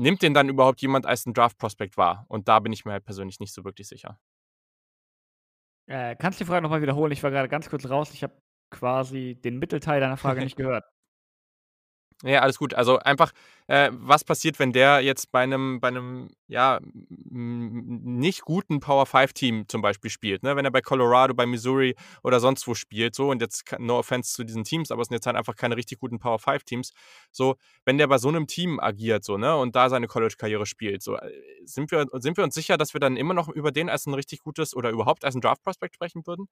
nimmt 0.00 0.22
den 0.22 0.34
dann 0.34 0.48
überhaupt 0.48 0.80
jemand 0.82 1.06
als 1.06 1.26
ein 1.26 1.34
Draft-Prospect 1.34 1.96
wahr? 1.96 2.24
Und 2.28 2.48
da 2.48 2.58
bin 2.60 2.72
ich 2.72 2.84
mir 2.84 2.92
halt 2.92 3.04
persönlich 3.04 3.40
nicht 3.40 3.52
so 3.52 3.64
wirklich 3.64 3.88
sicher. 3.88 4.18
Äh, 5.88 6.16
kannst 6.16 6.40
du 6.40 6.44
die 6.44 6.48
Frage 6.48 6.62
nochmal 6.62 6.82
wiederholen? 6.82 7.12
Ich 7.12 7.22
war 7.22 7.30
gerade 7.30 7.48
ganz 7.48 7.68
kurz 7.68 7.88
raus. 7.88 8.12
Ich 8.14 8.22
habe 8.22 8.34
quasi 8.70 9.40
den 9.42 9.58
Mittelteil 9.58 10.00
deiner 10.00 10.16
Frage 10.16 10.40
nicht 10.40 10.56
gehört. 10.56 10.84
Ja, 12.22 12.40
alles 12.40 12.58
gut. 12.58 12.74
Also 12.74 12.98
einfach, 12.98 13.32
äh, 13.66 13.88
was 13.92 14.24
passiert, 14.24 14.58
wenn 14.58 14.72
der 14.72 15.00
jetzt 15.00 15.32
bei 15.32 15.40
einem, 15.42 15.80
bei 15.80 15.88
einem, 15.88 16.28
ja, 16.48 16.78
nicht 17.30 18.42
guten 18.42 18.80
Power 18.80 19.06
5 19.06 19.32
Team 19.32 19.64
zum 19.68 19.80
Beispiel 19.80 20.10
spielt, 20.10 20.42
ne? 20.42 20.54
Wenn 20.54 20.66
er 20.66 20.70
bei 20.70 20.82
Colorado, 20.82 21.32
bei 21.32 21.46
Missouri 21.46 21.94
oder 22.22 22.38
sonst 22.38 22.66
wo 22.68 22.74
spielt, 22.74 23.14
so, 23.14 23.30
und 23.30 23.40
jetzt 23.40 23.64
no 23.78 23.98
offense 23.98 24.34
zu 24.34 24.44
diesen 24.44 24.64
Teams, 24.64 24.90
aber 24.90 25.00
es 25.00 25.08
sind 25.08 25.14
jetzt 25.14 25.26
halt 25.26 25.36
einfach 25.36 25.56
keine 25.56 25.76
richtig 25.76 25.98
guten 25.98 26.18
Power 26.18 26.38
5 26.38 26.62
Teams. 26.64 26.92
So, 27.32 27.56
wenn 27.86 27.96
der 27.96 28.06
bei 28.06 28.18
so 28.18 28.28
einem 28.28 28.46
Team 28.46 28.80
agiert, 28.80 29.24
so, 29.24 29.38
ne, 29.38 29.56
und 29.56 29.74
da 29.74 29.88
seine 29.88 30.06
College-Karriere 30.06 30.66
spielt, 30.66 31.02
so, 31.02 31.16
äh, 31.16 31.30
sind 31.64 31.90
wir, 31.90 32.04
sind 32.18 32.36
wir 32.36 32.44
uns 32.44 32.54
sicher, 32.54 32.76
dass 32.76 32.92
wir 32.92 33.00
dann 33.00 33.16
immer 33.16 33.32
noch 33.32 33.48
über 33.48 33.72
den 33.72 33.88
als 33.88 34.04
ein 34.06 34.12
richtig 34.14 34.40
gutes 34.40 34.74
oder 34.76 34.90
überhaupt 34.90 35.24
als 35.24 35.34
ein 35.36 35.40
Draft-Prospect 35.40 35.94
sprechen 35.94 36.26
würden? 36.26 36.48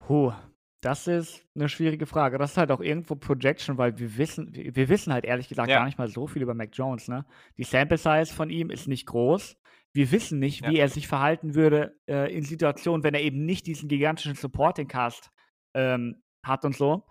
Puh, 0.00 0.32
das 0.80 1.06
ist 1.08 1.44
eine 1.56 1.68
schwierige 1.68 2.06
Frage. 2.06 2.38
Das 2.38 2.52
ist 2.52 2.56
halt 2.56 2.70
auch 2.70 2.80
irgendwo 2.80 3.16
Projection, 3.16 3.78
weil 3.78 3.98
wir 3.98 4.16
wissen 4.16 4.52
wir 4.54 4.88
wissen 4.88 5.12
halt 5.12 5.24
ehrlich 5.24 5.48
gesagt 5.48 5.68
Ja. 5.70 5.78
gar 5.78 5.84
nicht 5.86 5.98
mal 5.98 6.08
so 6.08 6.26
viel 6.26 6.42
über 6.42 6.54
Mac 6.54 6.70
Jones, 6.72 7.08
ne? 7.08 7.24
Die 7.56 7.64
Sample 7.64 7.98
Size 7.98 8.26
von 8.32 8.48
ihm 8.50 8.70
ist 8.70 8.86
nicht 8.86 9.06
groß. 9.06 9.56
Wir 9.92 10.12
wissen 10.12 10.38
nicht, 10.38 10.60
Ja. 10.62 10.70
wie 10.70 10.78
er 10.78 10.88
sich 10.88 11.08
verhalten 11.08 11.54
würde, 11.54 11.96
äh, 12.06 12.32
in 12.32 12.44
Situationen, 12.44 13.02
wenn 13.02 13.14
er 13.14 13.22
eben 13.22 13.44
nicht 13.44 13.66
diesen 13.66 13.88
gigantischen 13.88 14.34
Supporting 14.34 14.86
Cast, 14.86 15.30
ähm, 15.74 16.22
hat 16.44 16.64
und 16.64 16.76
so. 16.76 17.04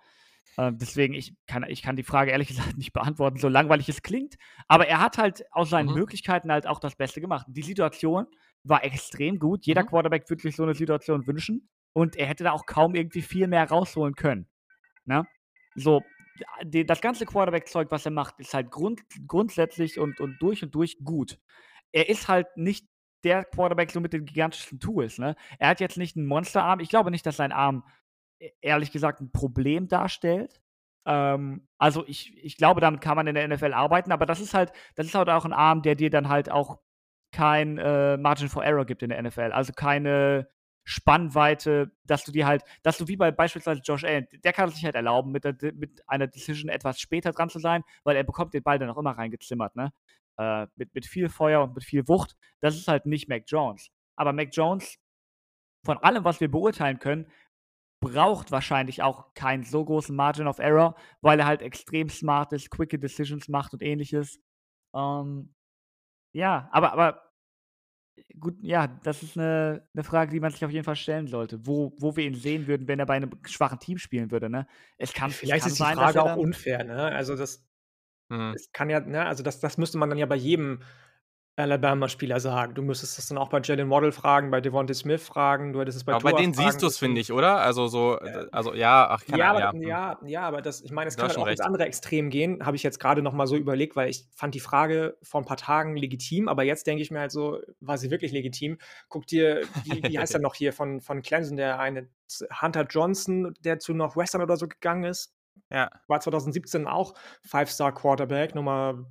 Äh, 0.56 0.72
deswegen, 0.74 1.14
ich 1.14 1.36
kann 1.48 1.66
ich 1.68 1.82
kann 1.82 1.96
die 1.98 2.04
Frage 2.04 2.32
ehrlich 2.32 2.48
gesagt 2.74 2.78
nicht 2.78 2.94
beantworten, 2.94 3.38
so 3.38 3.50
langweilig 3.50 3.90
es 3.90 4.02
klingt. 4.02 4.36
Aber 4.70 4.88
er 4.88 5.02
hat 5.02 5.18
halt 5.18 5.44
aus 5.52 5.70
seinen 5.70 5.90
Mhm. 5.90 5.96
Möglichkeiten 5.96 6.52
halt 6.52 6.68
auch 6.68 6.80
das 6.80 6.96
Beste 6.96 7.20
gemacht. 7.20 7.46
Die 7.50 7.64
Situation 7.64 8.28
war 8.64 8.84
extrem 8.86 9.40
gut. 9.40 9.66
Jeder 9.66 9.84
Mhm. 9.84 9.88
Quarterback 9.88 10.30
würde 10.30 10.42
sich 10.42 10.56
so 10.56 10.64
eine 10.64 10.74
Situation 10.74 11.28
wünschen 11.28 11.68
und 11.94 12.16
er 12.16 12.28
hätte 12.28 12.44
da 12.44 12.52
auch 12.52 12.66
kaum 12.66 12.96
irgendwie 12.96 13.22
viel 13.22 13.48
mehr 13.48 13.70
rausholen 13.70 14.16
können. 14.16 14.48
Ne? 15.06 15.26
So, 15.76 16.04
die, 16.64 16.86
das 16.86 17.02
ganze 17.02 17.26
Quarterback-Zeug, 17.26 17.90
was 17.92 18.06
er 18.06 18.12
macht, 18.12 18.40
ist 18.40 18.54
halt 18.54 18.72
grund, 18.72 19.02
grundsätzlich 19.28 20.00
und, 20.00 20.20
und 20.20 20.38
durch 20.42 20.64
und 20.64 20.74
durch 20.76 20.98
gut. 21.04 21.40
Er 21.92 22.10
ist 22.10 22.28
halt 22.28 22.48
nicht 22.56 22.88
der 23.24 23.46
Quarterback 23.46 23.92
so 23.92 24.00
mit 24.00 24.14
den 24.14 24.26
gigantischen 24.26 24.80
Tools. 24.80 25.18
Ne? 25.18 25.36
Er 25.60 25.70
hat 25.70 25.80
jetzt 25.80 25.98
nicht 25.98 26.16
einen 26.16 26.28
Monsterarm. 26.28 26.80
Ich 26.80 26.90
glaube 26.90 27.12
nicht, 27.12 27.26
dass 27.26 27.38
sein 27.38 27.52
Arm 27.52 27.84
e, 28.40 28.52
ehrlich 28.62 28.92
gesagt 28.92 29.22
ein 29.22 29.32
Problem 29.32 29.88
darstellt. 29.88 30.62
Ähm, 31.06 31.68
also 31.78 32.06
ich, 32.08 32.38
ich 32.44 32.58
glaube, 32.58 32.82
damit 32.82 33.02
kann 33.02 33.16
man 33.16 33.28
in 33.28 33.36
der 33.36 33.48
NFL 33.48 33.74
arbeiten, 33.74 34.12
aber 34.12 34.26
das 34.26 34.40
ist 34.40 34.54
halt, 34.54 34.72
das 34.96 35.08
ist 35.08 35.16
halt 35.16 35.30
auch 35.30 35.46
ein 35.46 35.54
Arm, 35.54 35.82
der 35.82 35.96
dir 35.96 36.10
dann 36.10 36.30
halt 36.30 36.52
auch 36.52 36.80
kein 37.32 37.78
äh, 37.78 38.18
Margin 38.18 38.50
for 38.50 38.64
Error 38.64 38.86
gibt 38.86 39.04
in 39.04 39.10
der 39.10 39.22
NFL. 39.22 39.52
Also 39.52 39.74
keine 39.74 40.50
Spannweite, 40.90 41.92
dass 42.06 42.24
du 42.24 42.32
dir 42.32 42.48
halt, 42.48 42.64
dass 42.82 42.98
du 42.98 43.10
wie 43.10 43.18
bei 43.18 43.30
beispielsweise 43.30 43.82
Josh 43.84 44.06
Allen, 44.06 44.26
der 44.32 44.54
kann 44.54 44.70
es 44.70 44.76
sich 44.76 44.86
halt 44.86 44.96
erlauben, 44.96 45.34
mit, 45.34 45.44
der, 45.44 45.54
mit 45.74 46.02
einer 46.08 46.28
Decision 46.28 46.70
etwas 46.70 47.02
später 47.02 47.34
dran 47.34 47.50
zu 47.50 47.60
sein, 47.60 47.84
weil 48.06 48.16
er 48.16 48.24
bekommt 48.24 48.54
den 48.54 48.64
Ball 48.64 48.80
dann 48.80 48.90
auch 48.90 48.98
immer 48.98 49.12
reingezimmert, 49.12 49.76
ne? 49.76 49.92
Äh, 50.38 50.68
mit, 50.78 50.96
mit 50.96 51.06
viel 51.06 51.28
Feuer 51.28 51.62
und 51.64 51.76
mit 51.76 51.84
viel 51.84 52.08
Wucht. 52.08 52.38
Das 52.62 52.78
ist 52.78 52.88
halt 52.88 53.06
nicht 53.06 53.28
Mac 53.28 53.44
Jones. 53.48 53.90
Aber 54.16 54.32
Mac 54.32 54.50
Jones, 54.54 54.98
von 55.86 55.98
allem, 55.98 56.24
was 56.24 56.40
wir 56.40 56.50
beurteilen 56.50 57.00
können, 57.00 57.30
braucht 58.02 58.52
wahrscheinlich 58.52 59.04
auch 59.04 59.34
keinen 59.34 59.64
so 59.64 59.84
großen 59.84 60.16
Margin 60.16 60.48
of 60.48 60.60
Error, 60.60 60.96
weil 61.20 61.42
er 61.42 61.48
halt 61.48 61.62
extrem 61.62 62.08
smart 62.08 62.54
ist, 62.54 62.70
quicke 62.70 62.98
Decisions 62.98 63.50
macht 63.50 63.74
und 63.74 63.84
ähnliches. 63.84 64.40
Ähm, 64.96 65.54
ja, 66.34 66.70
aber, 66.72 66.94
aber 66.94 67.27
Gut, 68.40 68.56
ja, 68.62 68.88
das 68.88 69.22
ist 69.24 69.38
eine 69.38 69.88
'ne 69.94 70.04
Frage, 70.04 70.32
die 70.32 70.40
man 70.40 70.52
sich 70.52 70.64
auf 70.66 70.72
jeden 70.72 70.84
Fall 70.84 70.96
stellen 70.96 71.28
sollte, 71.28 71.66
wo 71.66 71.94
wo 72.00 72.16
wir 72.16 72.26
ihn 72.26 72.34
sehen 72.36 72.68
würden, 72.68 72.88
wenn 72.88 73.00
er 73.00 73.06
bei 73.06 73.16
einem 73.16 73.32
schwachen 73.46 73.80
Team 73.80 73.98
spielen 74.00 74.32
würde, 74.32 74.50
ne? 74.50 74.68
Es 74.98 75.14
kann 75.14 75.38
es 75.42 75.54
Vielleicht 75.54 75.56
kann 75.56 75.74
ist 75.74 75.80
die 75.80 75.86
sein, 75.86 75.98
Frage 75.98 76.24
auch 76.24 76.36
unfair, 76.36 76.84
ne? 76.84 77.12
Also, 77.12 77.36
das 77.36 77.66
Mhm. 78.30 78.58
es 78.58 78.72
kann 78.74 78.90
ja 78.90 79.00
ne, 79.02 79.26
also 79.26 79.44
das 79.44 79.60
das 79.62 79.78
müsste 79.78 79.98
man 80.00 80.10
dann 80.10 80.20
ja 80.20 80.26
bei 80.28 80.36
jedem 80.38 80.82
Alabama-Spieler 81.58 82.40
sagen. 82.40 82.76
Du 82.76 82.84
müsstest 82.84 83.18
das 83.18 83.28
dann 83.28 83.38
auch 83.40 83.50
bei 83.50 83.60
Jalen 83.62 83.90
Waddle 83.90 84.12
fragen, 84.12 84.52
bei 84.52 84.62
Devontae 84.62 84.94
Smith 84.94 85.24
fragen, 85.24 85.74
du 85.74 85.82
hättest 85.82 85.98
es 85.98 86.04
bei 86.04 86.14
Aber 86.14 86.32
bei 86.32 86.38
denen 86.38 86.54
siehst 86.54 86.84
du 86.84 86.88
es, 86.88 87.00
finde 87.00 87.20
ich, 87.20 87.32
oder? 87.32 87.58
Also 87.58 87.88
so, 87.88 88.20
äh, 88.20 88.46
also 88.52 88.76
ja, 88.76 89.08
ach, 89.10 89.26
keine 89.26 89.40
ja, 89.40 89.50
aber, 89.50 89.60
ja. 89.60 89.72
Hm. 89.74 89.82
ja, 89.82 90.20
ja, 90.24 90.42
aber 90.42 90.62
das, 90.62 90.82
ich 90.82 90.92
meine, 90.92 91.08
es 91.08 91.18
kann 91.18 91.30
halt 91.30 91.38
auch 91.38 91.48
ins 91.48 91.60
andere 91.60 91.86
Extrem 91.86 92.30
gehen, 92.30 92.64
habe 92.64 92.76
ich 92.76 92.84
jetzt 92.84 93.00
gerade 93.00 93.24
noch 93.24 93.34
mal 93.34 93.48
so 93.48 93.56
überlegt, 93.56 93.96
weil 93.96 94.10
ich 94.10 94.28
fand 94.36 94.54
die 94.54 94.60
Frage 94.60 95.18
vor 95.24 95.42
ein 95.42 95.46
paar 95.46 95.58
Tagen 95.58 95.98
legitim, 95.98 96.48
aber 96.48 96.64
jetzt 96.64 96.86
denke 96.86 97.02
ich 97.02 97.10
mir 97.10 97.22
halt 97.22 97.32
so, 97.32 97.60
war 97.80 97.98
sie 97.98 98.12
wirklich 98.12 98.32
legitim? 98.32 98.78
Guck 99.10 99.26
dir, 99.26 99.64
wie, 99.84 100.04
wie 100.04 100.20
heißt 100.20 100.36
er 100.36 100.40
noch 100.42 100.54
hier 100.54 100.74
von, 100.74 101.02
von 101.02 101.24
Clemson, 101.24 101.58
der 101.58 101.80
eine 101.80 102.08
Hunter 102.62 102.86
Johnson, 102.88 103.56
der 103.62 103.80
zu 103.80 103.94
Northwestern 103.94 104.44
oder 104.44 104.58
so 104.58 104.68
gegangen 104.68 105.06
ist, 105.06 105.34
ja. 105.70 105.90
War 106.08 106.20
2017 106.22 106.88
auch 106.88 107.14
Five-Star-Quarterback, 107.44 108.56
Nummer 108.56 109.06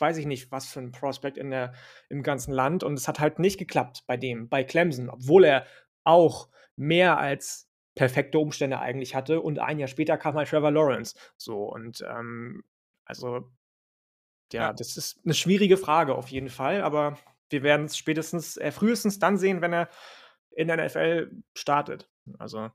weiß 0.00 0.16
ich 0.16 0.26
nicht, 0.26 0.50
was 0.50 0.66
für 0.66 0.80
ein 0.80 0.92
Prospect 0.92 1.36
in 1.36 1.50
der, 1.50 1.72
im 2.08 2.22
ganzen 2.22 2.52
Land. 2.52 2.82
Und 2.84 2.94
es 2.94 3.08
hat 3.08 3.20
halt 3.20 3.38
nicht 3.38 3.58
geklappt 3.58 4.04
bei 4.06 4.16
dem, 4.16 4.48
bei 4.48 4.64
Clemson, 4.64 5.08
obwohl 5.10 5.44
er 5.44 5.66
auch 6.04 6.48
mehr 6.76 7.18
als 7.18 7.68
perfekte 7.94 8.38
Umstände 8.38 8.78
eigentlich 8.78 9.14
hatte. 9.14 9.40
Und 9.40 9.58
ein 9.58 9.78
Jahr 9.78 9.88
später 9.88 10.16
kam 10.16 10.34
halt 10.34 10.48
Trevor 10.48 10.70
Lawrence. 10.70 11.14
So, 11.36 11.64
und 11.64 12.02
ähm, 12.08 12.62
also 13.04 13.50
ja, 14.52 14.62
Ja. 14.62 14.72
das 14.72 14.96
ist 14.96 15.20
eine 15.24 15.34
schwierige 15.34 15.76
Frage 15.76 16.14
auf 16.14 16.28
jeden 16.28 16.48
Fall, 16.48 16.82
aber 16.82 17.18
wir 17.50 17.62
werden 17.62 17.86
es 17.86 17.96
spätestens, 17.96 18.56
äh, 18.56 18.70
frühestens 18.72 19.18
dann 19.18 19.38
sehen, 19.38 19.60
wenn 19.60 19.72
er 19.72 19.88
in 20.50 20.68
der 20.68 20.84
NFL 20.84 21.30
startet. 21.54 22.08
Also 22.38 22.70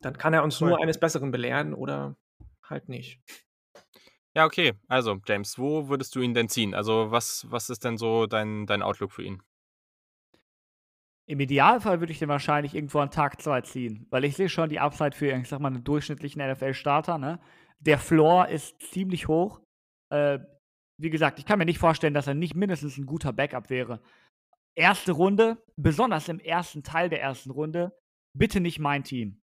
dann 0.00 0.18
kann 0.18 0.34
er 0.34 0.42
uns 0.42 0.60
nur 0.60 0.80
eines 0.82 0.98
Besseren 0.98 1.30
belehren 1.30 1.74
oder 1.74 2.16
halt 2.62 2.88
nicht. 2.88 3.20
Ja, 4.34 4.46
okay. 4.46 4.72
Also, 4.88 5.20
James, 5.26 5.58
wo 5.58 5.88
würdest 5.88 6.14
du 6.14 6.20
ihn 6.20 6.34
denn 6.34 6.48
ziehen? 6.48 6.74
Also, 6.74 7.10
was, 7.10 7.46
was 7.50 7.68
ist 7.68 7.84
denn 7.84 7.98
so 7.98 8.26
dein, 8.26 8.66
dein 8.66 8.82
Outlook 8.82 9.12
für 9.12 9.22
ihn? 9.22 9.42
Im 11.26 11.40
Idealfall 11.40 12.00
würde 12.00 12.12
ich 12.12 12.18
den 12.18 12.28
wahrscheinlich 12.28 12.74
irgendwo 12.74 12.98
an 12.98 13.10
Tag 13.10 13.40
2 13.40 13.60
ziehen, 13.62 14.06
weil 14.10 14.24
ich 14.24 14.36
sehe 14.36 14.48
schon 14.48 14.68
die 14.68 14.80
Upside 14.80 15.16
für, 15.16 15.30
ich 15.32 15.48
sag 15.48 15.60
mal, 15.60 15.68
einen 15.68 15.84
durchschnittlichen 15.84 16.42
NFL-Starter. 16.42 17.18
Ne? 17.18 17.40
Der 17.78 17.98
Floor 17.98 18.48
ist 18.48 18.80
ziemlich 18.82 19.28
hoch. 19.28 19.60
Äh, 20.10 20.40
wie 21.00 21.10
gesagt, 21.10 21.38
ich 21.38 21.46
kann 21.46 21.58
mir 21.58 21.64
nicht 21.64 21.78
vorstellen, 21.78 22.14
dass 22.14 22.26
er 22.26 22.34
nicht 22.34 22.54
mindestens 22.54 22.98
ein 22.98 23.06
guter 23.06 23.32
Backup 23.32 23.70
wäre. 23.70 24.02
Erste 24.74 25.12
Runde, 25.12 25.62
besonders 25.76 26.28
im 26.28 26.38
ersten 26.38 26.82
Teil 26.82 27.08
der 27.08 27.22
ersten 27.22 27.50
Runde, 27.50 27.96
bitte 28.36 28.60
nicht 28.60 28.78
mein 28.78 29.04
Team. 29.04 29.40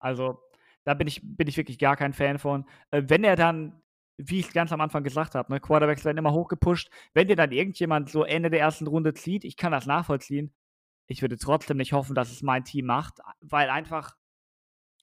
Also, 0.00 0.40
da 0.84 0.94
bin 0.94 1.06
ich, 1.06 1.20
bin 1.22 1.46
ich 1.46 1.56
wirklich 1.56 1.78
gar 1.78 1.96
kein 1.96 2.12
Fan 2.12 2.38
von. 2.38 2.64
Äh, 2.90 3.04
wenn 3.06 3.24
er 3.24 3.36
dann, 3.36 3.80
wie 4.28 4.40
ich 4.40 4.52
ganz 4.52 4.72
am 4.72 4.80
Anfang 4.80 5.04
gesagt 5.04 5.34
habe, 5.34 5.52
ne, 5.52 5.60
Quarterbacks 5.60 6.04
werden 6.04 6.18
immer 6.18 6.32
hochgepusht, 6.32 6.90
wenn 7.14 7.28
dir 7.28 7.36
dann 7.36 7.52
irgendjemand 7.52 8.10
so 8.10 8.24
Ende 8.24 8.50
der 8.50 8.60
ersten 8.60 8.86
Runde 8.86 9.14
zieht, 9.14 9.44
ich 9.44 9.56
kann 9.56 9.72
das 9.72 9.86
nachvollziehen. 9.86 10.52
Ich 11.06 11.22
würde 11.22 11.38
trotzdem 11.38 11.76
nicht 11.76 11.92
hoffen, 11.92 12.14
dass 12.14 12.30
es 12.30 12.42
mein 12.42 12.64
Team 12.64 12.86
macht, 12.86 13.18
weil 13.40 13.68
einfach 13.68 14.16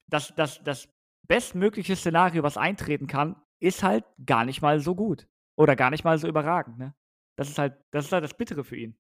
das, 0.07 0.33
das, 0.35 0.63
das 0.63 0.87
bestmögliche 1.27 1.95
Szenario, 1.95 2.43
was 2.43 2.57
eintreten 2.57 3.07
kann, 3.07 3.35
ist 3.59 3.83
halt 3.83 4.05
gar 4.25 4.45
nicht 4.45 4.61
mal 4.61 4.79
so 4.79 4.95
gut. 4.95 5.27
Oder 5.55 5.75
gar 5.75 5.89
nicht 5.89 6.03
mal 6.03 6.17
so 6.17 6.27
überragend. 6.27 6.77
Ne? 6.77 6.95
Das, 7.35 7.49
ist 7.49 7.57
halt, 7.57 7.75
das 7.91 8.05
ist 8.05 8.11
halt 8.11 8.23
das 8.23 8.35
Bittere 8.35 8.63
für 8.63 8.77
ihn. 8.77 8.97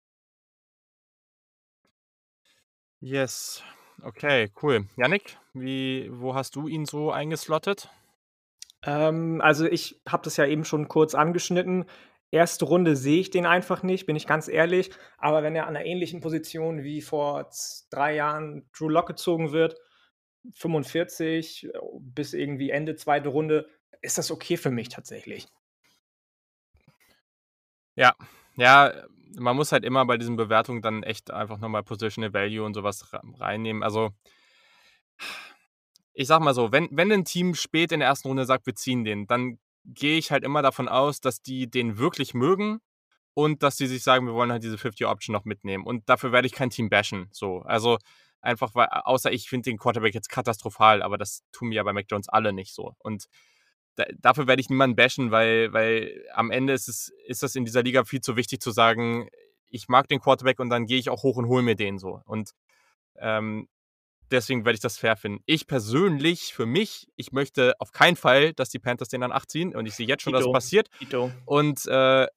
Yes. 3.01 3.63
Okay, 4.01 4.51
cool. 4.61 4.87
Yannick, 4.95 5.37
wie, 5.53 6.09
wo 6.11 6.35
hast 6.35 6.55
du 6.55 6.67
ihn 6.67 6.85
so 6.85 7.11
eingeslottet? 7.11 7.89
Ähm, 8.85 9.41
also 9.41 9.65
ich 9.65 10.01
habe 10.07 10.23
das 10.23 10.37
ja 10.37 10.45
eben 10.45 10.65
schon 10.65 10.87
kurz 10.87 11.15
angeschnitten. 11.15 11.85
Erste 12.31 12.65
Runde 12.65 12.95
sehe 12.95 13.19
ich 13.21 13.29
den 13.29 13.45
einfach 13.45 13.83
nicht, 13.83 14.05
bin 14.05 14.15
ich 14.15 14.27
ganz 14.27 14.47
ehrlich. 14.47 14.91
Aber 15.17 15.43
wenn 15.43 15.55
er 15.55 15.67
an 15.67 15.75
einer 15.75 15.85
ähnlichen 15.85 16.19
Position 16.19 16.83
wie 16.83 17.01
vor 17.01 17.49
drei 17.91 18.15
Jahren 18.15 18.69
Drew 18.75 18.89
Lock 18.89 19.07
gezogen 19.07 19.51
wird, 19.51 19.75
45 20.53 21.65
äh, 21.65 21.69
bis 21.99 22.33
irgendwie 22.33 22.69
Ende 22.71 22.95
zweite 22.95 23.29
Runde, 23.29 23.67
ist 24.01 24.17
das 24.17 24.31
okay 24.31 24.57
für 24.57 24.71
mich 24.71 24.89
tatsächlich. 24.89 25.47
Ja, 27.95 28.15
ja, 28.55 28.91
man 29.35 29.55
muss 29.55 29.71
halt 29.71 29.85
immer 29.85 30.05
bei 30.05 30.17
diesen 30.17 30.35
Bewertungen 30.35 30.81
dann 30.81 31.03
echt 31.03 31.31
einfach 31.31 31.59
nochmal 31.59 31.83
Positional 31.83 32.33
Value 32.33 32.65
und 32.65 32.73
sowas 32.73 33.07
reinnehmen. 33.39 33.83
Also, 33.83 34.11
ich 36.13 36.27
sag 36.27 36.41
mal 36.41 36.53
so, 36.53 36.71
wenn, 36.71 36.89
wenn 36.91 37.11
ein 37.11 37.25
Team 37.25 37.55
spät 37.55 37.91
in 37.91 37.99
der 37.99 38.09
ersten 38.09 38.27
Runde 38.27 38.45
sagt, 38.45 38.65
wir 38.65 38.75
ziehen 38.75 39.03
den, 39.03 39.27
dann 39.27 39.59
gehe 39.85 40.17
ich 40.17 40.31
halt 40.31 40.43
immer 40.43 40.61
davon 40.61 40.87
aus, 40.87 41.19
dass 41.19 41.41
die 41.41 41.69
den 41.69 41.97
wirklich 41.97 42.33
mögen 42.33 42.79
und 43.33 43.63
dass 43.63 43.77
sie 43.77 43.87
sich 43.87 44.03
sagen, 44.03 44.25
wir 44.25 44.33
wollen 44.33 44.51
halt 44.51 44.63
diese 44.63 44.77
50-Option 44.77 45.33
noch 45.33 45.45
mitnehmen. 45.45 45.85
Und 45.85 46.07
dafür 46.07 46.31
werde 46.31 46.47
ich 46.47 46.53
kein 46.53 46.69
Team 46.69 46.89
bashen. 46.89 47.27
So, 47.31 47.59
also 47.61 47.97
einfach, 48.41 48.75
weil, 48.75 48.87
außer 48.87 49.31
ich 49.31 49.49
finde 49.49 49.69
den 49.69 49.77
Quarterback 49.77 50.13
jetzt 50.13 50.29
katastrophal, 50.29 51.01
aber 51.01 51.17
das 51.17 51.43
tun 51.51 51.69
mir 51.69 51.75
ja 51.75 51.83
bei 51.83 51.93
Mac 51.93 52.05
Jones 52.09 52.29
alle 52.29 52.53
nicht 52.53 52.73
so. 52.73 52.93
Und 52.99 53.25
da, 53.95 54.05
dafür 54.19 54.47
werde 54.47 54.61
ich 54.61 54.69
niemanden 54.69 54.95
bashen, 54.95 55.31
weil, 55.31 55.73
weil 55.73 56.25
am 56.33 56.51
Ende 56.51 56.73
ist 56.73 56.87
es, 56.87 57.11
ist 57.25 57.43
das 57.43 57.55
in 57.55 57.65
dieser 57.65 57.83
Liga 57.83 58.03
viel 58.05 58.21
zu 58.21 58.35
wichtig 58.35 58.61
zu 58.61 58.71
sagen, 58.71 59.29
ich 59.67 59.87
mag 59.87 60.07
den 60.07 60.19
Quarterback 60.19 60.59
und 60.59 60.69
dann 60.69 60.85
gehe 60.85 60.99
ich 60.99 61.09
auch 61.09 61.23
hoch 61.23 61.37
und 61.37 61.47
hole 61.47 61.63
mir 61.63 61.75
den 61.75 61.97
so. 61.97 62.21
Und 62.25 62.51
ähm, 63.17 63.67
deswegen 64.33 64.65
werde 64.65 64.75
ich 64.75 64.81
das 64.81 64.97
fair 64.97 65.15
finden. 65.15 65.41
Ich 65.45 65.67
persönlich, 65.67 66.53
für 66.53 66.65
mich, 66.65 67.07
ich 67.15 67.31
möchte 67.31 67.73
auf 67.79 67.91
keinen 67.91 68.15
Fall, 68.15 68.53
dass 68.53 68.69
die 68.69 68.79
Panthers 68.79 69.07
den 69.07 69.23
an 69.23 69.31
8 69.31 69.49
ziehen 69.49 69.75
und 69.75 69.85
ich 69.85 69.95
sehe 69.95 70.07
jetzt 70.07 70.23
schon, 70.23 70.33
dass 70.33 70.45
es 70.45 70.51
passiert. 70.51 70.89
Tito. 70.99 71.31
Und 71.45 71.85
äh, 71.87 72.27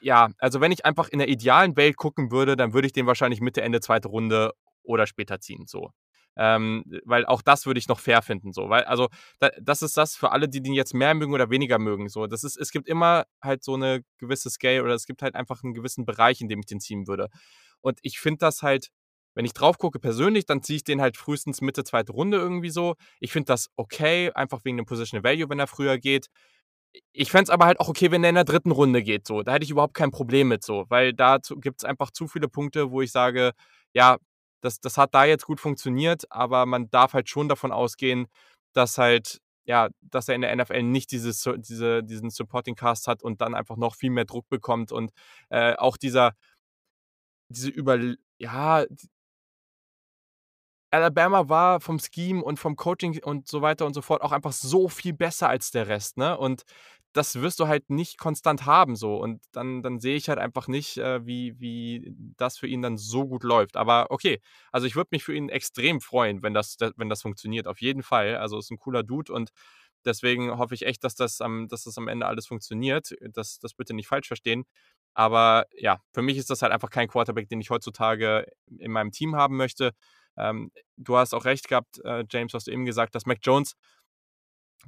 ja, 0.00 0.30
also 0.38 0.60
wenn 0.60 0.72
ich 0.72 0.84
einfach 0.84 1.08
in 1.08 1.18
der 1.18 1.28
idealen 1.28 1.76
Welt 1.76 1.96
gucken 1.96 2.30
würde, 2.30 2.56
dann 2.56 2.72
würde 2.72 2.86
ich 2.86 2.92
den 2.92 3.06
wahrscheinlich 3.06 3.40
Mitte, 3.40 3.62
Ende 3.62 3.80
zweite 3.80 4.08
Runde 4.08 4.52
oder 4.82 5.06
später 5.06 5.40
ziehen. 5.40 5.66
So. 5.66 5.90
Ähm, 6.34 6.84
weil 7.04 7.26
auch 7.26 7.42
das 7.42 7.66
würde 7.66 7.78
ich 7.78 7.88
noch 7.88 8.00
fair 8.00 8.22
finden. 8.22 8.52
So. 8.52 8.68
Weil, 8.68 8.84
also, 8.84 9.08
da, 9.38 9.50
das 9.60 9.82
ist 9.82 9.96
das 9.96 10.16
für 10.16 10.32
alle, 10.32 10.48
die 10.48 10.62
den 10.62 10.72
jetzt 10.72 10.94
mehr 10.94 11.14
mögen 11.14 11.34
oder 11.34 11.50
weniger 11.50 11.78
mögen. 11.78 12.08
So. 12.08 12.26
Das 12.26 12.42
ist, 12.42 12.56
es 12.56 12.70
gibt 12.70 12.88
immer 12.88 13.24
halt 13.40 13.62
so 13.62 13.74
eine 13.74 14.02
gewisse 14.18 14.50
Scale 14.50 14.82
oder 14.82 14.94
es 14.94 15.06
gibt 15.06 15.22
halt 15.22 15.34
einfach 15.34 15.62
einen 15.62 15.74
gewissen 15.74 16.04
Bereich, 16.04 16.40
in 16.40 16.48
dem 16.48 16.60
ich 16.60 16.66
den 16.66 16.80
ziehen 16.80 17.06
würde. 17.06 17.28
Und 17.80 17.98
ich 18.02 18.18
finde 18.18 18.38
das 18.38 18.62
halt, 18.62 18.88
wenn 19.34 19.44
ich 19.44 19.54
drauf 19.54 19.78
gucke 19.78 19.98
persönlich, 19.98 20.46
dann 20.46 20.62
ziehe 20.62 20.76
ich 20.76 20.84
den 20.84 21.00
halt 21.00 21.16
frühestens 21.16 21.60
Mitte 21.60 21.84
zweite 21.84 22.12
Runde 22.12 22.38
irgendwie 22.38 22.70
so. 22.70 22.96
Ich 23.20 23.32
finde 23.32 23.46
das 23.46 23.68
okay, 23.76 24.30
einfach 24.32 24.60
wegen 24.64 24.76
dem 24.76 24.86
Positional 24.86 25.24
Value, 25.24 25.48
wenn 25.48 25.58
er 25.58 25.66
früher 25.66 25.98
geht. 25.98 26.28
Ich 27.12 27.30
fände 27.30 27.44
es 27.44 27.50
aber 27.50 27.66
halt 27.66 27.80
auch 27.80 27.88
okay, 27.88 28.10
wenn 28.10 28.22
er 28.24 28.30
in 28.30 28.34
der 28.34 28.44
dritten 28.44 28.70
Runde 28.70 29.02
geht. 29.02 29.26
So. 29.26 29.42
Da 29.42 29.54
hätte 29.54 29.64
ich 29.64 29.70
überhaupt 29.70 29.94
kein 29.94 30.10
Problem 30.10 30.48
mit 30.48 30.64
so, 30.64 30.84
weil 30.88 31.14
da 31.14 31.38
gibt 31.56 31.82
es 31.82 31.84
einfach 31.84 32.10
zu 32.10 32.28
viele 32.28 32.48
Punkte, 32.48 32.90
wo 32.90 33.00
ich 33.02 33.12
sage, 33.12 33.52
ja, 33.94 34.18
das, 34.62 34.80
das 34.80 34.96
hat 34.98 35.14
da 35.14 35.24
jetzt 35.24 35.44
gut 35.46 35.60
funktioniert, 35.60 36.24
aber 36.30 36.66
man 36.66 36.90
darf 36.90 37.14
halt 37.14 37.28
schon 37.28 37.48
davon 37.48 37.72
ausgehen, 37.72 38.26
dass 38.74 38.98
halt, 38.98 39.40
ja, 39.64 39.88
dass 40.02 40.28
er 40.28 40.34
in 40.36 40.42
der 40.42 40.54
NFL 40.56 40.82
nicht 40.82 41.10
dieses, 41.12 41.48
diese, 41.58 42.02
diesen 42.04 42.30
Supporting 42.30 42.74
Cast 42.76 43.08
hat 43.08 43.22
und 43.22 43.40
dann 43.40 43.54
einfach 43.54 43.76
noch 43.76 43.96
viel 43.96 44.10
mehr 44.10 44.24
Druck 44.24 44.48
bekommt 44.48 44.92
und 44.92 45.12
äh, 45.50 45.74
auch 45.76 45.96
dieser, 45.96 46.32
diese 47.48 47.70
über, 47.70 47.98
ja, 48.38 48.84
Alabama 50.92 51.48
war 51.48 51.80
vom 51.80 51.98
Scheme 51.98 52.42
und 52.44 52.58
vom 52.58 52.76
Coaching 52.76 53.22
und 53.24 53.48
so 53.48 53.62
weiter 53.62 53.86
und 53.86 53.94
so 53.94 54.02
fort 54.02 54.22
auch 54.22 54.32
einfach 54.32 54.52
so 54.52 54.88
viel 54.88 55.14
besser 55.14 55.48
als 55.48 55.70
der 55.70 55.88
Rest, 55.88 56.18
ne? 56.18 56.36
Und 56.38 56.62
das 57.14 57.40
wirst 57.42 57.60
du 57.60 57.68
halt 57.68 57.90
nicht 57.90 58.18
konstant 58.18 58.64
haben 58.66 58.96
so. 58.96 59.16
Und 59.16 59.42
dann, 59.52 59.82
dann 59.82 60.00
sehe 60.00 60.16
ich 60.16 60.28
halt 60.28 60.38
einfach 60.38 60.68
nicht, 60.68 60.96
äh, 60.98 61.24
wie, 61.26 61.58
wie 61.60 62.14
das 62.38 62.56
für 62.58 62.66
ihn 62.66 62.82
dann 62.82 62.96
so 62.96 63.26
gut 63.26 63.42
läuft. 63.44 63.76
Aber 63.76 64.06
okay, 64.10 64.40
also 64.72 64.86
ich 64.86 64.96
würde 64.96 65.08
mich 65.12 65.24
für 65.24 65.34
ihn 65.34 65.48
extrem 65.50 66.00
freuen, 66.00 66.42
wenn 66.42 66.54
das, 66.54 66.76
wenn 66.96 67.08
das 67.10 67.22
funktioniert. 67.22 67.66
Auf 67.66 67.80
jeden 67.82 68.02
Fall. 68.02 68.36
Also 68.36 68.58
ist 68.58 68.70
ein 68.70 68.78
cooler 68.78 69.02
Dude 69.02 69.32
und 69.32 69.50
deswegen 70.04 70.56
hoffe 70.58 70.74
ich 70.74 70.86
echt, 70.86 71.04
dass 71.04 71.14
das 71.14 71.40
am, 71.42 71.68
dass 71.68 71.84
das 71.84 71.98
am 71.98 72.08
Ende 72.08 72.26
alles 72.26 72.46
funktioniert. 72.46 73.14
Das, 73.34 73.58
das 73.58 73.74
bitte 73.74 73.94
nicht 73.94 74.08
falsch 74.08 74.28
verstehen. 74.28 74.64
Aber 75.14 75.66
ja, 75.76 75.98
für 76.14 76.22
mich 76.22 76.38
ist 76.38 76.48
das 76.50 76.62
halt 76.62 76.72
einfach 76.72 76.90
kein 76.90 77.08
Quarterback, 77.08 77.48
den 77.48 77.60
ich 77.60 77.70
heutzutage 77.70 78.46
in 78.78 78.90
meinem 78.92 79.10
Team 79.12 79.36
haben 79.36 79.56
möchte. 79.56 79.92
Ähm, 80.36 80.70
du 80.96 81.16
hast 81.16 81.34
auch 81.34 81.44
recht 81.44 81.68
gehabt, 81.68 82.00
äh, 82.04 82.24
James, 82.30 82.54
hast 82.54 82.66
du 82.66 82.70
eben 82.72 82.84
gesagt, 82.84 83.14
dass 83.14 83.26
Mac 83.26 83.38
Jones, 83.42 83.74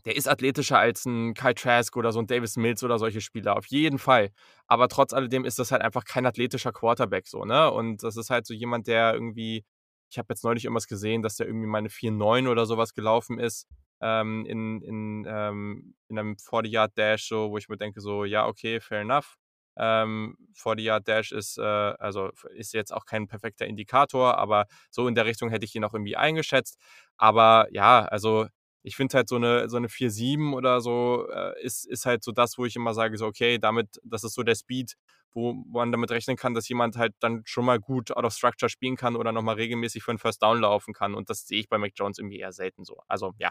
der 0.05 0.17
ist 0.17 0.29
athletischer 0.29 0.79
als 0.79 1.05
ein 1.07 1.35
Kyle 1.35 1.55
Trask 1.55 1.97
oder 1.97 2.13
so 2.13 2.19
ein 2.19 2.27
Davis 2.27 2.57
Mills 2.57 2.83
oder 2.83 2.99
solche 2.99 3.21
Spieler, 3.21 3.57
auf 3.57 3.67
jeden 3.67 3.99
Fall. 3.99 4.31
Aber 4.67 4.89
trotz 4.89 5.13
alledem 5.13 5.45
ist 5.45 5.59
das 5.59 5.71
halt 5.71 5.83
einfach 5.83 6.05
kein 6.05 6.27
athletischer 6.27 6.73
Quarterback 6.73 7.27
so, 7.29 7.45
ne? 7.45 7.71
Und 7.71 8.03
das 8.03 8.17
ist 8.17 8.31
halt 8.31 8.47
so 8.47 8.55
jemand, 8.55 8.87
der 8.89 9.15
irgendwie, 9.15 9.65
ich 10.11 10.19
habe 10.19 10.27
jetzt 10.31 10.43
neulich 10.45 10.65
irgendwas 10.65 10.87
gesehen, 10.89 11.23
dass 11.23 11.37
der 11.37 11.47
irgendwie 11.47 11.67
mal 11.69 11.79
eine 11.79 11.91
4-9 11.91 12.49
oder 12.49 12.67
sowas 12.67 12.95
gelaufen 12.95 13.39
ist 13.39 13.69
ähm, 14.01 14.45
in, 14.47 14.83
in, 14.83 15.27
ähm, 15.29 15.95
in 16.09 16.19
einem 16.19 16.37
40-Yard-Dash, 16.37 17.29
so, 17.29 17.51
wo 17.51 17.59
ich 17.59 17.69
mir 17.69 17.77
denke, 17.77 18.01
so, 18.01 18.25
ja, 18.25 18.47
okay, 18.47 18.81
fair 18.81 19.01
enough. 19.03 19.37
Ähm, 19.77 20.37
40-Yard-Dash 20.55 21.33
ist, 21.33 21.59
äh, 21.59 21.63
also 21.63 22.31
ist 22.55 22.75
jetzt 22.75 22.93
auch 22.93 23.07
kein 23.07 23.27
perfekter 23.27 23.67
Indikator, 23.67 24.39
aber 24.39 24.67
so 24.91 25.09
in 25.09 25.15
der 25.15 25.27
Richtung 25.27 25.51
hätte 25.51 25.65
ich 25.65 25.75
ihn 25.75 25.85
auch 25.85 25.95
irgendwie 25.95 26.17
eingeschätzt. 26.17 26.79
Aber 27.17 27.67
ja, 27.71 28.05
also 28.05 28.47
ich 28.83 28.97
finde 28.97 29.17
halt 29.17 29.29
so 29.29 29.37
eine, 29.37 29.69
so 29.71 29.79
eine 29.79 29.89
4-7 29.89 30.55
oder 30.55 30.81
so 30.81 31.27
äh, 31.31 31.61
ist, 31.63 31.87
ist 31.87 32.05
halt 32.07 32.23
so 32.23 32.33
das, 32.33 32.59
wo 32.59 32.67
ich 32.67 32.77
immer 32.77 32.93
sage, 32.95 33.17
so, 33.17 33.27
okay, 33.27 33.59
damit, 33.59 33.99
das 34.05 34.25
ist 34.25 34.35
so 34.35 34.43
der 34.43 34.55
Speed, 34.55 34.95
wo 35.33 35.53
man 35.53 35.91
damit 35.91 36.11
rechnen 36.11 36.37
kann, 36.37 36.55
dass 36.55 36.69
jemand 36.69 36.97
halt 36.97 37.15
dann 37.19 37.43
schon 37.47 37.65
mal 37.65 37.81
gut 37.81 38.13
out 38.13 38.25
of 38.25 38.35
structure 38.35 38.69
spielen 38.69 38.97
kann 38.97 39.17
oder 39.17 39.33
nochmal 39.33 39.57
regelmäßig 39.57 40.05
für 40.05 40.13
einen 40.13 40.19
First 40.19 40.43
Down 40.43 40.61
laufen 40.61 40.93
kann. 40.93 41.15
Und 41.15 41.31
das 41.31 41.47
sehe 41.47 41.61
ich 41.61 41.69
bei 41.69 41.79
Mac 41.79 41.93
Jones 41.97 42.19
irgendwie 42.19 42.39
eher 42.39 42.53
selten 42.53 42.85
so. 42.85 42.99
Also 43.09 43.33
ja. 43.39 43.51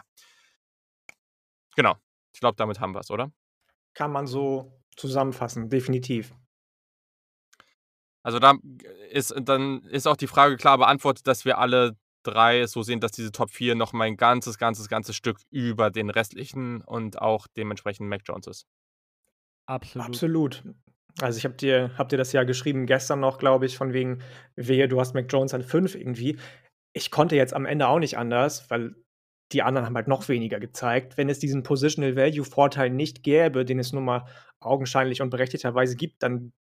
Genau. 1.76 1.96
Ich 2.32 2.40
glaube, 2.40 2.56
damit 2.56 2.80
haben 2.80 2.94
wir 2.94 3.00
es, 3.00 3.10
oder? 3.10 3.30
Kann 3.92 4.12
man 4.12 4.26
so 4.26 4.72
zusammenfassen, 4.96 5.68
definitiv. 5.68 6.34
Also 8.22 8.38
da 8.38 8.54
ist 9.10 9.34
dann 9.36 9.82
ist 9.82 10.06
auch 10.06 10.16
die 10.16 10.26
Frage 10.26 10.56
klar 10.56 10.78
beantwortet, 10.78 11.26
dass 11.26 11.44
wir 11.44 11.58
alle 11.58 11.96
drei 12.22 12.60
es 12.60 12.72
so 12.72 12.82
sehen, 12.82 13.00
dass 13.00 13.12
diese 13.12 13.32
Top 13.32 13.50
4 13.50 13.74
noch 13.74 13.92
mal 13.92 14.04
ein 14.04 14.16
ganzes, 14.16 14.56
ganzes, 14.58 14.88
ganzes 14.88 15.14
Stück 15.14 15.38
über 15.50 15.90
den 15.90 16.08
restlichen 16.08 16.80
und 16.80 17.20
auch 17.20 17.46
dementsprechend 17.56 18.08
Mac 18.08 18.22
Jones 18.24 18.46
ist. 18.46 18.66
Absolut. 19.66 20.06
Absolut. 20.06 20.62
Also 21.20 21.38
ich 21.38 21.44
habe 21.44 21.54
dir, 21.54 21.92
hab 21.96 22.08
dir 22.08 22.16
das 22.16 22.32
ja 22.32 22.42
geschrieben 22.44 22.86
gestern 22.86 23.20
noch, 23.20 23.38
glaube 23.38 23.66
ich, 23.66 23.76
von 23.76 23.92
wegen, 23.92 24.20
wehe, 24.56 24.88
du 24.88 24.98
hast 24.98 25.14
Mac 25.14 25.26
Jones 25.30 25.54
an 25.54 25.62
5 25.62 25.94
irgendwie. 25.94 26.38
Ich 26.92 27.10
konnte 27.10 27.36
jetzt 27.36 27.54
am 27.54 27.66
Ende 27.66 27.88
auch 27.88 27.98
nicht 27.98 28.18
anders, 28.18 28.68
weil 28.70 28.96
die 29.54 29.62
anderen 29.62 29.86
haben 29.86 29.96
halt 29.96 30.08
noch 30.08 30.28
weniger 30.28 30.60
gezeigt. 30.60 31.16
Wenn 31.16 31.28
es 31.28 31.38
diesen 31.38 31.62
Positional 31.62 32.16
Value 32.16 32.44
Vorteil 32.44 32.90
nicht 32.90 33.22
gäbe, 33.22 33.64
den 33.64 33.78
es 33.78 33.92
nun 33.92 34.04
mal 34.04 34.26
augenscheinlich 34.60 35.22
und 35.22 35.30
berechtigterweise 35.30 35.96
gibt, 35.96 36.22
dann 36.22 36.52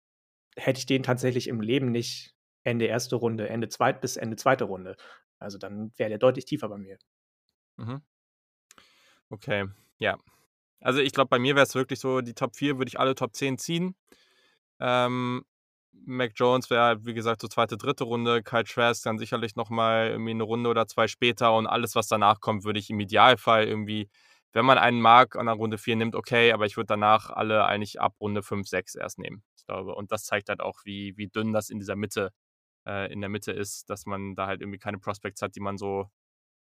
hätte 0.56 0.78
ich 0.78 0.86
den 0.86 1.02
tatsächlich 1.02 1.48
im 1.48 1.60
Leben 1.60 1.90
nicht 1.90 2.34
Ende 2.64 2.84
erste 2.84 3.16
Runde, 3.16 3.48
Ende 3.48 3.68
zweit 3.68 4.00
bis 4.00 4.16
Ende 4.16 4.36
zweite 4.36 4.64
Runde. 4.64 4.96
Also 5.38 5.58
dann 5.58 5.92
wäre 5.96 6.10
der 6.10 6.18
deutlich 6.18 6.44
tiefer 6.44 6.68
bei 6.68 6.78
mir. 6.78 6.98
Mhm. 7.76 8.02
Okay, 9.30 9.66
ja. 9.98 10.18
Also 10.80 11.00
ich 11.00 11.12
glaube, 11.12 11.28
bei 11.28 11.38
mir 11.38 11.54
wäre 11.54 11.64
es 11.64 11.74
wirklich 11.74 12.00
so, 12.00 12.20
die 12.20 12.34
Top 12.34 12.56
4 12.56 12.78
würde 12.78 12.88
ich 12.88 13.00
alle 13.00 13.14
Top 13.14 13.34
10 13.34 13.58
ziehen. 13.58 13.96
Ähm, 14.80 15.44
Mac 15.92 16.32
Jones 16.34 16.70
wäre, 16.70 17.04
wie 17.04 17.14
gesagt, 17.14 17.40
so 17.40 17.48
zweite, 17.48 17.76
dritte 17.76 18.04
Runde. 18.04 18.42
Kyle 18.42 18.64
Trask 18.64 19.02
dann 19.04 19.18
sicherlich 19.18 19.56
nochmal 19.56 20.08
irgendwie 20.08 20.32
eine 20.32 20.42
Runde 20.42 20.70
oder 20.70 20.86
zwei 20.86 21.06
später 21.06 21.54
und 21.54 21.66
alles, 21.66 21.94
was 21.94 22.08
danach 22.08 22.40
kommt, 22.40 22.64
würde 22.64 22.78
ich 22.78 22.90
im 22.90 23.00
Idealfall 23.00 23.66
irgendwie, 23.66 24.08
wenn 24.52 24.64
man 24.64 24.78
einen 24.78 25.00
mag, 25.00 25.36
an 25.36 25.46
der 25.46 25.54
Runde 25.54 25.78
4 25.78 25.96
nimmt, 25.96 26.14
okay, 26.14 26.52
aber 26.52 26.66
ich 26.66 26.76
würde 26.76 26.88
danach 26.88 27.30
alle 27.30 27.64
eigentlich 27.64 28.00
ab 28.00 28.14
Runde 28.20 28.42
5, 28.42 28.66
6 28.66 28.94
erst 28.94 29.18
nehmen. 29.18 29.42
Ich 29.56 29.66
glaube, 29.66 29.94
und 29.94 30.12
das 30.12 30.24
zeigt 30.24 30.48
halt 30.48 30.60
auch, 30.60 30.80
wie, 30.84 31.16
wie 31.16 31.28
dünn 31.28 31.52
das 31.52 31.70
in 31.70 31.78
dieser 31.78 31.96
Mitte, 31.96 32.32
äh, 32.86 33.12
in 33.12 33.20
der 33.20 33.30
Mitte 33.30 33.52
ist, 33.52 33.88
dass 33.88 34.06
man 34.06 34.34
da 34.34 34.46
halt 34.46 34.60
irgendwie 34.60 34.78
keine 34.78 34.98
Prospects 34.98 35.42
hat, 35.42 35.54
die 35.54 35.60
man 35.60 35.78
so, 35.78 36.08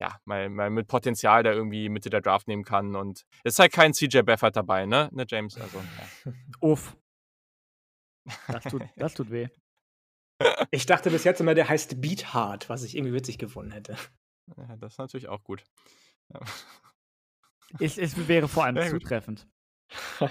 ja, 0.00 0.16
mal, 0.24 0.48
mal 0.48 0.70
mit 0.70 0.86
Potenzial 0.86 1.42
da 1.42 1.52
irgendwie 1.52 1.88
Mitte 1.88 2.10
der 2.10 2.20
Draft 2.20 2.48
nehmen 2.48 2.64
kann. 2.64 2.96
Und 2.96 3.24
es 3.42 3.54
ist 3.54 3.58
halt 3.58 3.72
kein 3.72 3.94
CJ 3.94 4.22
Beffert 4.22 4.56
dabei, 4.56 4.86
ne, 4.86 5.08
ne 5.12 5.24
James? 5.28 5.60
Also, 5.60 5.78
ja. 5.78 6.32
Uff. 6.60 6.96
Das 8.48 8.64
tut, 8.64 8.82
das 8.96 9.14
tut 9.14 9.30
weh. 9.30 9.48
Ich 10.70 10.86
dachte 10.86 11.10
bis 11.10 11.24
jetzt 11.24 11.40
immer, 11.40 11.54
der 11.54 11.68
heißt 11.68 12.00
Beathard, 12.00 12.68
was 12.68 12.82
ich 12.82 12.96
irgendwie 12.96 13.14
witzig 13.14 13.38
gefunden 13.38 13.72
hätte. 13.72 13.96
Ja, 14.56 14.76
das 14.76 14.94
ist 14.94 14.98
natürlich 14.98 15.28
auch 15.28 15.42
gut. 15.44 15.64
Ja. 16.32 16.40
Es, 17.80 17.98
es 17.98 18.28
wäre 18.28 18.48
vor 18.48 18.64
allem 18.64 18.76
Sehr 18.76 18.90
zutreffend. 18.90 19.46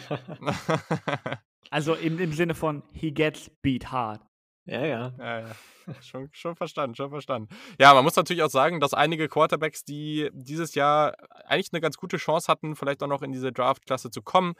Also 1.69 1.95
im, 1.95 2.19
im 2.19 2.33
Sinne 2.33 2.53
von 2.53 2.83
he 2.93 3.11
gets 3.11 3.49
beat 3.63 3.91
hard. 3.91 4.21
ja, 4.65 4.85
ja. 4.85 5.13
Ja, 5.17 5.39
ja. 5.39 5.55
Schon, 6.01 6.29
schon 6.31 6.55
verstanden, 6.55 6.95
schon 6.95 7.09
verstanden. 7.09 7.49
Ja, 7.79 7.95
man 7.95 8.03
muss 8.03 8.15
natürlich 8.15 8.43
auch 8.43 8.49
sagen, 8.49 8.79
dass 8.79 8.93
einige 8.93 9.27
Quarterbacks, 9.27 9.83
die 9.83 10.29
dieses 10.33 10.75
Jahr 10.75 11.15
eigentlich 11.45 11.73
eine 11.73 11.81
ganz 11.81 11.97
gute 11.97 12.17
Chance 12.17 12.47
hatten, 12.47 12.75
vielleicht 12.75 13.01
auch 13.01 13.07
noch 13.07 13.23
in 13.23 13.31
diese 13.31 13.51
Draft-Klasse 13.51 14.11
zu 14.11 14.21
kommen, 14.21 14.53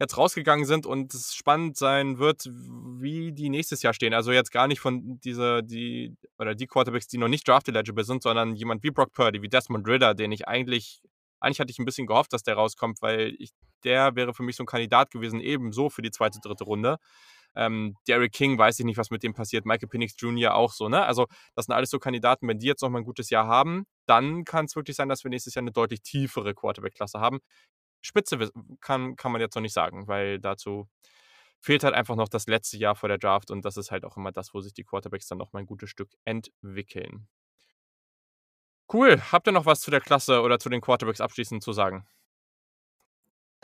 jetzt 0.00 0.16
rausgegangen 0.16 0.64
sind 0.64 0.86
und 0.86 1.14
es 1.14 1.34
spannend 1.34 1.76
sein 1.76 2.18
wird, 2.18 2.46
wie 2.46 3.32
die 3.32 3.48
nächstes 3.48 3.82
Jahr 3.82 3.94
stehen. 3.94 4.14
Also 4.14 4.32
jetzt 4.32 4.50
gar 4.50 4.66
nicht 4.66 4.80
von 4.80 5.20
dieser, 5.20 5.62
die, 5.62 6.16
oder 6.38 6.54
die 6.54 6.66
Quarterbacks, 6.66 7.06
die 7.06 7.18
noch 7.18 7.28
nicht 7.28 7.46
draft-eligible 7.46 8.04
sind, 8.04 8.22
sondern 8.22 8.54
jemand 8.54 8.82
wie 8.82 8.90
Brock 8.90 9.12
Purdy, 9.12 9.42
wie 9.42 9.48
Desmond 9.48 9.86
Ritter, 9.86 10.14
den 10.14 10.32
ich 10.32 10.48
eigentlich, 10.48 11.00
eigentlich 11.40 11.60
hatte 11.60 11.70
ich 11.70 11.78
ein 11.78 11.84
bisschen 11.84 12.06
gehofft, 12.06 12.32
dass 12.32 12.42
der 12.42 12.54
rauskommt, 12.54 13.02
weil 13.02 13.34
ich, 13.38 13.50
der 13.84 14.16
wäre 14.16 14.34
für 14.34 14.42
mich 14.42 14.56
so 14.56 14.64
ein 14.64 14.66
Kandidat 14.66 15.10
gewesen, 15.10 15.40
ebenso 15.40 15.90
für 15.90 16.02
die 16.02 16.10
zweite, 16.10 16.40
dritte 16.40 16.64
Runde. 16.64 16.98
Ähm, 17.56 17.96
Derek 18.08 18.32
King, 18.32 18.58
weiß 18.58 18.80
ich 18.80 18.84
nicht, 18.84 18.96
was 18.96 19.10
mit 19.10 19.22
dem 19.22 19.32
passiert. 19.32 19.64
Michael 19.64 19.88
Penix 19.88 20.14
Jr. 20.18 20.54
auch 20.54 20.72
so, 20.72 20.88
ne? 20.88 21.04
Also, 21.04 21.26
das 21.54 21.66
sind 21.66 21.74
alles 21.74 21.90
so 21.90 21.98
Kandidaten, 22.00 22.48
wenn 22.48 22.58
die 22.58 22.66
jetzt 22.66 22.82
nochmal 22.82 23.02
ein 23.02 23.04
gutes 23.04 23.30
Jahr 23.30 23.46
haben, 23.46 23.86
dann 24.06 24.44
kann 24.44 24.64
es 24.64 24.74
wirklich 24.74 24.96
sein, 24.96 25.08
dass 25.08 25.22
wir 25.22 25.30
nächstes 25.30 25.54
Jahr 25.54 25.62
eine 25.62 25.70
deutlich 25.70 26.02
tiefere 26.02 26.52
Quarterback-Klasse 26.54 27.20
haben. 27.20 27.38
Spitze 28.04 28.50
kann, 28.80 29.16
kann 29.16 29.32
man 29.32 29.40
jetzt 29.40 29.54
noch 29.54 29.62
nicht 29.62 29.72
sagen, 29.72 30.06
weil 30.08 30.38
dazu 30.38 30.88
fehlt 31.60 31.84
halt 31.84 31.94
einfach 31.94 32.16
noch 32.16 32.28
das 32.28 32.46
letzte 32.46 32.76
Jahr 32.76 32.94
vor 32.94 33.08
der 33.08 33.18
Draft 33.18 33.50
und 33.50 33.64
das 33.64 33.78
ist 33.78 33.90
halt 33.90 34.04
auch 34.04 34.16
immer 34.18 34.32
das, 34.32 34.52
wo 34.52 34.60
sich 34.60 34.74
die 34.74 34.84
Quarterbacks 34.84 35.26
dann 35.26 35.38
noch 35.38 35.52
mal 35.52 35.60
ein 35.60 35.66
gutes 35.66 35.88
Stück 35.88 36.10
entwickeln. 36.24 37.26
Cool. 38.92 39.20
Habt 39.32 39.48
ihr 39.48 39.52
noch 39.52 39.64
was 39.64 39.80
zu 39.80 39.90
der 39.90 40.02
Klasse 40.02 40.42
oder 40.42 40.58
zu 40.58 40.68
den 40.68 40.82
Quarterbacks 40.82 41.22
abschließend 41.22 41.62
zu 41.62 41.72
sagen? 41.72 42.06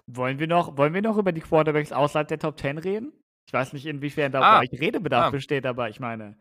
Wollen 0.07 0.39
wir 0.39 0.47
noch, 0.47 0.77
wollen 0.79 0.95
wir 0.95 1.03
noch 1.03 1.19
über 1.19 1.33
die 1.33 1.43
Quarterbacks 1.43 1.93
außerhalb 1.93 2.27
der 2.27 2.39
Top 2.39 2.59
10 2.59 2.79
reden? 2.79 3.13
Ich 3.47 3.53
weiß 3.53 3.75
nicht, 3.75 3.87
inwiefern 3.87 4.33
da 4.33 4.41
Ah, 4.41 4.59
Redebedarf 4.61 5.27
ah. 5.27 5.31
besteht, 5.31 5.67
aber 5.67 5.91
ich 5.91 6.01
meine, 6.01 6.41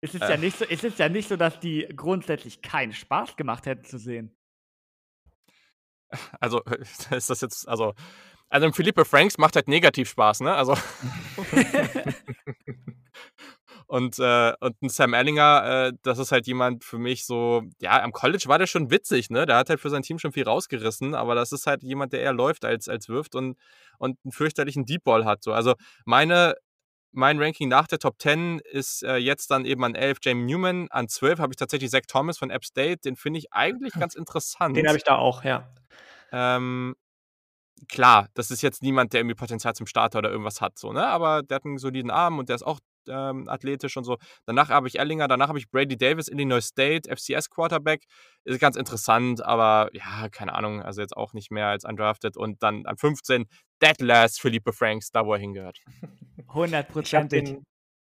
es 0.00 0.14
ist, 0.14 0.22
Äh. 0.22 0.30
ja 0.30 0.36
nicht 0.38 0.56
so, 0.56 0.64
es 0.64 0.82
ist 0.82 0.98
ja 0.98 1.08
nicht 1.08 1.28
so, 1.28 1.36
dass 1.36 1.60
die 1.60 1.86
grundsätzlich 1.94 2.62
keinen 2.62 2.92
Spaß 2.92 3.36
gemacht 3.36 3.66
hätten 3.66 3.84
zu 3.84 3.98
sehen. 3.98 4.34
Also, 6.40 6.62
ist 7.10 7.30
das 7.30 7.40
jetzt, 7.40 7.68
also, 7.68 7.94
also 8.48 8.66
ein 8.66 8.72
Philippe 8.72 9.04
Franks 9.04 9.38
macht 9.38 9.56
halt 9.56 9.68
negativ 9.68 10.08
Spaß, 10.08 10.40
ne? 10.40 10.54
Also. 10.54 10.76
und, 13.86 14.18
äh, 14.18 14.52
und 14.60 14.82
ein 14.82 14.88
Sam 14.88 15.14
Ellinger, 15.14 15.88
äh, 15.88 15.92
das 16.02 16.18
ist 16.18 16.32
halt 16.32 16.46
jemand 16.46 16.84
für 16.84 16.98
mich 16.98 17.26
so, 17.26 17.62
ja, 17.80 18.02
am 18.02 18.12
College 18.12 18.44
war 18.46 18.58
der 18.58 18.66
schon 18.66 18.90
witzig, 18.90 19.30
ne? 19.30 19.46
Der 19.46 19.56
hat 19.56 19.68
halt 19.68 19.80
für 19.80 19.90
sein 19.90 20.02
Team 20.02 20.18
schon 20.18 20.32
viel 20.32 20.44
rausgerissen, 20.44 21.14
aber 21.14 21.34
das 21.34 21.52
ist 21.52 21.66
halt 21.66 21.82
jemand, 21.82 22.12
der 22.12 22.20
eher 22.20 22.32
läuft 22.32 22.64
als, 22.64 22.88
als 22.88 23.08
wirft 23.08 23.34
und, 23.34 23.56
und 23.98 24.18
einen 24.24 24.32
fürchterlichen 24.32 24.86
Deep 24.86 25.04
Ball 25.04 25.24
hat. 25.24 25.42
So. 25.42 25.52
Also 25.52 25.74
meine, 26.04 26.54
mein 27.12 27.40
Ranking 27.40 27.68
nach 27.68 27.86
der 27.86 27.98
Top 27.98 28.20
10 28.20 28.60
ist 28.60 29.02
äh, 29.02 29.16
jetzt 29.16 29.50
dann 29.50 29.64
eben 29.64 29.82
an 29.84 29.94
11 29.94 30.18
Jamie 30.22 30.44
Newman, 30.44 30.88
an 30.90 31.08
12 31.08 31.38
habe 31.38 31.52
ich 31.52 31.56
tatsächlich 31.56 31.90
Zach 31.90 32.02
Thomas 32.06 32.38
von 32.38 32.50
App 32.50 32.64
State, 32.64 33.00
den 33.04 33.16
finde 33.16 33.38
ich 33.38 33.52
eigentlich 33.52 33.94
ganz 33.94 34.14
interessant. 34.14 34.76
Den 34.76 34.86
habe 34.86 34.98
ich 34.98 35.04
da 35.04 35.16
auch, 35.16 35.44
ja. 35.44 35.72
Ähm, 36.32 36.94
klar, 37.88 38.28
das 38.34 38.50
ist 38.50 38.62
jetzt 38.62 38.82
niemand, 38.82 39.12
der 39.12 39.20
irgendwie 39.20 39.36
Potenzial 39.36 39.74
zum 39.74 39.86
Starter 39.86 40.18
oder 40.18 40.30
irgendwas 40.30 40.60
hat, 40.60 40.78
so, 40.78 40.92
ne? 40.92 41.06
Aber 41.06 41.42
der 41.42 41.56
hat 41.56 41.64
einen 41.64 41.78
soliden 41.78 42.10
Arm 42.10 42.38
und 42.38 42.48
der 42.48 42.56
ist 42.56 42.62
auch 42.62 42.80
ähm, 43.08 43.48
athletisch 43.48 43.96
und 43.96 44.04
so. 44.04 44.16
Danach 44.46 44.68
habe 44.70 44.88
ich 44.88 44.98
Ellinger, 44.98 45.28
danach 45.28 45.48
habe 45.48 45.58
ich 45.58 45.70
Brady 45.70 45.96
Davis, 45.96 46.28
Illinois 46.28 46.60
State, 46.66 47.08
FCS 47.14 47.50
Quarterback. 47.50 48.04
Ist 48.44 48.60
ganz 48.60 48.76
interessant, 48.76 49.44
aber 49.44 49.88
ja, 49.92 50.28
keine 50.30 50.54
Ahnung, 50.54 50.82
also 50.82 51.00
jetzt 51.00 51.16
auch 51.16 51.32
nicht 51.32 51.50
mehr 51.50 51.66
als 51.68 51.84
undrafted. 51.84 52.36
Und 52.36 52.62
dann 52.62 52.86
an 52.86 52.96
15, 52.96 53.46
Dead 53.82 54.00
Last 54.00 54.40
Philippe 54.40 54.72
Franks, 54.72 55.10
da 55.10 55.26
wo 55.26 55.32
er 55.34 55.38
hingehört. 55.40 55.78
Ich 55.78 56.38
habe 56.38 56.52
Hundertprozentig. 56.54 57.44
den, 57.44 57.64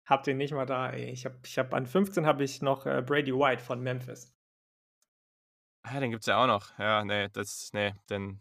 hab 0.08 0.24
den 0.24 0.36
nicht 0.38 0.52
mal 0.52 0.66
da. 0.66 0.90
Ey. 0.90 1.10
Ich 1.10 1.24
habe 1.24 1.38
ich 1.44 1.58
hab, 1.58 1.72
an 1.74 1.86
15 1.86 2.26
habe 2.26 2.42
ich 2.44 2.62
noch 2.62 2.86
äh, 2.86 3.02
Brady 3.02 3.32
White 3.32 3.62
von 3.62 3.80
Memphis. 3.80 4.34
Ah, 5.84 5.98
den 6.00 6.10
gibt's 6.12 6.26
ja 6.26 6.42
auch 6.42 6.46
noch. 6.46 6.78
Ja, 6.78 7.04
nee, 7.04 7.28
das, 7.32 7.70
nee, 7.72 7.92
denn 8.08 8.40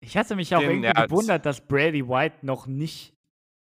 Ich 0.00 0.16
hatte 0.16 0.36
mich 0.36 0.54
auch 0.54 0.60
Den- 0.60 0.70
irgendwie 0.82 0.86
ja, 0.88 1.04
gewundert, 1.06 1.44
dass 1.44 1.66
Brady 1.66 2.06
White 2.08 2.46
noch 2.46 2.66
nicht, 2.66 3.14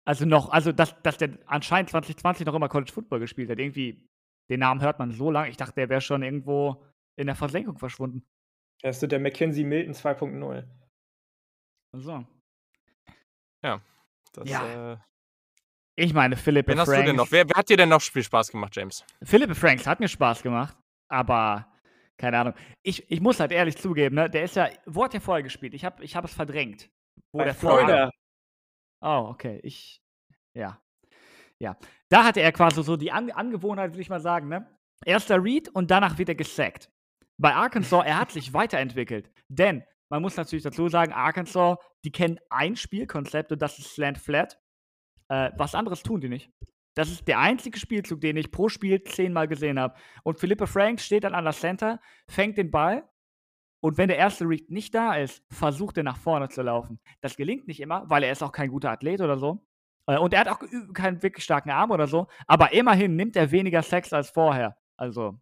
also 0.09 0.25
noch, 0.25 0.49
also 0.49 0.73
dass, 0.73 1.01
dass 1.03 1.19
der 1.19 1.39
anscheinend 1.47 1.91
2020 1.91 2.47
noch 2.47 2.55
immer 2.55 2.69
College 2.71 2.91
Football 2.93 3.21
gespielt 3.21 3.51
hat. 3.51 3.59
Irgendwie, 3.59 4.09
den 4.51 4.61
Namen 4.61 4.81
hört 4.81 4.99
man 4.99 5.11
so 5.13 5.31
lange. 5.31 5.51
Ich 5.51 5.57
dachte, 5.59 5.75
der 5.75 5.89
wäre 5.91 6.01
schon 6.01 6.23
irgendwo 6.23 6.83
in 7.17 7.27
der 7.27 7.37
Versenkung 7.37 7.77
verschwunden. 7.79 8.23
Das 8.81 8.97
ist 8.97 9.01
so 9.01 9.07
der 9.07 9.21
Mackenzie 9.21 9.65
Milton 9.65 9.93
2.0. 9.95 10.65
So. 11.93 12.25
das, 13.63 14.49
Ja. 14.49 14.93
äh, 14.93 14.97
Ich 15.97 16.15
meine, 16.15 16.37
Philippe 16.37 16.73
wen 16.73 16.79
hast 16.81 16.87
Franks. 16.89 17.01
du 17.03 17.07
denn 17.07 17.17
noch? 17.17 17.31
Wer, 17.33 17.49
wer 17.49 17.57
hat 17.57 17.69
dir 17.69 17.77
denn 17.77 17.89
noch 17.89 18.01
viel 18.01 18.23
Spaß 18.23 18.51
gemacht, 18.51 18.77
James? 18.77 19.05
Philippe 19.23 19.55
Franks 19.55 19.87
hat 19.87 19.99
mir 20.01 20.09
Spaß 20.09 20.43
gemacht, 20.43 20.77
aber 21.11 21.67
keine 22.17 22.39
Ahnung. 22.39 22.55
Ich, 22.83 23.11
ich 23.11 23.21
muss 23.21 23.41
halt 23.41 23.51
ehrlich 23.53 23.77
zugeben, 23.77 24.15
ne, 24.17 24.31
der 24.31 24.45
ist 24.45 24.55
ja, 24.57 24.69
wo 24.87 25.05
hat 25.05 25.13
der 25.13 25.21
vorher 25.21 25.43
gespielt? 25.43 25.75
Ich 25.75 25.85
habe 25.85 26.05
ich 26.05 26.15
hab 26.15 26.25
es 26.25 26.33
verdrängt. 26.35 26.89
Wo 27.33 27.39
Bei 27.39 27.45
der 27.45 27.55
vorher- 27.55 27.87
Florida. 27.87 28.11
Oh, 29.01 29.29
okay. 29.31 29.61
Ich. 29.63 30.03
Ja. 30.55 30.81
Ja. 31.59 31.77
Da 32.09 32.25
hatte 32.25 32.41
er 32.41 32.53
quasi 32.53 32.83
so 32.83 32.97
die 32.97 33.13
An 33.13 33.31
Angewohnheit, 33.31 33.93
würde 33.93 34.03
ich 34.03 34.11
mal 34.11 34.21
sagen, 34.21 34.49
ne? 34.49 34.67
Erster 35.05 35.43
Read 35.43 35.69
und 35.69 35.91
danach 35.91 36.19
wird 36.19 36.29
er 36.29 36.35
gesackt. 36.35 36.91
Bei 37.37 37.55
Arkansas, 37.55 38.05
er 38.05 38.19
hat 38.19 38.33
sich 38.33 38.53
weiterentwickelt. 38.53 39.31
Denn, 39.49 39.85
man 40.11 40.23
muss 40.23 40.37
natürlich 40.37 40.65
dazu 40.65 40.89
sagen, 40.89 41.13
Arkansas, 41.13 41.79
die 42.05 42.11
kennen 42.11 42.41
ein 42.51 42.75
Spielkonzept 42.75 43.53
und 43.53 43.63
das 43.63 43.79
ist 43.79 43.95
Slant 43.95 44.19
Flat. 44.19 44.59
Äh, 45.29 45.53
was 45.57 45.75
anderes 45.75 46.03
tun 46.03 46.21
die 46.21 46.29
nicht. 46.29 46.51
Das 46.95 47.11
ist 47.11 47.29
der 47.29 47.39
einzige 47.39 47.79
Spielzug, 47.79 48.21
den 48.21 48.37
ich 48.37 48.51
pro 48.51 48.69
Spiel 48.69 49.03
zehnmal 49.05 49.47
gesehen 49.47 49.79
habe. 49.79 49.95
Und 50.25 50.41
Philippe 50.41 50.67
Franks 50.67 51.05
steht 51.05 51.23
dann 51.23 51.35
an 51.35 51.45
der 51.45 51.53
Center, 51.53 52.01
fängt 52.29 52.59
den 52.59 52.73
Ball 52.73 53.09
und 53.81 53.97
wenn 53.99 54.09
der 54.09 54.19
erste 54.19 54.45
Read 54.45 54.71
nicht 54.71 54.95
da 54.95 55.15
ist, 55.15 55.43
versucht 55.51 55.97
er 55.97 56.03
nach 56.03 56.17
vorne 56.17 56.49
zu 56.49 56.63
laufen. 56.63 56.99
Das 57.21 57.37
gelingt 57.37 57.67
nicht 57.69 57.81
immer, 57.81 58.09
weil 58.11 58.23
er 58.25 58.33
ist 58.33 58.43
auch 58.43 58.53
kein 58.53 58.71
guter 58.71 58.91
Athlet 58.91 59.21
oder 59.21 59.39
so. 59.39 59.65
Äh, 60.07 60.19
Und 60.19 60.33
er 60.35 60.41
hat 60.41 60.49
auch 60.49 60.61
keinen 60.95 61.23
wirklich 61.23 61.45
starken 61.45 61.71
Arm 61.71 61.91
oder 61.91 62.07
so. 62.07 62.27
Aber 62.47 62.73
immerhin 62.73 63.15
nimmt 63.17 63.37
er 63.37 63.51
weniger 63.51 63.83
Sex 63.83 64.13
als 64.13 64.31
vorher. 64.31 64.77
Also, 64.97 65.39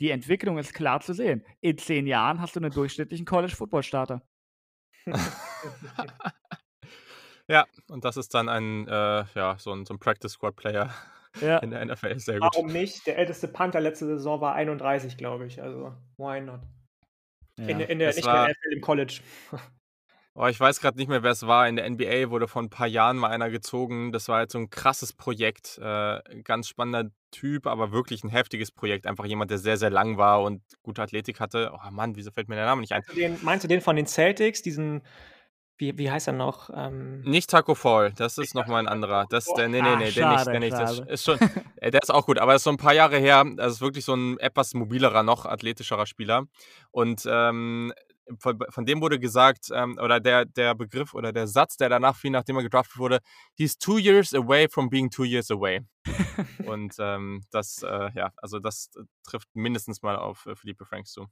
die 0.00 0.10
Entwicklung 0.10 0.58
ist 0.58 0.74
klar 0.74 1.00
zu 1.00 1.12
sehen. 1.14 1.44
In 1.60 1.78
zehn 1.78 2.06
Jahren 2.06 2.40
hast 2.40 2.56
du 2.56 2.60
einen 2.60 2.72
durchschnittlichen 2.72 3.26
College-Football-Starter. 3.26 4.22
Ja, 7.48 7.64
und 7.88 8.04
das 8.04 8.16
ist 8.16 8.34
dann 8.34 8.48
ein, 8.48 8.88
äh, 8.88 9.24
ja, 9.36 9.56
so 9.58 9.72
ein, 9.72 9.86
so 9.86 9.94
ein 9.94 10.00
Practice 10.00 10.32
Squad 10.32 10.56
Player 10.56 10.90
Ja. 11.40 11.58
in 11.58 11.70
der 11.70 11.84
NFL. 11.84 12.18
Sehr 12.18 12.40
gut. 12.40 12.50
Warum 12.54 12.72
nicht? 12.72 13.06
Der 13.06 13.18
älteste 13.18 13.46
Panther 13.46 13.78
letzte 13.80 14.06
Saison 14.06 14.40
war 14.40 14.54
31, 14.54 15.16
glaube 15.16 15.46
ich. 15.46 15.62
Also, 15.62 15.92
why 16.16 16.40
not? 16.40 16.60
In, 17.58 17.80
ja. 17.80 17.86
in 17.86 17.98
der, 17.98 18.10
Es 18.10 18.16
nicht 18.16 18.26
war- 18.26 18.48
in 18.48 18.54
der 18.54 18.54
NFL, 18.54 18.72
im 18.74 18.80
College. 18.80 19.20
Oh, 20.38 20.46
ich 20.48 20.60
weiß 20.60 20.80
gerade 20.82 20.98
nicht 20.98 21.08
mehr, 21.08 21.22
wer 21.22 21.30
es 21.30 21.46
war. 21.46 21.66
In 21.66 21.76
der 21.76 21.88
NBA 21.88 22.28
wurde 22.28 22.46
vor 22.46 22.60
ein 22.60 22.68
paar 22.68 22.86
Jahren 22.86 23.16
mal 23.16 23.30
einer 23.30 23.48
gezogen. 23.48 24.12
Das 24.12 24.28
war 24.28 24.36
halt 24.36 24.50
so 24.52 24.58
ein 24.58 24.68
krasses 24.68 25.14
Projekt. 25.14 25.78
Äh, 25.78 26.20
ganz 26.44 26.68
spannender 26.68 27.10
Typ, 27.30 27.66
aber 27.66 27.90
wirklich 27.90 28.22
ein 28.22 28.28
heftiges 28.28 28.70
Projekt. 28.70 29.06
Einfach 29.06 29.24
jemand, 29.24 29.50
der 29.50 29.56
sehr, 29.56 29.78
sehr 29.78 29.88
lang 29.88 30.18
war 30.18 30.42
und 30.42 30.60
gute 30.82 31.00
Athletik 31.00 31.40
hatte. 31.40 31.72
Oh 31.72 31.90
Mann, 31.90 32.16
wieso 32.16 32.30
fällt 32.32 32.50
mir 32.50 32.54
der 32.56 32.66
Name 32.66 32.82
nicht 32.82 32.92
ein? 32.92 33.00
Meinst 33.06 33.16
du 33.16 33.18
den, 33.18 33.38
meinst 33.42 33.64
du 33.64 33.68
den 33.68 33.80
von 33.80 33.96
den 33.96 34.06
Celtics, 34.06 34.60
diesen, 34.60 35.00
wie, 35.78 35.96
wie 35.98 36.10
heißt 36.10 36.26
er 36.28 36.32
noch? 36.32 36.70
Ähm, 36.74 37.20
Nicht 37.22 37.50
Taco 37.50 37.74
Fall, 37.74 38.12
das 38.12 38.38
ist 38.38 38.54
nochmal 38.54 38.80
ein 38.80 38.88
anderer. 38.88 39.26
Das, 39.28 39.44
der, 39.56 39.68
nee, 39.68 39.82
nee, 39.82 39.88
Ah, 39.88 39.96
nee, 39.96 40.10
der 40.10 40.28
nicht, 40.30 40.38
schade, 40.38 40.50
der 40.50 40.60
nicht. 40.60 40.72
Das 40.72 41.00
ist 41.00 41.24
schon, 41.24 41.38
äh, 41.76 41.90
der 41.90 42.02
ist 42.02 42.10
auch 42.10 42.26
gut, 42.26 42.38
aber 42.38 42.54
ist 42.54 42.64
so 42.64 42.70
ein 42.70 42.76
paar 42.76 42.94
Jahre 42.94 43.18
her. 43.18 43.44
Das 43.56 43.74
ist 43.74 43.80
wirklich 43.80 44.04
so 44.04 44.14
ein 44.14 44.38
etwas 44.38 44.74
mobilerer, 44.74 45.22
noch 45.22 45.44
athletischerer 45.44 46.06
Spieler. 46.06 46.44
Und 46.90 47.24
ähm, 47.28 47.92
von, 48.38 48.58
von 48.70 48.86
dem 48.86 49.00
wurde 49.00 49.18
gesagt, 49.18 49.68
ähm, 49.72 49.98
oder 50.02 50.18
der, 50.20 50.44
der 50.44 50.74
Begriff 50.74 51.14
oder 51.14 51.32
der 51.32 51.46
Satz, 51.46 51.76
der 51.76 51.88
danach 51.88 52.16
fiel, 52.16 52.30
nachdem 52.30 52.56
er 52.56 52.62
gedraftet 52.62 52.98
wurde, 52.98 53.20
he's 53.54 53.78
two 53.78 53.98
years 53.98 54.34
away 54.34 54.68
from 54.68 54.88
being 54.90 55.10
two 55.10 55.24
years 55.24 55.50
away. 55.50 55.80
Und 56.66 56.94
ähm, 56.98 57.42
das, 57.50 57.82
äh, 57.82 58.10
ja, 58.14 58.32
also 58.36 58.58
das 58.58 58.90
äh, 58.96 59.02
trifft 59.24 59.48
mindestens 59.54 60.02
mal 60.02 60.16
auf 60.16 60.46
äh, 60.46 60.56
Philippe 60.56 60.84
Franks 60.84 61.12
zu. 61.12 61.26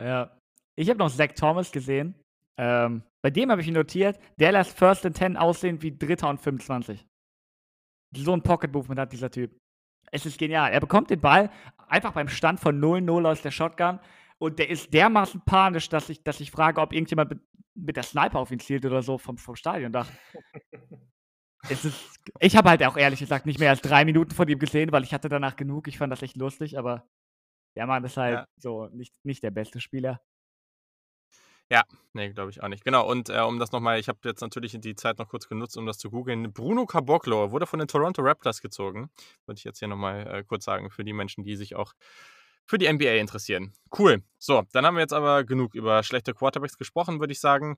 Ja. 0.00 0.36
Ich 0.78 0.90
habe 0.90 0.98
noch 0.98 1.10
Zach 1.10 1.30
Thomas 1.34 1.72
gesehen. 1.72 2.14
Ähm, 2.58 3.02
bei 3.22 3.30
dem 3.30 3.50
habe 3.50 3.60
ich 3.60 3.68
ihn 3.68 3.74
notiert, 3.74 4.18
der 4.38 4.52
lässt 4.52 4.76
First 4.76 5.04
and 5.04 5.16
10 5.16 5.36
aussehen 5.36 5.82
wie 5.82 5.96
Dritter 5.96 6.28
und 6.30 6.40
25. 6.40 7.06
So 8.16 8.32
ein 8.32 8.42
Pocket-Movement 8.42 9.00
hat 9.00 9.12
dieser 9.12 9.30
Typ. 9.30 9.58
Es 10.12 10.24
ist 10.24 10.38
genial. 10.38 10.72
Er 10.72 10.80
bekommt 10.80 11.10
den 11.10 11.20
Ball 11.20 11.50
einfach 11.88 12.12
beim 12.12 12.28
Stand 12.28 12.60
von 12.60 12.80
0-0 12.80 13.28
aus 13.28 13.42
der 13.42 13.50
Shotgun 13.50 13.98
und 14.38 14.58
der 14.58 14.70
ist 14.70 14.92
dermaßen 14.92 15.42
panisch, 15.44 15.88
dass 15.88 16.08
ich, 16.08 16.22
dass 16.22 16.40
ich 16.40 16.50
frage, 16.50 16.80
ob 16.80 16.92
irgendjemand 16.92 17.30
mit, 17.30 17.40
mit 17.74 17.96
der 17.96 18.04
Sniper 18.04 18.38
auf 18.38 18.50
ihn 18.50 18.60
zielt 18.60 18.84
oder 18.86 19.02
so 19.02 19.18
vom, 19.18 19.38
vom 19.38 19.56
Stadiondach. 19.56 20.08
es 21.68 21.84
ist, 21.84 22.20
ich 22.38 22.56
habe 22.56 22.70
halt 22.70 22.82
auch 22.84 22.96
ehrlich 22.96 23.20
gesagt 23.20 23.46
nicht 23.46 23.58
mehr 23.58 23.70
als 23.70 23.80
drei 23.82 24.04
Minuten 24.04 24.32
von 24.32 24.48
ihm 24.48 24.58
gesehen, 24.58 24.92
weil 24.92 25.02
ich 25.02 25.12
hatte 25.12 25.28
danach 25.28 25.56
genug. 25.56 25.88
Ich 25.88 25.98
fand 25.98 26.12
das 26.12 26.22
echt 26.22 26.36
lustig, 26.36 26.78
aber 26.78 27.08
der 27.76 27.86
Mann 27.86 28.04
ist 28.04 28.16
halt 28.16 28.34
Ja. 28.38 28.48
so 28.56 28.86
nicht, 28.92 29.12
nicht 29.24 29.42
der 29.42 29.50
beste 29.50 29.80
Spieler. 29.80 30.20
Nee, 32.16 32.30
glaube 32.30 32.50
ich 32.50 32.62
auch 32.62 32.68
nicht. 32.68 32.82
Genau, 32.82 33.06
und 33.06 33.28
äh, 33.28 33.40
um 33.40 33.58
das 33.58 33.72
nochmal, 33.72 34.00
ich 34.00 34.08
habe 34.08 34.18
jetzt 34.24 34.40
natürlich 34.40 34.74
die 34.80 34.94
Zeit 34.94 35.18
noch 35.18 35.28
kurz 35.28 35.48
genutzt, 35.48 35.76
um 35.76 35.84
das 35.84 35.98
zu 35.98 36.10
googeln. 36.10 36.50
Bruno 36.50 36.86
Caboclo 36.86 37.50
wurde 37.52 37.66
von 37.66 37.78
den 37.78 37.88
Toronto 37.88 38.22
Raptors 38.22 38.62
gezogen. 38.62 39.10
Würde 39.44 39.58
ich 39.58 39.64
jetzt 39.64 39.80
hier 39.80 39.88
nochmal 39.88 40.26
äh, 40.26 40.42
kurz 40.42 40.64
sagen, 40.64 40.90
für 40.90 41.04
die 41.04 41.12
Menschen, 41.12 41.44
die 41.44 41.56
sich 41.56 41.76
auch 41.76 41.92
für 42.64 42.78
die 42.78 42.90
NBA 42.90 43.16
interessieren. 43.16 43.74
Cool. 43.96 44.22
So, 44.38 44.64
dann 44.72 44.86
haben 44.86 44.94
wir 44.94 45.02
jetzt 45.02 45.12
aber 45.12 45.44
genug 45.44 45.74
über 45.74 46.02
schlechte 46.02 46.32
Quarterbacks 46.32 46.78
gesprochen, 46.78 47.20
würde 47.20 47.34
ich 47.34 47.40
sagen. 47.40 47.76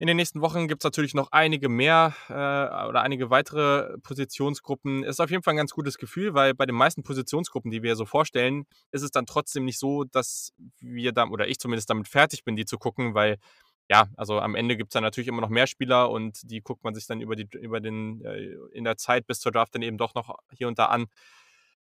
In 0.00 0.06
den 0.06 0.16
nächsten 0.16 0.40
Wochen 0.40 0.68
gibt 0.68 0.82
es 0.82 0.84
natürlich 0.84 1.14
noch 1.14 1.32
einige 1.32 1.68
mehr 1.68 2.14
äh, 2.28 2.88
oder 2.88 3.02
einige 3.02 3.30
weitere 3.30 3.98
Positionsgruppen. 3.98 5.02
Ist 5.02 5.20
auf 5.20 5.30
jeden 5.30 5.42
Fall 5.42 5.54
ein 5.54 5.56
ganz 5.56 5.72
gutes 5.72 5.98
Gefühl, 5.98 6.34
weil 6.34 6.54
bei 6.54 6.66
den 6.66 6.76
meisten 6.76 7.02
Positionsgruppen, 7.02 7.72
die 7.72 7.82
wir 7.82 7.96
so 7.96 8.04
vorstellen, 8.04 8.66
ist 8.92 9.02
es 9.02 9.10
dann 9.10 9.26
trotzdem 9.26 9.64
nicht 9.64 9.80
so, 9.80 10.04
dass 10.04 10.52
wir 10.78 11.10
da, 11.10 11.26
oder 11.26 11.48
ich 11.48 11.58
zumindest 11.58 11.90
damit 11.90 12.06
fertig 12.06 12.44
bin, 12.44 12.54
die 12.54 12.64
zu 12.64 12.78
gucken, 12.78 13.14
weil 13.14 13.38
ja, 13.90 14.06
also 14.16 14.38
am 14.38 14.54
Ende 14.54 14.76
gibt 14.76 14.90
es 14.90 14.92
dann 14.92 15.02
natürlich 15.02 15.28
immer 15.28 15.40
noch 15.40 15.48
mehr 15.48 15.66
Spieler 15.66 16.10
und 16.10 16.48
die 16.48 16.60
guckt 16.60 16.84
man 16.84 16.94
sich 16.94 17.06
dann 17.06 17.20
über, 17.20 17.34
die, 17.34 17.48
über 17.58 17.80
den, 17.80 18.24
äh, 18.24 18.54
in 18.72 18.84
der 18.84 18.98
Zeit 18.98 19.26
bis 19.26 19.40
zur 19.40 19.50
Draft 19.50 19.74
dann 19.74 19.82
eben 19.82 19.98
doch 19.98 20.14
noch 20.14 20.36
hier 20.52 20.68
und 20.68 20.78
da 20.78 20.86
an. 20.86 21.06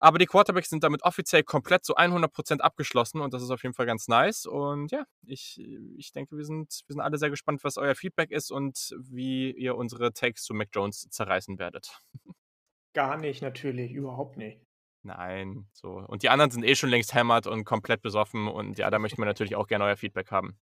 Aber 0.02 0.18
die 0.18 0.26
Quarterbacks 0.26 0.70
sind 0.70 0.84
damit 0.84 1.04
offiziell 1.04 1.44
komplett 1.44 1.86
zu 1.86 1.96
100% 1.96 2.60
abgeschlossen 2.60 3.22
und 3.22 3.36
das 3.36 3.44
ist 3.44 3.52
auf 3.52 3.62
jeden 3.62 3.76
Fall 3.76 3.86
ganz 3.86 4.08
nice. 4.08 4.48
Und 4.48 4.92
ja, 4.92 5.06
ich, 5.28 5.62
ich 5.96 6.12
denke, 6.12 6.36
wir 6.36 6.44
sind, 6.44 6.82
wir 6.88 6.94
sind 6.96 7.02
alle 7.02 7.20
sehr 7.20 7.30
gespannt, 7.30 7.64
was 7.64 7.78
euer 7.78 7.94
Feedback 7.94 8.32
ist 8.32 8.52
und 8.52 8.96
wie 9.00 9.52
ihr 9.52 9.76
unsere 9.76 10.12
Takes 10.12 10.44
zu 10.44 10.56
Mac 10.56 10.70
Jones 10.74 11.08
zerreißen 11.12 11.60
werdet. 11.60 12.02
gar 12.94 13.18
nicht, 13.18 13.44
natürlich, 13.44 13.94
überhaupt 13.94 14.38
nicht. 14.38 14.60
Nein, 15.04 15.68
so. 15.72 16.04
Und 16.08 16.24
die 16.24 16.30
anderen 16.30 16.50
sind 16.50 16.64
eh 16.64 16.76
schon 16.76 16.90
längst 16.90 17.14
hämmert 17.14 17.46
und 17.46 17.64
komplett 17.64 18.02
besoffen 18.02 18.48
und 18.48 18.80
ja, 18.80 18.90
da 18.90 18.98
möchten 18.98 19.20
wir 19.22 19.26
natürlich 19.26 19.56
auch 19.56 19.68
gerne 19.68 19.86
euer 19.86 19.98
Feedback 19.98 20.32
haben. 20.32 20.58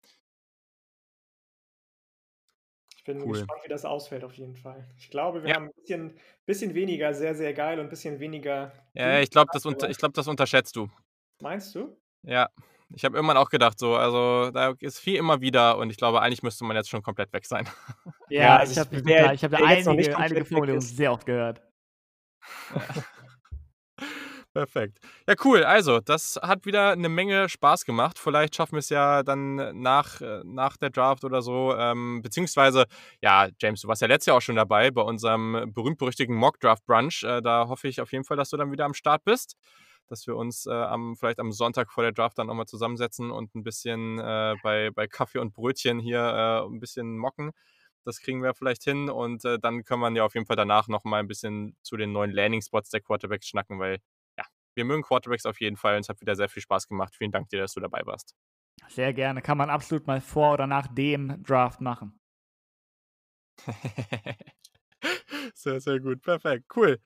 Ich 3.05 3.13
bin 3.13 3.21
Cool. 3.21 3.33
gespannt, 3.33 3.61
wie 3.63 3.69
das 3.69 3.85
ausfällt, 3.85 4.23
auf 4.23 4.33
jeden 4.33 4.55
Fall. 4.55 4.83
Ich 4.97 5.11
glaube, 5.11 5.43
wir 5.43 5.49
Ja. 5.51 5.57
haben 5.57 5.65
ein 5.65 5.71
bisschen, 5.75 6.13
bisschen 6.47 6.73
weniger 6.73 7.13
sehr, 7.13 7.35
sehr 7.35 7.53
geil 7.53 7.77
und 7.77 7.85
ein 7.85 7.89
bisschen 7.89 8.19
weniger. 8.19 8.71
Ja, 8.95 9.19
ich 9.19 9.29
glaube, 9.29 9.51
das, 9.53 9.63
unter, 9.63 9.87
ich 9.91 9.99
glaub, 9.99 10.15
das 10.15 10.27
unterschätzt 10.27 10.75
du. 10.75 10.89
Meinst 11.39 11.75
du? 11.75 11.95
Ja, 12.23 12.49
ich 12.95 13.05
habe 13.05 13.15
irgendwann 13.15 13.37
auch 13.37 13.51
gedacht, 13.51 13.77
so, 13.77 13.95
also 13.95 14.49
da 14.49 14.73
ist 14.79 14.97
viel 14.97 15.17
immer 15.17 15.39
wieder 15.39 15.77
und 15.77 15.91
ich 15.91 15.97
glaube, 15.97 16.19
eigentlich 16.19 16.41
müsste 16.41 16.65
man 16.65 16.75
jetzt 16.75 16.89
schon 16.89 17.03
komplett 17.03 17.31
weg 17.31 17.45
sein. 17.45 17.67
Ja, 18.31 18.41
Ja, 18.41 18.57
also 18.57 18.71
ich 18.71 18.79
habe 18.79 18.97
hab 18.97 19.51
da 19.51 19.57
einige, 19.59 20.17
einige 20.17 20.45
Formulierungen 20.45 20.81
sehr 20.81 21.11
oft 21.11 21.27
gehört. 21.27 21.61
Perfekt. 24.55 24.99
Ja, 25.27 25.35
cool. 25.43 25.65
Also, 25.65 25.99
das 25.99 26.39
hat 26.41 26.65
wieder 26.65 26.91
eine 26.91 27.09
Menge 27.09 27.49
Spaß 27.49 27.83
gemacht. 27.83 28.17
Vielleicht 28.17 28.55
schaffen 28.55 28.73
wir 28.75 28.79
es 28.79 28.87
ja 28.87 29.21
dann 29.21 29.81
nach, 29.81 30.21
äh, 30.21 30.43
nach 30.45 30.77
der 30.77 30.91
Draft 30.91 31.25
oder 31.25 31.41
so. 31.41 31.75
Ähm, 31.75 32.21
beziehungsweise, 32.21 32.85
ja, 33.21 33.49
James, 33.59 33.81
du 33.81 33.89
warst 33.89 34.01
ja 34.01 34.07
letztes 34.07 34.27
Jahr 34.27 34.37
auch 34.37 34.41
schon 34.41 34.55
dabei 34.55 34.91
bei 34.91 35.01
unserem 35.01 35.73
berühmt-berüchtigten 35.73 36.33
Mock-Draft-Brunch. 36.37 37.23
Äh, 37.23 37.41
da 37.41 37.67
hoffe 37.67 37.89
ich 37.89 37.99
auf 37.99 38.13
jeden 38.13 38.23
Fall, 38.23 38.37
dass 38.37 38.49
du 38.49 38.55
dann 38.55 38.71
wieder 38.71 38.85
am 38.85 38.93
Start 38.93 39.25
bist. 39.25 39.57
Dass 40.07 40.25
wir 40.25 40.37
uns 40.37 40.67
äh, 40.67 40.71
am, 40.71 41.17
vielleicht 41.17 41.39
am 41.39 41.51
Sonntag 41.51 41.91
vor 41.91 42.03
der 42.03 42.13
Draft 42.13 42.37
dann 42.37 42.47
nochmal 42.47 42.67
zusammensetzen 42.67 43.31
und 43.31 43.53
ein 43.55 43.63
bisschen 43.63 44.19
äh, 44.19 44.55
bei, 44.63 44.89
bei 44.91 45.07
Kaffee 45.07 45.39
und 45.39 45.53
Brötchen 45.53 45.99
hier 45.99 46.19
äh, 46.21 46.65
ein 46.65 46.79
bisschen 46.79 47.17
mocken. 47.17 47.51
Das 48.05 48.21
kriegen 48.21 48.41
wir 48.41 48.53
vielleicht 48.53 48.83
hin 48.83 49.09
und 49.09 49.43
äh, 49.43 49.59
dann 49.59 49.83
kann 49.83 49.99
man 49.99 50.15
ja 50.15 50.23
auf 50.23 50.35
jeden 50.35 50.45
Fall 50.45 50.55
danach 50.55 50.87
nochmal 50.87 51.19
ein 51.21 51.27
bisschen 51.27 51.75
zu 51.81 51.97
den 51.97 52.13
neuen 52.13 52.31
Landing-Spots 52.31 52.89
der 52.91 53.01
Quarterbacks 53.01 53.47
schnacken, 53.47 53.79
weil 53.79 53.99
wir 54.75 54.85
mögen 54.85 55.03
Quarterbacks 55.03 55.45
auf 55.45 55.59
jeden 55.61 55.77
Fall 55.77 55.95
und 55.95 56.01
es 56.01 56.09
hat 56.09 56.21
wieder 56.21 56.35
sehr 56.35 56.49
viel 56.49 56.61
Spaß 56.61 56.87
gemacht. 56.87 57.15
Vielen 57.15 57.31
Dank 57.31 57.49
dir, 57.49 57.59
dass 57.59 57.73
du 57.73 57.79
dabei 57.79 58.01
warst. 58.05 58.35
Sehr 58.87 59.13
gerne. 59.13 59.43
Kann 59.43 59.59
man 59.59 59.69
absolut 59.69 60.07
mal 60.07 60.21
vor 60.21 60.53
oder 60.53 60.65
nach 60.65 60.87
dem 60.87 61.43
Draft 61.43 61.81
machen. 61.81 62.19
sehr, 65.55 65.79
sehr 65.81 65.99
gut. 65.99 66.21
Perfekt. 66.21 66.65
Cool. 66.75 66.99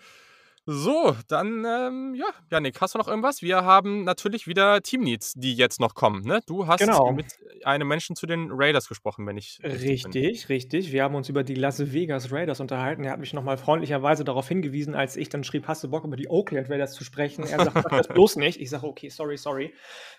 So, 0.72 1.16
dann, 1.28 1.66
ähm, 1.66 2.14
ja, 2.14 2.28
Janik, 2.52 2.80
hast 2.80 2.94
du 2.94 3.00
noch 3.00 3.08
irgendwas? 3.08 3.42
Wir 3.42 3.64
haben 3.64 4.04
natürlich 4.04 4.46
wieder 4.46 4.84
Team 4.84 5.02
Needs, 5.02 5.34
die 5.34 5.56
jetzt 5.56 5.80
noch 5.80 5.96
kommen. 5.96 6.22
Ne? 6.24 6.42
Du 6.46 6.68
hast 6.68 6.80
Genau. 6.80 7.12
mit 7.12 7.26
einem 7.64 7.88
Menschen 7.88 8.16
zu 8.16 8.28
den 8.28 8.50
Raiders 8.52 8.88
gesprochen, 8.88 9.26
wenn 9.26 9.36
ich. 9.36 9.58
bin. 9.64 9.72
Richtig, 9.72 10.48
richtig. 10.48 10.92
Wir 10.92 11.04
haben 11.04 11.16
uns 11.16 11.28
über 11.28 11.44
die 11.44 11.56
Las 11.56 11.92
Vegas 11.92 12.32
Raiders 12.32 12.60
unterhalten. 12.60 13.04
Er 13.04 13.14
hat 13.14 13.20
mich 13.20 13.34
nochmal 13.34 13.58
freundlicherweise 13.58 14.24
darauf 14.24 14.48
hingewiesen, 14.48 14.94
als 14.94 15.16
ich 15.18 15.30
dann 15.30 15.44
schrieb, 15.44 15.68
hast 15.68 15.84
du 15.84 15.90
Bock, 15.90 16.04
über 16.04 16.18
die 16.18 16.30
Oakland 16.30 16.70
Raiders 16.70 16.94
zu 16.94 17.04
sprechen? 17.04 17.46
Er 17.46 17.64
sagt, 17.66 17.74
mach 17.74 17.98
das 17.98 18.08
bloß 18.08 18.36
nicht. 18.36 18.62
Ich 18.62 18.70
sage, 18.70 18.86
okay, 18.86 19.10
sorry, 19.10 19.38
sorry. 19.38 19.74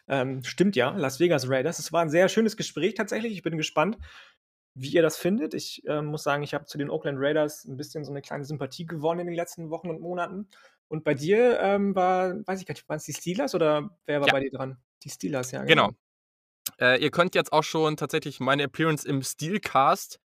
Ähm, 0.08 0.42
stimmt 0.42 0.74
ja, 0.74 0.90
Las 0.96 1.20
Vegas 1.20 1.48
Raiders. 1.48 1.78
Es 1.78 1.92
war 1.92 2.02
ein 2.02 2.10
sehr 2.10 2.28
schönes 2.28 2.56
Gespräch 2.56 2.94
tatsächlich. 2.94 3.34
Ich 3.34 3.42
bin 3.44 3.56
gespannt, 3.56 3.98
wie 4.74 4.90
ihr 4.90 5.02
das 5.02 5.16
findet. 5.16 5.54
Ich 5.54 5.82
ähm, 5.86 6.06
muss 6.06 6.22
sagen, 6.22 6.42
ich 6.42 6.54
habe 6.54 6.64
zu 6.66 6.78
den 6.78 6.90
Oakland 6.90 7.18
Raiders 7.20 7.64
ein 7.64 7.76
bisschen 7.76 8.04
so 8.04 8.10
eine 8.12 8.22
kleine 8.22 8.44
Sympathie 8.44 8.86
gewonnen 8.86 9.20
in 9.20 9.26
den 9.26 9.36
letzten 9.36 9.70
Wochen 9.70 9.90
und 9.90 10.00
Monaten. 10.00 10.48
Und 10.88 11.04
bei 11.04 11.14
dir 11.14 11.60
ähm, 11.60 11.94
war, 11.94 12.34
weiß 12.46 12.60
ich 12.60 12.66
gar 12.66 12.74
nicht, 12.74 12.88
waren 12.88 12.96
es 12.96 13.04
die 13.04 13.12
Steelers 13.12 13.54
oder 13.54 13.90
wer 14.06 14.20
war 14.20 14.28
Ja. 14.28 14.32
bei 14.32 14.40
dir 14.40 14.50
dran? 14.50 14.78
Die 15.02 15.10
Steelers, 15.10 15.50
ja. 15.52 15.64
Genau. 15.64 15.90
Äh, 16.80 17.02
ihr 17.02 17.10
könnt 17.10 17.34
jetzt 17.34 17.52
auch 17.52 17.62
schon 17.62 17.96
tatsächlich 17.96 18.40
meine 18.40 18.64
Appearance 18.64 19.06
im 19.06 19.22
Steelcast, 19.22 20.20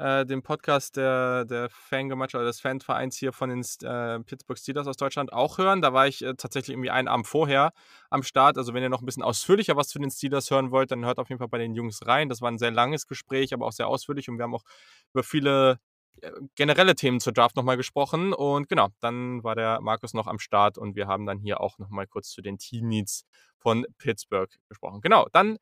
äh, 0.00 0.24
dem 0.24 0.42
Podcast 0.42 0.96
der, 0.96 1.44
der 1.44 1.68
Fangemeinschaft 1.68 2.40
oder 2.40 2.46
des 2.46 2.60
Fanvereins 2.60 3.16
hier 3.16 3.32
von 3.32 3.50
den 3.50 3.60
äh, 3.60 4.20
Pittsburgh 4.20 4.58
Steelers 4.58 4.86
aus 4.86 4.96
Deutschland 4.96 5.32
auch 5.32 5.58
hören. 5.58 5.82
Da 5.82 5.92
war 5.92 6.06
ich 6.06 6.22
äh, 6.24 6.34
tatsächlich 6.34 6.74
irgendwie 6.74 6.90
einen 6.90 7.06
Abend 7.06 7.26
vorher 7.26 7.72
am 8.08 8.22
Start. 8.22 8.56
Also 8.56 8.72
wenn 8.72 8.82
ihr 8.82 8.88
noch 8.88 9.02
ein 9.02 9.06
bisschen 9.06 9.22
ausführlicher 9.22 9.76
was 9.76 9.88
zu 9.88 9.98
den 9.98 10.10
Steelers 10.10 10.50
hören 10.50 10.70
wollt, 10.70 10.90
dann 10.90 11.04
hört 11.04 11.18
auf 11.18 11.28
jeden 11.28 11.38
Fall 11.38 11.48
bei 11.48 11.58
den 11.58 11.74
Jungs 11.74 12.06
rein. 12.06 12.30
Das 12.30 12.40
war 12.40 12.50
ein 12.50 12.58
sehr 12.58 12.70
langes 12.70 13.06
Gespräch, 13.06 13.52
aber 13.52 13.66
auch 13.66 13.72
sehr 13.72 13.88
ausführlich 13.88 14.28
und 14.30 14.38
wir 14.38 14.44
haben 14.44 14.54
auch 14.54 14.64
über 15.12 15.22
viele 15.22 15.78
äh, 16.22 16.30
generelle 16.54 16.94
Themen 16.94 17.20
zur 17.20 17.34
Draft 17.34 17.56
nochmal 17.56 17.76
gesprochen. 17.76 18.32
Und 18.32 18.68
genau, 18.70 18.88
dann 19.00 19.44
war 19.44 19.54
der 19.54 19.80
Markus 19.82 20.14
noch 20.14 20.26
am 20.26 20.38
Start 20.38 20.78
und 20.78 20.96
wir 20.96 21.08
haben 21.08 21.26
dann 21.26 21.38
hier 21.38 21.60
auch 21.60 21.78
nochmal 21.78 22.06
kurz 22.06 22.30
zu 22.30 22.40
den 22.40 22.56
Team 22.56 22.88
Needs 22.88 23.26
von 23.58 23.84
Pittsburgh 23.98 24.50
gesprochen. 24.68 25.02
Genau, 25.02 25.26
dann 25.32 25.58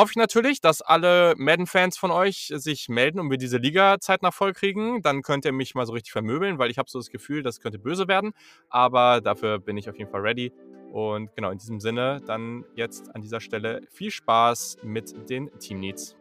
hoffe 0.00 0.12
ich 0.12 0.16
natürlich, 0.16 0.62
dass 0.62 0.80
alle 0.80 1.34
Madden-Fans 1.36 1.98
von 1.98 2.10
euch 2.10 2.50
sich 2.56 2.88
melden 2.88 3.20
und 3.20 3.30
wir 3.30 3.36
diese 3.36 3.58
Liga 3.58 4.00
zeitnah 4.00 4.30
voll 4.30 4.54
kriegen. 4.54 5.02
Dann 5.02 5.20
könnt 5.20 5.44
ihr 5.44 5.52
mich 5.52 5.74
mal 5.74 5.84
so 5.84 5.92
richtig 5.92 6.10
vermöbeln, 6.10 6.58
weil 6.58 6.70
ich 6.70 6.78
habe 6.78 6.88
so 6.88 6.98
das 6.98 7.10
Gefühl, 7.10 7.42
das 7.42 7.60
könnte 7.60 7.78
böse 7.78 8.08
werden. 8.08 8.32
Aber 8.70 9.20
dafür 9.20 9.58
bin 9.58 9.76
ich 9.76 9.90
auf 9.90 9.98
jeden 9.98 10.10
Fall 10.10 10.22
ready. 10.22 10.52
Und 10.90 11.34
genau, 11.36 11.50
in 11.50 11.58
diesem 11.58 11.80
Sinne, 11.80 12.22
dann 12.26 12.64
jetzt 12.74 13.14
an 13.14 13.20
dieser 13.20 13.40
Stelle 13.40 13.82
viel 13.90 14.10
Spaß 14.10 14.78
mit 14.82 15.28
den 15.28 15.50
Team 15.58 15.80
Needs. 15.80 16.16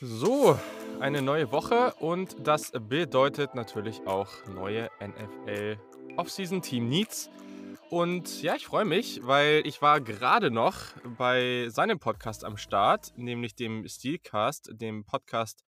So, 0.00 0.58
eine 1.02 1.20
neue 1.20 1.50
Woche 1.50 1.94
und 1.98 2.36
das 2.46 2.70
bedeutet 2.70 3.56
natürlich 3.56 4.06
auch 4.06 4.28
neue 4.46 4.88
NFL 5.00 5.76
Offseason 6.16 6.62
Team 6.62 6.88
Needs. 6.88 7.28
Und 7.90 8.40
ja, 8.40 8.54
ich 8.54 8.66
freue 8.66 8.84
mich, 8.84 9.20
weil 9.26 9.66
ich 9.66 9.82
war 9.82 10.00
gerade 10.00 10.52
noch 10.52 10.76
bei 11.18 11.66
seinem 11.70 11.98
Podcast 11.98 12.44
am 12.44 12.56
Start, 12.56 13.12
nämlich 13.16 13.56
dem 13.56 13.86
Steelcast, 13.88 14.70
dem 14.74 15.04
Podcast 15.04 15.64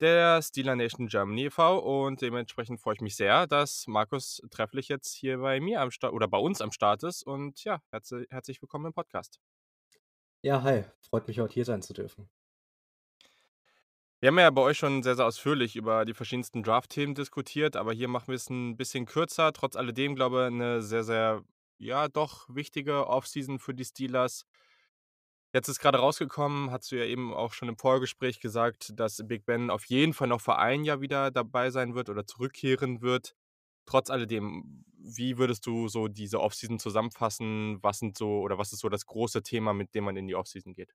der 0.00 0.42
Steeler 0.42 0.74
Nation 0.74 1.06
Germany 1.06 1.44
e.V. 1.44 1.78
Und 1.78 2.20
dementsprechend 2.20 2.80
freue 2.80 2.94
ich 2.94 3.00
mich 3.00 3.14
sehr, 3.14 3.46
dass 3.46 3.86
Markus 3.86 4.42
Trefflich 4.50 4.88
jetzt 4.88 5.14
hier 5.14 5.38
bei 5.38 5.60
mir 5.60 5.82
am 5.82 5.92
Start 5.92 6.12
oder 6.12 6.26
bei 6.26 6.38
uns 6.38 6.60
am 6.60 6.72
Start 6.72 7.04
ist. 7.04 7.22
Und 7.22 7.62
ja, 7.62 7.80
herzlich, 7.92 8.26
herzlich 8.28 8.60
willkommen 8.60 8.86
im 8.86 8.92
Podcast. 8.92 9.38
Ja, 10.42 10.62
hi. 10.64 10.84
Freut 11.08 11.28
mich, 11.28 11.38
heute 11.38 11.54
hier 11.54 11.64
sein 11.64 11.80
zu 11.80 11.92
dürfen. 11.94 12.28
Wir 14.24 14.28
haben 14.28 14.38
ja 14.38 14.48
bei 14.48 14.62
euch 14.62 14.78
schon 14.78 15.02
sehr, 15.02 15.16
sehr 15.16 15.26
ausführlich 15.26 15.76
über 15.76 16.06
die 16.06 16.14
verschiedensten 16.14 16.62
Draft-Themen 16.62 17.14
diskutiert, 17.14 17.76
aber 17.76 17.92
hier 17.92 18.08
machen 18.08 18.28
wir 18.28 18.36
es 18.36 18.48
ein 18.48 18.74
bisschen 18.74 19.04
kürzer. 19.04 19.52
Trotz 19.52 19.76
alledem, 19.76 20.14
glaube 20.14 20.44
ich, 20.44 20.46
eine 20.46 20.80
sehr, 20.80 21.04
sehr, 21.04 21.44
ja, 21.76 22.08
doch 22.08 22.46
wichtige 22.48 23.06
Offseason 23.06 23.58
für 23.58 23.74
die 23.74 23.84
Steelers. 23.84 24.46
Jetzt 25.52 25.68
ist 25.68 25.78
gerade 25.78 25.98
rausgekommen, 25.98 26.70
hast 26.70 26.90
du 26.90 26.96
ja 26.96 27.04
eben 27.04 27.34
auch 27.34 27.52
schon 27.52 27.68
im 27.68 27.76
Vorgespräch 27.76 28.40
gesagt, 28.40 28.98
dass 28.98 29.20
Big 29.26 29.44
Ben 29.44 29.68
auf 29.68 29.84
jeden 29.84 30.14
Fall 30.14 30.28
noch 30.28 30.40
für 30.40 30.56
ein 30.56 30.84
Jahr 30.84 31.02
wieder 31.02 31.30
dabei 31.30 31.68
sein 31.68 31.94
wird 31.94 32.08
oder 32.08 32.26
zurückkehren 32.26 33.02
wird. 33.02 33.36
Trotz 33.84 34.08
alledem, 34.08 34.86
wie 34.96 35.36
würdest 35.36 35.66
du 35.66 35.88
so 35.88 36.08
diese 36.08 36.40
Offseason 36.40 36.78
zusammenfassen? 36.78 37.76
Was 37.82 37.98
sind 37.98 38.16
so 38.16 38.40
oder 38.40 38.56
was 38.56 38.72
ist 38.72 38.80
so 38.80 38.88
das 38.88 39.04
große 39.04 39.42
Thema, 39.42 39.74
mit 39.74 39.94
dem 39.94 40.04
man 40.04 40.16
in 40.16 40.26
die 40.26 40.34
Offseason 40.34 40.72
geht? 40.72 40.94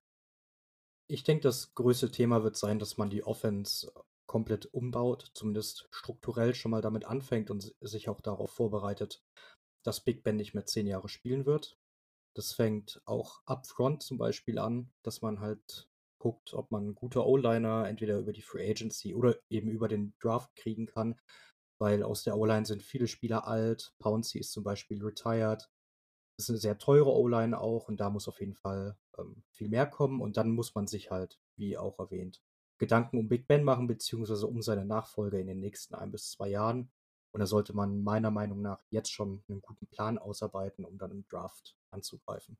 Ich 1.12 1.24
denke, 1.24 1.42
das 1.42 1.74
größte 1.74 2.12
Thema 2.12 2.44
wird 2.44 2.56
sein, 2.56 2.78
dass 2.78 2.98
man 2.98 3.10
die 3.10 3.24
Offense 3.24 3.92
komplett 4.28 4.68
umbaut, 4.68 5.32
zumindest 5.34 5.88
strukturell 5.90 6.54
schon 6.54 6.70
mal 6.70 6.82
damit 6.84 7.06
anfängt 7.06 7.50
und 7.50 7.74
sich 7.82 8.10
auch 8.10 8.22
darauf 8.22 8.52
vorbereitet, 8.52 9.24
dass 9.84 10.04
Big 10.04 10.24
Ben 10.24 10.36
nicht 10.36 10.54
mehr 10.54 10.68
zehn 10.68 10.86
Jahre 10.86 11.10
spielen 11.10 11.48
wird. 11.48 11.80
Das 12.36 12.54
fängt 12.54 13.02
auch 13.06 13.42
upfront 13.48 14.04
zum 14.04 14.20
Beispiel 14.20 14.60
an, 14.60 14.92
dass 15.04 15.24
man 15.24 15.40
halt 15.40 15.90
guckt, 16.22 16.54
ob 16.54 16.70
man 16.70 16.94
gute 16.94 17.26
O-Liner 17.26 17.88
entweder 17.88 18.20
über 18.20 18.32
die 18.32 18.44
Free 18.44 18.70
Agency 18.70 19.16
oder 19.16 19.36
eben 19.50 19.72
über 19.72 19.88
den 19.88 20.14
Draft 20.20 20.56
kriegen 20.56 20.86
kann, 20.86 21.20
weil 21.80 22.04
aus 22.04 22.24
der 22.24 22.38
O-Line 22.38 22.68
sind 22.68 22.84
viele 22.84 23.08
Spieler 23.08 23.48
alt. 23.48 23.94
Pouncy 23.98 24.38
ist 24.38 24.52
zum 24.52 24.64
Beispiel 24.64 25.04
retired. 25.04 25.72
Das 26.40 26.46
ist 26.46 26.52
eine 26.52 26.60
sehr 26.60 26.78
teure 26.78 27.12
O-Line 27.12 27.60
auch 27.60 27.90
und 27.90 28.00
da 28.00 28.10
muss 28.10 28.30
auf 28.30 28.40
jeden 28.40 28.54
Fall 28.54 28.96
ähm, 29.18 29.44
viel 29.52 29.68
mehr 29.68 29.86
kommen 29.86 30.22
und 30.22 30.38
dann 30.38 30.52
muss 30.52 30.74
man 30.74 30.88
sich 30.88 31.12
halt, 31.12 31.38
wie 31.58 31.78
auch 31.78 32.00
erwähnt, 32.00 32.42
Gedanken 32.78 33.18
um 33.18 33.28
Big 33.28 33.46
Ben 33.46 33.62
machen, 33.66 33.88
beziehungsweise 33.88 34.48
um 34.48 34.62
seine 34.62 34.86
Nachfolger 34.86 35.38
in 35.38 35.48
den 35.48 35.60
nächsten 35.60 35.96
ein 35.96 36.12
bis 36.12 36.32
zwei 36.32 36.48
Jahren. 36.48 36.94
Und 37.34 37.42
da 37.42 37.46
sollte 37.46 37.74
man 37.74 38.04
meiner 38.04 38.32
Meinung 38.32 38.62
nach 38.62 38.86
jetzt 38.90 39.12
schon 39.12 39.44
einen 39.50 39.62
guten 39.62 39.88
Plan 39.88 40.18
ausarbeiten, 40.18 40.86
um 40.86 40.98
dann 40.98 41.12
im 41.12 41.28
Draft 41.28 41.76
anzugreifen. 41.92 42.58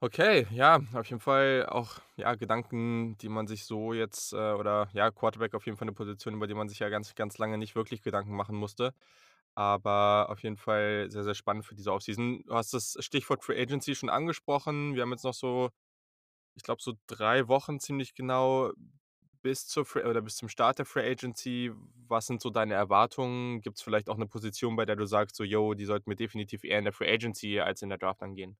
Okay, 0.00 0.46
ja, 0.50 0.78
auf 0.92 1.08
jeden 1.08 1.20
Fall 1.20 1.64
auch 1.66 2.02
ja, 2.16 2.34
Gedanken, 2.34 3.16
die 3.18 3.30
man 3.30 3.46
sich 3.46 3.64
so 3.64 3.94
jetzt, 3.94 4.34
äh, 4.34 4.52
oder 4.52 4.88
ja, 4.92 5.10
Quarterback 5.10 5.54
auf 5.54 5.64
jeden 5.64 5.78
Fall 5.78 5.86
eine 5.86 5.94
Position, 5.94 6.34
über 6.34 6.46
die 6.46 6.54
man 6.54 6.68
sich 6.68 6.78
ja 6.78 6.90
ganz, 6.90 7.14
ganz 7.14 7.38
lange 7.38 7.56
nicht 7.56 7.74
wirklich 7.74 8.02
Gedanken 8.02 8.36
machen 8.36 8.54
musste. 8.54 8.92
Aber 9.58 10.28
auf 10.30 10.44
jeden 10.44 10.56
Fall 10.56 11.10
sehr, 11.10 11.24
sehr 11.24 11.34
spannend 11.34 11.64
für 11.64 11.74
diese 11.74 11.92
Offseason. 11.92 12.44
Du 12.46 12.54
hast 12.54 12.72
das 12.74 12.96
Stichwort 13.00 13.42
Free 13.42 13.60
Agency 13.60 13.96
schon 13.96 14.08
angesprochen. 14.08 14.94
Wir 14.94 15.02
haben 15.02 15.10
jetzt 15.10 15.24
noch 15.24 15.34
so, 15.34 15.70
ich 16.54 16.62
glaube, 16.62 16.80
so 16.80 16.92
drei 17.08 17.48
Wochen 17.48 17.80
ziemlich 17.80 18.14
genau 18.14 18.70
bis 19.42 19.66
zur 19.66 19.84
Free 19.84 20.04
oder 20.04 20.22
bis 20.22 20.36
zum 20.36 20.48
Start 20.48 20.78
der 20.78 20.86
Free 20.86 21.10
Agency, 21.10 21.72
was 22.06 22.26
sind 22.26 22.40
so 22.40 22.50
deine 22.50 22.74
Erwartungen? 22.74 23.60
Gibt 23.60 23.78
es 23.78 23.82
vielleicht 23.82 24.08
auch 24.08 24.14
eine 24.14 24.28
Position, 24.28 24.76
bei 24.76 24.84
der 24.84 24.94
du 24.94 25.06
sagst, 25.06 25.34
so, 25.34 25.42
yo, 25.42 25.74
die 25.74 25.86
sollten 25.86 26.08
wir 26.08 26.16
definitiv 26.16 26.62
eher 26.62 26.78
in 26.78 26.84
der 26.84 26.92
Free 26.92 27.12
Agency 27.12 27.58
als 27.58 27.82
in 27.82 27.88
der 27.88 27.98
Draft 27.98 28.22
angehen? 28.22 28.56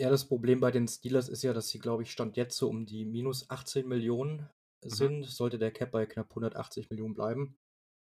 Ja, 0.00 0.10
das 0.10 0.26
Problem 0.26 0.58
bei 0.58 0.72
den 0.72 0.88
Steelers 0.88 1.28
ist 1.28 1.44
ja, 1.44 1.52
dass 1.52 1.68
sie, 1.68 1.78
glaube 1.78 2.02
ich, 2.02 2.10
Stand 2.10 2.36
jetzt 2.36 2.56
so 2.56 2.68
um 2.68 2.86
die 2.86 3.04
minus 3.04 3.48
18 3.50 3.86
Millionen 3.86 4.50
mhm. 4.82 4.90
sind. 4.90 5.18
Mhm. 5.18 5.24
Sollte 5.24 5.58
der 5.60 5.70
Cap 5.70 5.92
bei 5.92 6.06
knapp 6.06 6.30
180 6.30 6.90
Millionen 6.90 7.14
bleiben. 7.14 7.56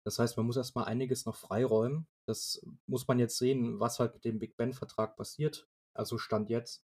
Das 0.05 0.19
heißt, 0.19 0.37
man 0.37 0.47
muss 0.47 0.57
erstmal 0.57 0.85
einiges 0.85 1.25
noch 1.25 1.37
freiräumen. 1.37 2.07
Das 2.27 2.65
muss 2.87 3.09
man 3.09 3.19
jetzt 3.19 3.39
sehen, 3.39 3.81
was 3.81 3.99
halt 3.99 4.15
mit 4.15 4.25
dem 4.25 4.39
Big 4.39 4.57
Ben-Vertrag 4.57 5.17
passiert. 5.17 5.67
Also 5.95 6.19
Stand 6.19 6.51
jetzt 6.51 6.85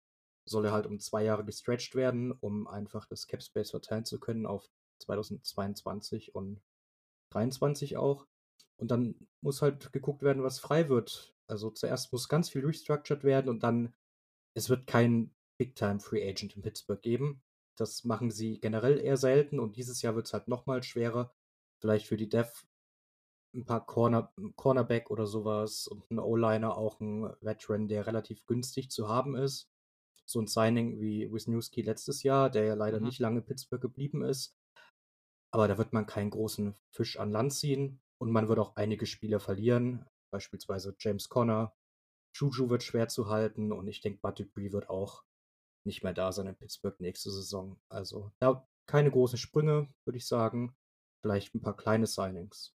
soll 0.46 0.66
er 0.66 0.72
halt 0.74 0.86
um 0.86 1.00
zwei 1.00 1.24
Jahre 1.24 1.46
gestretched 1.46 1.96
werden, 1.96 2.32
um 2.32 2.68
einfach 2.68 3.06
das 3.06 3.28
Cap 3.28 3.42
Space 3.42 3.72
verteilen 3.72 4.06
zu 4.06 4.20
können 4.20 4.46
auf 4.46 4.70
2022 5.00 6.36
und 6.36 6.62
2023 7.32 7.98
auch. 7.98 8.28
Und 8.78 8.92
dann 8.92 9.28
muss 9.42 9.62
halt 9.62 9.92
geguckt 9.94 10.22
werden, 10.22 10.44
was 10.44 10.60
frei 10.60 10.90
wird. 10.90 11.34
Also 11.48 11.70
zuerst 11.72 12.12
muss 12.12 12.30
ganz 12.30 12.50
viel 12.50 12.66
restructured 12.66 13.24
werden 13.24 13.50
und 13.50 13.64
dann, 13.64 13.94
es 14.54 14.70
wird 14.70 14.88
kein 14.88 15.34
Big-Time 15.58 16.00
Free 16.00 16.28
Agent 16.28 16.56
in 16.56 16.62
Pittsburgh 16.62 17.02
geben. 17.02 17.42
Das 17.78 18.04
machen 18.04 18.32
sie 18.32 18.60
generell 18.60 19.00
eher 19.00 19.18
selten 19.18 19.60
und 19.60 19.78
dieses 19.78 20.02
Jahr 20.02 20.16
wird 20.16 20.28
es 20.28 20.34
halt 20.34 20.48
nochmal 20.48 20.84
schwerer. 20.84 21.34
Vielleicht 21.80 22.08
für 22.08 22.18
die 22.18 22.30
Dev 22.30 22.66
ein 23.56 23.66
paar 23.66 23.86
Corner, 23.86 24.32
Cornerback 24.56 25.10
oder 25.10 25.26
sowas 25.26 25.88
und 25.88 26.10
ein 26.12 26.20
O-Liner, 26.20 26.78
auch 26.78 27.00
ein 27.00 27.34
Veteran, 27.42 27.88
der 27.88 28.08
relativ 28.08 28.46
günstig 28.46 28.92
zu 28.92 29.08
haben 29.10 29.36
ist 29.36 29.70
so 30.26 30.40
ein 30.42 30.48
Signing 30.48 31.00
wie 31.00 31.32
Wisniewski 31.32 31.82
letztes 31.82 32.24
Jahr, 32.24 32.50
der 32.50 32.66
ja 32.66 32.74
leider 32.74 33.00
mhm. 33.00 33.06
nicht 33.06 33.20
lange 33.20 33.40
in 33.40 33.46
Pittsburgh 33.46 33.82
geblieben 33.82 34.24
ist. 34.24 34.56
Aber 35.52 35.68
da 35.68 35.78
wird 35.78 35.94
man 35.94 36.06
keinen 36.06 36.32
großen 36.32 36.76
Fisch 36.92 37.18
an 37.18 37.32
Land 37.32 37.54
ziehen 37.54 38.02
und 38.18 38.32
man 38.32 38.48
wird 38.48 38.60
auch 38.60 38.76
einige 38.76 39.06
Spieler 39.06 39.40
verlieren, 39.40 40.06
beispielsweise 40.32 40.96
James 41.00 41.30
Conner. 41.30 41.74
Juju 42.34 42.70
wird 42.70 42.84
schwer 42.84 43.08
zu 43.08 43.30
halten 43.30 43.72
und 43.72 43.88
ich 43.88 44.02
denke, 44.02 44.20
Bud 44.22 44.40
Dupree 44.40 44.74
wird 44.74 44.90
auch 44.90 45.24
nicht 45.86 46.04
mehr 46.04 46.14
da 46.14 46.32
sein 46.32 46.48
in 46.48 46.56
Pittsburgh 46.56 47.00
nächste 47.00 47.32
Saison. 47.32 47.80
Also 47.88 48.32
da 48.40 48.68
keine 48.88 49.12
großen 49.12 49.38
Sprünge, 49.38 49.88
würde 50.06 50.18
ich 50.18 50.28
sagen. 50.28 50.76
Vielleicht 51.22 51.56
ein 51.56 51.62
paar 51.62 51.78
kleine 51.78 52.08
Signings. 52.08 52.75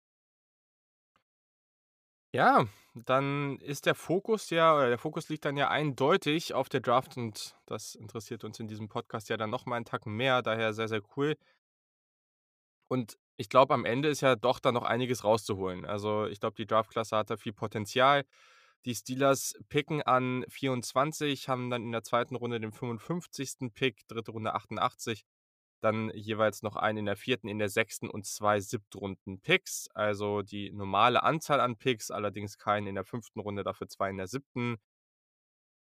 Ja, 2.35 2.67
dann 2.95 3.59
ist 3.61 3.87
der 3.87 3.95
Fokus 3.95 4.51
ja 4.51 4.75
oder 4.75 4.89
der 4.89 4.99
Fokus 4.99 5.29
liegt 5.29 5.45
dann 5.45 5.57
ja 5.57 5.69
eindeutig 5.71 6.53
auf 6.53 6.69
der 6.69 6.81
Draft 6.81 7.17
und 7.17 7.57
das 7.67 7.95
interessiert 7.95 8.45
uns 8.45 8.61
in 8.61 8.69
diesem 8.69 8.89
Podcast 8.89 9.31
ja 9.31 9.37
dann 9.39 9.51
noch 9.51 9.65
mal 9.67 9.77
einen 9.77 9.85
Tacken 9.87 10.15
mehr, 10.15 10.43
daher 10.43 10.75
sehr, 10.75 10.89
sehr 10.89 11.03
cool. 11.17 11.37
Und 12.89 13.19
ich 13.37 13.49
glaube, 13.49 13.75
am 13.75 13.85
Ende 13.85 14.09
ist 14.09 14.21
ja 14.21 14.37
doch 14.37 14.59
dann 14.59 14.75
noch 14.75 14.83
einiges 14.83 15.25
rauszuholen. 15.25 15.85
Also, 15.85 16.27
ich 16.27 16.41
glaube, 16.41 16.57
die 16.57 16.67
Draftklasse 16.67 17.17
hat 17.17 17.31
da 17.31 17.37
viel 17.37 17.53
Potenzial. 17.53 18.25
Die 18.85 18.95
Steelers 18.95 19.55
picken 19.69 20.03
an 20.03 20.45
24, 20.49 21.49
haben 21.49 21.71
dann 21.71 21.83
in 21.83 21.93
der 21.93 22.03
zweiten 22.03 22.37
Runde 22.37 22.61
den 22.61 22.73
55. 22.73 23.73
Pick, 23.75 24.07
dritte 24.09 24.33
Runde 24.33 24.55
88 24.55 25.25
dann 25.81 26.11
jeweils 26.15 26.63
noch 26.63 26.77
einen 26.77 26.99
in 26.99 27.07
der 27.07 27.17
vierten, 27.17 27.49
in 27.49 27.59
der 27.59 27.69
sechsten 27.69 28.09
und 28.09 28.27
zwei 28.27 28.61
Siebtrunden-Picks. 28.61 29.89
Also 29.95 30.43
die 30.43 30.73
normale 30.73 31.23
Anzahl 31.23 31.61
an 31.61 31.77
Picks, 31.77 32.11
allerdings 32.11 32.59
keinen 32.59 32.87
in 32.87 32.95
der 32.95 33.05
fünften 33.05 33.41
Runde, 33.41 33.65
dafür 33.65 33.89
zwei 33.89 34.11
in 34.11 34.17
der 34.17 34.27
siebten. 34.27 34.79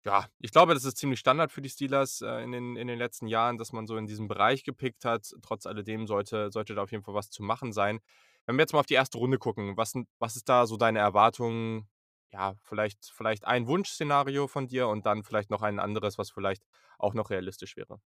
Ja, 0.06 0.28
ich 0.40 0.52
glaube, 0.52 0.74
das 0.74 0.86
ist 0.86 0.98
ziemlich 0.98 1.20
Standard 1.20 1.52
für 1.52 1.62
die 1.62 1.70
Steelers 1.70 2.22
äh, 2.22 2.42
in, 2.44 2.52
den, 2.54 2.76
in 2.78 2.88
den 2.88 2.98
letzten 2.98 3.28
Jahren, 3.28 3.58
dass 3.58 3.74
man 3.74 3.86
so 3.86 3.98
in 3.98 4.08
diesem 4.08 4.28
Bereich 4.30 4.64
gepickt 4.64 5.04
hat. 5.04 5.34
Trotz 5.42 5.66
alledem 5.66 6.08
sollte, 6.08 6.52
sollte 6.52 6.74
da 6.74 6.84
auf 6.84 6.92
jeden 6.92 7.04
Fall 7.04 7.16
was 7.16 7.30
zu 7.30 7.44
machen 7.44 7.74
sein. 7.74 8.00
Wenn 8.46 8.56
wir 8.56 8.64
jetzt 8.64 8.74
mal 8.74 8.80
auf 8.80 8.86
die 8.86 8.94
erste 8.94 9.18
Runde 9.18 9.38
gucken, 9.38 9.76
was, 9.76 9.94
was 10.18 10.36
ist 10.36 10.48
da 10.48 10.66
so 10.66 10.78
deine 10.78 11.00
Erwartung? 11.00 11.88
Ja, 12.32 12.56
vielleicht, 12.64 13.12
vielleicht 13.14 13.46
ein 13.46 13.68
Wunschszenario 13.68 14.48
von 14.48 14.68
dir 14.68 14.88
und 14.88 15.06
dann 15.06 15.24
vielleicht 15.24 15.50
noch 15.50 15.62
ein 15.64 15.80
anderes, 15.80 16.18
was 16.18 16.32
vielleicht 16.32 16.64
auch 16.98 17.14
noch 17.14 17.30
realistisch 17.30 17.76
wäre. 17.76 18.00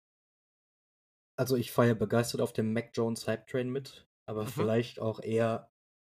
Also, 1.42 1.56
ich 1.56 1.72
fahre 1.72 1.88
ja 1.88 1.94
begeistert 1.94 2.40
auf 2.40 2.52
dem 2.52 2.72
Mac 2.72 2.90
Jones 2.94 3.26
Hype 3.26 3.48
Train 3.48 3.68
mit, 3.68 4.08
aber 4.26 4.46
Mhm. 4.46 4.46
vielleicht 4.46 5.00
auch 5.00 5.18
eher, 5.20 5.72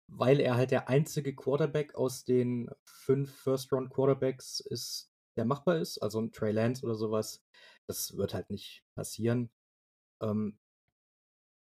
weil 0.06 0.38
er 0.38 0.56
halt 0.56 0.70
der 0.70 0.90
einzige 0.90 1.34
Quarterback 1.34 1.94
aus 1.94 2.24
den 2.24 2.68
fünf 2.84 3.34
First-Round-Quarterbacks 3.34 4.60
ist, 4.60 5.14
der 5.38 5.46
machbar 5.46 5.78
ist. 5.78 5.98
Also 5.98 6.20
ein 6.20 6.32
Trey 6.32 6.52
Lance 6.52 6.84
oder 6.84 6.94
sowas. 6.94 7.42
Das 7.86 8.18
wird 8.18 8.34
halt 8.34 8.50
nicht 8.50 8.84
passieren. 8.94 9.50
Ähm 10.22 10.58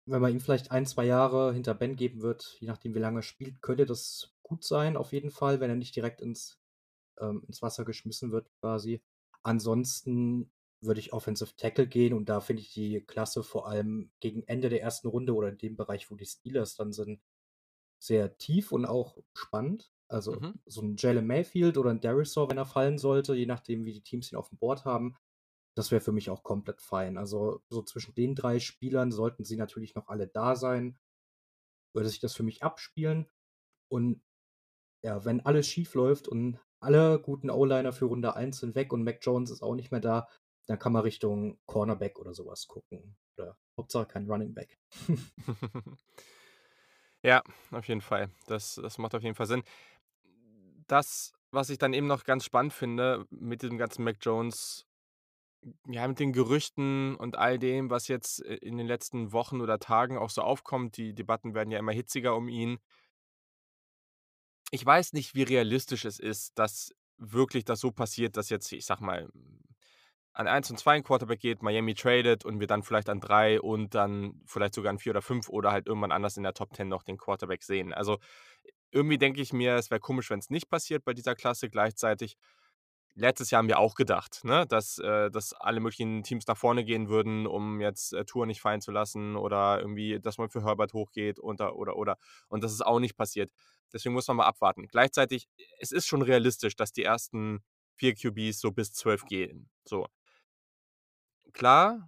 wenn 0.05 0.21
man 0.21 0.31
ihm 0.33 0.39
vielleicht 0.39 0.71
ein, 0.71 0.85
zwei 0.85 1.05
Jahre 1.05 1.53
hinter 1.53 1.73
Ben 1.75 1.95
geben 1.95 2.21
wird, 2.21 2.57
je 2.59 2.67
nachdem, 2.67 2.95
wie 2.95 2.99
lange 2.99 3.19
er 3.19 3.23
spielt, 3.23 3.61
könnte 3.61 3.85
das 3.85 4.35
gut 4.41 4.63
sein, 4.63 4.97
auf 4.97 5.13
jeden 5.13 5.29
Fall, 5.31 5.59
wenn 5.59 5.69
er 5.69 5.75
nicht 5.75 5.95
direkt 5.95 6.21
ins 6.21 6.59
ähm, 7.19 7.43
ins 7.47 7.61
Wasser 7.61 7.85
geschmissen 7.85 8.31
wird 8.31 8.49
quasi. 8.61 9.03
Ansonsten 9.43 10.51
würde 10.81 10.99
ich 10.99 11.13
Offensive 11.13 11.55
Tackle 11.55 11.87
gehen 11.87 12.13
und 12.13 12.29
da 12.29 12.39
finde 12.39 12.61
ich 12.61 12.73
die 12.73 13.01
Klasse 13.01 13.43
vor 13.43 13.67
allem 13.67 14.11
gegen 14.19 14.43
Ende 14.43 14.69
der 14.69 14.81
ersten 14.81 15.07
Runde 15.07 15.33
oder 15.33 15.49
in 15.49 15.57
dem 15.57 15.75
Bereich, 15.75 16.09
wo 16.09 16.15
die 16.15 16.25
Steelers 16.25 16.75
dann 16.75 16.93
sind, 16.93 17.21
sehr 18.01 18.37
tief 18.37 18.71
und 18.71 18.85
auch 18.85 19.17
spannend. 19.33 19.91
Also 20.07 20.39
mhm. 20.39 20.59
so 20.65 20.81
ein 20.81 20.95
Jalen 20.97 21.27
Mayfield 21.27 21.77
oder 21.77 21.91
ein 21.91 22.01
Darisaw, 22.01 22.49
wenn 22.49 22.57
er 22.57 22.65
fallen 22.65 22.97
sollte, 22.97 23.35
je 23.35 23.45
nachdem, 23.45 23.85
wie 23.85 23.93
die 23.93 24.01
Teams 24.01 24.31
ihn 24.31 24.37
auf 24.37 24.49
dem 24.49 24.57
Board 24.57 24.85
haben, 24.85 25.15
das 25.75 25.91
wäre 25.91 26.01
für 26.01 26.11
mich 26.11 26.29
auch 26.29 26.43
komplett 26.43 26.81
fein. 26.81 27.17
Also 27.17 27.61
so 27.69 27.83
zwischen 27.83 28.15
den 28.15 28.35
drei 28.35 28.59
Spielern 28.59 29.11
sollten 29.11 29.43
sie 29.43 29.57
natürlich 29.57 29.95
noch 29.95 30.07
alle 30.07 30.27
da 30.27 30.55
sein, 30.55 30.97
würde 31.93 32.09
sich 32.09 32.19
das 32.19 32.33
für 32.33 32.43
mich 32.43 32.63
abspielen. 32.63 33.27
Und 33.89 34.21
ja, 35.03 35.25
wenn 35.25 35.45
alles 35.45 35.67
schief 35.67 35.93
läuft 35.93 36.27
und 36.27 36.59
alle 36.81 37.19
guten 37.19 37.49
O-Liner 37.49 37.91
für 37.91 38.05
Runde 38.05 38.35
1 38.35 38.59
sind 38.59 38.75
weg 38.75 38.93
und 38.93 39.03
Mac 39.03 39.19
Jones 39.21 39.51
ist 39.51 39.61
auch 39.61 39.75
nicht 39.75 39.91
mehr 39.91 40.01
da, 40.01 40.27
dann 40.69 40.77
kann 40.77 40.93
man 40.93 41.01
Richtung 41.01 41.57
Cornerback 41.65 42.19
oder 42.19 42.35
sowas 42.35 42.67
gucken. 42.67 43.17
Oder 43.35 43.57
Hauptsache 43.75 44.05
kein 44.05 44.29
Running 44.29 44.53
Back. 44.53 44.77
Ja, 47.21 47.43
auf 47.71 47.85
jeden 47.89 47.99
Fall. 47.99 48.29
Das, 48.47 48.75
das 48.75 48.97
macht 48.97 49.13
auf 49.13 49.23
jeden 49.23 49.35
Fall 49.35 49.45
Sinn. 49.45 49.63
Das, 50.87 51.33
was 51.51 51.69
ich 51.69 51.77
dann 51.77 51.91
eben 51.91 52.07
noch 52.07 52.23
ganz 52.23 52.45
spannend 52.45 52.71
finde 52.71 53.25
mit 53.29 53.61
diesem 53.61 53.77
ganzen 53.77 54.05
Mac 54.05 54.19
Jones, 54.21 54.85
ja, 55.85 56.07
mit 56.07 56.17
den 56.21 56.31
Gerüchten 56.31 57.17
und 57.17 57.35
all 57.37 57.59
dem, 57.59 57.89
was 57.89 58.07
jetzt 58.07 58.41
äh, 58.45 58.55
in 58.55 58.77
den 58.77 58.87
letzten 58.87 59.33
Wochen 59.33 59.59
oder 59.59 59.79
Tagen 59.79 60.17
auch 60.17 60.29
so 60.29 60.41
aufkommt, 60.41 60.95
die 60.95 61.13
Debatten 61.13 61.53
werden 61.53 61.71
ja 61.71 61.79
immer 61.79 61.91
hitziger 61.91 62.37
um 62.37 62.47
ihn. 62.47 62.79
Ich 64.71 64.85
weiß 64.85 65.11
nicht, 65.11 65.35
wie 65.35 65.43
realistisch 65.43 66.05
es 66.05 66.19
ist, 66.19 66.57
dass 66.57 66.95
wirklich 67.17 67.65
das 67.65 67.81
so 67.81 67.91
passiert, 67.91 68.37
dass 68.37 68.49
jetzt, 68.49 68.71
ich 68.71 68.85
sag 68.85 69.01
mal, 69.01 69.27
an 70.33 70.47
1 70.47 70.71
und 70.71 70.77
2 70.77 70.93
ein 70.93 71.03
Quarterback 71.03 71.39
geht, 71.39 71.63
Miami 71.63 71.95
tradet 71.95 72.45
und 72.45 72.59
wir 72.59 72.67
dann 72.67 72.83
vielleicht 72.83 73.09
an 73.09 73.19
3 73.19 73.61
und 73.61 73.95
dann 73.95 74.41
vielleicht 74.45 74.73
sogar 74.73 74.91
an 74.91 74.99
4 74.99 75.11
oder 75.11 75.21
5 75.21 75.49
oder 75.49 75.71
halt 75.71 75.87
irgendwann 75.87 76.11
anders 76.11 76.37
in 76.37 76.43
der 76.43 76.53
Top 76.53 76.75
10 76.75 76.87
noch 76.87 77.03
den 77.03 77.17
Quarterback 77.17 77.63
sehen. 77.63 77.93
Also 77.93 78.19
irgendwie 78.91 79.17
denke 79.17 79.41
ich 79.41 79.53
mir, 79.53 79.75
es 79.75 79.91
wäre 79.91 79.99
komisch, 79.99 80.29
wenn 80.29 80.39
es 80.39 80.49
nicht 80.49 80.69
passiert 80.69 81.03
bei 81.03 81.13
dieser 81.13 81.35
Klasse. 81.35 81.69
Gleichzeitig, 81.69 82.37
letztes 83.15 83.51
Jahr 83.51 83.59
haben 83.59 83.67
wir 83.67 83.79
auch 83.79 83.95
gedacht, 83.95 84.43
ne, 84.43 84.65
dass, 84.67 84.97
äh, 84.99 85.29
dass 85.29 85.53
alle 85.53 85.79
möglichen 85.79 86.23
Teams 86.23 86.47
nach 86.47 86.57
vorne 86.57 86.83
gehen 86.83 87.09
würden, 87.09 87.45
um 87.45 87.81
jetzt 87.81 88.13
äh, 88.13 88.25
Tour 88.25 88.45
nicht 88.45 88.61
fallen 88.61 88.81
zu 88.81 88.91
lassen 88.91 89.35
oder 89.35 89.79
irgendwie, 89.79 90.19
dass 90.19 90.37
man 90.37 90.49
für 90.49 90.63
Herbert 90.63 90.93
hochgeht 90.93 91.39
oder, 91.39 91.75
oder, 91.75 91.97
oder. 91.97 92.17
Und 92.47 92.63
das 92.63 92.71
ist 92.71 92.85
auch 92.85 92.99
nicht 92.99 93.17
passiert. 93.17 93.51
Deswegen 93.93 94.13
muss 94.13 94.27
man 94.27 94.37
mal 94.37 94.45
abwarten. 94.45 94.87
Gleichzeitig, 94.87 95.47
es 95.79 95.91
ist 95.91 96.07
schon 96.07 96.21
realistisch, 96.21 96.75
dass 96.75 96.91
die 96.91 97.03
ersten 97.03 97.63
vier 97.95 98.13
QBs 98.15 98.59
so 98.59 98.71
bis 98.71 98.93
12 98.93 99.25
gehen. 99.25 99.69
So. 99.83 100.07
Klar, 101.53 101.99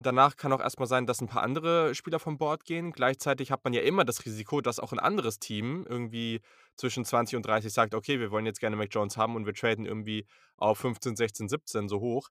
danach 0.00 0.36
kann 0.36 0.52
auch 0.52 0.60
erstmal 0.60 0.86
sein, 0.88 1.06
dass 1.06 1.20
ein 1.20 1.26
paar 1.28 1.42
andere 1.42 1.94
Spieler 1.94 2.18
vom 2.20 2.38
Board 2.38 2.64
gehen. 2.64 2.92
Gleichzeitig 2.92 3.50
hat 3.50 3.64
man 3.64 3.72
ja 3.72 3.80
immer 3.82 4.04
das 4.04 4.24
Risiko, 4.26 4.60
dass 4.60 4.78
auch 4.80 4.92
ein 4.92 4.98
anderes 4.98 5.38
Team 5.38 5.86
irgendwie 5.88 6.40
zwischen 6.76 7.04
20 7.04 7.36
und 7.36 7.46
30 7.46 7.72
sagt: 7.72 7.94
„Okay, 7.94 8.20
wir 8.20 8.30
wollen 8.30 8.46
jetzt 8.46 8.60
gerne 8.60 8.76
Mac 8.76 8.88
Jones 8.92 9.16
haben 9.16 9.36
und 9.36 9.46
wir 9.46 9.54
traden 9.54 9.86
irgendwie 9.86 10.26
auf 10.56 10.78
15, 10.78 11.16
16, 11.16 11.48
17 11.48 11.88
so 11.88 12.00
hoch.“ 12.00 12.28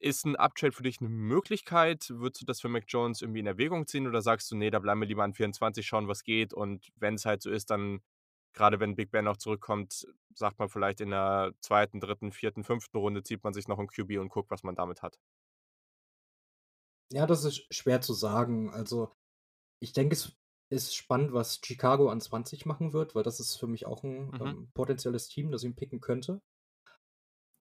Ist 0.00 0.26
ein 0.26 0.36
Uptrade 0.36 0.72
für 0.72 0.82
dich 0.84 1.00
eine 1.00 1.08
Möglichkeit? 1.10 2.06
Würdest 2.10 2.42
du 2.42 2.46
das 2.46 2.60
für 2.60 2.68
Mac 2.68 2.84
Jones 2.88 3.22
irgendwie 3.22 3.40
in 3.40 3.46
Erwägung 3.46 3.86
ziehen 3.86 4.06
oder 4.08 4.22
sagst 4.22 4.50
du: 4.52 4.56
„Ne, 4.56 4.70
da 4.70 4.78
bleiben 4.80 5.00
wir 5.00 5.08
lieber 5.08 5.24
an 5.24 5.34
24, 5.34 5.86
schauen, 5.86 6.08
was 6.08 6.24
geht 6.24 6.54
und 6.54 6.88
wenn 6.96 7.14
es 7.16 7.26
halt 7.26 7.42
so 7.42 7.50
ist, 7.50 7.70
dann 7.70 8.00
gerade 8.52 8.80
wenn 8.80 8.96
Big 8.96 9.10
Ben 9.10 9.28
auch 9.28 9.36
zurückkommt, 9.36 10.06
sagt 10.34 10.58
man 10.58 10.68
vielleicht 10.68 11.00
in 11.00 11.10
der 11.10 11.52
zweiten, 11.60 12.00
dritten, 12.00 12.32
vierten, 12.32 12.64
fünften 12.64 12.98
Runde 12.98 13.22
zieht 13.22 13.44
man 13.44 13.54
sich 13.54 13.68
noch 13.68 13.78
'n 13.78 13.88
QB 13.88 14.18
und 14.18 14.28
guckt, 14.30 14.50
was 14.50 14.62
man 14.62 14.74
damit 14.76 15.02
hat?“ 15.02 15.18
Ja, 17.12 17.26
das 17.26 17.44
ist 17.44 17.66
schwer 17.74 18.00
zu 18.00 18.12
sagen. 18.14 18.70
Also, 18.70 19.12
ich 19.80 19.92
denke, 19.94 20.14
es 20.14 20.36
ist 20.70 20.94
spannend, 20.96 21.32
was 21.34 21.60
Chicago 21.64 22.10
an 22.10 22.20
20 22.22 22.66
machen 22.66 22.92
wird, 22.94 23.14
weil 23.14 23.24
das 23.24 23.40
ist 23.40 23.56
für 23.56 23.66
mich 23.68 23.86
auch 23.86 24.04
ein 24.04 24.32
Mhm. 24.32 24.54
ähm, 24.54 24.70
potenzielles 24.74 25.28
Team, 25.28 25.50
das 25.52 25.64
ihn 25.64 25.76
picken 25.76 26.00
könnte. 26.00 26.42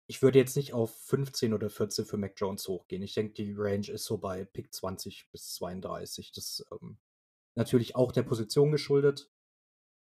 Ich 0.10 0.22
würde 0.22 0.40
jetzt 0.40 0.56
nicht 0.56 0.74
auf 0.74 0.96
15 1.02 1.54
oder 1.54 1.70
14 1.70 2.06
für 2.06 2.18
Mac 2.18 2.34
Jones 2.38 2.68
hochgehen. 2.68 3.02
Ich 3.04 3.14
denke, 3.14 3.34
die 3.34 3.54
Range 3.58 3.88
ist 3.90 4.06
so 4.06 4.18
bei 4.18 4.46
Pick 4.46 4.74
20 4.74 5.30
bis 5.32 5.54
32. 5.56 6.32
Das 6.32 6.66
ähm, 6.72 6.98
natürlich 7.56 7.96
auch 7.96 8.12
der 8.14 8.24
Position 8.24 8.72
geschuldet. 8.72 9.32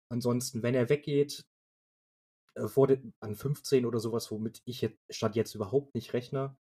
Ansonsten, 0.10 0.64
wenn 0.64 0.76
er 0.76 0.90
weggeht, 0.90 1.46
äh, 2.56 2.64
wurde 2.76 3.02
an 3.20 3.36
15 3.36 3.86
oder 3.86 4.00
sowas, 4.00 4.32
womit 4.32 4.62
ich 4.66 4.82
jetzt 4.82 5.00
statt 5.10 5.36
jetzt 5.36 5.56
überhaupt 5.56 5.96
nicht 5.96 6.14
rechne, 6.14 6.58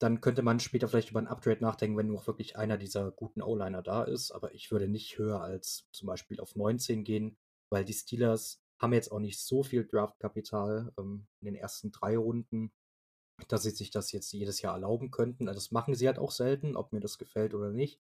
dann 0.00 0.20
könnte 0.20 0.42
man 0.42 0.60
später 0.60 0.88
vielleicht 0.88 1.10
über 1.10 1.20
ein 1.20 1.28
Upgrade 1.28 1.62
nachdenken, 1.62 1.96
wenn 1.96 2.08
nur 2.08 2.26
wirklich 2.26 2.56
einer 2.56 2.76
dieser 2.76 3.12
guten 3.12 3.40
O-Liner 3.40 3.82
da 3.82 4.02
ist. 4.02 4.32
Aber 4.32 4.52
ich 4.52 4.70
würde 4.72 4.88
nicht 4.88 5.16
höher 5.18 5.40
als 5.40 5.88
zum 5.92 6.08
Beispiel 6.08 6.40
auf 6.40 6.56
19 6.56 7.04
gehen, 7.04 7.38
weil 7.70 7.84
die 7.84 7.92
Steelers 7.92 8.60
haben 8.80 8.92
jetzt 8.94 9.12
auch 9.12 9.20
nicht 9.20 9.38
so 9.40 9.62
viel 9.62 9.86
Draftkapital 9.86 10.92
ähm, 10.98 11.28
in 11.40 11.46
den 11.46 11.54
ersten 11.54 11.92
drei 11.92 12.16
Runden, 12.16 12.72
dass 13.48 13.62
sie 13.62 13.70
sich 13.70 13.90
das 13.90 14.10
jetzt 14.12 14.32
jedes 14.32 14.60
Jahr 14.60 14.74
erlauben 14.74 15.12
könnten. 15.12 15.48
Also 15.48 15.58
das 15.58 15.70
machen 15.70 15.94
sie 15.94 16.08
halt 16.08 16.18
auch 16.18 16.32
selten, 16.32 16.76
ob 16.76 16.92
mir 16.92 17.00
das 17.00 17.18
gefällt 17.18 17.54
oder 17.54 17.70
nicht. 17.70 18.00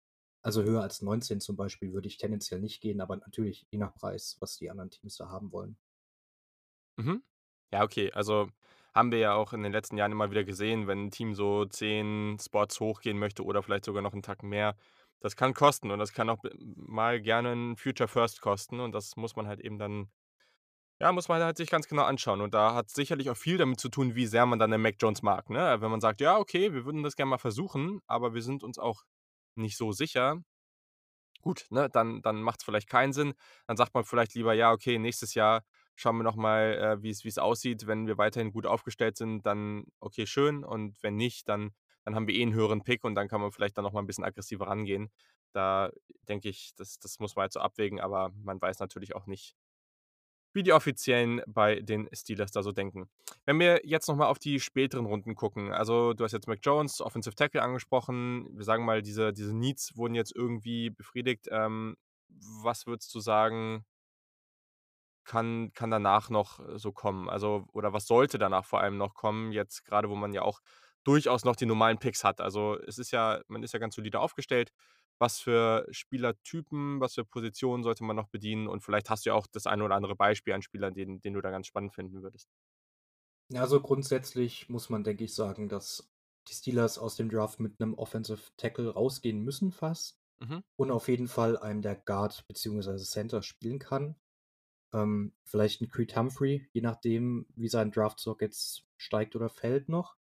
Also 0.44 0.62
höher 0.62 0.84
als 0.84 1.02
19 1.02 1.42
zum 1.42 1.56
Beispiel 1.56 1.92
würde 1.92 2.08
ich 2.08 2.18
tendenziell 2.18 2.62
nicht 2.62 2.82
gehen, 2.82 3.02
aber 3.02 3.16
natürlich 3.18 3.66
je 3.72 3.80
nach 3.80 3.96
Preis, 3.96 4.38
was 4.42 4.58
die 4.58 4.70
anderen 4.70 4.92
Teams 4.92 5.16
da 5.18 5.28
haben 5.30 5.52
wollen. 5.52 5.76
Mhm. 6.98 7.24
Ja, 7.72 7.84
okay. 7.84 8.12
Also 8.14 8.50
haben 8.94 9.12
wir 9.12 9.20
ja 9.20 9.34
auch 9.34 9.54
in 9.54 9.64
den 9.64 9.72
letzten 9.72 9.98
Jahren 9.98 10.12
immer 10.12 10.30
wieder 10.32 10.44
gesehen, 10.44 10.88
wenn 10.88 11.06
ein 11.08 11.12
Team 11.12 11.34
so 11.34 11.66
10 11.66 12.38
Spots 12.40 12.80
hochgehen 12.80 13.18
möchte 13.18 13.44
oder 13.44 13.64
vielleicht 13.64 13.86
sogar 13.86 14.04
noch 14.04 14.14
einen 14.14 14.22
Tacken 14.22 14.50
mehr, 14.50 14.76
das 15.20 15.36
kann 15.36 15.54
kosten 15.54 15.90
und 15.92 16.00
das 16.00 16.14
kann 16.14 16.30
auch 16.30 16.44
mal 16.76 17.20
gerne 17.22 17.54
ein 17.54 17.78
Future 17.78 18.08
First 18.08 18.42
kosten 18.42 18.80
und 18.80 18.92
das 18.94 19.16
muss 19.16 19.36
man 19.36 19.48
halt 19.48 19.60
eben 19.62 19.80
dann 19.80 20.12
ja, 21.02 21.12
muss 21.12 21.28
man 21.30 21.42
halt 21.44 21.58
sich 21.58 21.70
ganz 21.70 21.88
genau 21.88 22.04
anschauen 22.04 22.42
und 22.42 22.54
da 22.54 22.74
hat 22.76 22.90
sicherlich 22.90 23.30
auch 23.30 23.38
viel 23.38 23.58
damit 23.58 23.80
zu 23.80 23.90
tun, 23.90 24.16
wie 24.16 24.28
sehr 24.28 24.46
man 24.46 24.60
dann 24.60 24.72
den 24.72 24.82
Mac 24.82 24.96
Jones 25.02 25.22
mag, 25.24 25.50
ne? 25.50 25.78
Wenn 25.82 25.92
man 25.92 26.02
sagt: 26.02 26.22
„Ja, 26.22 26.38
okay, 26.38 26.74
wir 26.74 26.86
würden 26.86 27.04
das 27.04 27.16
gerne 27.16 27.30
mal 27.32 27.38
versuchen, 27.40 28.00
aber 28.08 28.34
wir 28.34 28.42
sind 28.44 28.64
uns 28.64 28.80
auch 28.80 29.04
nicht 29.56 29.78
so 29.78 29.92
sicher“, 29.92 30.42
gut, 31.42 31.68
ne, 31.72 31.90
dann 31.90 32.22
dann 32.24 32.42
macht's 32.44 32.64
vielleicht 32.66 32.90
keinen 32.90 33.14
Sinn. 33.14 33.34
Dann 33.68 33.78
sagt 33.78 33.94
man 33.96 34.06
vielleicht 34.06 34.36
lieber: 34.36 34.54
„Ja, 34.54 34.72
okay, 34.74 35.00
nächstes 35.00 35.34
Jahr 35.36 35.64
schauen 35.96 36.18
wir 36.18 36.24
noch 36.24 36.36
mal, 36.38 37.00
äh, 37.00 37.04
wie 37.04 37.10
es 37.12 37.38
aussieht. 37.40 37.88
Wenn 37.88 38.08
wir 38.08 38.18
weiterhin 38.18 38.52
gut 38.52 38.66
aufgestellt 38.68 39.18
sind, 39.18 39.46
dann 39.46 39.86
okay, 40.00 40.26
schön 40.28 40.64
und 40.66 41.02
wenn 41.04 41.16
nicht, 41.18 41.50
dann 41.50 41.72
dann 42.06 42.16
haben 42.16 42.28
wir 42.28 42.36
eh 42.36 42.44
'n 42.44 42.54
höheren 42.54 42.84
Pick 42.84 43.04
und 43.06 43.16
dann 43.16 43.28
kann 43.30 43.42
man 43.42 43.52
vielleicht 43.52 43.78
dann 43.78 43.84
noch 43.86 43.94
mal 43.94 44.02
'n 44.02 44.08
bisschen 44.08 44.26
aggressiver 44.26 44.68
rangehen.“ 44.68 45.12
Da 45.54 45.92
denke 46.30 46.50
ich, 46.50 46.74
das 46.78 47.00
das 47.00 47.20
muss 47.20 47.36
man 47.36 47.44
halt 47.44 47.54
so 47.54 47.60
abwägen, 47.62 48.00
aber 48.02 48.32
man 48.44 48.62
weiß 48.62 48.80
natürlich 48.80 49.16
auch 49.16 49.28
nicht 49.28 49.54
wie 50.54 50.64
die 50.64 50.74
Offiziellen 50.74 51.42
bei 51.48 51.82
den 51.82 52.08
Steelers 52.14 52.52
da 52.52 52.64
so 52.64 52.72
denken. 52.72 53.10
Wenn 53.46 53.60
wir 53.60 53.82
jetzt 53.86 54.08
noch 54.08 54.16
mal 54.16 54.28
auf 54.28 54.40
die 54.40 54.60
späteren 54.60 55.06
Runden 55.06 55.36
gucken, 55.36 55.72
also, 55.74 56.14
du 56.14 56.24
hast 56.24 56.32
jetzt 56.34 56.48
Mac 56.48 56.60
Jones, 56.64 57.02
Offensive 57.02 57.36
Tackle 57.36 57.62
angesprochen. 57.62 58.48
Wir 58.56 58.64
sagen 58.64 58.86
mal, 58.86 59.02
diese 59.02 59.34
diese 59.34 59.56
Needs 59.56 59.98
wurden 59.98 60.16
jetzt 60.16 60.36
irgendwie 60.36 60.90
befriedigt. 60.90 61.48
Ähm, 61.52 61.96
was 62.30 62.88
würdest 62.88 63.14
du 63.16 63.20
sagen 63.20 63.86
kann 65.26 65.72
kann 65.74 65.92
danach 65.92 66.30
noch, 66.30 66.60
äh, 66.60 66.78
so 66.78 66.92
kommen? 66.92 67.30
Also 67.30 67.66
oder 67.74 67.94
was 67.94 68.08
sollte 68.08 68.38
danach 68.38 68.66
vor 68.66 68.82
allem 68.82 68.98
noch 68.98 69.14
kommen, 69.16 69.52
jetzt 69.52 69.86
grade, 69.86 70.10
wo 70.10 70.16
man 70.16 70.34
ja 70.34 70.42
auch 70.44 70.60
durchaus 71.04 71.46
noch 71.46 71.56
die 71.56 71.66
normalen 71.66 71.98
Picks 72.00 72.24
hat? 72.24 72.42
Also, 72.42 72.78
es 72.88 72.98
ist 73.00 73.12
ja 73.12 73.42
man 73.48 73.64
ist 73.64 73.74
ja 73.74 73.80
ganz 73.80 73.96
solide 73.96 74.20
aufgestellt. 74.20 74.72
Was 75.20 75.40
für 75.40 75.88
Spielertypen, 75.92 77.00
was 77.00 77.16
für 77.16 77.26
Positionen 77.26 77.84
sollte 77.84 78.04
man 78.04 78.16
noch 78.16 78.28
bedienen? 78.30 78.68
Und 78.68 78.82
vielleicht 78.84 79.10
hast 79.10 79.26
du 79.26 79.30
ja 79.32 79.36
auch 79.36 79.48
das 79.48 79.68
eine 79.68 79.84
oder 79.84 79.96
andere 79.96 80.16
Beispiel 80.16 80.54
an 80.54 80.62
Spielern, 80.62 80.94
den 80.94 81.22
den 81.22 81.34
du 81.34 81.42
da 81.42 81.52
ganz 81.52 81.68
spannend 81.68 81.94
finden 81.94 82.22
würdest. 82.24 82.46
Ja, 83.52 83.62
also 83.62 83.82
grundsätzlich 83.82 84.70
muss 84.70 84.90
man, 84.90 85.04
denke 85.04 85.24
ich, 85.26 85.34
sagen, 85.36 85.70
dass 85.70 86.12
die 86.48 86.54
Steelers 86.54 86.98
aus 86.98 87.16
dem 87.16 87.30
Draft 87.30 87.60
mit 87.60 87.80
'nem 87.80 87.94
Offensive 87.94 88.52
Tackle 88.58 88.90
rausgehen 88.94 89.42
müssen 89.42 89.72
fast 89.72 90.20
Mhm. 90.42 90.64
und 90.78 90.92
auf 90.92 91.08
jeden 91.08 91.28
Fall 91.28 91.58
einen, 91.58 91.82
der 91.82 91.96
Guard 91.96 92.48
beziehungsweise 92.48 93.06
Center 93.06 93.42
spielen 93.44 93.80
kann. 93.80 94.16
Ähm, 94.94 95.34
vielleicht 95.46 95.82
'n 95.82 95.90
Creed 95.90 96.16
Humphrey, 96.18 96.70
je 96.74 96.82
nachdem, 96.82 97.48
wie 97.56 97.70
sein 97.70 97.92
Draftstock 97.92 98.42
jetzt 98.42 98.86
steigt 98.98 99.36
oder 99.36 99.50
fällt 99.50 99.90
noch. 99.90 100.18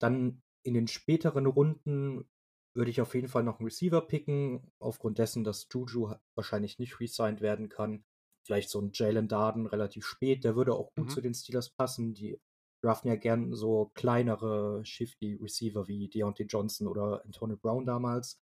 Dann 0.00 0.42
in 0.62 0.74
den 0.74 0.88
späteren 0.88 1.46
Runden 1.46 2.28
würde 2.76 2.90
ich 2.90 3.00
auf 3.00 3.14
jeden 3.14 3.28
Fall 3.28 3.42
noch 3.44 3.60
'n 3.60 3.64
Receiver 3.64 4.00
picken, 4.02 4.72
aufgrund 4.78 5.18
dessen, 5.18 5.44
dass 5.44 5.66
Juju 5.72 6.14
wahrscheinlich 6.36 6.78
nicht 6.78 7.00
resigned 7.00 7.40
werden 7.40 7.68
kann. 7.70 8.04
Vielleicht 8.46 8.70
so 8.70 8.80
'n 8.80 8.90
Jalen 8.94 9.28
Darden 9.28 9.66
relativ 9.66 10.06
spät, 10.06 10.44
der 10.44 10.56
würde 10.56 10.74
auch 10.74 10.94
gut 10.94 11.10
Mhm. 11.10 11.12
zu 11.12 11.20
den 11.22 11.34
Steelers 11.34 11.70
passen. 11.70 12.14
Die 12.14 12.40
draften 12.82 13.08
ja 13.10 13.16
gern 13.16 13.54
so 13.54 13.90
kleinere, 13.94 14.84
shifty 14.84 15.34
Receiver 15.42 15.88
wie 15.88 16.08
Deontay 16.08 16.44
Johnson 16.44 16.86
oder 16.88 17.24
Antonio 17.24 17.56
Brown 17.56 17.86
damals. 17.86 18.40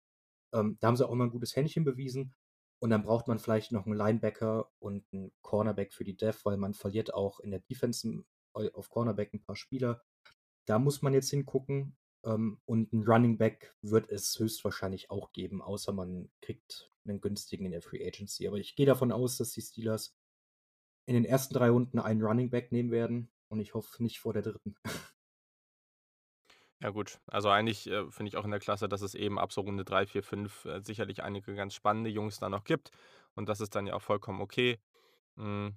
Ähm, 0.54 0.78
da 0.80 0.88
haben 0.88 0.96
sie 0.96 1.06
auch 1.08 1.12
immer 1.12 1.24
'n 1.24 1.30
gutes 1.30 1.56
Händchen 1.56 1.84
bewiesen. 1.84 2.34
Und 2.80 2.90
dann 2.90 3.02
braucht 3.04 3.28
man 3.28 3.38
vielleicht 3.40 3.72
noch 3.72 3.86
'n 3.86 3.94
Linebacker 3.94 4.70
und 4.80 5.04
'n 5.12 5.32
Cornerback 5.42 5.92
für 5.94 6.04
die 6.04 6.16
Def, 6.16 6.44
weil 6.46 6.56
man 6.58 6.74
verliert 6.74 7.14
auch 7.14 7.40
in 7.40 7.50
der 7.52 7.60
Defense 7.60 8.24
eu 8.54 8.68
auf 8.74 8.90
Cornerback 8.90 9.34
'n 9.34 9.42
paar 9.42 9.56
Spieler. 9.56 10.02
Da 10.66 10.78
muss 10.80 11.02
man 11.02 11.14
jetzt 11.14 11.30
hingucken. 11.30 11.96
Ähm, 12.24 12.60
und 12.66 12.92
'n 12.92 13.04
Running 13.04 13.38
Back 13.38 13.76
wird 13.82 14.10
es 14.10 14.38
höchstwahrscheinlich 14.38 15.10
auch 15.10 15.32
geben, 15.32 15.62
außer 15.62 15.92
man 15.92 16.30
kriegt 16.42 16.92
'nen 17.04 17.20
günstigen 17.20 17.66
in 17.66 17.72
der 17.72 17.82
Free 17.82 18.06
Agency. 18.06 18.48
Aber 18.48 18.58
ich 18.58 18.76
gehe 18.76 18.86
davon 18.86 19.12
aus, 19.12 19.36
dass 19.38 19.52
die 19.52 19.62
Steelers 19.62 20.16
in 21.06 21.14
den 21.14 21.24
ersten 21.26 21.54
3 21.54 21.70
Runden 21.70 21.98
einen 22.00 22.22
Running 22.22 22.50
Back 22.50 22.72
nehmen 22.72 22.90
werden 22.92 23.30
und 23.48 23.60
ich 23.60 23.74
hoffe 23.74 24.02
nicht 24.02 24.20
vor 24.20 24.34
der 24.34 24.42
3. 24.42 24.76
Ja 26.80 26.90
gut, 26.90 27.18
also 27.26 27.48
eigentlich, 27.50 27.88
äh, 27.88 28.08
finde 28.10 28.28
ich 28.28 28.36
auch 28.36 28.44
in 28.44 28.52
der 28.52 28.60
Klasse, 28.60 28.88
dass 28.88 29.02
es 29.02 29.16
eben 29.16 29.36
ab 29.40 29.52
so 29.52 29.62
Runde 29.62 29.84
3, 29.84 30.06
4, 30.06 30.22
5, 30.22 30.64
äh, 30.64 30.80
sicherlich 30.80 31.24
einige 31.24 31.54
ganz 31.56 31.74
spannende 31.74 32.08
Jungs 32.08 32.38
da 32.38 32.48
noch 32.48 32.62
gibt 32.62 32.92
und 33.34 33.48
das 33.48 33.60
ist 33.60 33.74
dann 33.74 33.88
ja 33.88 33.94
auch 33.94 34.02
vollkommen 34.02 34.40
okay. 34.40 34.78
Ja. 35.36 35.72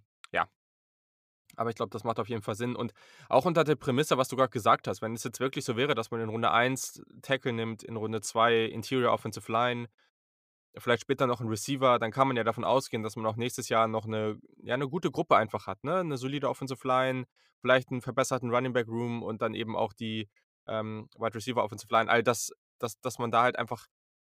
Aber 1.56 1.69
ich 1.69 1.76
glaube, 1.76 1.91
das 1.91 2.03
macht 2.03 2.19
auf 2.19 2.30
jeden 2.30 2.41
Fall 2.41 2.56
Sinn. 2.56 2.76
Und 2.76 2.94
auch 3.30 3.45
unter 3.45 3.64
der 3.64 3.76
Prämisse, 3.76 4.18
was 4.18 4.28
du 4.28 4.36
gerade 4.36 4.52
gesagt 4.52 4.88
hast, 4.88 5.02
wenn 5.02 5.14
es 5.14 5.23
jetzt 5.23 5.40
wirklich 5.40 5.65
so 5.65 5.76
wäre, 5.78 5.95
dass 5.95 6.11
man 6.11 6.22
in 6.22 6.30
Runde 6.30 6.52
1 6.52 7.03
Tackle 7.22 7.53
nimmt, 7.53 7.84
in 7.84 7.95
Runde 7.95 8.22
2 8.22 8.65
Interior 8.65 9.14
Offensive 9.14 9.52
Line, 9.52 9.88
vielleicht 10.78 11.02
später 11.02 11.28
noch 11.28 11.41
einen 11.41 11.49
Receiver, 11.49 11.99
dann 11.99 12.11
kann 12.11 12.28
man 12.28 12.38
ja 12.38 12.44
davon 12.44 12.64
ausgehen, 12.64 13.03
dass 13.03 13.15
man 13.15 13.26
auch 13.26 13.36
nächstes 13.36 13.69
Jahr 13.69 13.88
noch 13.88 14.06
eine, 14.06 14.40
ja, 14.64 14.73
eine 14.73 14.88
gute 14.88 15.11
Gruppe 15.11 15.36
einfach 15.36 15.68
hat. 15.68 15.84
Ne? 15.84 15.98
Eine 15.98 16.18
solide 16.18 16.49
Offensive 16.49 16.88
Line, 16.88 17.26
vielleicht 17.60 17.91
einen 17.91 18.02
verbesserten 18.02 18.53
Running 18.53 18.73
Back 18.73 18.88
Room 18.88 19.23
und 19.23 19.41
dann 19.41 19.53
eben 19.53 19.76
auch 19.76 19.94
die 19.94 20.30
ähm, 20.68 21.10
Wide 21.18 21.36
Receiver 21.36 21.64
Offensive 21.64 21.91
Line. 21.94 22.10
All 22.10 22.23
das, 22.23 22.52
dass, 22.80 22.99
dass 23.02 23.19
man 23.19 23.32
da 23.32 23.44
halt 23.44 23.57
einfach 23.57 23.88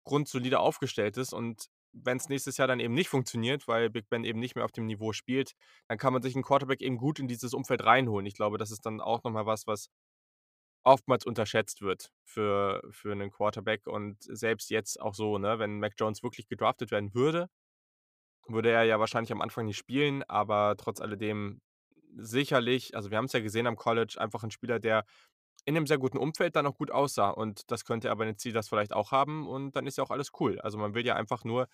grundsolide 0.04 0.60
aufgestellt 0.60 1.18
ist 1.18 1.34
und 1.34 1.68
wenn 1.94 2.18
es 2.18 2.30
nächstes 2.30 2.58
Jahr 2.58 2.68
dann 2.68 2.80
eben 2.80 2.94
nicht 2.94 3.10
funktioniert, 3.10 3.68
weil 3.68 3.90
Big 3.90 4.10
Ben 4.10 4.24
eben 4.24 4.40
nicht 4.40 4.56
mehr 4.56 4.66
auf 4.66 4.72
dem 4.72 4.86
Niveau 4.86 5.14
spielt, 5.14 5.54
dann 5.88 5.98
kann 5.98 6.14
man 6.14 6.22
sich 6.22 6.36
einen 6.36 6.44
Quarterback 6.44 6.82
eben 6.82 6.98
gut 6.98 7.20
in 7.20 7.28
dieses 7.28 7.54
Umfeld 7.54 7.84
reinholen. 7.84 8.26
Ich 8.26 8.36
glaube, 8.36 8.58
das 8.58 8.72
ist 8.72 8.86
dann 8.86 9.02
auch 9.02 9.24
nochmal 9.24 9.46
was, 9.46 9.68
was 9.68 9.90
oftmals 10.84 11.26
unterschätzt 11.26 11.82
wird 11.82 12.12
für, 12.24 12.82
für 12.92 13.12
einen 13.12 13.32
Quarterback. 13.32 13.88
Und 13.88 14.18
selbst 14.22 14.70
jetzt 14.70 15.00
auch 15.00 15.14
so, 15.14 15.38
ne, 15.38 15.60
wenn 15.60 15.80
Mac 15.80 15.94
Jones 15.98 16.24
wirklich 16.24 16.48
gedraftet 16.48 16.92
werden 16.92 17.14
würde, 17.14 17.50
würde 18.48 18.72
er 18.72 18.84
ja 18.84 19.00
wahrscheinlich 19.00 19.32
am 19.32 19.42
Anfang 19.42 19.66
nicht 19.66 19.78
spielen, 19.78 20.24
aber 20.24 20.76
trotz 20.78 21.00
alledem 21.00 21.62
sicherlich, 22.18 22.96
also 22.96 23.12
wir 23.12 23.18
haben 23.18 23.26
es 23.26 23.34
ja 23.34 23.40
gesehen 23.40 23.68
am 23.68 23.76
College, 23.76 24.16
einfach 24.20 24.44
ein 24.44 24.52
Spieler, 24.52 24.80
der 24.80 25.06
in 25.66 25.76
einem 25.78 25.88
sehr 25.88 25.98
guten 25.98 26.18
Umfeld 26.18 26.56
dann 26.56 26.66
auch 26.68 26.78
gut 26.78 26.92
aussah. 26.92 27.30
Und 27.30 27.72
das 27.72 27.86
könnte 27.86 28.12
aber 28.12 28.26
ein 28.26 28.38
Ziel 28.38 28.54
das 28.54 28.70
vielleicht 28.70 28.94
auch 28.94 29.12
haben 29.12 29.48
und 29.48 29.76
dann 29.76 29.88
ist 29.88 29.98
ja 29.98 30.04
auch 30.04 30.10
alles 30.12 30.32
cool. 30.40 30.60
Also 30.62 30.78
man 30.78 30.94
will 30.96 31.06
ja 31.06 31.16
einfach 31.16 31.44
nur 31.44 31.68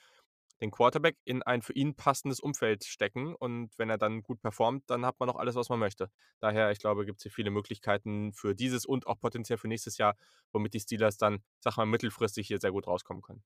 den 0.62 0.72
Quarterback 0.72 1.18
in 1.24 1.44
ein 1.44 1.62
für 1.62 1.74
ihn 1.74 1.96
passendes 1.96 2.40
Umfeld 2.40 2.84
stecken 2.86 3.36
und 3.36 3.78
wenn 3.78 3.90
er 3.90 3.98
dann 4.00 4.24
gut 4.24 4.42
performt, 4.42 4.84
dann 4.90 5.06
hat 5.06 5.20
man 5.20 5.30
auch 5.30 5.36
alles, 5.36 5.56
was 5.56 5.70
man 5.70 5.80
möchte. 5.80 6.10
Daher, 6.40 6.72
ich 6.72 6.80
glaube, 6.80 7.06
gibt 7.06 7.20
es 7.20 7.24
hier 7.24 7.32
viele 7.32 7.52
Möglichkeiten 7.52 8.34
für 8.34 8.56
dieses 8.56 8.86
und 8.86 9.06
auch 9.08 9.20
potenziell 9.20 9.58
für 9.60 9.68
nächstes 9.68 9.98
Jahr, 9.98 10.16
womit 10.52 10.74
die 10.74 10.80
Steelers 10.80 11.18
dann, 11.18 11.44
sag 11.60 11.78
mal, 11.78 11.86
mittelfristig 11.86 12.48
hier 12.48 12.60
sehr 12.60 12.72
gut 12.72 12.88
rauskommen 12.88 13.22
können. 13.22 13.44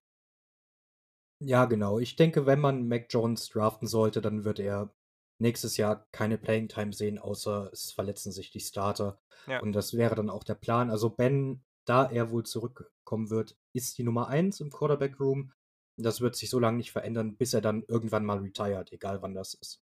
Ja, 1.43 1.65
genau. 1.65 1.97
Ich 1.99 2.15
denke, 2.15 2.45
wenn 2.45 2.59
man 2.59 2.88
Mac 2.88 3.07
Jones 3.09 3.49
draften 3.49 3.88
sollte, 3.88 4.22
dann 4.22 4.43
wird 4.43 4.59
er 4.59 4.93
nächstes 5.41 5.76
Jahr 5.77 6.07
keine 6.11 6.38
Playing 6.38 6.69
Time 6.69 6.93
sehen, 6.93 7.19
außer 7.19 7.69
es 7.73 7.91
verletzen 7.91 8.31
sich 8.31 8.51
die 8.51 8.59
Starter. 8.59 9.19
Ja. 9.47 9.59
Und 9.59 9.73
das 9.73 9.95
wäre 9.95 10.15
dann 10.15 10.30
auch 10.30 10.43
der 10.43 10.55
Plan. 10.55 10.89
Also 10.89 11.09
Ben, 11.09 11.63
da 11.85 12.05
er 12.09 12.31
wohl 12.31 12.45
zurückkommen 12.45 13.30
wird, 13.30 13.57
ist 13.73 13.97
die 13.97 14.03
Nummer 14.03 14.27
1 14.27 14.59
im 14.61 14.69
Quarterback 14.69 15.19
Room. 15.19 15.51
Das 15.97 16.22
wird 16.22 16.35
sich 16.35 16.49
so 16.49 16.59
lange 16.59 16.77
nicht 16.77 16.91
verändern, 16.91 17.35
bis 17.35 17.53
er 17.53 17.61
dann 17.61 17.84
irgendwann 17.88 18.26
mal 18.26 18.38
retired, 18.38 18.91
egal 18.91 19.22
wann 19.22 19.34
das 19.34 19.53
ist. 19.55 19.81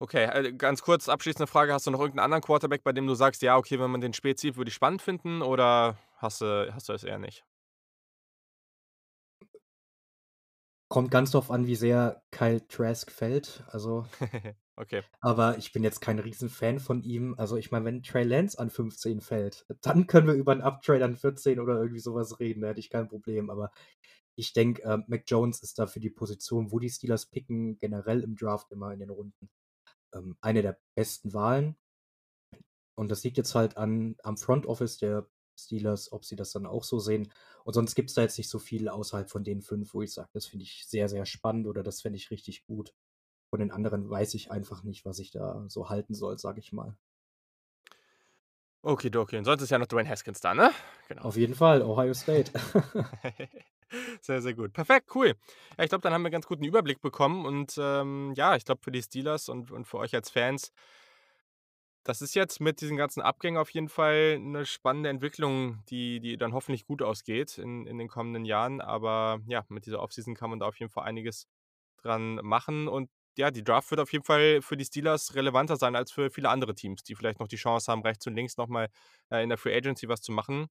Okay, 0.00 0.26
äh, 0.26 0.52
ganz 0.52 0.82
kurz 0.82 1.08
abschließende 1.08 1.48
Frage: 1.48 1.72
Hast 1.72 1.86
du 1.86 1.90
noch 1.90 1.98
irgendeinen 1.98 2.26
anderen 2.26 2.42
Quarterback, 2.42 2.84
bei 2.84 2.92
dem 2.92 3.06
du 3.06 3.14
sagst, 3.14 3.42
ja, 3.42 3.56
okay, 3.56 3.80
wenn 3.80 3.90
man 3.90 4.00
den 4.00 4.12
spät 4.12 4.38
sieht, 4.38 4.56
würde 4.56 4.68
ich 4.68 4.74
spannend 4.74 5.02
finden, 5.02 5.42
oder 5.42 5.98
hast 6.18 6.40
du, 6.40 6.72
hast 6.72 6.88
du 6.88 6.92
es 6.92 7.02
eher 7.02 7.18
nicht? 7.18 7.44
Kommt 10.88 11.10
ganz 11.10 11.32
drauf 11.32 11.50
an, 11.50 11.66
wie 11.66 11.74
sehr 11.74 12.22
Kyle 12.30 12.66
Trask 12.66 13.10
fällt. 13.10 13.62
Also, 13.68 14.06
okay. 14.76 15.02
aber 15.20 15.58
ich 15.58 15.72
bin 15.72 15.84
jetzt 15.84 16.00
kein 16.00 16.18
Riesenfan 16.18 16.80
von 16.80 17.02
ihm. 17.02 17.34
Also, 17.36 17.56
ich 17.56 17.70
meine, 17.70 17.84
wenn 17.84 18.02
Trey 18.02 18.24
Lance 18.24 18.58
an 18.58 18.70
15 18.70 19.20
fällt, 19.20 19.66
dann 19.82 20.06
können 20.06 20.26
wir 20.26 20.34
über 20.34 20.52
einen 20.52 20.62
Uptrade 20.62 21.04
an 21.04 21.16
14 21.16 21.60
oder 21.60 21.74
irgendwie 21.76 22.00
sowas 22.00 22.40
reden. 22.40 22.62
Da 22.62 22.68
hätte 22.68 22.80
ich 22.80 22.88
kein 22.88 23.08
Problem. 23.08 23.50
Aber 23.50 23.70
ich 24.34 24.52
denke, 24.52 24.82
äh, 24.84 24.98
Mac 25.08 25.24
Jones 25.26 25.60
ist 25.60 25.78
da 25.78 25.86
für 25.86 26.00
die 26.00 26.10
Position, 26.10 26.72
wo 26.72 26.78
die 26.78 26.90
Steelers 26.90 27.26
picken, 27.26 27.76
generell 27.78 28.22
im 28.22 28.36
Draft 28.36 28.70
immer 28.70 28.92
in 28.92 29.00
den 29.00 29.10
Runden, 29.10 29.50
ähm, 30.14 30.36
eine 30.40 30.62
der 30.62 30.78
besten 30.94 31.34
Wahlen. 31.34 31.76
Und 32.94 33.10
das 33.10 33.24
liegt 33.24 33.36
jetzt 33.36 33.54
halt 33.54 33.76
an, 33.76 34.16
am 34.22 34.36
Front 34.36 34.66
Office 34.66 34.96
der 34.98 35.28
Steelers, 35.58 36.12
ob 36.12 36.24
sie 36.24 36.36
das 36.36 36.52
dann 36.52 36.66
auch 36.66 36.84
so 36.84 36.98
sehen. 36.98 37.32
Und 37.64 37.74
sonst 37.74 37.94
gibt 37.94 38.10
es 38.10 38.14
da 38.14 38.22
jetzt 38.22 38.38
nicht 38.38 38.48
so 38.48 38.58
viel 38.58 38.88
außerhalb 38.88 39.28
von 39.28 39.44
den 39.44 39.62
fünf, 39.62 39.92
wo 39.94 40.02
ich 40.02 40.12
sage, 40.12 40.28
das 40.32 40.46
finde 40.46 40.64
ich 40.64 40.86
sehr, 40.86 41.08
sehr 41.08 41.26
spannend 41.26 41.66
oder 41.66 41.82
das 41.82 42.00
finde 42.00 42.16
ich 42.16 42.30
richtig 42.30 42.64
gut. 42.64 42.94
Von 43.50 43.60
den 43.60 43.70
anderen 43.70 44.08
weiß 44.08 44.34
ich 44.34 44.50
einfach 44.50 44.82
nicht, 44.84 45.04
was 45.04 45.18
ich 45.18 45.30
da 45.30 45.64
so 45.68 45.88
halten 45.88 46.14
soll, 46.14 46.38
sage 46.38 46.60
ich 46.60 46.72
mal. 46.72 46.96
Okay, 48.82 49.10
okay. 49.14 49.38
Und 49.38 49.44
sonst 49.44 49.62
ist 49.62 49.70
ja 49.70 49.78
noch 49.78 49.86
Dwayne 49.86 50.08
Haskins 50.08 50.40
da, 50.40 50.54
ne? 50.54 50.70
Genau. 51.08 51.22
Auf 51.22 51.36
jeden 51.36 51.54
Fall, 51.54 51.82
Ohio 51.82 52.14
State. 52.14 52.52
sehr, 54.20 54.40
sehr 54.40 54.54
gut. 54.54 54.72
Perfekt, 54.72 55.14
cool. 55.14 55.34
Ja, 55.76 55.84
ich 55.84 55.88
glaube, 55.88 56.02
dann 56.02 56.12
haben 56.12 56.22
wir 56.22 56.30
ganz 56.30 56.46
guten 56.46 56.64
Überblick 56.64 57.00
bekommen. 57.00 57.44
Und 57.44 57.74
ähm, 57.78 58.32
ja, 58.36 58.54
ich 58.54 58.64
glaube, 58.64 58.80
für 58.82 58.92
die 58.92 59.02
Steelers 59.02 59.48
und, 59.48 59.72
und 59.72 59.86
für 59.86 59.98
euch 59.98 60.14
als 60.14 60.30
Fans 60.30 60.72
das 62.04 62.22
ist 62.22 62.34
jetzt 62.34 62.60
mit 62.60 62.80
diesen 62.80 62.96
ganzen 62.96 63.20
Abgängen 63.20 63.58
auf 63.58 63.70
jeden 63.70 63.88
Fall 63.88 64.36
eine 64.36 64.64
spannende 64.66 65.10
Entwicklung, 65.10 65.82
die 65.90 66.20
die 66.20 66.36
dann 66.38 66.54
hoffentlich 66.54 66.86
gut 66.86 67.02
ausgeht 67.02 67.58
in 67.58 67.86
in 67.86 67.98
den 67.98 68.08
kommenden 68.08 68.44
Jahren. 68.44 68.80
Aber 68.80 69.40
ja, 69.46 69.64
mit 69.68 69.86
dieser 69.86 70.00
Offseason 70.00 70.34
kann 70.34 70.50
man 70.50 70.58
da 70.60 70.66
auf 70.66 70.78
jeden 70.78 70.90
Fall 70.90 71.04
einiges 71.04 71.46
dran 72.02 72.36
machen. 72.36 72.88
Und 72.88 73.10
ja, 73.36 73.50
die 73.50 73.64
Draft 73.64 73.90
wird 73.90 74.00
auf 74.00 74.12
jeden 74.12 74.24
Fall 74.24 74.62
für 74.62 74.76
die 74.76 74.84
Steelers 74.84 75.34
relevanter 75.34 75.76
sein 75.76 75.96
als 75.96 76.12
für 76.12 76.30
viele 76.30 76.50
andere 76.50 76.74
Teams, 76.74 77.02
die 77.04 77.14
vielleicht 77.14 77.40
noch 77.40 77.48
die 77.48 77.56
Chance 77.56 77.90
haben, 77.90 78.02
rechts 78.02 78.26
und 78.26 78.34
links 78.34 78.56
nochmal 78.56 78.88
äh, 79.30 79.42
in 79.42 79.48
der 79.48 79.58
Free 79.58 79.76
Agency 79.76 80.08
was 80.08 80.22
zu 80.22 80.32
machen. 80.32 80.66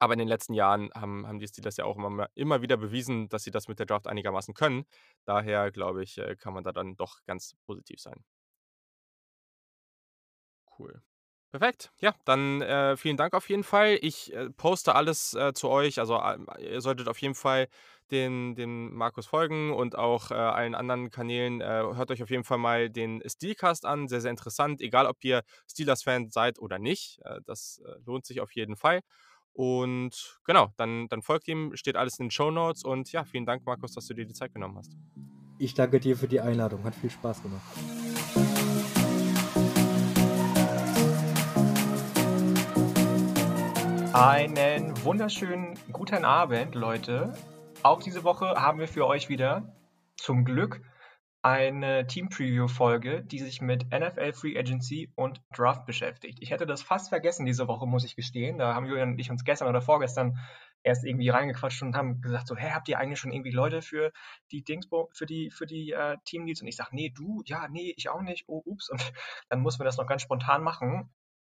Aber 0.00 0.12
in 0.14 0.18
den 0.20 0.28
letzten 0.28 0.54
Jahren 0.54 0.90
haben 0.94 1.26
haben 1.26 1.38
die 1.40 1.48
Steelers 1.48 1.76
ja 1.76 1.84
auch 1.84 1.96
immer 1.96 2.28
immer 2.34 2.62
wieder 2.62 2.76
bewiesen, 2.76 3.28
dass 3.28 3.44
sie 3.44 3.50
das 3.50 3.68
mit 3.68 3.78
der 3.80 3.86
Draft 3.86 4.06
einigermaßen 4.06 4.54
können. 4.54 4.84
Daher 5.24 5.70
glaube 5.72 6.02
ich, 6.04 6.18
äh, 6.18 6.36
kann 6.36 6.54
man 6.54 6.64
da 6.64 6.72
dann 6.72 6.96
doch 6.96 7.20
ganz 7.26 7.54
positiv 7.66 8.00
sein. 8.00 8.24
Cool. 10.78 11.02
Perfekt. 11.50 11.90
Ja, 11.98 12.14
dann 12.26 12.60
äh, 12.60 12.96
vielen 12.98 13.16
Dank 13.16 13.32
auf 13.32 13.48
jeden 13.48 13.64
Fall. 13.64 13.98
Ich 14.02 14.34
äh, 14.34 14.50
poste 14.50 14.94
alles 14.94 15.32
äh, 15.32 15.54
zu 15.54 15.70
euch. 15.70 15.98
Also 15.98 16.16
äh, 16.18 16.74
ihr 16.74 16.80
solltet 16.82 17.08
auf 17.08 17.18
jeden 17.18 17.34
Fall 17.34 17.68
den, 18.10 18.54
den 18.54 18.92
Markus 18.92 19.26
folgen 19.26 19.72
und 19.72 19.96
auch 19.96 20.30
äh, 20.30 20.34
allen 20.34 20.74
anderen 20.74 21.10
Kanälen. 21.10 21.62
Äh, 21.62 21.64
hört 21.64 22.10
euch 22.10 22.22
auf 22.22 22.28
jeden 22.28 22.44
Fall 22.44 22.58
mal 22.58 22.90
den 22.90 23.22
Steelcast 23.26 23.86
an. 23.86 24.08
Sehr, 24.08 24.20
sehr 24.20 24.30
interessant. 24.30 24.82
Egal, 24.82 25.06
ob 25.06 25.24
ihr 25.24 25.42
Steelers-Fan 25.70 26.28
seid 26.28 26.58
oder 26.58 26.78
nicht. 26.78 27.18
das 27.46 27.80
lohnt 28.04 28.26
sich 28.26 28.40
auf 28.40 28.52
jeden 28.52 28.76
Fall. 28.76 29.00
Und 29.52 30.38
genau, 30.44 30.72
dann, 30.76 31.08
dann 31.08 31.22
folgt 31.22 31.48
ihm, 31.48 31.74
steht 31.74 31.96
alles 31.96 32.18
in 32.18 32.26
den 32.26 32.30
Show 32.30 32.50
Notes. 32.50 32.84
Und 32.84 33.10
ja, 33.10 33.24
vielen 33.24 33.46
Dank, 33.46 33.64
Markus, 33.64 33.92
dass 33.92 34.06
du 34.06 34.14
dir 34.14 34.26
die 34.26 34.34
Zeit 34.34 34.52
genommen 34.52 34.76
hast. 34.76 34.96
Ich 35.58 35.74
danke 35.74 35.98
dir 35.98 36.16
für 36.16 36.28
die 36.28 36.40
Einladung. 36.40 36.84
Hat 36.84 36.94
viel 36.94 37.10
Spaß 37.10 37.42
gemacht. 37.42 37.62
Einen 44.20 45.04
wunderschönen 45.04 45.78
guten 45.92 46.24
Abend, 46.24 46.74
Leute. 46.74 47.32
Auch 47.84 48.02
diese 48.02 48.24
Woche 48.24 48.46
haben 48.56 48.80
wir 48.80 48.88
für 48.88 49.06
euch 49.06 49.28
wieder 49.28 49.76
zum 50.16 50.44
Glück 50.44 50.80
eine 51.40 52.04
Team-Preview-Folge, 52.04 53.22
die 53.22 53.38
sich 53.38 53.60
mit 53.60 53.92
NFL 53.92 54.32
Free 54.32 54.58
Agency 54.58 55.12
und 55.14 55.40
Draft 55.56 55.86
beschäftigt. 55.86 56.38
Ich 56.40 56.50
hätte 56.50 56.66
das 56.66 56.82
fast 56.82 57.10
vergessen 57.10 57.46
diese 57.46 57.68
Woche, 57.68 57.86
muss 57.86 58.04
ich 58.04 58.16
gestehen. 58.16 58.58
Da 58.58 58.74
haben 58.74 58.86
Julian 58.86 59.10
und 59.10 59.20
ich 59.20 59.30
uns 59.30 59.44
gestern 59.44 59.68
oder 59.68 59.80
vorgestern 59.80 60.36
erst 60.82 61.04
irgendwie 61.04 61.28
reingequatscht 61.28 61.82
und 61.82 61.96
haben 61.96 62.20
gesagt 62.20 62.48
so, 62.48 62.56
hey, 62.56 62.72
habt 62.72 62.88
ihr 62.88 62.98
eigentlich 62.98 63.20
schon 63.20 63.30
irgendwie 63.30 63.52
Leute 63.52 63.82
für 63.82 64.10
die 64.50 64.64
Dingsbo, 64.64 65.10
für 65.12 65.26
die, 65.26 65.52
für 65.52 65.66
die 65.66 65.92
äh, 65.92 66.16
Team-Leads? 66.24 66.62
Und 66.62 66.66
ich 66.66 66.76
sage, 66.76 66.90
nee, 66.92 67.12
du, 67.14 67.42
ja, 67.46 67.68
nee, 67.68 67.94
ich 67.96 68.08
auch 68.08 68.22
nicht, 68.22 68.46
oh, 68.48 68.62
ups. 68.64 68.90
Und 68.90 69.00
dann 69.48 69.60
mussten 69.60 69.78
wir 69.78 69.84
das 69.84 69.96
noch 69.96 70.08
ganz 70.08 70.22
spontan 70.22 70.64
machen. 70.64 71.08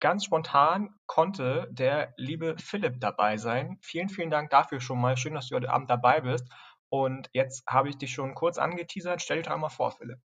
Ganz 0.00 0.24
spontan 0.24 0.94
konnte 1.06 1.66
der 1.72 2.14
liebe 2.16 2.56
Philipp 2.58 3.00
dabei 3.00 3.36
sein. 3.36 3.78
Vielen, 3.82 4.08
vielen 4.08 4.30
Dank 4.30 4.50
dafür 4.50 4.80
schon 4.80 5.00
mal. 5.00 5.16
Schön, 5.16 5.34
dass 5.34 5.48
du 5.48 5.56
heute 5.56 5.70
Abend 5.70 5.90
dabei 5.90 6.20
bist. 6.20 6.46
Und 6.88 7.28
jetzt 7.32 7.64
habe 7.66 7.88
ich 7.88 7.98
dich 7.98 8.12
schon 8.12 8.34
kurz 8.34 8.58
angeteasert. 8.58 9.20
Stell 9.20 9.38
dich 9.38 9.46
doch 9.46 9.54
einmal 9.54 9.70
vor, 9.70 9.90
Philipp. 9.90 10.18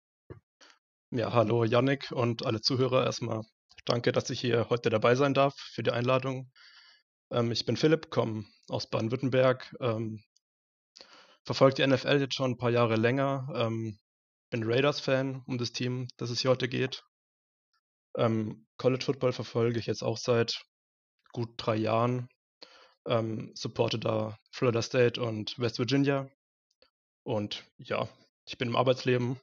Ja, 1.10 1.32
hallo 1.32 1.64
Yannick 1.64 2.12
und 2.12 2.44
alle 2.44 2.60
Zuhörer. 2.60 3.04
Erstmal 3.04 3.42
danke, 3.86 4.12
dass 4.12 4.28
ich 4.28 4.40
hier 4.40 4.68
heute 4.68 4.90
dabei 4.90 5.14
sein 5.14 5.32
darf 5.32 5.54
für 5.54 5.82
die 5.82 5.90
Einladung. 5.90 6.50
Ähm, 7.30 7.50
ich 7.50 7.64
bin 7.64 7.78
Philipp, 7.78 8.10
komme 8.10 8.44
aus 8.68 8.90
Baden-Württemberg, 8.90 9.74
ähm, 9.80 10.22
verfolge 11.44 11.76
die 11.76 11.86
NFL 11.86 12.20
jetzt 12.20 12.34
schon 12.34 12.52
ein 12.52 12.58
paar 12.58 12.70
Jahre 12.70 12.96
länger, 12.96 13.48
ähm, 13.54 13.98
bin 14.50 14.64
Raiders-Fan 14.64 15.42
um 15.46 15.56
das 15.56 15.72
Team, 15.72 16.08
das 16.18 16.28
es 16.28 16.40
hier 16.40 16.50
heute 16.50 16.68
geht 16.68 17.04
ähm, 18.16 18.66
College 18.76 19.04
Football 19.04 19.32
verfolge 19.32 19.78
ich 19.78 19.86
jetzt 19.86 20.02
auch 20.02 20.16
seit 20.16 20.64
gut 21.32 21.50
drei 21.56 21.76
Jahren. 21.76 22.28
Ähm, 23.06 23.50
supporte 23.54 23.98
da 23.98 24.36
Florida 24.52 24.82
State 24.82 25.20
und 25.20 25.58
West 25.58 25.78
Virginia. 25.78 26.28
Und 27.24 27.64
ja, 27.78 28.08
ich 28.46 28.58
bin 28.58 28.68
im 28.68 28.76
Arbeitsleben. 28.76 29.40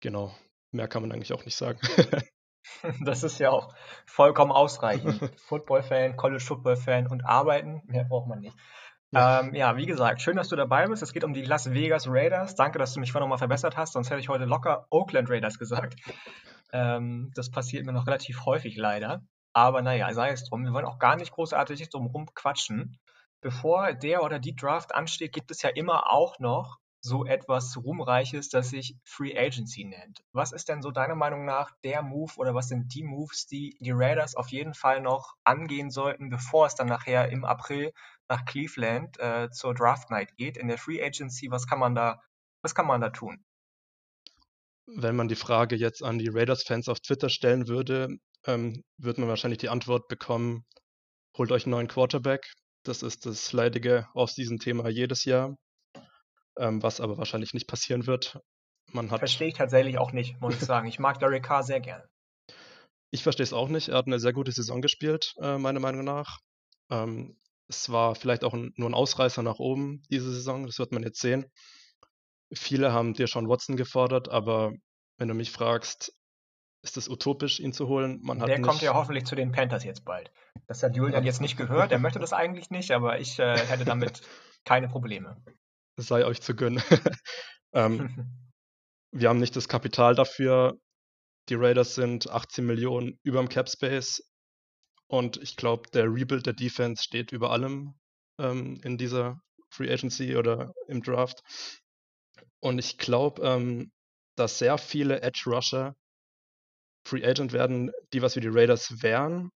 Genau, 0.00 0.34
mehr 0.72 0.88
kann 0.88 1.02
man 1.02 1.12
eigentlich 1.12 1.32
auch 1.32 1.44
nicht 1.44 1.56
sagen. 1.56 1.78
das 3.04 3.22
ist 3.22 3.38
ja 3.38 3.50
auch 3.50 3.74
vollkommen 4.06 4.50
ausreichend. 4.50 5.30
Football-Fan, 5.40 6.16
College-Football-Fan 6.16 7.06
und 7.06 7.24
arbeiten, 7.24 7.82
mehr 7.86 8.04
braucht 8.04 8.28
man 8.28 8.40
nicht. 8.40 8.56
Ja. 9.12 9.40
Ähm, 9.40 9.54
ja, 9.54 9.76
wie 9.76 9.86
gesagt, 9.86 10.22
schön, 10.22 10.36
dass 10.36 10.48
du 10.48 10.56
dabei 10.56 10.86
bist. 10.86 11.02
Es 11.02 11.12
geht 11.12 11.22
um 11.22 11.34
die 11.34 11.42
Las 11.42 11.72
Vegas 11.72 12.06
Raiders. 12.08 12.54
Danke, 12.54 12.78
dass 12.78 12.94
du 12.94 13.00
mich 13.00 13.12
vorhin 13.12 13.28
nochmal 13.28 13.38
verbessert 13.38 13.76
hast, 13.76 13.92
sonst 13.92 14.10
hätte 14.10 14.20
ich 14.20 14.30
heute 14.30 14.46
locker 14.46 14.86
Oakland 14.90 15.28
Raiders 15.28 15.58
gesagt. 15.58 15.96
Ähm, 16.72 17.30
das 17.34 17.50
passiert 17.50 17.86
mir 17.86 17.92
noch 17.92 18.06
relativ 18.06 18.44
häufig 18.44 18.76
leider. 18.76 19.22
Aber 19.52 19.82
naja, 19.82 20.12
sei 20.14 20.30
es 20.30 20.44
drum. 20.44 20.64
Wir 20.64 20.72
wollen 20.72 20.86
auch 20.86 20.98
gar 20.98 21.16
nicht 21.16 21.32
großartig 21.32 21.90
drum 21.90 22.06
rumquatschen. 22.06 22.98
Bevor 23.42 23.92
der 23.92 24.22
oder 24.22 24.38
die 24.38 24.56
Draft 24.56 24.94
ansteht, 24.94 25.32
gibt 25.32 25.50
es 25.50 25.62
ja 25.62 25.70
immer 25.70 26.10
auch 26.10 26.38
noch 26.38 26.78
so 27.04 27.24
etwas 27.24 27.76
Ruhmreiches, 27.76 28.48
das 28.48 28.70
sich 28.70 28.96
Free 29.04 29.36
Agency 29.36 29.84
nennt. 29.84 30.22
Was 30.32 30.52
ist 30.52 30.68
denn 30.68 30.82
so 30.82 30.92
deiner 30.92 31.16
Meinung 31.16 31.44
nach 31.44 31.72
der 31.82 32.00
Move 32.02 32.32
oder 32.36 32.54
was 32.54 32.68
sind 32.68 32.94
die 32.94 33.02
Moves, 33.02 33.46
die 33.48 33.76
die 33.80 33.90
Raiders 33.90 34.36
auf 34.36 34.48
jeden 34.50 34.72
Fall 34.72 35.00
noch 35.00 35.34
angehen 35.42 35.90
sollten, 35.90 36.30
bevor 36.30 36.66
es 36.66 36.76
dann 36.76 36.86
nachher 36.86 37.28
im 37.30 37.44
April 37.44 37.92
nach 38.28 38.44
Cleveland 38.44 39.18
äh, 39.18 39.50
zur 39.50 39.74
Draft 39.74 40.10
Night 40.10 40.36
geht 40.36 40.56
in 40.56 40.68
der 40.68 40.78
Free 40.78 41.02
Agency? 41.04 41.50
Was 41.50 41.66
kann 41.66 41.80
man 41.80 41.96
da, 41.96 42.22
was 42.62 42.74
kann 42.76 42.86
man 42.86 43.00
da 43.00 43.10
tun? 43.10 43.44
Wenn 44.86 45.16
man 45.16 45.28
die 45.28 45.36
Frage 45.36 45.76
jetzt 45.76 46.02
an 46.02 46.18
die 46.18 46.28
Raiders-Fans 46.28 46.88
auf 46.88 47.00
Twitter 47.00 47.28
stellen 47.28 47.68
würde, 47.68 48.08
ähm, 48.46 48.82
wird 48.98 49.18
man 49.18 49.28
wahrscheinlich 49.28 49.58
die 49.58 49.68
Antwort 49.68 50.08
bekommen: 50.08 50.64
Holt 51.38 51.52
euch 51.52 51.64
einen 51.64 51.72
neuen 51.72 51.88
Quarterback. 51.88 52.52
Das 52.84 53.02
ist 53.02 53.26
das 53.26 53.52
leidige 53.52 54.08
Off-Season-Thema 54.14 54.88
jedes 54.88 55.24
Jahr 55.24 55.56
ähm, 56.58 56.82
was 56.82 57.00
aber 57.00 57.18
wahrscheinlich 57.18 57.54
nicht 57.54 57.66
passieren 57.66 58.06
wird. 58.06 58.38
Man 58.92 59.10
hat 59.10 59.20
Verstehe 59.20 59.48
ich 59.48 59.54
tatsächlich 59.54 59.98
auch 59.98 60.12
nicht, 60.12 60.40
muss 60.40 60.54
ich 60.54 60.60
sagen. 60.60 60.88
Ich 60.88 60.98
mag 60.98 61.18
Derek 61.18 61.42
Carr 61.42 61.62
sehr 61.62 61.80
gerne. 61.80 62.04
Ich 63.10 63.22
verstehe 63.22 63.44
es 63.44 63.52
auch 63.52 63.68
nicht. 63.68 63.88
Er 63.88 63.98
hat 63.98 64.06
eine 64.06 64.18
sehr 64.18 64.32
gute 64.32 64.52
Saison 64.52 64.80
gespielt, 64.80 65.34
äh, 65.40 65.58
meiner 65.58 65.80
Meinung 65.80 66.04
nach. 66.04 66.38
Ähm, 66.90 67.38
es 67.68 67.90
war 67.90 68.14
vielleicht 68.14 68.44
auch 68.44 68.54
ein, 68.54 68.72
nur 68.76 68.90
ein 68.90 68.94
Ausreißer 68.94 69.42
nach 69.42 69.58
oben 69.58 70.02
diese 70.10 70.32
Saison, 70.32 70.66
das 70.66 70.78
wird 70.78 70.92
man 70.92 71.02
jetzt 71.02 71.20
sehen. 71.20 71.46
Viele 72.54 72.92
haben 72.92 73.14
dir 73.14 73.26
schon 73.26 73.48
Watson 73.48 73.76
gefordert, 73.76 74.28
aber 74.28 74.72
wenn 75.18 75.28
du 75.28 75.34
mich 75.34 75.50
fragst, 75.50 76.12
ist 76.84 76.96
es 76.96 77.08
utopisch, 77.08 77.60
ihn 77.60 77.72
zu 77.72 77.86
holen? 77.88 78.20
Man 78.22 78.38
Der 78.40 78.58
nicht... 78.58 78.66
kommt 78.66 78.82
ja 78.82 78.94
hoffentlich 78.94 79.24
zu 79.24 79.36
den 79.36 79.52
Panthers 79.52 79.84
jetzt 79.84 80.04
bald. 80.04 80.32
Das 80.66 80.82
hat 80.82 80.96
Julian 80.96 81.24
jetzt 81.24 81.40
nicht 81.40 81.56
gehört, 81.56 81.92
er 81.92 81.98
möchte 81.98 82.18
das 82.18 82.32
eigentlich 82.32 82.70
nicht, 82.70 82.90
aber 82.90 83.20
ich 83.20 83.38
äh, 83.38 83.56
hätte 83.56 83.84
damit 83.84 84.22
keine 84.64 84.88
Probleme 84.88 85.36
sei 85.96 86.24
euch 86.24 86.40
zu 86.40 86.54
gönnen. 86.54 86.82
ähm, 87.72 88.08
wir 89.12 89.28
haben 89.28 89.40
nicht 89.40 89.56
das 89.56 89.68
Kapital 89.68 90.14
dafür. 90.14 90.78
Die 91.48 91.54
Raiders 91.54 91.94
sind 91.94 92.30
18 92.30 92.64
Millionen 92.64 93.18
über 93.22 93.40
dem 93.40 93.48
Cap 93.48 93.68
Space. 93.68 94.22
Und 95.08 95.36
ich 95.38 95.56
glaube, 95.56 95.90
der 95.90 96.04
Rebuild 96.04 96.46
der 96.46 96.54
Defense 96.54 97.02
steht 97.02 97.32
über 97.32 97.50
allem 97.50 97.94
ähm, 98.38 98.80
in 98.84 98.96
dieser 98.96 99.40
Free 99.70 99.92
Agency 99.92 100.36
oder 100.36 100.72
im 100.86 101.02
Draft. 101.02 101.42
Und 102.62 102.78
ich 102.78 102.96
glaube, 102.96 103.42
ähm, 103.42 103.90
dass 104.36 104.58
sehr 104.58 104.78
viele 104.78 105.20
Edge 105.20 105.42
Rusher 105.46 105.94
Free 107.04 107.24
Agent 107.24 107.52
werden, 107.52 107.90
die 108.12 108.22
was 108.22 108.36
wie 108.36 108.40
die 108.40 108.48
Raiders 108.48 109.02
wären. 109.02 109.50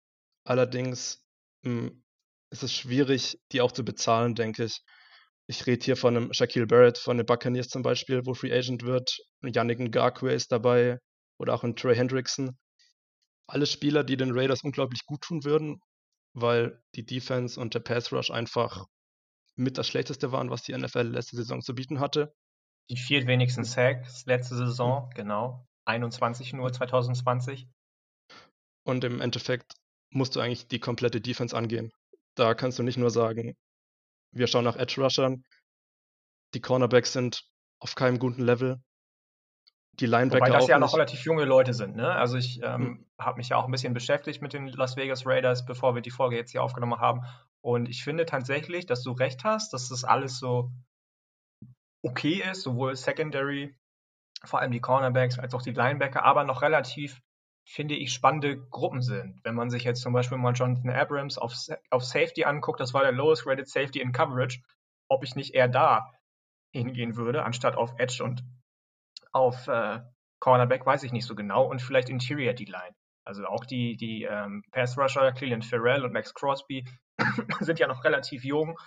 Allerdings 0.44 1.22
mh, 1.62 1.88
hm, 1.88 2.04
ist 2.50 2.62
es 2.62 2.72
schwierig, 2.72 3.38
die 3.52 3.60
auch 3.60 3.72
zu 3.72 3.84
bezahlen, 3.84 4.34
denke 4.34 4.64
ich. 4.64 4.80
Ich 5.46 5.66
rede 5.66 5.84
hier 5.84 5.96
von 5.96 6.16
einem 6.16 6.32
Shaquille 6.32 6.66
Barrett 6.66 6.96
von 6.96 7.18
den 7.18 7.26
Buccaneers 7.26 7.68
zum 7.68 7.82
Beispiel, 7.82 8.24
wo 8.24 8.32
Free 8.32 8.52
Agent 8.52 8.82
wird. 8.84 9.18
Yannick 9.42 9.78
Ngakwe 9.78 10.32
ist 10.32 10.50
dabei 10.52 10.98
oder 11.38 11.54
auch 11.54 11.64
ein 11.64 11.76
Trey 11.76 11.94
Hendrickson. 11.94 12.56
Alle 13.46 13.66
Spieler, 13.66 14.04
die 14.04 14.16
den 14.16 14.30
Raiders 14.32 14.64
unglaublich 14.64 15.04
gut 15.04 15.20
tun 15.20 15.44
würden, 15.44 15.80
weil 16.32 16.82
die 16.94 17.04
Defense 17.04 17.60
und 17.60 17.74
der 17.74 17.80
Pass 17.80 18.10
Rush 18.12 18.30
einfach 18.30 18.86
mit 19.56 19.76
das 19.76 19.88
Schlechteste 19.88 20.32
waren, 20.32 20.48
was 20.48 20.62
die 20.62 20.72
NFL 20.76 21.08
letzte 21.08 21.36
Saison 21.36 21.60
zu 21.60 21.74
bieten 21.74 22.00
hatte. 22.00 22.32
Die 22.90 22.96
viertwenigsten 22.96 23.64
Sacks 23.64 24.26
letzte 24.26 24.56
Saison, 24.56 25.10
genau. 25.14 25.66
21 25.86 26.52
nur 26.52 26.72
2020. 26.72 27.68
Und 28.86 29.04
im 29.04 29.20
Endeffekt 29.20 29.74
musst 30.10 30.36
du 30.36 30.40
eigentlich 30.40 30.68
die 30.68 30.80
komplette 30.80 31.20
Defense 31.20 31.56
angehen. 31.56 31.92
Da 32.34 32.54
kannst 32.54 32.78
du 32.78 32.82
nicht 32.82 32.98
nur 32.98 33.10
sagen, 33.10 33.56
wir 34.32 34.46
schauen 34.46 34.64
nach 34.64 34.76
Edge 34.76 35.00
Rushern. 35.00 35.44
Die 36.54 36.60
Cornerbacks 36.60 37.12
sind 37.12 37.44
auf 37.80 37.94
keinem 37.94 38.18
guten 38.18 38.42
Level. 38.42 38.82
Die 40.00 40.06
Linebacker 40.06 40.46
Wobei 40.46 40.58
das 40.58 40.66
ja 40.66 40.78
noch 40.78 40.94
relativ 40.94 41.24
junge 41.24 41.44
Leute 41.44 41.72
sind. 41.72 41.94
Ne? 41.94 42.10
Also 42.10 42.36
ich 42.36 42.60
ähm, 42.62 42.80
hm. 42.80 43.06
habe 43.18 43.36
mich 43.36 43.50
ja 43.50 43.56
auch 43.56 43.66
ein 43.66 43.70
bisschen 43.70 43.94
beschäftigt 43.94 44.42
mit 44.42 44.52
den 44.52 44.66
Las 44.68 44.96
Vegas 44.96 45.24
Raiders, 45.24 45.64
bevor 45.64 45.94
wir 45.94 46.02
die 46.02 46.10
Folge 46.10 46.36
jetzt 46.36 46.50
hier 46.50 46.64
aufgenommen 46.64 46.98
haben. 46.98 47.22
Und 47.60 47.88
ich 47.88 48.02
finde 48.02 48.26
tatsächlich, 48.26 48.86
dass 48.86 49.02
du 49.02 49.12
recht 49.12 49.44
hast, 49.44 49.72
dass 49.72 49.88
das 49.88 50.02
alles 50.02 50.38
so 50.38 50.72
okay 52.04 52.42
ist, 52.50 52.62
sowohl 52.62 52.94
Secondary, 52.96 53.74
vor 54.44 54.60
allem 54.60 54.72
die 54.72 54.80
Cornerbacks, 54.80 55.38
als 55.38 55.54
auch 55.54 55.62
die 55.62 55.72
Linebacker, 55.72 56.24
aber 56.24 56.44
noch 56.44 56.62
relativ 56.62 57.20
finde 57.64 57.94
ich, 57.94 58.12
spannende 58.12 58.58
Gruppen 58.68 59.02
sind. 59.02 59.40
Wenn 59.42 59.54
man 59.54 59.70
sich 59.70 59.84
jetzt 59.84 60.02
zum 60.02 60.12
Beispiel 60.12 60.38
mal 60.38 60.52
Jonathan 60.52 60.90
Abrams 60.90 61.38
auf, 61.38 61.54
auf 61.90 62.04
Safety 62.04 62.44
anguckt, 62.44 62.80
das 62.80 62.94
war 62.94 63.02
der 63.02 63.12
lowest 63.12 63.46
rated 63.46 63.68
Safety 63.68 64.00
in 64.00 64.12
Coverage, 64.12 64.60
ob 65.08 65.24
ich 65.24 65.34
nicht 65.34 65.54
eher 65.54 65.68
da 65.68 66.10
hingehen 66.72 67.16
würde, 67.16 67.44
anstatt 67.44 67.76
auf 67.76 67.94
Edge 67.98 68.22
und 68.22 68.44
auf 69.32 69.66
äh, 69.68 70.00
Cornerback, 70.40 70.84
weiß 70.84 71.02
ich 71.04 71.12
nicht 71.12 71.26
so 71.26 71.34
genau. 71.34 71.64
Und 71.64 71.80
vielleicht 71.80 72.10
Interior 72.10 72.52
D-Line. 72.52 72.94
Also 73.24 73.46
auch 73.46 73.64
die, 73.64 73.96
die 73.96 74.24
ähm, 74.24 74.62
Pass 74.70 74.98
Rusher, 74.98 75.32
Cleveland 75.32 75.64
Farrell 75.64 76.04
und 76.04 76.12
Max 76.12 76.34
Crosby 76.34 76.84
sind 77.60 77.78
ja 77.78 77.86
noch 77.86 78.04
relativ 78.04 78.44
jung. 78.44 78.78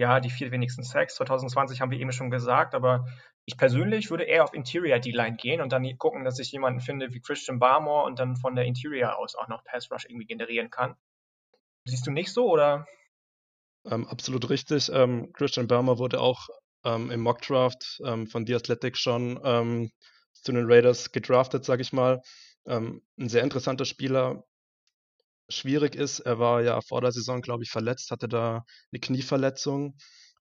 Ja, 0.00 0.18
die 0.18 0.30
vier 0.30 0.50
wenigsten 0.50 0.82
Sacks 0.82 1.16
2020 1.16 1.82
haben 1.82 1.90
wir 1.90 1.98
eben 1.98 2.10
schon 2.10 2.30
gesagt, 2.30 2.74
aber 2.74 3.06
ich 3.44 3.58
persönlich 3.58 4.08
würde 4.08 4.24
eher 4.24 4.44
auf 4.44 4.54
Interior 4.54 4.98
D-Line 4.98 5.36
gehen 5.36 5.60
und 5.60 5.72
dann 5.72 5.86
gucken, 5.98 6.24
dass 6.24 6.38
ich 6.38 6.50
jemanden 6.52 6.80
finde 6.80 7.12
wie 7.12 7.20
Christian 7.20 7.58
Barmore 7.58 8.06
und 8.06 8.18
dann 8.18 8.34
von 8.34 8.56
der 8.56 8.64
Interior 8.64 9.18
aus 9.18 9.34
auch 9.34 9.48
noch 9.48 9.62
Pass 9.62 9.90
Rush 9.90 10.06
irgendwie 10.06 10.24
generieren 10.24 10.70
kann. 10.70 10.96
Siehst 11.84 12.06
du 12.06 12.12
nicht 12.12 12.32
so 12.32 12.48
oder? 12.48 12.86
Ähm, 13.84 14.08
absolut 14.08 14.48
richtig. 14.48 14.90
Ähm, 14.90 15.34
Christian 15.34 15.68
Barmore 15.68 15.98
wurde 15.98 16.18
auch 16.18 16.48
ähm, 16.82 17.10
im 17.10 17.20
Mock 17.20 17.42
Draft 17.42 18.00
ähm, 18.02 18.26
von 18.26 18.46
The 18.46 18.54
Athletic 18.54 18.96
schon 18.96 19.38
ähm, 19.44 19.90
zu 20.32 20.52
den 20.52 20.64
Raiders 20.64 21.12
gedraftet, 21.12 21.66
sage 21.66 21.82
ich 21.82 21.92
mal. 21.92 22.22
Ähm, 22.64 23.02
ein 23.18 23.28
sehr 23.28 23.42
interessanter 23.42 23.84
Spieler. 23.84 24.44
Schwierig 25.50 25.94
ist, 25.94 26.20
er 26.20 26.38
war 26.38 26.62
ja 26.62 26.80
vor 26.80 27.00
der 27.00 27.12
Saison, 27.12 27.42
glaube 27.42 27.62
ich, 27.64 27.70
verletzt, 27.70 28.10
hatte 28.10 28.28
da 28.28 28.64
eine 28.92 29.00
Knieverletzung 29.00 29.96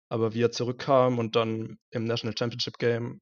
aber 0.10 0.34
wie 0.34 0.44
er 0.44 0.52
zurückkam 0.52 1.20
und 1.20 1.36
dann 1.36 1.78
im 1.92 2.04
National 2.04 2.36
Championship 2.38 2.78
Game 2.80 3.22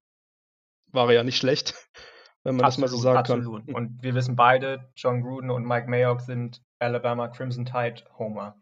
war 0.87 1.07
er 1.09 1.15
ja 1.15 1.23
nicht 1.23 1.37
schlecht, 1.37 1.73
wenn 2.43 2.55
man 2.55 2.65
absolut, 2.65 2.85
das 2.85 2.91
mal 2.91 2.97
so 2.97 3.03
sagen 3.03 3.17
absolut. 3.17 3.65
kann. 3.65 3.75
Und 3.75 4.01
wir 4.01 4.15
wissen 4.15 4.35
beide, 4.35 4.89
John 4.95 5.21
Gruden 5.21 5.51
und 5.51 5.65
Mike 5.65 5.89
Mayock 5.89 6.21
sind 6.21 6.61
Alabama 6.79 7.27
Crimson 7.27 7.65
Tide 7.65 8.03
Homer. 8.17 8.55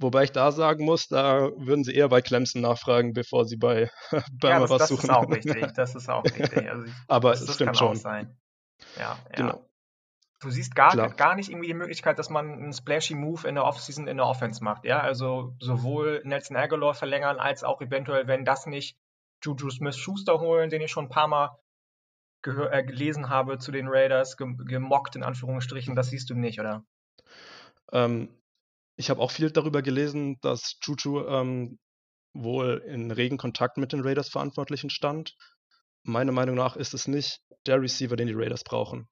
Wobei 0.00 0.24
ich 0.24 0.32
da 0.32 0.50
sagen 0.50 0.84
muss, 0.84 1.06
da 1.06 1.50
würden 1.56 1.84
sie 1.84 1.94
eher 1.94 2.08
bei 2.08 2.22
Clemson 2.22 2.62
nachfragen, 2.62 3.12
bevor 3.12 3.44
sie 3.44 3.56
bei 3.56 3.88
Bama 4.32 4.64
ja, 4.64 4.70
was 4.70 4.88
suchen. 4.88 5.06
Das 5.06 5.10
ist 5.10 5.10
auch 5.10 5.30
richtig. 5.30 5.72
Das 5.76 5.94
ist 5.94 6.08
auch 6.08 6.24
richtig. 6.24 6.68
Also 6.68 6.86
ich, 6.86 6.92
Aber 7.06 7.30
das, 7.30 7.42
es 7.42 7.46
das 7.46 7.54
stimmt 7.54 7.76
schon. 7.76 7.94
Sein. 7.94 8.36
Ja, 8.96 9.16
ja. 9.30 9.36
Genau. 9.36 9.71
Du 10.42 10.50
siehst 10.50 10.74
gar, 10.74 10.96
gar 11.10 11.36
nicht 11.36 11.50
irgendwie 11.50 11.68
die 11.68 11.74
Möglichkeit, 11.74 12.18
dass 12.18 12.28
man 12.28 12.50
einen 12.50 12.72
splashy 12.72 13.14
Move 13.14 13.46
in 13.46 13.54
der 13.54 13.64
Offseason 13.64 14.08
in 14.08 14.16
der 14.16 14.26
Offense 14.26 14.62
macht. 14.62 14.84
Ja, 14.84 14.98
also 14.98 15.54
sowohl 15.60 16.20
Nelson 16.24 16.56
Aguilar 16.56 16.94
verlängern, 16.94 17.38
als 17.38 17.62
auch 17.62 17.80
eventuell, 17.80 18.26
wenn 18.26 18.44
das 18.44 18.66
nicht, 18.66 18.98
Juju 19.44 19.70
Smith-Schuster 19.70 20.40
holen, 20.40 20.68
den 20.68 20.82
ich 20.82 20.90
schon 20.90 21.04
ein 21.04 21.10
paar 21.10 21.28
Mal 21.28 21.56
äh, 22.44 22.82
gelesen 22.82 23.28
habe 23.28 23.58
zu 23.58 23.70
den 23.70 23.86
Raiders, 23.86 24.36
gemockt 24.36 25.14
in 25.14 25.22
Anführungsstrichen. 25.22 25.94
Das 25.94 26.10
siehst 26.10 26.28
du 26.28 26.34
nicht, 26.34 26.58
oder? 26.58 26.84
Ähm, 27.92 28.36
ich 28.96 29.10
habe 29.10 29.20
auch 29.20 29.30
viel 29.30 29.52
darüber 29.52 29.80
gelesen, 29.80 30.40
dass 30.40 30.76
Juju 30.82 31.24
ähm, 31.24 31.78
wohl 32.34 32.82
in 32.84 33.12
regen 33.12 33.38
Kontakt 33.38 33.76
mit 33.76 33.92
den 33.92 34.00
Raiders-Verantwortlichen 34.00 34.90
stand. 34.90 35.36
Meiner 36.02 36.32
Meinung 36.32 36.56
nach 36.56 36.74
ist 36.74 36.94
es 36.94 37.06
nicht 37.06 37.42
der 37.66 37.80
Receiver, 37.80 38.16
den 38.16 38.26
die 38.26 38.34
Raiders 38.34 38.64
brauchen 38.64 39.08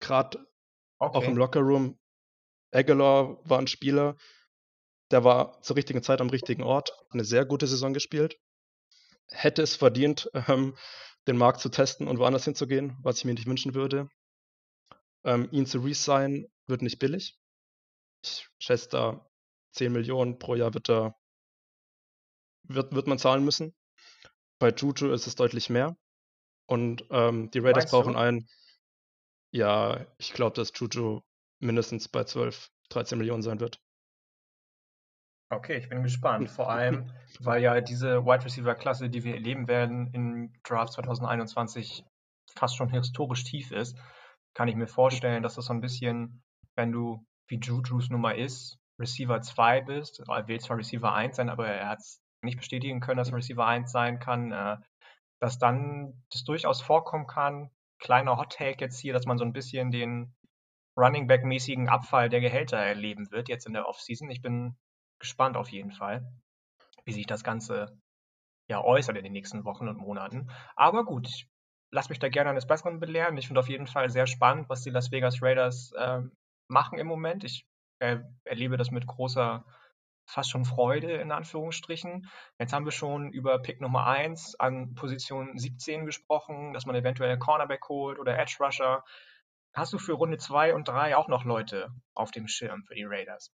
gerade 0.00 0.38
okay. 0.98 1.16
auch 1.16 1.22
im 1.22 1.36
Lockerroom. 1.36 1.98
Aguilar 2.72 3.38
war 3.48 3.58
ein 3.58 3.66
Spieler, 3.66 4.16
der 5.10 5.24
war 5.24 5.60
zur 5.62 5.76
richtigen 5.76 6.02
Zeit 6.02 6.20
am 6.20 6.30
richtigen 6.30 6.62
Ort, 6.62 6.92
eine 7.10 7.24
sehr 7.24 7.44
gute 7.44 7.66
Saison 7.66 7.94
gespielt. 7.94 8.38
Hätte 9.28 9.62
es 9.62 9.76
verdient, 9.76 10.30
ähm, 10.48 10.76
den 11.26 11.36
Markt 11.36 11.60
zu 11.60 11.68
testen 11.68 12.08
und 12.08 12.18
woanders 12.18 12.44
hinzugehen, 12.44 12.96
was 13.02 13.18
ich 13.18 13.24
mir 13.24 13.34
nicht 13.34 13.46
wünschen 13.46 13.74
würde. 13.74 14.08
Ähm, 15.24 15.48
ihn 15.50 15.66
zu 15.66 15.80
resignen 15.80 16.46
wird 16.66 16.82
nicht 16.82 16.98
billig. 16.98 17.38
Ich 18.22 18.48
schätze 18.58 18.88
da 18.90 19.30
10 19.72 19.92
Millionen 19.92 20.38
pro 20.38 20.54
Jahr 20.54 20.74
wird, 20.74 20.88
da, 20.88 21.14
wird, 22.64 22.94
wird 22.94 23.06
man 23.06 23.18
zahlen 23.18 23.44
müssen. 23.44 23.74
Bei 24.58 24.70
Juju 24.70 25.12
ist 25.12 25.26
es 25.26 25.36
deutlich 25.36 25.70
mehr. 25.70 25.96
Und 26.66 27.04
ähm, 27.10 27.50
die 27.50 27.60
Raiders 27.60 27.84
Meinst 27.84 27.92
brauchen 27.92 28.12
du? 28.14 28.18
einen, 28.18 28.48
ja, 29.52 30.06
ich 30.18 30.32
glaube, 30.32 30.54
dass 30.54 30.72
Juju 30.74 31.20
mindestens 31.60 32.08
bei 32.08 32.24
12, 32.24 32.70
13 32.90 33.18
Millionen 33.18 33.42
sein 33.42 33.60
wird. 33.60 33.80
Okay, 35.50 35.78
ich 35.78 35.88
bin 35.88 36.02
gespannt. 36.02 36.50
Vor 36.50 36.70
allem, 36.70 37.10
weil 37.40 37.62
ja 37.62 37.80
diese 37.80 38.24
Wide 38.24 38.44
Receiver 38.44 38.74
Klasse, 38.74 39.08
die 39.08 39.24
wir 39.24 39.34
erleben 39.34 39.66
werden 39.66 40.12
im 40.12 40.52
Draft 40.62 40.92
2021, 40.92 42.04
fast 42.54 42.76
schon 42.76 42.90
historisch 42.90 43.44
tief 43.44 43.72
ist, 43.72 43.98
kann 44.54 44.68
ich 44.68 44.76
mir 44.76 44.88
vorstellen, 44.88 45.42
dass 45.42 45.54
das 45.54 45.66
so 45.66 45.72
ein 45.72 45.80
bisschen, 45.80 46.42
wenn 46.76 46.92
du 46.92 47.24
wie 47.48 47.58
Juju's 47.60 48.10
Nummer 48.10 48.34
ist, 48.34 48.78
Receiver 49.00 49.40
2 49.40 49.82
bist, 49.82 50.20
er 50.28 50.48
will 50.48 50.60
zwar 50.60 50.76
Receiver 50.76 51.14
1 51.14 51.36
sein, 51.36 51.48
aber 51.48 51.68
er 51.68 51.88
hat 51.88 52.00
es 52.00 52.20
nicht 52.42 52.58
bestätigen 52.58 53.00
können, 53.00 53.18
dass 53.18 53.30
er 53.30 53.36
Receiver 53.36 53.64
1 53.64 53.90
sein 53.90 54.18
kann, 54.18 54.52
äh, 54.52 54.76
dass 55.40 55.58
dann 55.58 56.24
das 56.30 56.44
durchaus 56.44 56.82
vorkommen 56.82 57.26
kann, 57.26 57.70
kleiner 57.98 58.36
Hot 58.36 58.52
Take 58.52 58.84
jetzt 58.84 58.98
hier, 58.98 59.12
dass 59.12 59.26
man 59.26 59.38
so 59.38 59.44
ein 59.44 59.52
bisschen 59.52 59.90
den 59.90 60.34
Running 60.96 61.26
Back 61.26 61.44
mäßigen 61.44 61.88
Abfall 61.88 62.28
der 62.28 62.40
Gehälter 62.40 62.76
erleben 62.76 63.30
wird 63.30 63.48
jetzt 63.48 63.66
in 63.66 63.72
der 63.72 63.86
Offseason. 63.86 64.30
Ich 64.30 64.42
bin 64.42 64.76
gespannt 65.20 65.56
auf 65.56 65.70
jeden 65.70 65.92
Fall, 65.92 66.32
wie 67.04 67.12
sich 67.12 67.26
das 67.26 67.44
Ganze 67.44 68.00
ja 68.68 68.82
äußert 68.82 69.16
in 69.16 69.24
den 69.24 69.32
nächsten 69.32 69.64
Wochen 69.64 69.88
und 69.88 69.98
Monaten. 69.98 70.50
Aber 70.76 71.04
gut, 71.04 71.28
ich 71.28 71.48
lasse 71.90 72.10
mich 72.10 72.18
da 72.18 72.28
gerne 72.28 72.50
eines 72.50 72.66
Besseren 72.66 73.00
belehren. 73.00 73.36
Ich 73.38 73.46
finde 73.46 73.60
auf 73.60 73.68
jeden 73.68 73.86
Fall 73.86 74.10
sehr 74.10 74.26
spannend, 74.26 74.68
was 74.68 74.82
die 74.82 74.90
Las 74.90 75.10
Vegas 75.10 75.42
Raiders 75.42 75.92
äh, 75.92 76.20
machen 76.68 76.98
im 76.98 77.06
Moment. 77.06 77.44
Ich 77.44 77.66
äh, 78.00 78.18
erlebe 78.44 78.76
das 78.76 78.90
mit 78.90 79.06
großer, 79.06 79.64
fast 80.28 80.50
schon 80.50 80.66
Freude 80.66 81.12
in 81.14 81.32
Anführungsstrichen. 81.32 82.28
Jetzt 82.58 82.72
haben 82.72 82.84
wir 82.84 82.92
schon 82.92 83.32
über 83.32 83.58
Pick 83.60 83.80
Nummer 83.80 84.06
1 84.06 84.56
an 84.60 84.94
Position 84.94 85.58
17 85.58 86.04
gesprochen, 86.04 86.74
dass 86.74 86.84
man 86.84 86.94
eventuell 86.94 87.38
Cornerback 87.38 87.88
holt 87.88 88.18
oder 88.18 88.38
Edge 88.38 88.56
Rusher. 88.60 89.04
Hast 89.72 89.92
du 89.92 89.98
für 89.98 90.12
Runde 90.12 90.36
2 90.36 90.74
und 90.74 90.86
3 90.86 91.16
auch 91.16 91.28
noch 91.28 91.44
Leute 91.44 91.88
auf 92.14 92.30
dem 92.30 92.46
Schirm 92.46 92.84
für 92.84 92.94
die 92.94 93.04
Raiders? 93.04 93.50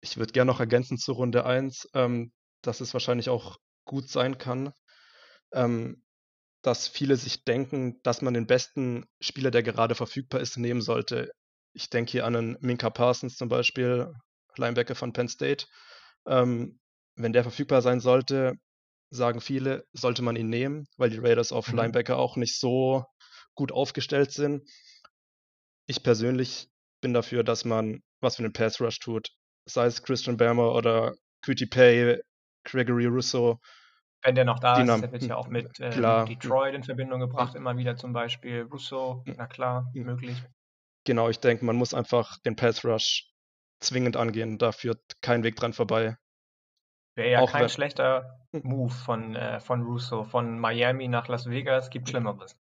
Ich 0.00 0.18
würde 0.18 0.32
gerne 0.32 0.50
noch 0.50 0.60
ergänzen 0.60 0.98
zu 0.98 1.12
Runde 1.12 1.46
1, 1.46 1.88
ähm, 1.94 2.32
dass 2.60 2.80
es 2.80 2.92
wahrscheinlich 2.92 3.30
auch 3.30 3.56
gut 3.84 4.08
sein 4.08 4.36
kann, 4.36 4.72
ähm, 5.52 6.04
dass 6.60 6.86
viele 6.86 7.16
sich 7.16 7.44
denken, 7.44 8.00
dass 8.02 8.20
man 8.20 8.34
den 8.34 8.46
besten 8.46 9.06
Spieler, 9.20 9.50
der 9.50 9.62
gerade 9.62 9.94
verfügbar 9.94 10.40
ist, 10.40 10.58
nehmen 10.58 10.82
sollte. 10.82 11.32
Ich 11.72 11.88
denke 11.88 12.12
hier 12.12 12.26
an 12.26 12.36
einen 12.36 12.58
Minka 12.60 12.90
Parsons 12.90 13.36
zum 13.36 13.48
Beispiel, 13.48 14.12
Linebacker 14.58 14.94
von 14.94 15.12
Penn 15.12 15.28
State. 15.28 15.66
Ähm, 16.26 16.78
wenn 17.16 17.32
der 17.32 17.42
verfügbar 17.42 17.82
sein 17.82 18.00
sollte, 18.00 18.54
sagen 19.10 19.40
viele, 19.40 19.84
sollte 19.92 20.22
man 20.22 20.36
ihn 20.36 20.48
nehmen, 20.48 20.86
weil 20.96 21.10
die 21.10 21.18
Raiders 21.18 21.52
auf 21.52 21.68
mhm. 21.68 21.78
Linebacker 21.78 22.16
auch 22.16 22.36
nicht 22.36 22.58
so 22.58 23.04
gut 23.54 23.72
aufgestellt 23.72 24.32
sind. 24.32 24.68
Ich 25.86 26.02
persönlich 26.02 26.70
bin 27.00 27.12
dafür, 27.12 27.44
dass 27.44 27.64
man 27.64 28.02
was 28.20 28.36
für 28.36 28.42
den 28.42 28.52
Pass 28.52 28.80
Rush 28.80 28.98
tut 29.00 29.30
sei 29.66 29.86
es 29.86 30.02
Christian 30.02 30.36
Bammer 30.36 30.74
oder 30.74 31.14
Cutie 31.44 31.66
Pay, 31.66 32.20
Gregory 32.64 33.06
Russo. 33.06 33.58
Wenn 34.22 34.34
der 34.36 34.44
noch 34.44 34.60
da 34.60 34.80
ist, 34.80 35.02
der 35.02 35.12
wird 35.12 35.22
ja 35.24 35.36
auch 35.36 35.48
mit 35.48 35.80
äh, 35.80 36.24
Detroit 36.26 36.74
in 36.74 36.84
Verbindung 36.84 37.20
gebracht, 37.20 37.54
immer 37.54 37.76
wieder 37.76 37.96
zum 37.96 38.12
Beispiel. 38.12 38.62
Russo, 38.62 39.24
na 39.26 39.46
klar, 39.46 39.90
möglich. 39.94 40.36
Genau, 41.04 41.28
ich 41.28 41.40
denke, 41.40 41.64
man 41.64 41.74
muss 41.74 41.94
einfach 41.94 42.38
den 42.42 42.54
Pass 42.54 42.84
Rush 42.84 43.31
zwingend 43.82 44.16
angehen. 44.16 44.58
Da 44.58 44.72
führt 44.72 45.00
kein 45.20 45.42
Weg 45.42 45.56
dran 45.56 45.72
vorbei. 45.72 46.16
Wäre 47.14 47.30
ja 47.30 47.40
auch 47.40 47.50
kein 47.50 47.68
schlechter 47.68 48.38
hm. 48.52 48.62
Move 48.64 48.92
von, 48.92 49.36
äh, 49.36 49.60
von 49.60 49.82
Russo. 49.82 50.24
Von 50.24 50.58
Miami 50.58 51.08
nach 51.08 51.28
Las 51.28 51.48
Vegas 51.48 51.90
gibt 51.90 52.08
Schlimmeres. 52.08 52.56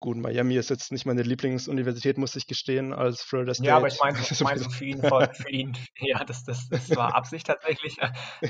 Gut, 0.00 0.16
Miami 0.16 0.54
ist 0.54 0.70
jetzt 0.70 0.92
nicht 0.92 1.06
meine 1.06 1.22
Lieblingsuniversität, 1.22 2.18
muss 2.18 2.36
ich 2.36 2.46
gestehen, 2.46 2.92
als 2.92 3.22
Florida 3.22 3.52
State. 3.52 3.68
Ja, 3.68 3.76
aber 3.76 3.88
ich 3.88 3.98
meine, 4.00 4.16
ich 4.30 4.40
mein 4.40 4.58
so 4.58 4.70
für 4.70 4.84
ihn, 4.84 5.02
für 5.34 5.50
ihn, 5.50 5.76
ja, 5.98 6.22
das, 6.24 6.44
das, 6.44 6.68
das 6.68 6.94
war 6.94 7.16
Absicht 7.16 7.48
tatsächlich, 7.48 7.96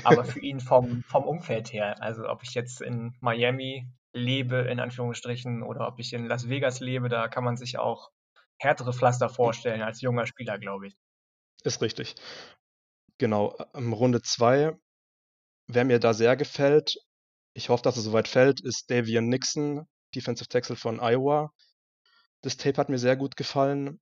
aber 0.03 0.25
für 0.25 0.39
ihn 0.39 0.59
vom, 0.59 1.03
vom 1.07 1.23
Umfeld 1.23 1.73
her, 1.73 2.03
also 2.03 2.29
ob 2.29 2.43
ich 2.43 2.53
jetzt 2.53 2.81
in 2.81 3.15
Miami 3.19 3.87
lebe, 4.13 4.57
in 4.57 4.79
Anführungsstrichen, 4.79 5.63
oder 5.63 5.87
ob 5.87 5.97
ich 5.97 6.13
in 6.13 6.27
Las 6.27 6.49
Vegas 6.49 6.81
lebe, 6.81 7.09
da 7.09 7.27
kann 7.27 7.43
man 7.43 7.57
sich 7.57 7.79
auch 7.79 8.11
härtere 8.59 8.93
Pflaster 8.93 9.29
vorstellen 9.29 9.81
als 9.81 10.01
junger 10.01 10.27
Spieler, 10.27 10.59
glaube 10.59 10.87
ich. 10.87 10.97
Ist 11.63 11.81
richtig. 11.81 12.15
Genau, 13.17 13.57
ähm, 13.73 13.93
Runde 13.93 14.21
2, 14.21 14.77
wer 15.67 15.85
mir 15.85 15.99
da 15.99 16.13
sehr 16.13 16.37
gefällt, 16.37 16.95
ich 17.53 17.69
hoffe, 17.69 17.83
dass 17.83 17.97
er 17.97 18.03
soweit 18.03 18.27
fällt, 18.27 18.61
ist 18.61 18.89
Davian 18.89 19.27
Nixon 19.27 19.85
Defensive 20.15 20.47
Tackle 20.47 20.75
von 20.75 20.99
Iowa. 20.99 21.53
Das 22.41 22.57
Tape 22.57 22.77
hat 22.77 22.89
mir 22.89 22.99
sehr 22.99 23.15
gut 23.15 23.35
gefallen. 23.35 23.99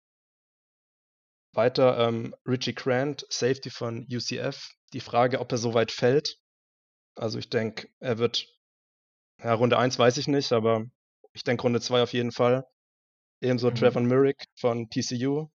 Weiter 1.54 1.98
ähm, 2.08 2.36
Richie 2.46 2.76
Grant, 2.76 3.26
Safety 3.30 3.70
von 3.70 4.06
UCF. 4.12 4.70
Die 4.94 5.00
Frage, 5.00 5.40
ob 5.40 5.52
er 5.52 5.58
so 5.58 5.74
weit 5.74 5.92
fällt. 5.92 6.38
Also 7.16 7.40
ich 7.40 7.50
denke, 7.50 7.90
er 8.00 8.20
wird, 8.20 8.48
ja, 9.44 9.54
Runde 9.54 9.78
1 9.80 9.98
weiß 9.98 10.18
ich 10.18 10.28
nicht, 10.28 10.52
aber 10.52 10.86
ich 11.34 11.44
denke 11.44 11.64
Runde 11.64 11.82
2 11.82 12.04
auf 12.04 12.14
jeden 12.14 12.32
Fall. 12.32 12.64
Ebenso 13.42 13.72
mhm. 13.72 13.76
Trevor 13.76 14.02
Merrick 14.04 14.46
von 14.56 14.90
TCU. 14.90 15.50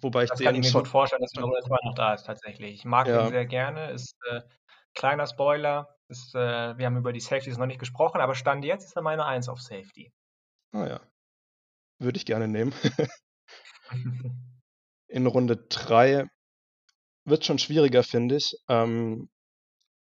Wobei 0.00 0.24
ich 0.24 0.30
das 0.30 0.40
kann 0.40 0.54
ich 0.54 0.62
mir 0.62 0.70
schon, 0.70 0.82
gut 0.82 0.88
vorstellen, 0.88 1.22
dass 1.22 1.42
Runde 1.42 1.60
2 1.60 1.76
noch 1.84 1.94
da 1.94 2.14
ist 2.14 2.24
tatsächlich. 2.24 2.74
Ich 2.74 2.84
mag 2.84 3.06
ja. 3.06 3.24
ihn 3.24 3.30
sehr 3.30 3.46
gerne. 3.46 3.90
Ist 3.90 4.16
äh, 4.30 4.42
kleiner 4.94 5.26
Spoiler, 5.26 5.96
ist, 6.08 6.34
äh, 6.34 6.76
wir 6.76 6.86
haben 6.86 6.96
über 6.96 7.12
die 7.12 7.20
Safeties 7.20 7.56
noch 7.56 7.66
nicht 7.66 7.80
gesprochen, 7.80 8.20
aber 8.20 8.34
Stand 8.34 8.64
jetzt 8.64 8.84
ist 8.84 8.96
er 8.96 9.02
meine 9.02 9.24
1 9.24 9.48
auf 9.48 9.60
Safety. 9.60 10.12
Ah 10.72 10.86
ja. 10.86 11.00
Würde 11.98 12.16
ich 12.16 12.26
gerne 12.26 12.48
nehmen. 12.48 12.74
In 15.08 15.26
Runde 15.26 15.56
3 15.56 16.26
wird 17.24 17.44
schon 17.44 17.58
schwieriger, 17.58 18.02
finde 18.02 18.36
ich. 18.36 18.54
Ähm, 18.68 19.28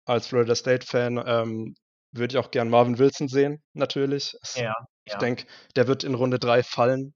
als 0.05 0.27
Florida 0.27 0.55
State-Fan 0.55 1.23
ähm, 1.25 1.75
würde 2.13 2.33
ich 2.33 2.39
auch 2.39 2.51
gern 2.51 2.71
Marvin 2.71 2.99
Wilson 2.99 3.29
sehen, 3.29 3.63
natürlich. 3.75 4.35
Ja, 4.55 4.75
ich 5.05 5.13
ja. 5.13 5.19
denke, 5.19 5.47
der 5.77 5.87
wird 5.87 6.05
in 6.05 6.15
Runde 6.15 6.39
3 6.39 6.63
fallen, 6.63 7.15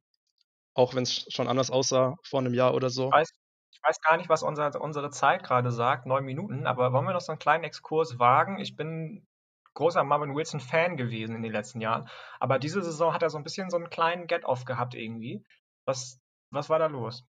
auch 0.75 0.95
wenn 0.95 1.03
es 1.03 1.27
schon 1.29 1.49
anders 1.49 1.71
aussah 1.71 2.17
vor 2.23 2.41
einem 2.41 2.55
Jahr 2.55 2.75
oder 2.75 2.91
so. 2.91 3.07
Ich 3.07 3.13
weiß, 3.13 3.33
ich 3.73 3.83
weiß 3.83 4.01
gar 4.01 4.17
nicht, 4.17 4.29
was 4.29 4.43
unser, 4.43 4.81
unsere 4.81 5.11
Zeit 5.11 5.43
gerade 5.43 5.71
sagt, 5.71 6.07
neun 6.07 6.25
Minuten, 6.25 6.67
aber 6.67 6.93
wollen 6.93 7.07
wir 7.07 7.13
noch 7.13 7.21
so 7.21 7.33
einen 7.33 7.39
kleinen 7.39 7.65
Exkurs 7.65 8.19
wagen? 8.19 8.59
Ich 8.59 8.77
bin 8.77 9.27
großer 9.75 10.05
Marvin 10.05 10.35
Wilson-Fan 10.35 10.97
gewesen 10.97 11.35
in 11.35 11.43
den 11.43 11.53
letzten 11.53 11.81
Jahren, 11.81 12.09
aber 12.41 12.59
diese 12.59 12.83
Saison 12.83 13.15
hat 13.15 13.23
er 13.23 13.31
so 13.31 13.39
ein 13.39 13.45
bisschen 13.45 13.71
so 13.71 13.77
einen 13.77 13.91
kleinen 13.91 14.27
Get-Off 14.27 14.65
gehabt 14.65 14.95
irgendwie. 14.95 15.45
Was, 15.85 16.21
was 16.51 16.69
war 16.69 16.79
da 16.79 16.87
los? 16.87 17.25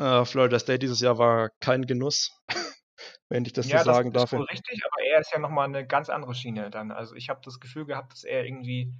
Uh, 0.00 0.24
Florida 0.24 0.58
State 0.58 0.80
dieses 0.80 1.00
Jahr 1.00 1.16
war 1.16 1.50
kein 1.60 1.86
Genuss, 1.86 2.38
wenn 3.30 3.44
ich 3.44 3.52
das 3.52 3.68
ja, 3.68 3.78
so 3.78 3.84
sagen 3.84 4.12
das 4.12 4.22
darf. 4.22 4.32
Ja, 4.32 4.38
das 4.38 4.46
ist 4.46 4.52
richtig, 4.52 4.84
aber 4.84 5.02
er 5.02 5.20
ist 5.20 5.32
ja 5.32 5.38
nochmal 5.38 5.66
eine 5.66 5.86
ganz 5.86 6.10
andere 6.10 6.34
Schiene 6.34 6.70
dann. 6.70 6.90
Also 6.90 7.14
ich 7.14 7.30
habe 7.30 7.40
das 7.42 7.60
Gefühl 7.60 7.86
gehabt, 7.86 8.12
dass 8.12 8.24
er 8.24 8.44
irgendwie 8.44 8.92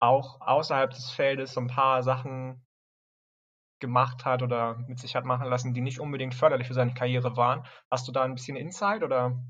auch 0.00 0.40
außerhalb 0.40 0.90
des 0.90 1.10
Feldes 1.10 1.52
so 1.52 1.60
ein 1.60 1.68
paar 1.68 2.02
Sachen 2.02 2.64
gemacht 3.80 4.24
hat 4.24 4.42
oder 4.42 4.76
mit 4.88 4.98
sich 4.98 5.14
hat 5.14 5.24
machen 5.24 5.48
lassen, 5.48 5.74
die 5.74 5.80
nicht 5.80 6.00
unbedingt 6.00 6.34
förderlich 6.34 6.66
für 6.66 6.74
seine 6.74 6.94
Karriere 6.94 7.36
waren. 7.36 7.64
Hast 7.90 8.08
du 8.08 8.12
da 8.12 8.22
ein 8.22 8.34
bisschen 8.34 8.56
Insight 8.56 9.02
oder? 9.02 9.40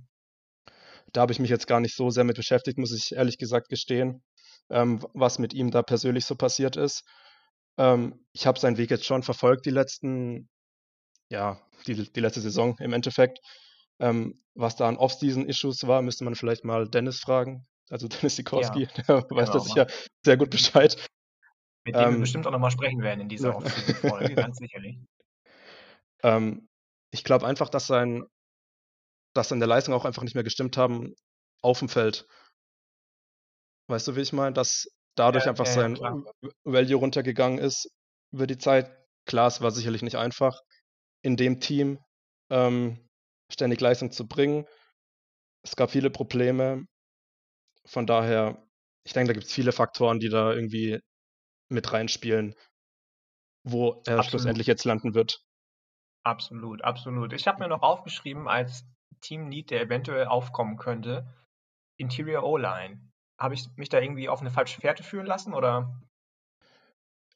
Da 1.12 1.22
habe 1.22 1.32
ich 1.32 1.38
mich 1.38 1.50
jetzt 1.50 1.66
gar 1.66 1.80
nicht 1.80 1.96
so 1.96 2.10
sehr 2.10 2.24
mit 2.24 2.36
beschäftigt, 2.36 2.78
muss 2.78 2.92
ich 2.92 3.12
ehrlich 3.16 3.38
gesagt 3.38 3.68
gestehen, 3.68 4.22
ähm, 4.68 5.06
was 5.14 5.38
mit 5.38 5.54
ihm 5.54 5.70
da 5.70 5.82
persönlich 5.82 6.26
so 6.26 6.34
passiert 6.34 6.76
ist. 6.76 7.04
Ähm, 7.78 8.20
ich 8.32 8.46
habe 8.46 8.58
seinen 8.58 8.76
Weg 8.76 8.90
jetzt 8.90 9.06
schon 9.06 9.22
verfolgt, 9.22 9.64
die 9.64 9.70
letzten, 9.70 10.50
ja, 11.30 11.58
die, 11.86 12.10
die 12.12 12.20
letzte 12.20 12.40
Saison 12.40 12.76
im 12.78 12.92
Endeffekt. 12.92 13.40
Ähm, 14.00 14.40
was 14.54 14.76
da 14.76 14.88
an 14.88 14.96
Off-Season-Issues 14.96 15.86
war, 15.86 16.02
müsste 16.02 16.24
man 16.24 16.34
vielleicht 16.34 16.64
mal 16.64 16.88
Dennis 16.88 17.20
fragen. 17.20 17.66
Also 17.90 18.08
Dennis 18.08 18.36
Sikorski, 18.36 18.82
ja, 18.82 18.88
der 19.08 19.16
weiß 19.30 19.50
genau, 19.50 19.52
da 19.52 19.60
sicher 19.60 19.86
sehr 20.24 20.36
gut 20.36 20.50
Bescheid. 20.50 20.96
Mit 21.84 21.94
dem 21.94 22.00
wir 22.00 22.08
ähm, 22.08 22.20
bestimmt 22.20 22.46
auch 22.46 22.50
nochmal 22.50 22.70
sprechen 22.70 23.02
werden 23.02 23.20
in 23.20 23.28
dieser 23.28 23.52
Folge, 23.52 24.34
ganz 24.34 24.58
sicherlich. 24.58 24.98
Ähm, 26.22 26.68
ich 27.10 27.24
glaube 27.24 27.46
einfach, 27.46 27.68
dass 27.68 27.86
sein, 27.86 28.24
dass 29.34 29.48
seine 29.48 29.66
Leistung 29.66 29.94
auch 29.94 30.04
einfach 30.04 30.22
nicht 30.22 30.34
mehr 30.34 30.44
gestimmt 30.44 30.76
haben 30.76 31.14
auf 31.62 31.78
dem 31.78 31.88
Feld. 31.88 32.26
Weißt 33.88 34.06
du, 34.06 34.16
wie 34.16 34.20
ich 34.20 34.32
meine? 34.32 34.52
Dass 34.52 34.86
dadurch 35.14 35.44
ja, 35.44 35.50
einfach 35.50 35.66
ja, 35.66 35.72
sein 35.72 35.96
ja, 35.96 36.14
Value 36.64 36.96
runtergegangen 36.96 37.58
ist 37.58 37.90
über 38.32 38.46
die 38.46 38.58
Zeit. 38.58 38.94
Klar, 39.26 39.48
es 39.48 39.60
war 39.60 39.70
sicherlich 39.70 40.02
nicht 40.02 40.16
einfach, 40.16 40.60
in 41.22 41.36
dem 41.36 41.60
Team 41.60 41.98
ähm, 42.50 43.08
ständig 43.50 43.80
Leistung 43.80 44.10
zu 44.10 44.26
bringen. 44.26 44.66
Es 45.62 45.76
gab 45.76 45.90
viele 45.90 46.10
Probleme. 46.10 46.86
Von 47.84 48.06
daher, 48.06 48.66
ich 49.04 49.12
denke, 49.12 49.28
da 49.28 49.32
gibt 49.32 49.46
es 49.46 49.52
viele 49.52 49.72
Faktoren, 49.72 50.20
die 50.20 50.28
da 50.28 50.52
irgendwie 50.52 51.00
mit 51.68 51.92
reinspielen, 51.92 52.54
wo 53.64 53.90
er 53.90 54.18
absolut. 54.18 54.26
schlussendlich 54.26 54.66
jetzt 54.66 54.84
landen 54.84 55.14
wird. 55.14 55.44
Absolut, 56.24 56.82
absolut. 56.82 57.32
Ich 57.32 57.46
habe 57.46 57.60
mir 57.60 57.68
noch 57.68 57.82
aufgeschrieben, 57.82 58.48
als 58.48 58.84
Team 59.20 59.48
Need, 59.48 59.70
der 59.70 59.82
eventuell 59.82 60.26
aufkommen 60.26 60.76
könnte, 60.76 61.26
Interior 61.96 62.44
O-Line. 62.44 63.00
Habe 63.38 63.54
ich 63.54 63.66
mich 63.76 63.88
da 63.88 64.00
irgendwie 64.00 64.28
auf 64.28 64.40
eine 64.40 64.50
falsche 64.50 64.80
Fährte 64.80 65.02
führen 65.02 65.26
lassen 65.26 65.54
oder? 65.54 66.00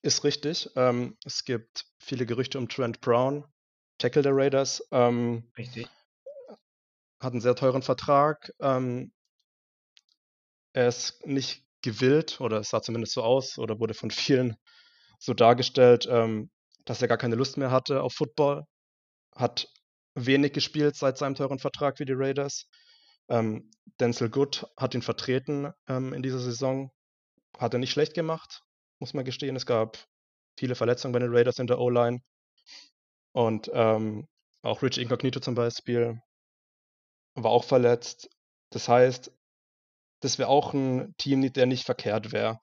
Ist 0.03 0.25
richtig. 0.25 0.71
Ähm, 0.75 1.17
es 1.25 1.45
gibt 1.45 1.87
viele 1.99 2.27
Gerüchte 2.27 2.59
um 2.59 2.69
Trent 2.69 3.01
Brown, 3.01 3.45
Tackle 3.99 4.23
der 4.23 4.35
Raiders. 4.35 4.87
Ähm, 4.91 5.51
richtig. 5.57 5.89
hat 7.21 7.33
einen 7.33 7.41
sehr 7.41 7.55
teuren 7.55 7.83
Vertrag. 7.83 8.53
Ähm, 8.61 9.13
er 10.73 10.89
ist 10.89 11.27
nicht 11.27 11.65
gewillt, 11.83 12.41
oder 12.41 12.59
es 12.61 12.71
sah 12.71 12.83
zumindest 12.83 13.15
so 13.15 13.23
aus, 13.23 13.59
oder 13.59 13.79
wurde 13.81 13.95
von 13.95 14.11
vielen 14.11 14.57
so 15.19 15.35
dargestellt, 15.35 16.07
ähm, 16.11 16.51
dass 16.85 17.03
er 17.03 17.09
gar 17.09 17.19
keine 17.19 17.37
Lust 17.37 17.57
mehr 17.57 17.71
hatte 17.71 18.03
auf 18.03 18.15
Football. 18.15 18.65
Hat 19.35 19.69
wenig 20.15 20.53
gespielt 20.53 20.97
seit 20.97 21.17
seinem 21.19 21.35
teuren 21.35 21.59
Vertrag 21.59 21.99
für 21.99 22.05
die 22.05 22.15
Raiders. 22.15 22.67
Ähm, 23.29 23.71
Denzel 24.01 24.31
Good 24.31 24.67
hat 24.77 24.95
ihn 24.95 25.03
vertreten 25.03 25.73
ähm, 25.89 26.13
in 26.13 26.23
dieser 26.23 26.41
Saison. 26.41 26.91
Hat 27.59 27.73
er 27.75 27.79
nicht 27.79 27.93
schlecht 27.93 28.15
gemacht, 28.15 28.63
muss 28.99 29.15
man 29.15 29.25
gestehen. 29.25 29.57
Es 29.57 29.67
gab 29.67 29.99
viele 30.59 30.75
Verletzungen 30.75 31.13
bei 31.13 31.19
den 31.19 31.35
Raiders 31.35 31.59
in 31.59 31.67
der 31.67 31.79
O-Line. 31.79 32.21
Und 33.33 33.71
ähm, 33.73 34.27
auch 34.63 34.83
Rich 34.83 34.99
Incognito 34.99 35.41
zum 35.41 35.55
Beispiel 35.55 36.21
war 37.35 37.51
auch 37.51 37.65
verletzt. 37.65 38.29
Das 38.71 38.89
heißt, 38.89 39.33
das 40.23 40.39
wäre 40.39 40.49
auch 40.49 40.73
ein 40.73 41.15
Team, 41.19 41.53
der 41.53 41.67
nicht 41.67 41.85
verkehrt 41.85 42.33
wäre. 42.33 42.61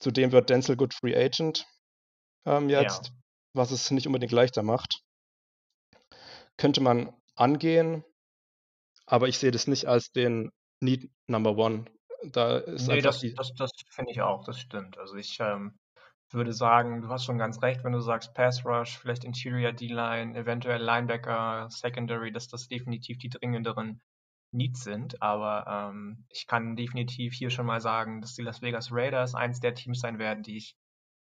Zudem 0.00 0.32
wird 0.32 0.50
Denzel 0.50 0.76
Good 0.76 0.94
Free 0.94 1.14
Agent 1.14 1.66
ähm, 2.46 2.68
jetzt, 2.68 3.08
ja. 3.08 3.12
was 3.52 3.70
es 3.70 3.90
nicht 3.90 4.06
unbedingt 4.06 4.32
leichter 4.32 4.62
macht. 4.62 5.02
Könnte 6.56 6.80
man 6.80 7.14
angehen, 7.36 8.04
aber 9.06 9.28
ich 9.28 9.38
sehe 9.38 9.50
das 9.50 9.66
nicht 9.66 9.86
als 9.86 10.10
den 10.10 10.50
Need 10.80 11.10
Number 11.26 11.56
One. 11.56 11.84
Da 12.24 12.58
ist 12.58 12.88
nee, 12.88 13.02
das, 13.02 13.20
das, 13.36 13.52
das 13.54 13.70
finde 13.90 14.12
ich 14.12 14.22
auch, 14.22 14.44
das 14.44 14.58
stimmt. 14.58 14.96
Also 14.98 15.16
ich 15.16 15.38
ähm, 15.40 15.78
würde 16.30 16.54
sagen, 16.54 17.02
du 17.02 17.08
hast 17.08 17.24
schon 17.24 17.38
ganz 17.38 17.60
recht, 17.60 17.84
wenn 17.84 17.92
du 17.92 18.00
sagst 18.00 18.34
Pass 18.34 18.64
Rush, 18.64 18.98
vielleicht 18.98 19.24
Interior 19.24 19.72
D-Line, 19.72 20.34
eventuell 20.34 20.82
Linebacker, 20.82 21.68
Secondary, 21.70 22.32
dass 22.32 22.48
das 22.48 22.68
definitiv 22.68 23.18
die 23.18 23.28
dringenderen 23.28 24.00
Needs 24.54 24.84
sind. 24.84 25.20
Aber 25.20 25.90
ähm, 25.92 26.24
ich 26.30 26.46
kann 26.46 26.76
definitiv 26.76 27.34
hier 27.34 27.50
schon 27.50 27.66
mal 27.66 27.80
sagen, 27.80 28.20
dass 28.20 28.34
die 28.34 28.42
Las 28.42 28.62
Vegas 28.62 28.90
Raiders 28.90 29.34
eins 29.34 29.60
der 29.60 29.74
Teams 29.74 30.00
sein 30.00 30.18
werden, 30.18 30.42
die 30.42 30.56
ich 30.56 30.76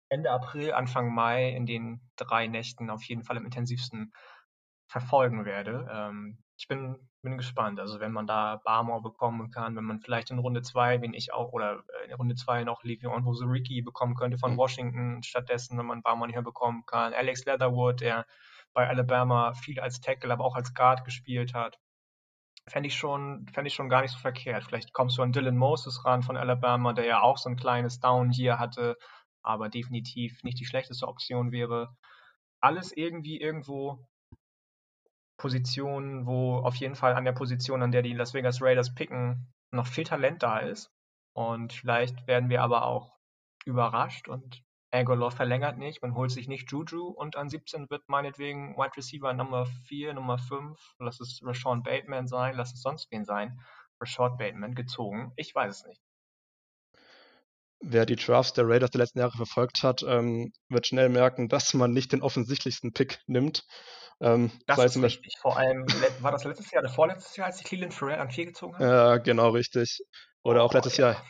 Ende 0.09 0.29
April, 0.29 0.73
Anfang 0.73 1.13
Mai 1.13 1.49
in 1.49 1.65
den 1.65 2.01
drei 2.17 2.47
Nächten 2.47 2.89
auf 2.89 3.03
jeden 3.03 3.23
Fall 3.23 3.37
am 3.37 3.45
intensivsten 3.45 4.11
verfolgen 4.87 5.45
werde. 5.45 5.87
Ähm, 5.89 6.43
ich 6.57 6.67
bin, 6.67 7.09
bin 7.21 7.37
gespannt. 7.37 7.79
Also 7.79 8.01
wenn 8.01 8.11
man 8.11 8.27
da 8.27 8.61
Barmore 8.65 9.01
bekommen 9.01 9.49
kann, 9.49 9.75
wenn 9.77 9.85
man 9.85 10.01
vielleicht 10.01 10.29
in 10.29 10.39
Runde 10.39 10.61
2, 10.61 11.01
wen 11.01 11.13
ich 11.13 11.33
auch, 11.33 11.53
oder 11.53 11.83
äh, 12.03 12.09
in 12.09 12.13
Runde 12.13 12.35
2 12.35 12.65
noch 12.65 12.83
Le'Veon 12.83 13.23
Bosuriki 13.23 13.81
bekommen 13.81 14.15
könnte 14.15 14.37
von 14.37 14.53
mhm. 14.53 14.57
Washington, 14.57 15.23
stattdessen, 15.23 15.77
wenn 15.77 15.85
man 15.85 16.01
Barmore 16.01 16.27
nicht 16.27 16.35
mehr 16.35 16.43
bekommen 16.43 16.83
kann. 16.85 17.13
Alex 17.13 17.45
Leatherwood, 17.45 18.01
der 18.01 18.25
bei 18.73 18.87
Alabama 18.87 19.53
viel 19.53 19.79
als 19.79 20.01
Tackle, 20.01 20.33
aber 20.33 20.43
auch 20.43 20.55
als 20.55 20.73
Guard 20.73 21.05
gespielt 21.05 21.53
hat. 21.53 21.79
Fände 22.67 22.87
ich, 22.87 22.95
schon, 22.95 23.47
fänd 23.53 23.67
ich 23.67 23.73
schon 23.73 23.89
gar 23.89 24.01
nicht 24.01 24.11
so 24.11 24.19
verkehrt. 24.19 24.63
Vielleicht 24.63 24.93
kommst 24.93 25.17
du 25.17 25.23
an 25.23 25.31
Dylan 25.31 25.57
Moses 25.57 26.05
ran 26.05 26.21
von 26.21 26.37
Alabama, 26.37 26.93
der 26.93 27.05
ja 27.05 27.21
auch 27.21 27.37
so 27.37 27.49
ein 27.49 27.55
kleines 27.55 27.99
Down 27.99 28.29
hier 28.31 28.59
hatte, 28.59 28.97
aber 29.41 29.69
definitiv 29.69 30.43
nicht 30.43 30.59
die 30.59 30.65
schlechteste 30.65 31.07
Option 31.07 31.51
wäre. 31.51 31.95
Alles 32.61 32.95
irgendwie 32.95 33.41
irgendwo 33.41 34.07
Position, 35.37 36.27
wo 36.27 36.57
auf 36.57 36.75
jeden 36.75 36.95
Fall 36.95 37.15
an 37.15 37.25
der 37.25 37.31
Position, 37.31 37.81
an 37.81 37.91
der 37.91 38.03
die 38.03 38.13
Las 38.13 38.35
Vegas 38.35 38.61
Raiders 38.61 38.93
picken, 38.93 39.51
noch 39.71 39.87
viel 39.87 40.03
Talent 40.03 40.43
da 40.43 40.59
ist. 40.59 40.91
Und 41.33 41.73
vielleicht 41.73 42.27
werden 42.27 42.49
wir 42.49 42.61
aber 42.61 42.85
auch 42.85 43.17
überrascht 43.65 44.27
und 44.27 44.63
Agolor 44.91 45.31
verlängert 45.31 45.77
nicht, 45.77 46.01
man 46.01 46.15
holt 46.15 46.31
sich 46.31 46.47
nicht 46.47 46.69
Juju 46.71 47.07
und 47.07 47.37
an 47.37 47.49
17 47.49 47.89
wird 47.89 48.07
meinetwegen 48.07 48.75
Wide 48.75 48.97
Receiver 48.97 49.33
Nummer 49.33 49.65
4, 49.87 50.13
Nummer 50.13 50.37
5, 50.37 50.77
lass 50.99 51.19
es 51.21 51.39
Rashawn 51.43 51.83
Bateman 51.83 52.27
sein, 52.27 52.55
lass 52.55 52.73
es 52.73 52.81
sonst 52.81 53.09
wen 53.11 53.23
sein, 53.23 53.59
Rashawn 54.01 54.37
Bateman 54.37 54.75
gezogen. 54.75 55.31
Ich 55.37 55.55
weiß 55.55 55.77
es 55.77 55.85
nicht. 55.85 56.01
Wer 57.83 58.05
die 58.05 58.15
Drafts 58.15 58.53
der 58.53 58.67
Raiders 58.67 58.91
der 58.91 58.99
letzten 58.99 59.19
Jahre 59.19 59.35
verfolgt 59.37 59.81
hat, 59.81 60.03
ähm, 60.03 60.53
wird 60.69 60.85
schnell 60.85 61.09
merken, 61.09 61.49
dass 61.49 61.73
man 61.73 61.91
nicht 61.93 62.11
den 62.11 62.21
offensichtlichsten 62.21 62.93
Pick 62.93 63.19
nimmt. 63.25 63.65
Ähm, 64.19 64.51
das 64.67 64.95
ist 64.95 65.01
richtig. 65.01 65.37
Vor 65.39 65.57
allem, 65.57 65.85
war 66.19 66.31
das 66.31 66.43
letztes 66.43 66.69
Jahr 66.69 66.83
oder 66.83 66.91
vorletztes 66.91 67.35
Jahr, 67.37 67.47
als 67.47 67.57
die 67.57 67.63
Cleveland 67.63 67.93
Farrell 67.93 68.19
an 68.19 68.29
4 68.29 68.45
gezogen 68.45 68.75
haben? 68.75 68.83
Ja, 68.83 69.17
genau, 69.17 69.49
richtig. 69.49 70.03
Oder 70.43 70.61
oh, 70.61 70.67
auch 70.67 70.73
letztes 70.73 70.97
ja. 70.97 71.13
Jahr, 71.13 71.25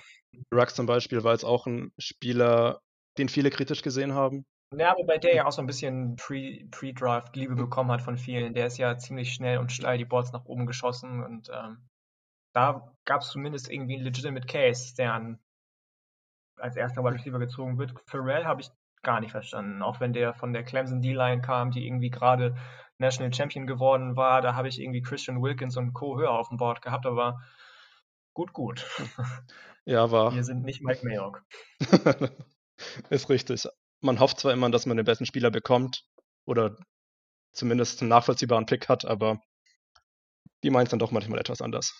Rux 0.53 0.75
zum 0.75 0.87
Beispiel, 0.87 1.23
war 1.23 1.31
jetzt 1.31 1.45
auch 1.45 1.67
ein 1.67 1.93
Spieler, 1.97 2.81
den 3.17 3.29
viele 3.29 3.49
kritisch 3.49 3.81
gesehen 3.81 4.13
haben. 4.13 4.45
Ja, 4.73 4.95
wobei 4.97 5.17
der 5.17 5.35
ja 5.35 5.45
auch 5.45 5.51
so 5.51 5.61
ein 5.61 5.67
bisschen 5.67 6.15
Pre-Draft-Liebe 6.15 7.55
bekommen 7.55 7.91
hat 7.91 8.01
von 8.01 8.17
vielen. 8.17 8.53
Der 8.53 8.67
ist 8.67 8.77
ja 8.77 8.97
ziemlich 8.97 9.33
schnell 9.33 9.57
und 9.57 9.71
steil 9.71 9.97
die 9.97 10.05
Boards 10.05 10.31
nach 10.31 10.45
oben 10.45 10.65
geschossen 10.65 11.23
und 11.23 11.49
ähm, 11.53 11.89
da 12.53 12.93
gab 13.05 13.21
es 13.21 13.29
zumindest 13.29 13.69
irgendwie 13.69 13.95
einen 13.95 14.03
legitimate 14.03 14.47
Case, 14.47 14.95
der 14.95 15.13
an, 15.13 15.39
als 16.57 16.75
erster 16.75 17.03
Wide 17.03 17.15
Receiver 17.15 17.39
gezogen 17.39 17.77
wird. 17.77 17.93
Pharrell 18.05 18.45
habe 18.45 18.61
ich 18.61 18.69
gar 19.03 19.19
nicht 19.19 19.31
verstanden. 19.31 19.81
Auch 19.81 19.99
wenn 19.99 20.13
der 20.13 20.33
von 20.33 20.53
der 20.53 20.63
Clemson 20.63 21.01
D-Line 21.01 21.41
kam, 21.41 21.71
die 21.71 21.85
irgendwie 21.85 22.09
gerade 22.09 22.55
National 22.97 23.33
Champion 23.33 23.67
geworden 23.67 24.15
war, 24.15 24.41
da 24.41 24.55
habe 24.55 24.67
ich 24.67 24.79
irgendwie 24.79 25.01
Christian 25.01 25.41
Wilkins 25.41 25.75
und 25.75 25.93
Co. 25.93 26.17
höher 26.17 26.31
auf 26.31 26.49
dem 26.49 26.57
Board 26.57 26.81
gehabt, 26.81 27.05
aber 27.05 27.41
gut, 28.33 28.53
gut. 28.53 28.85
Ja, 29.83 30.11
war. 30.11 30.31
Wir 30.35 30.43
sind 30.43 30.63
nicht 30.63 30.83
Mike 30.83 31.03
Mayock. 31.03 31.43
Ist 33.09 33.29
richtig. 33.29 33.67
Man 34.01 34.19
hofft 34.19 34.39
zwar 34.39 34.53
immer, 34.53 34.69
dass 34.69 34.85
man 34.85 34.97
den 34.97 35.05
besten 35.05 35.25
Spieler 35.25 35.51
bekommt 35.51 36.03
oder 36.45 36.75
zumindest 37.53 38.01
einen 38.01 38.09
nachvollziehbaren 38.09 38.65
Pick 38.65 38.89
hat, 38.89 39.05
aber 39.05 39.41
die 40.63 40.69
meint 40.69 40.91
dann 40.91 40.99
doch 40.99 41.11
manchmal 41.11 41.39
etwas 41.39 41.61
anders. 41.61 41.93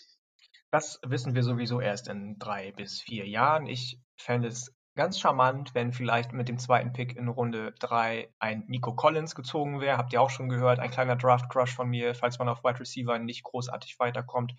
Das 0.71 0.99
wissen 1.03 1.35
wir 1.35 1.43
sowieso 1.43 1.81
erst 1.81 2.07
in 2.07 2.39
drei 2.39 2.71
bis 2.71 3.01
vier 3.01 3.27
Jahren. 3.27 3.67
Ich 3.67 3.99
fände 4.15 4.47
es 4.47 4.73
ganz 4.95 5.19
charmant, 5.19 5.73
wenn 5.73 5.93
vielleicht 5.93 6.33
mit 6.33 6.47
dem 6.47 6.59
zweiten 6.59 6.93
Pick 6.93 7.15
in 7.15 7.27
Runde 7.27 7.73
3 7.79 8.33
ein 8.39 8.65
Nico 8.67 8.93
Collins 8.93 9.35
gezogen 9.35 9.81
wäre. 9.81 9.97
Habt 9.97 10.13
ihr 10.13 10.21
auch 10.21 10.29
schon 10.29 10.49
gehört, 10.49 10.79
ein 10.79 10.91
kleiner 10.91 11.15
Draft-Crush 11.15 11.73
von 11.73 11.89
mir, 11.89 12.15
falls 12.15 12.39
man 12.39 12.49
auf 12.49 12.63
Wide 12.63 12.79
Receiver 12.79 13.19
nicht 13.19 13.43
großartig 13.43 13.99
weiterkommt. 13.99 14.53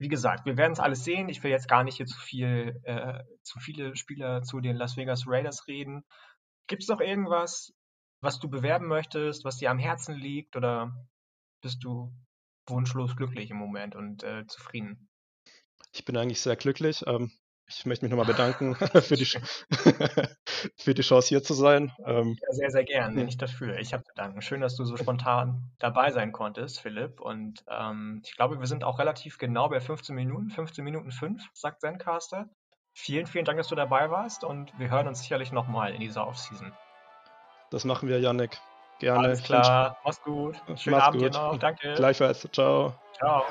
Wie 0.00 0.08
gesagt, 0.08 0.46
wir 0.46 0.56
werden 0.56 0.72
es 0.72 0.80
alles 0.80 1.04
sehen. 1.04 1.28
Ich 1.28 1.42
will 1.42 1.50
jetzt 1.50 1.68
gar 1.68 1.84
nicht 1.84 1.98
hier 1.98 2.06
zu 2.06 2.18
viel, 2.18 2.80
äh, 2.84 3.22
zu 3.42 3.60
viele 3.60 3.94
Spieler 3.96 4.42
zu 4.42 4.60
den 4.60 4.74
Las 4.74 4.96
Vegas 4.96 5.24
Raiders 5.26 5.68
reden. 5.68 6.04
Gibt 6.66 6.82
es 6.82 6.88
noch 6.88 7.00
irgendwas, 7.00 7.74
was 8.22 8.40
du 8.40 8.48
bewerben 8.48 8.86
möchtest, 8.86 9.44
was 9.44 9.58
dir 9.58 9.70
am 9.70 9.78
Herzen 9.78 10.14
liegt, 10.14 10.56
oder 10.56 10.90
bist 11.60 11.84
du 11.84 12.14
wunschlos 12.66 13.14
glücklich 13.14 13.50
im 13.50 13.58
Moment 13.58 13.94
und 13.94 14.22
äh, 14.22 14.46
zufrieden? 14.46 15.10
Ich 15.92 16.06
bin 16.06 16.16
eigentlich 16.16 16.40
sehr 16.40 16.56
glücklich. 16.56 17.04
Ähm, 17.06 17.30
ich 17.78 17.86
möchte 17.86 18.04
mich 18.04 18.10
nochmal 18.10 18.26
bedanken 18.26 18.74
für, 19.02 19.16
die, 19.16 19.26
für 20.76 20.94
die 20.94 21.02
Chance 21.02 21.28
hier 21.28 21.42
zu 21.42 21.54
sein. 21.54 21.92
Ähm, 22.04 22.36
ja, 22.40 22.52
sehr, 22.52 22.70
sehr 22.70 22.84
gern. 22.84 23.14
Bin 23.14 23.28
ich 23.28 23.38
dafür. 23.38 23.78
Ich 23.78 23.92
habe 23.92 24.04
zu 24.04 24.12
danken. 24.14 24.42
Schön, 24.42 24.60
dass 24.60 24.76
du 24.76 24.84
so 24.84 24.96
spontan 24.96 25.70
dabei 25.78 26.10
sein 26.10 26.32
konntest, 26.32 26.80
Philipp. 26.80 27.20
Und 27.20 27.64
ähm, 27.68 28.22
ich 28.24 28.36
glaube, 28.36 28.58
wir 28.58 28.66
sind 28.66 28.84
auch 28.84 28.98
relativ 28.98 29.38
genau 29.38 29.68
bei 29.68 29.80
15 29.80 30.14
Minuten. 30.14 30.50
15 30.50 30.84
Minuten 30.84 31.10
5, 31.10 31.42
sagt 31.52 31.80
Zencaster. 31.80 32.48
Vielen, 32.92 33.26
vielen 33.26 33.44
Dank, 33.44 33.58
dass 33.58 33.68
du 33.68 33.76
dabei 33.76 34.10
warst. 34.10 34.44
Und 34.44 34.72
wir 34.78 34.90
hören 34.90 35.08
uns 35.08 35.20
sicherlich 35.20 35.52
nochmal 35.52 35.94
in 35.94 36.00
dieser 36.00 36.26
Offseason. 36.26 36.72
Das 37.70 37.84
machen 37.84 38.08
wir, 38.08 38.18
Yannick. 38.18 38.58
Gerne. 38.98 39.28
Alles 39.28 39.42
klar. 39.42 39.96
Mach's 40.04 40.20
gut. 40.22 40.56
Schönen 40.76 40.96
Mach's 40.96 41.06
Abend 41.06 41.22
gut. 41.22 41.34
dir 41.34 41.38
noch. 41.38 41.58
Danke. 41.58 41.94
Gleichfalls. 41.94 42.46
Ciao. 42.52 42.94
Ciao. 43.16 43.44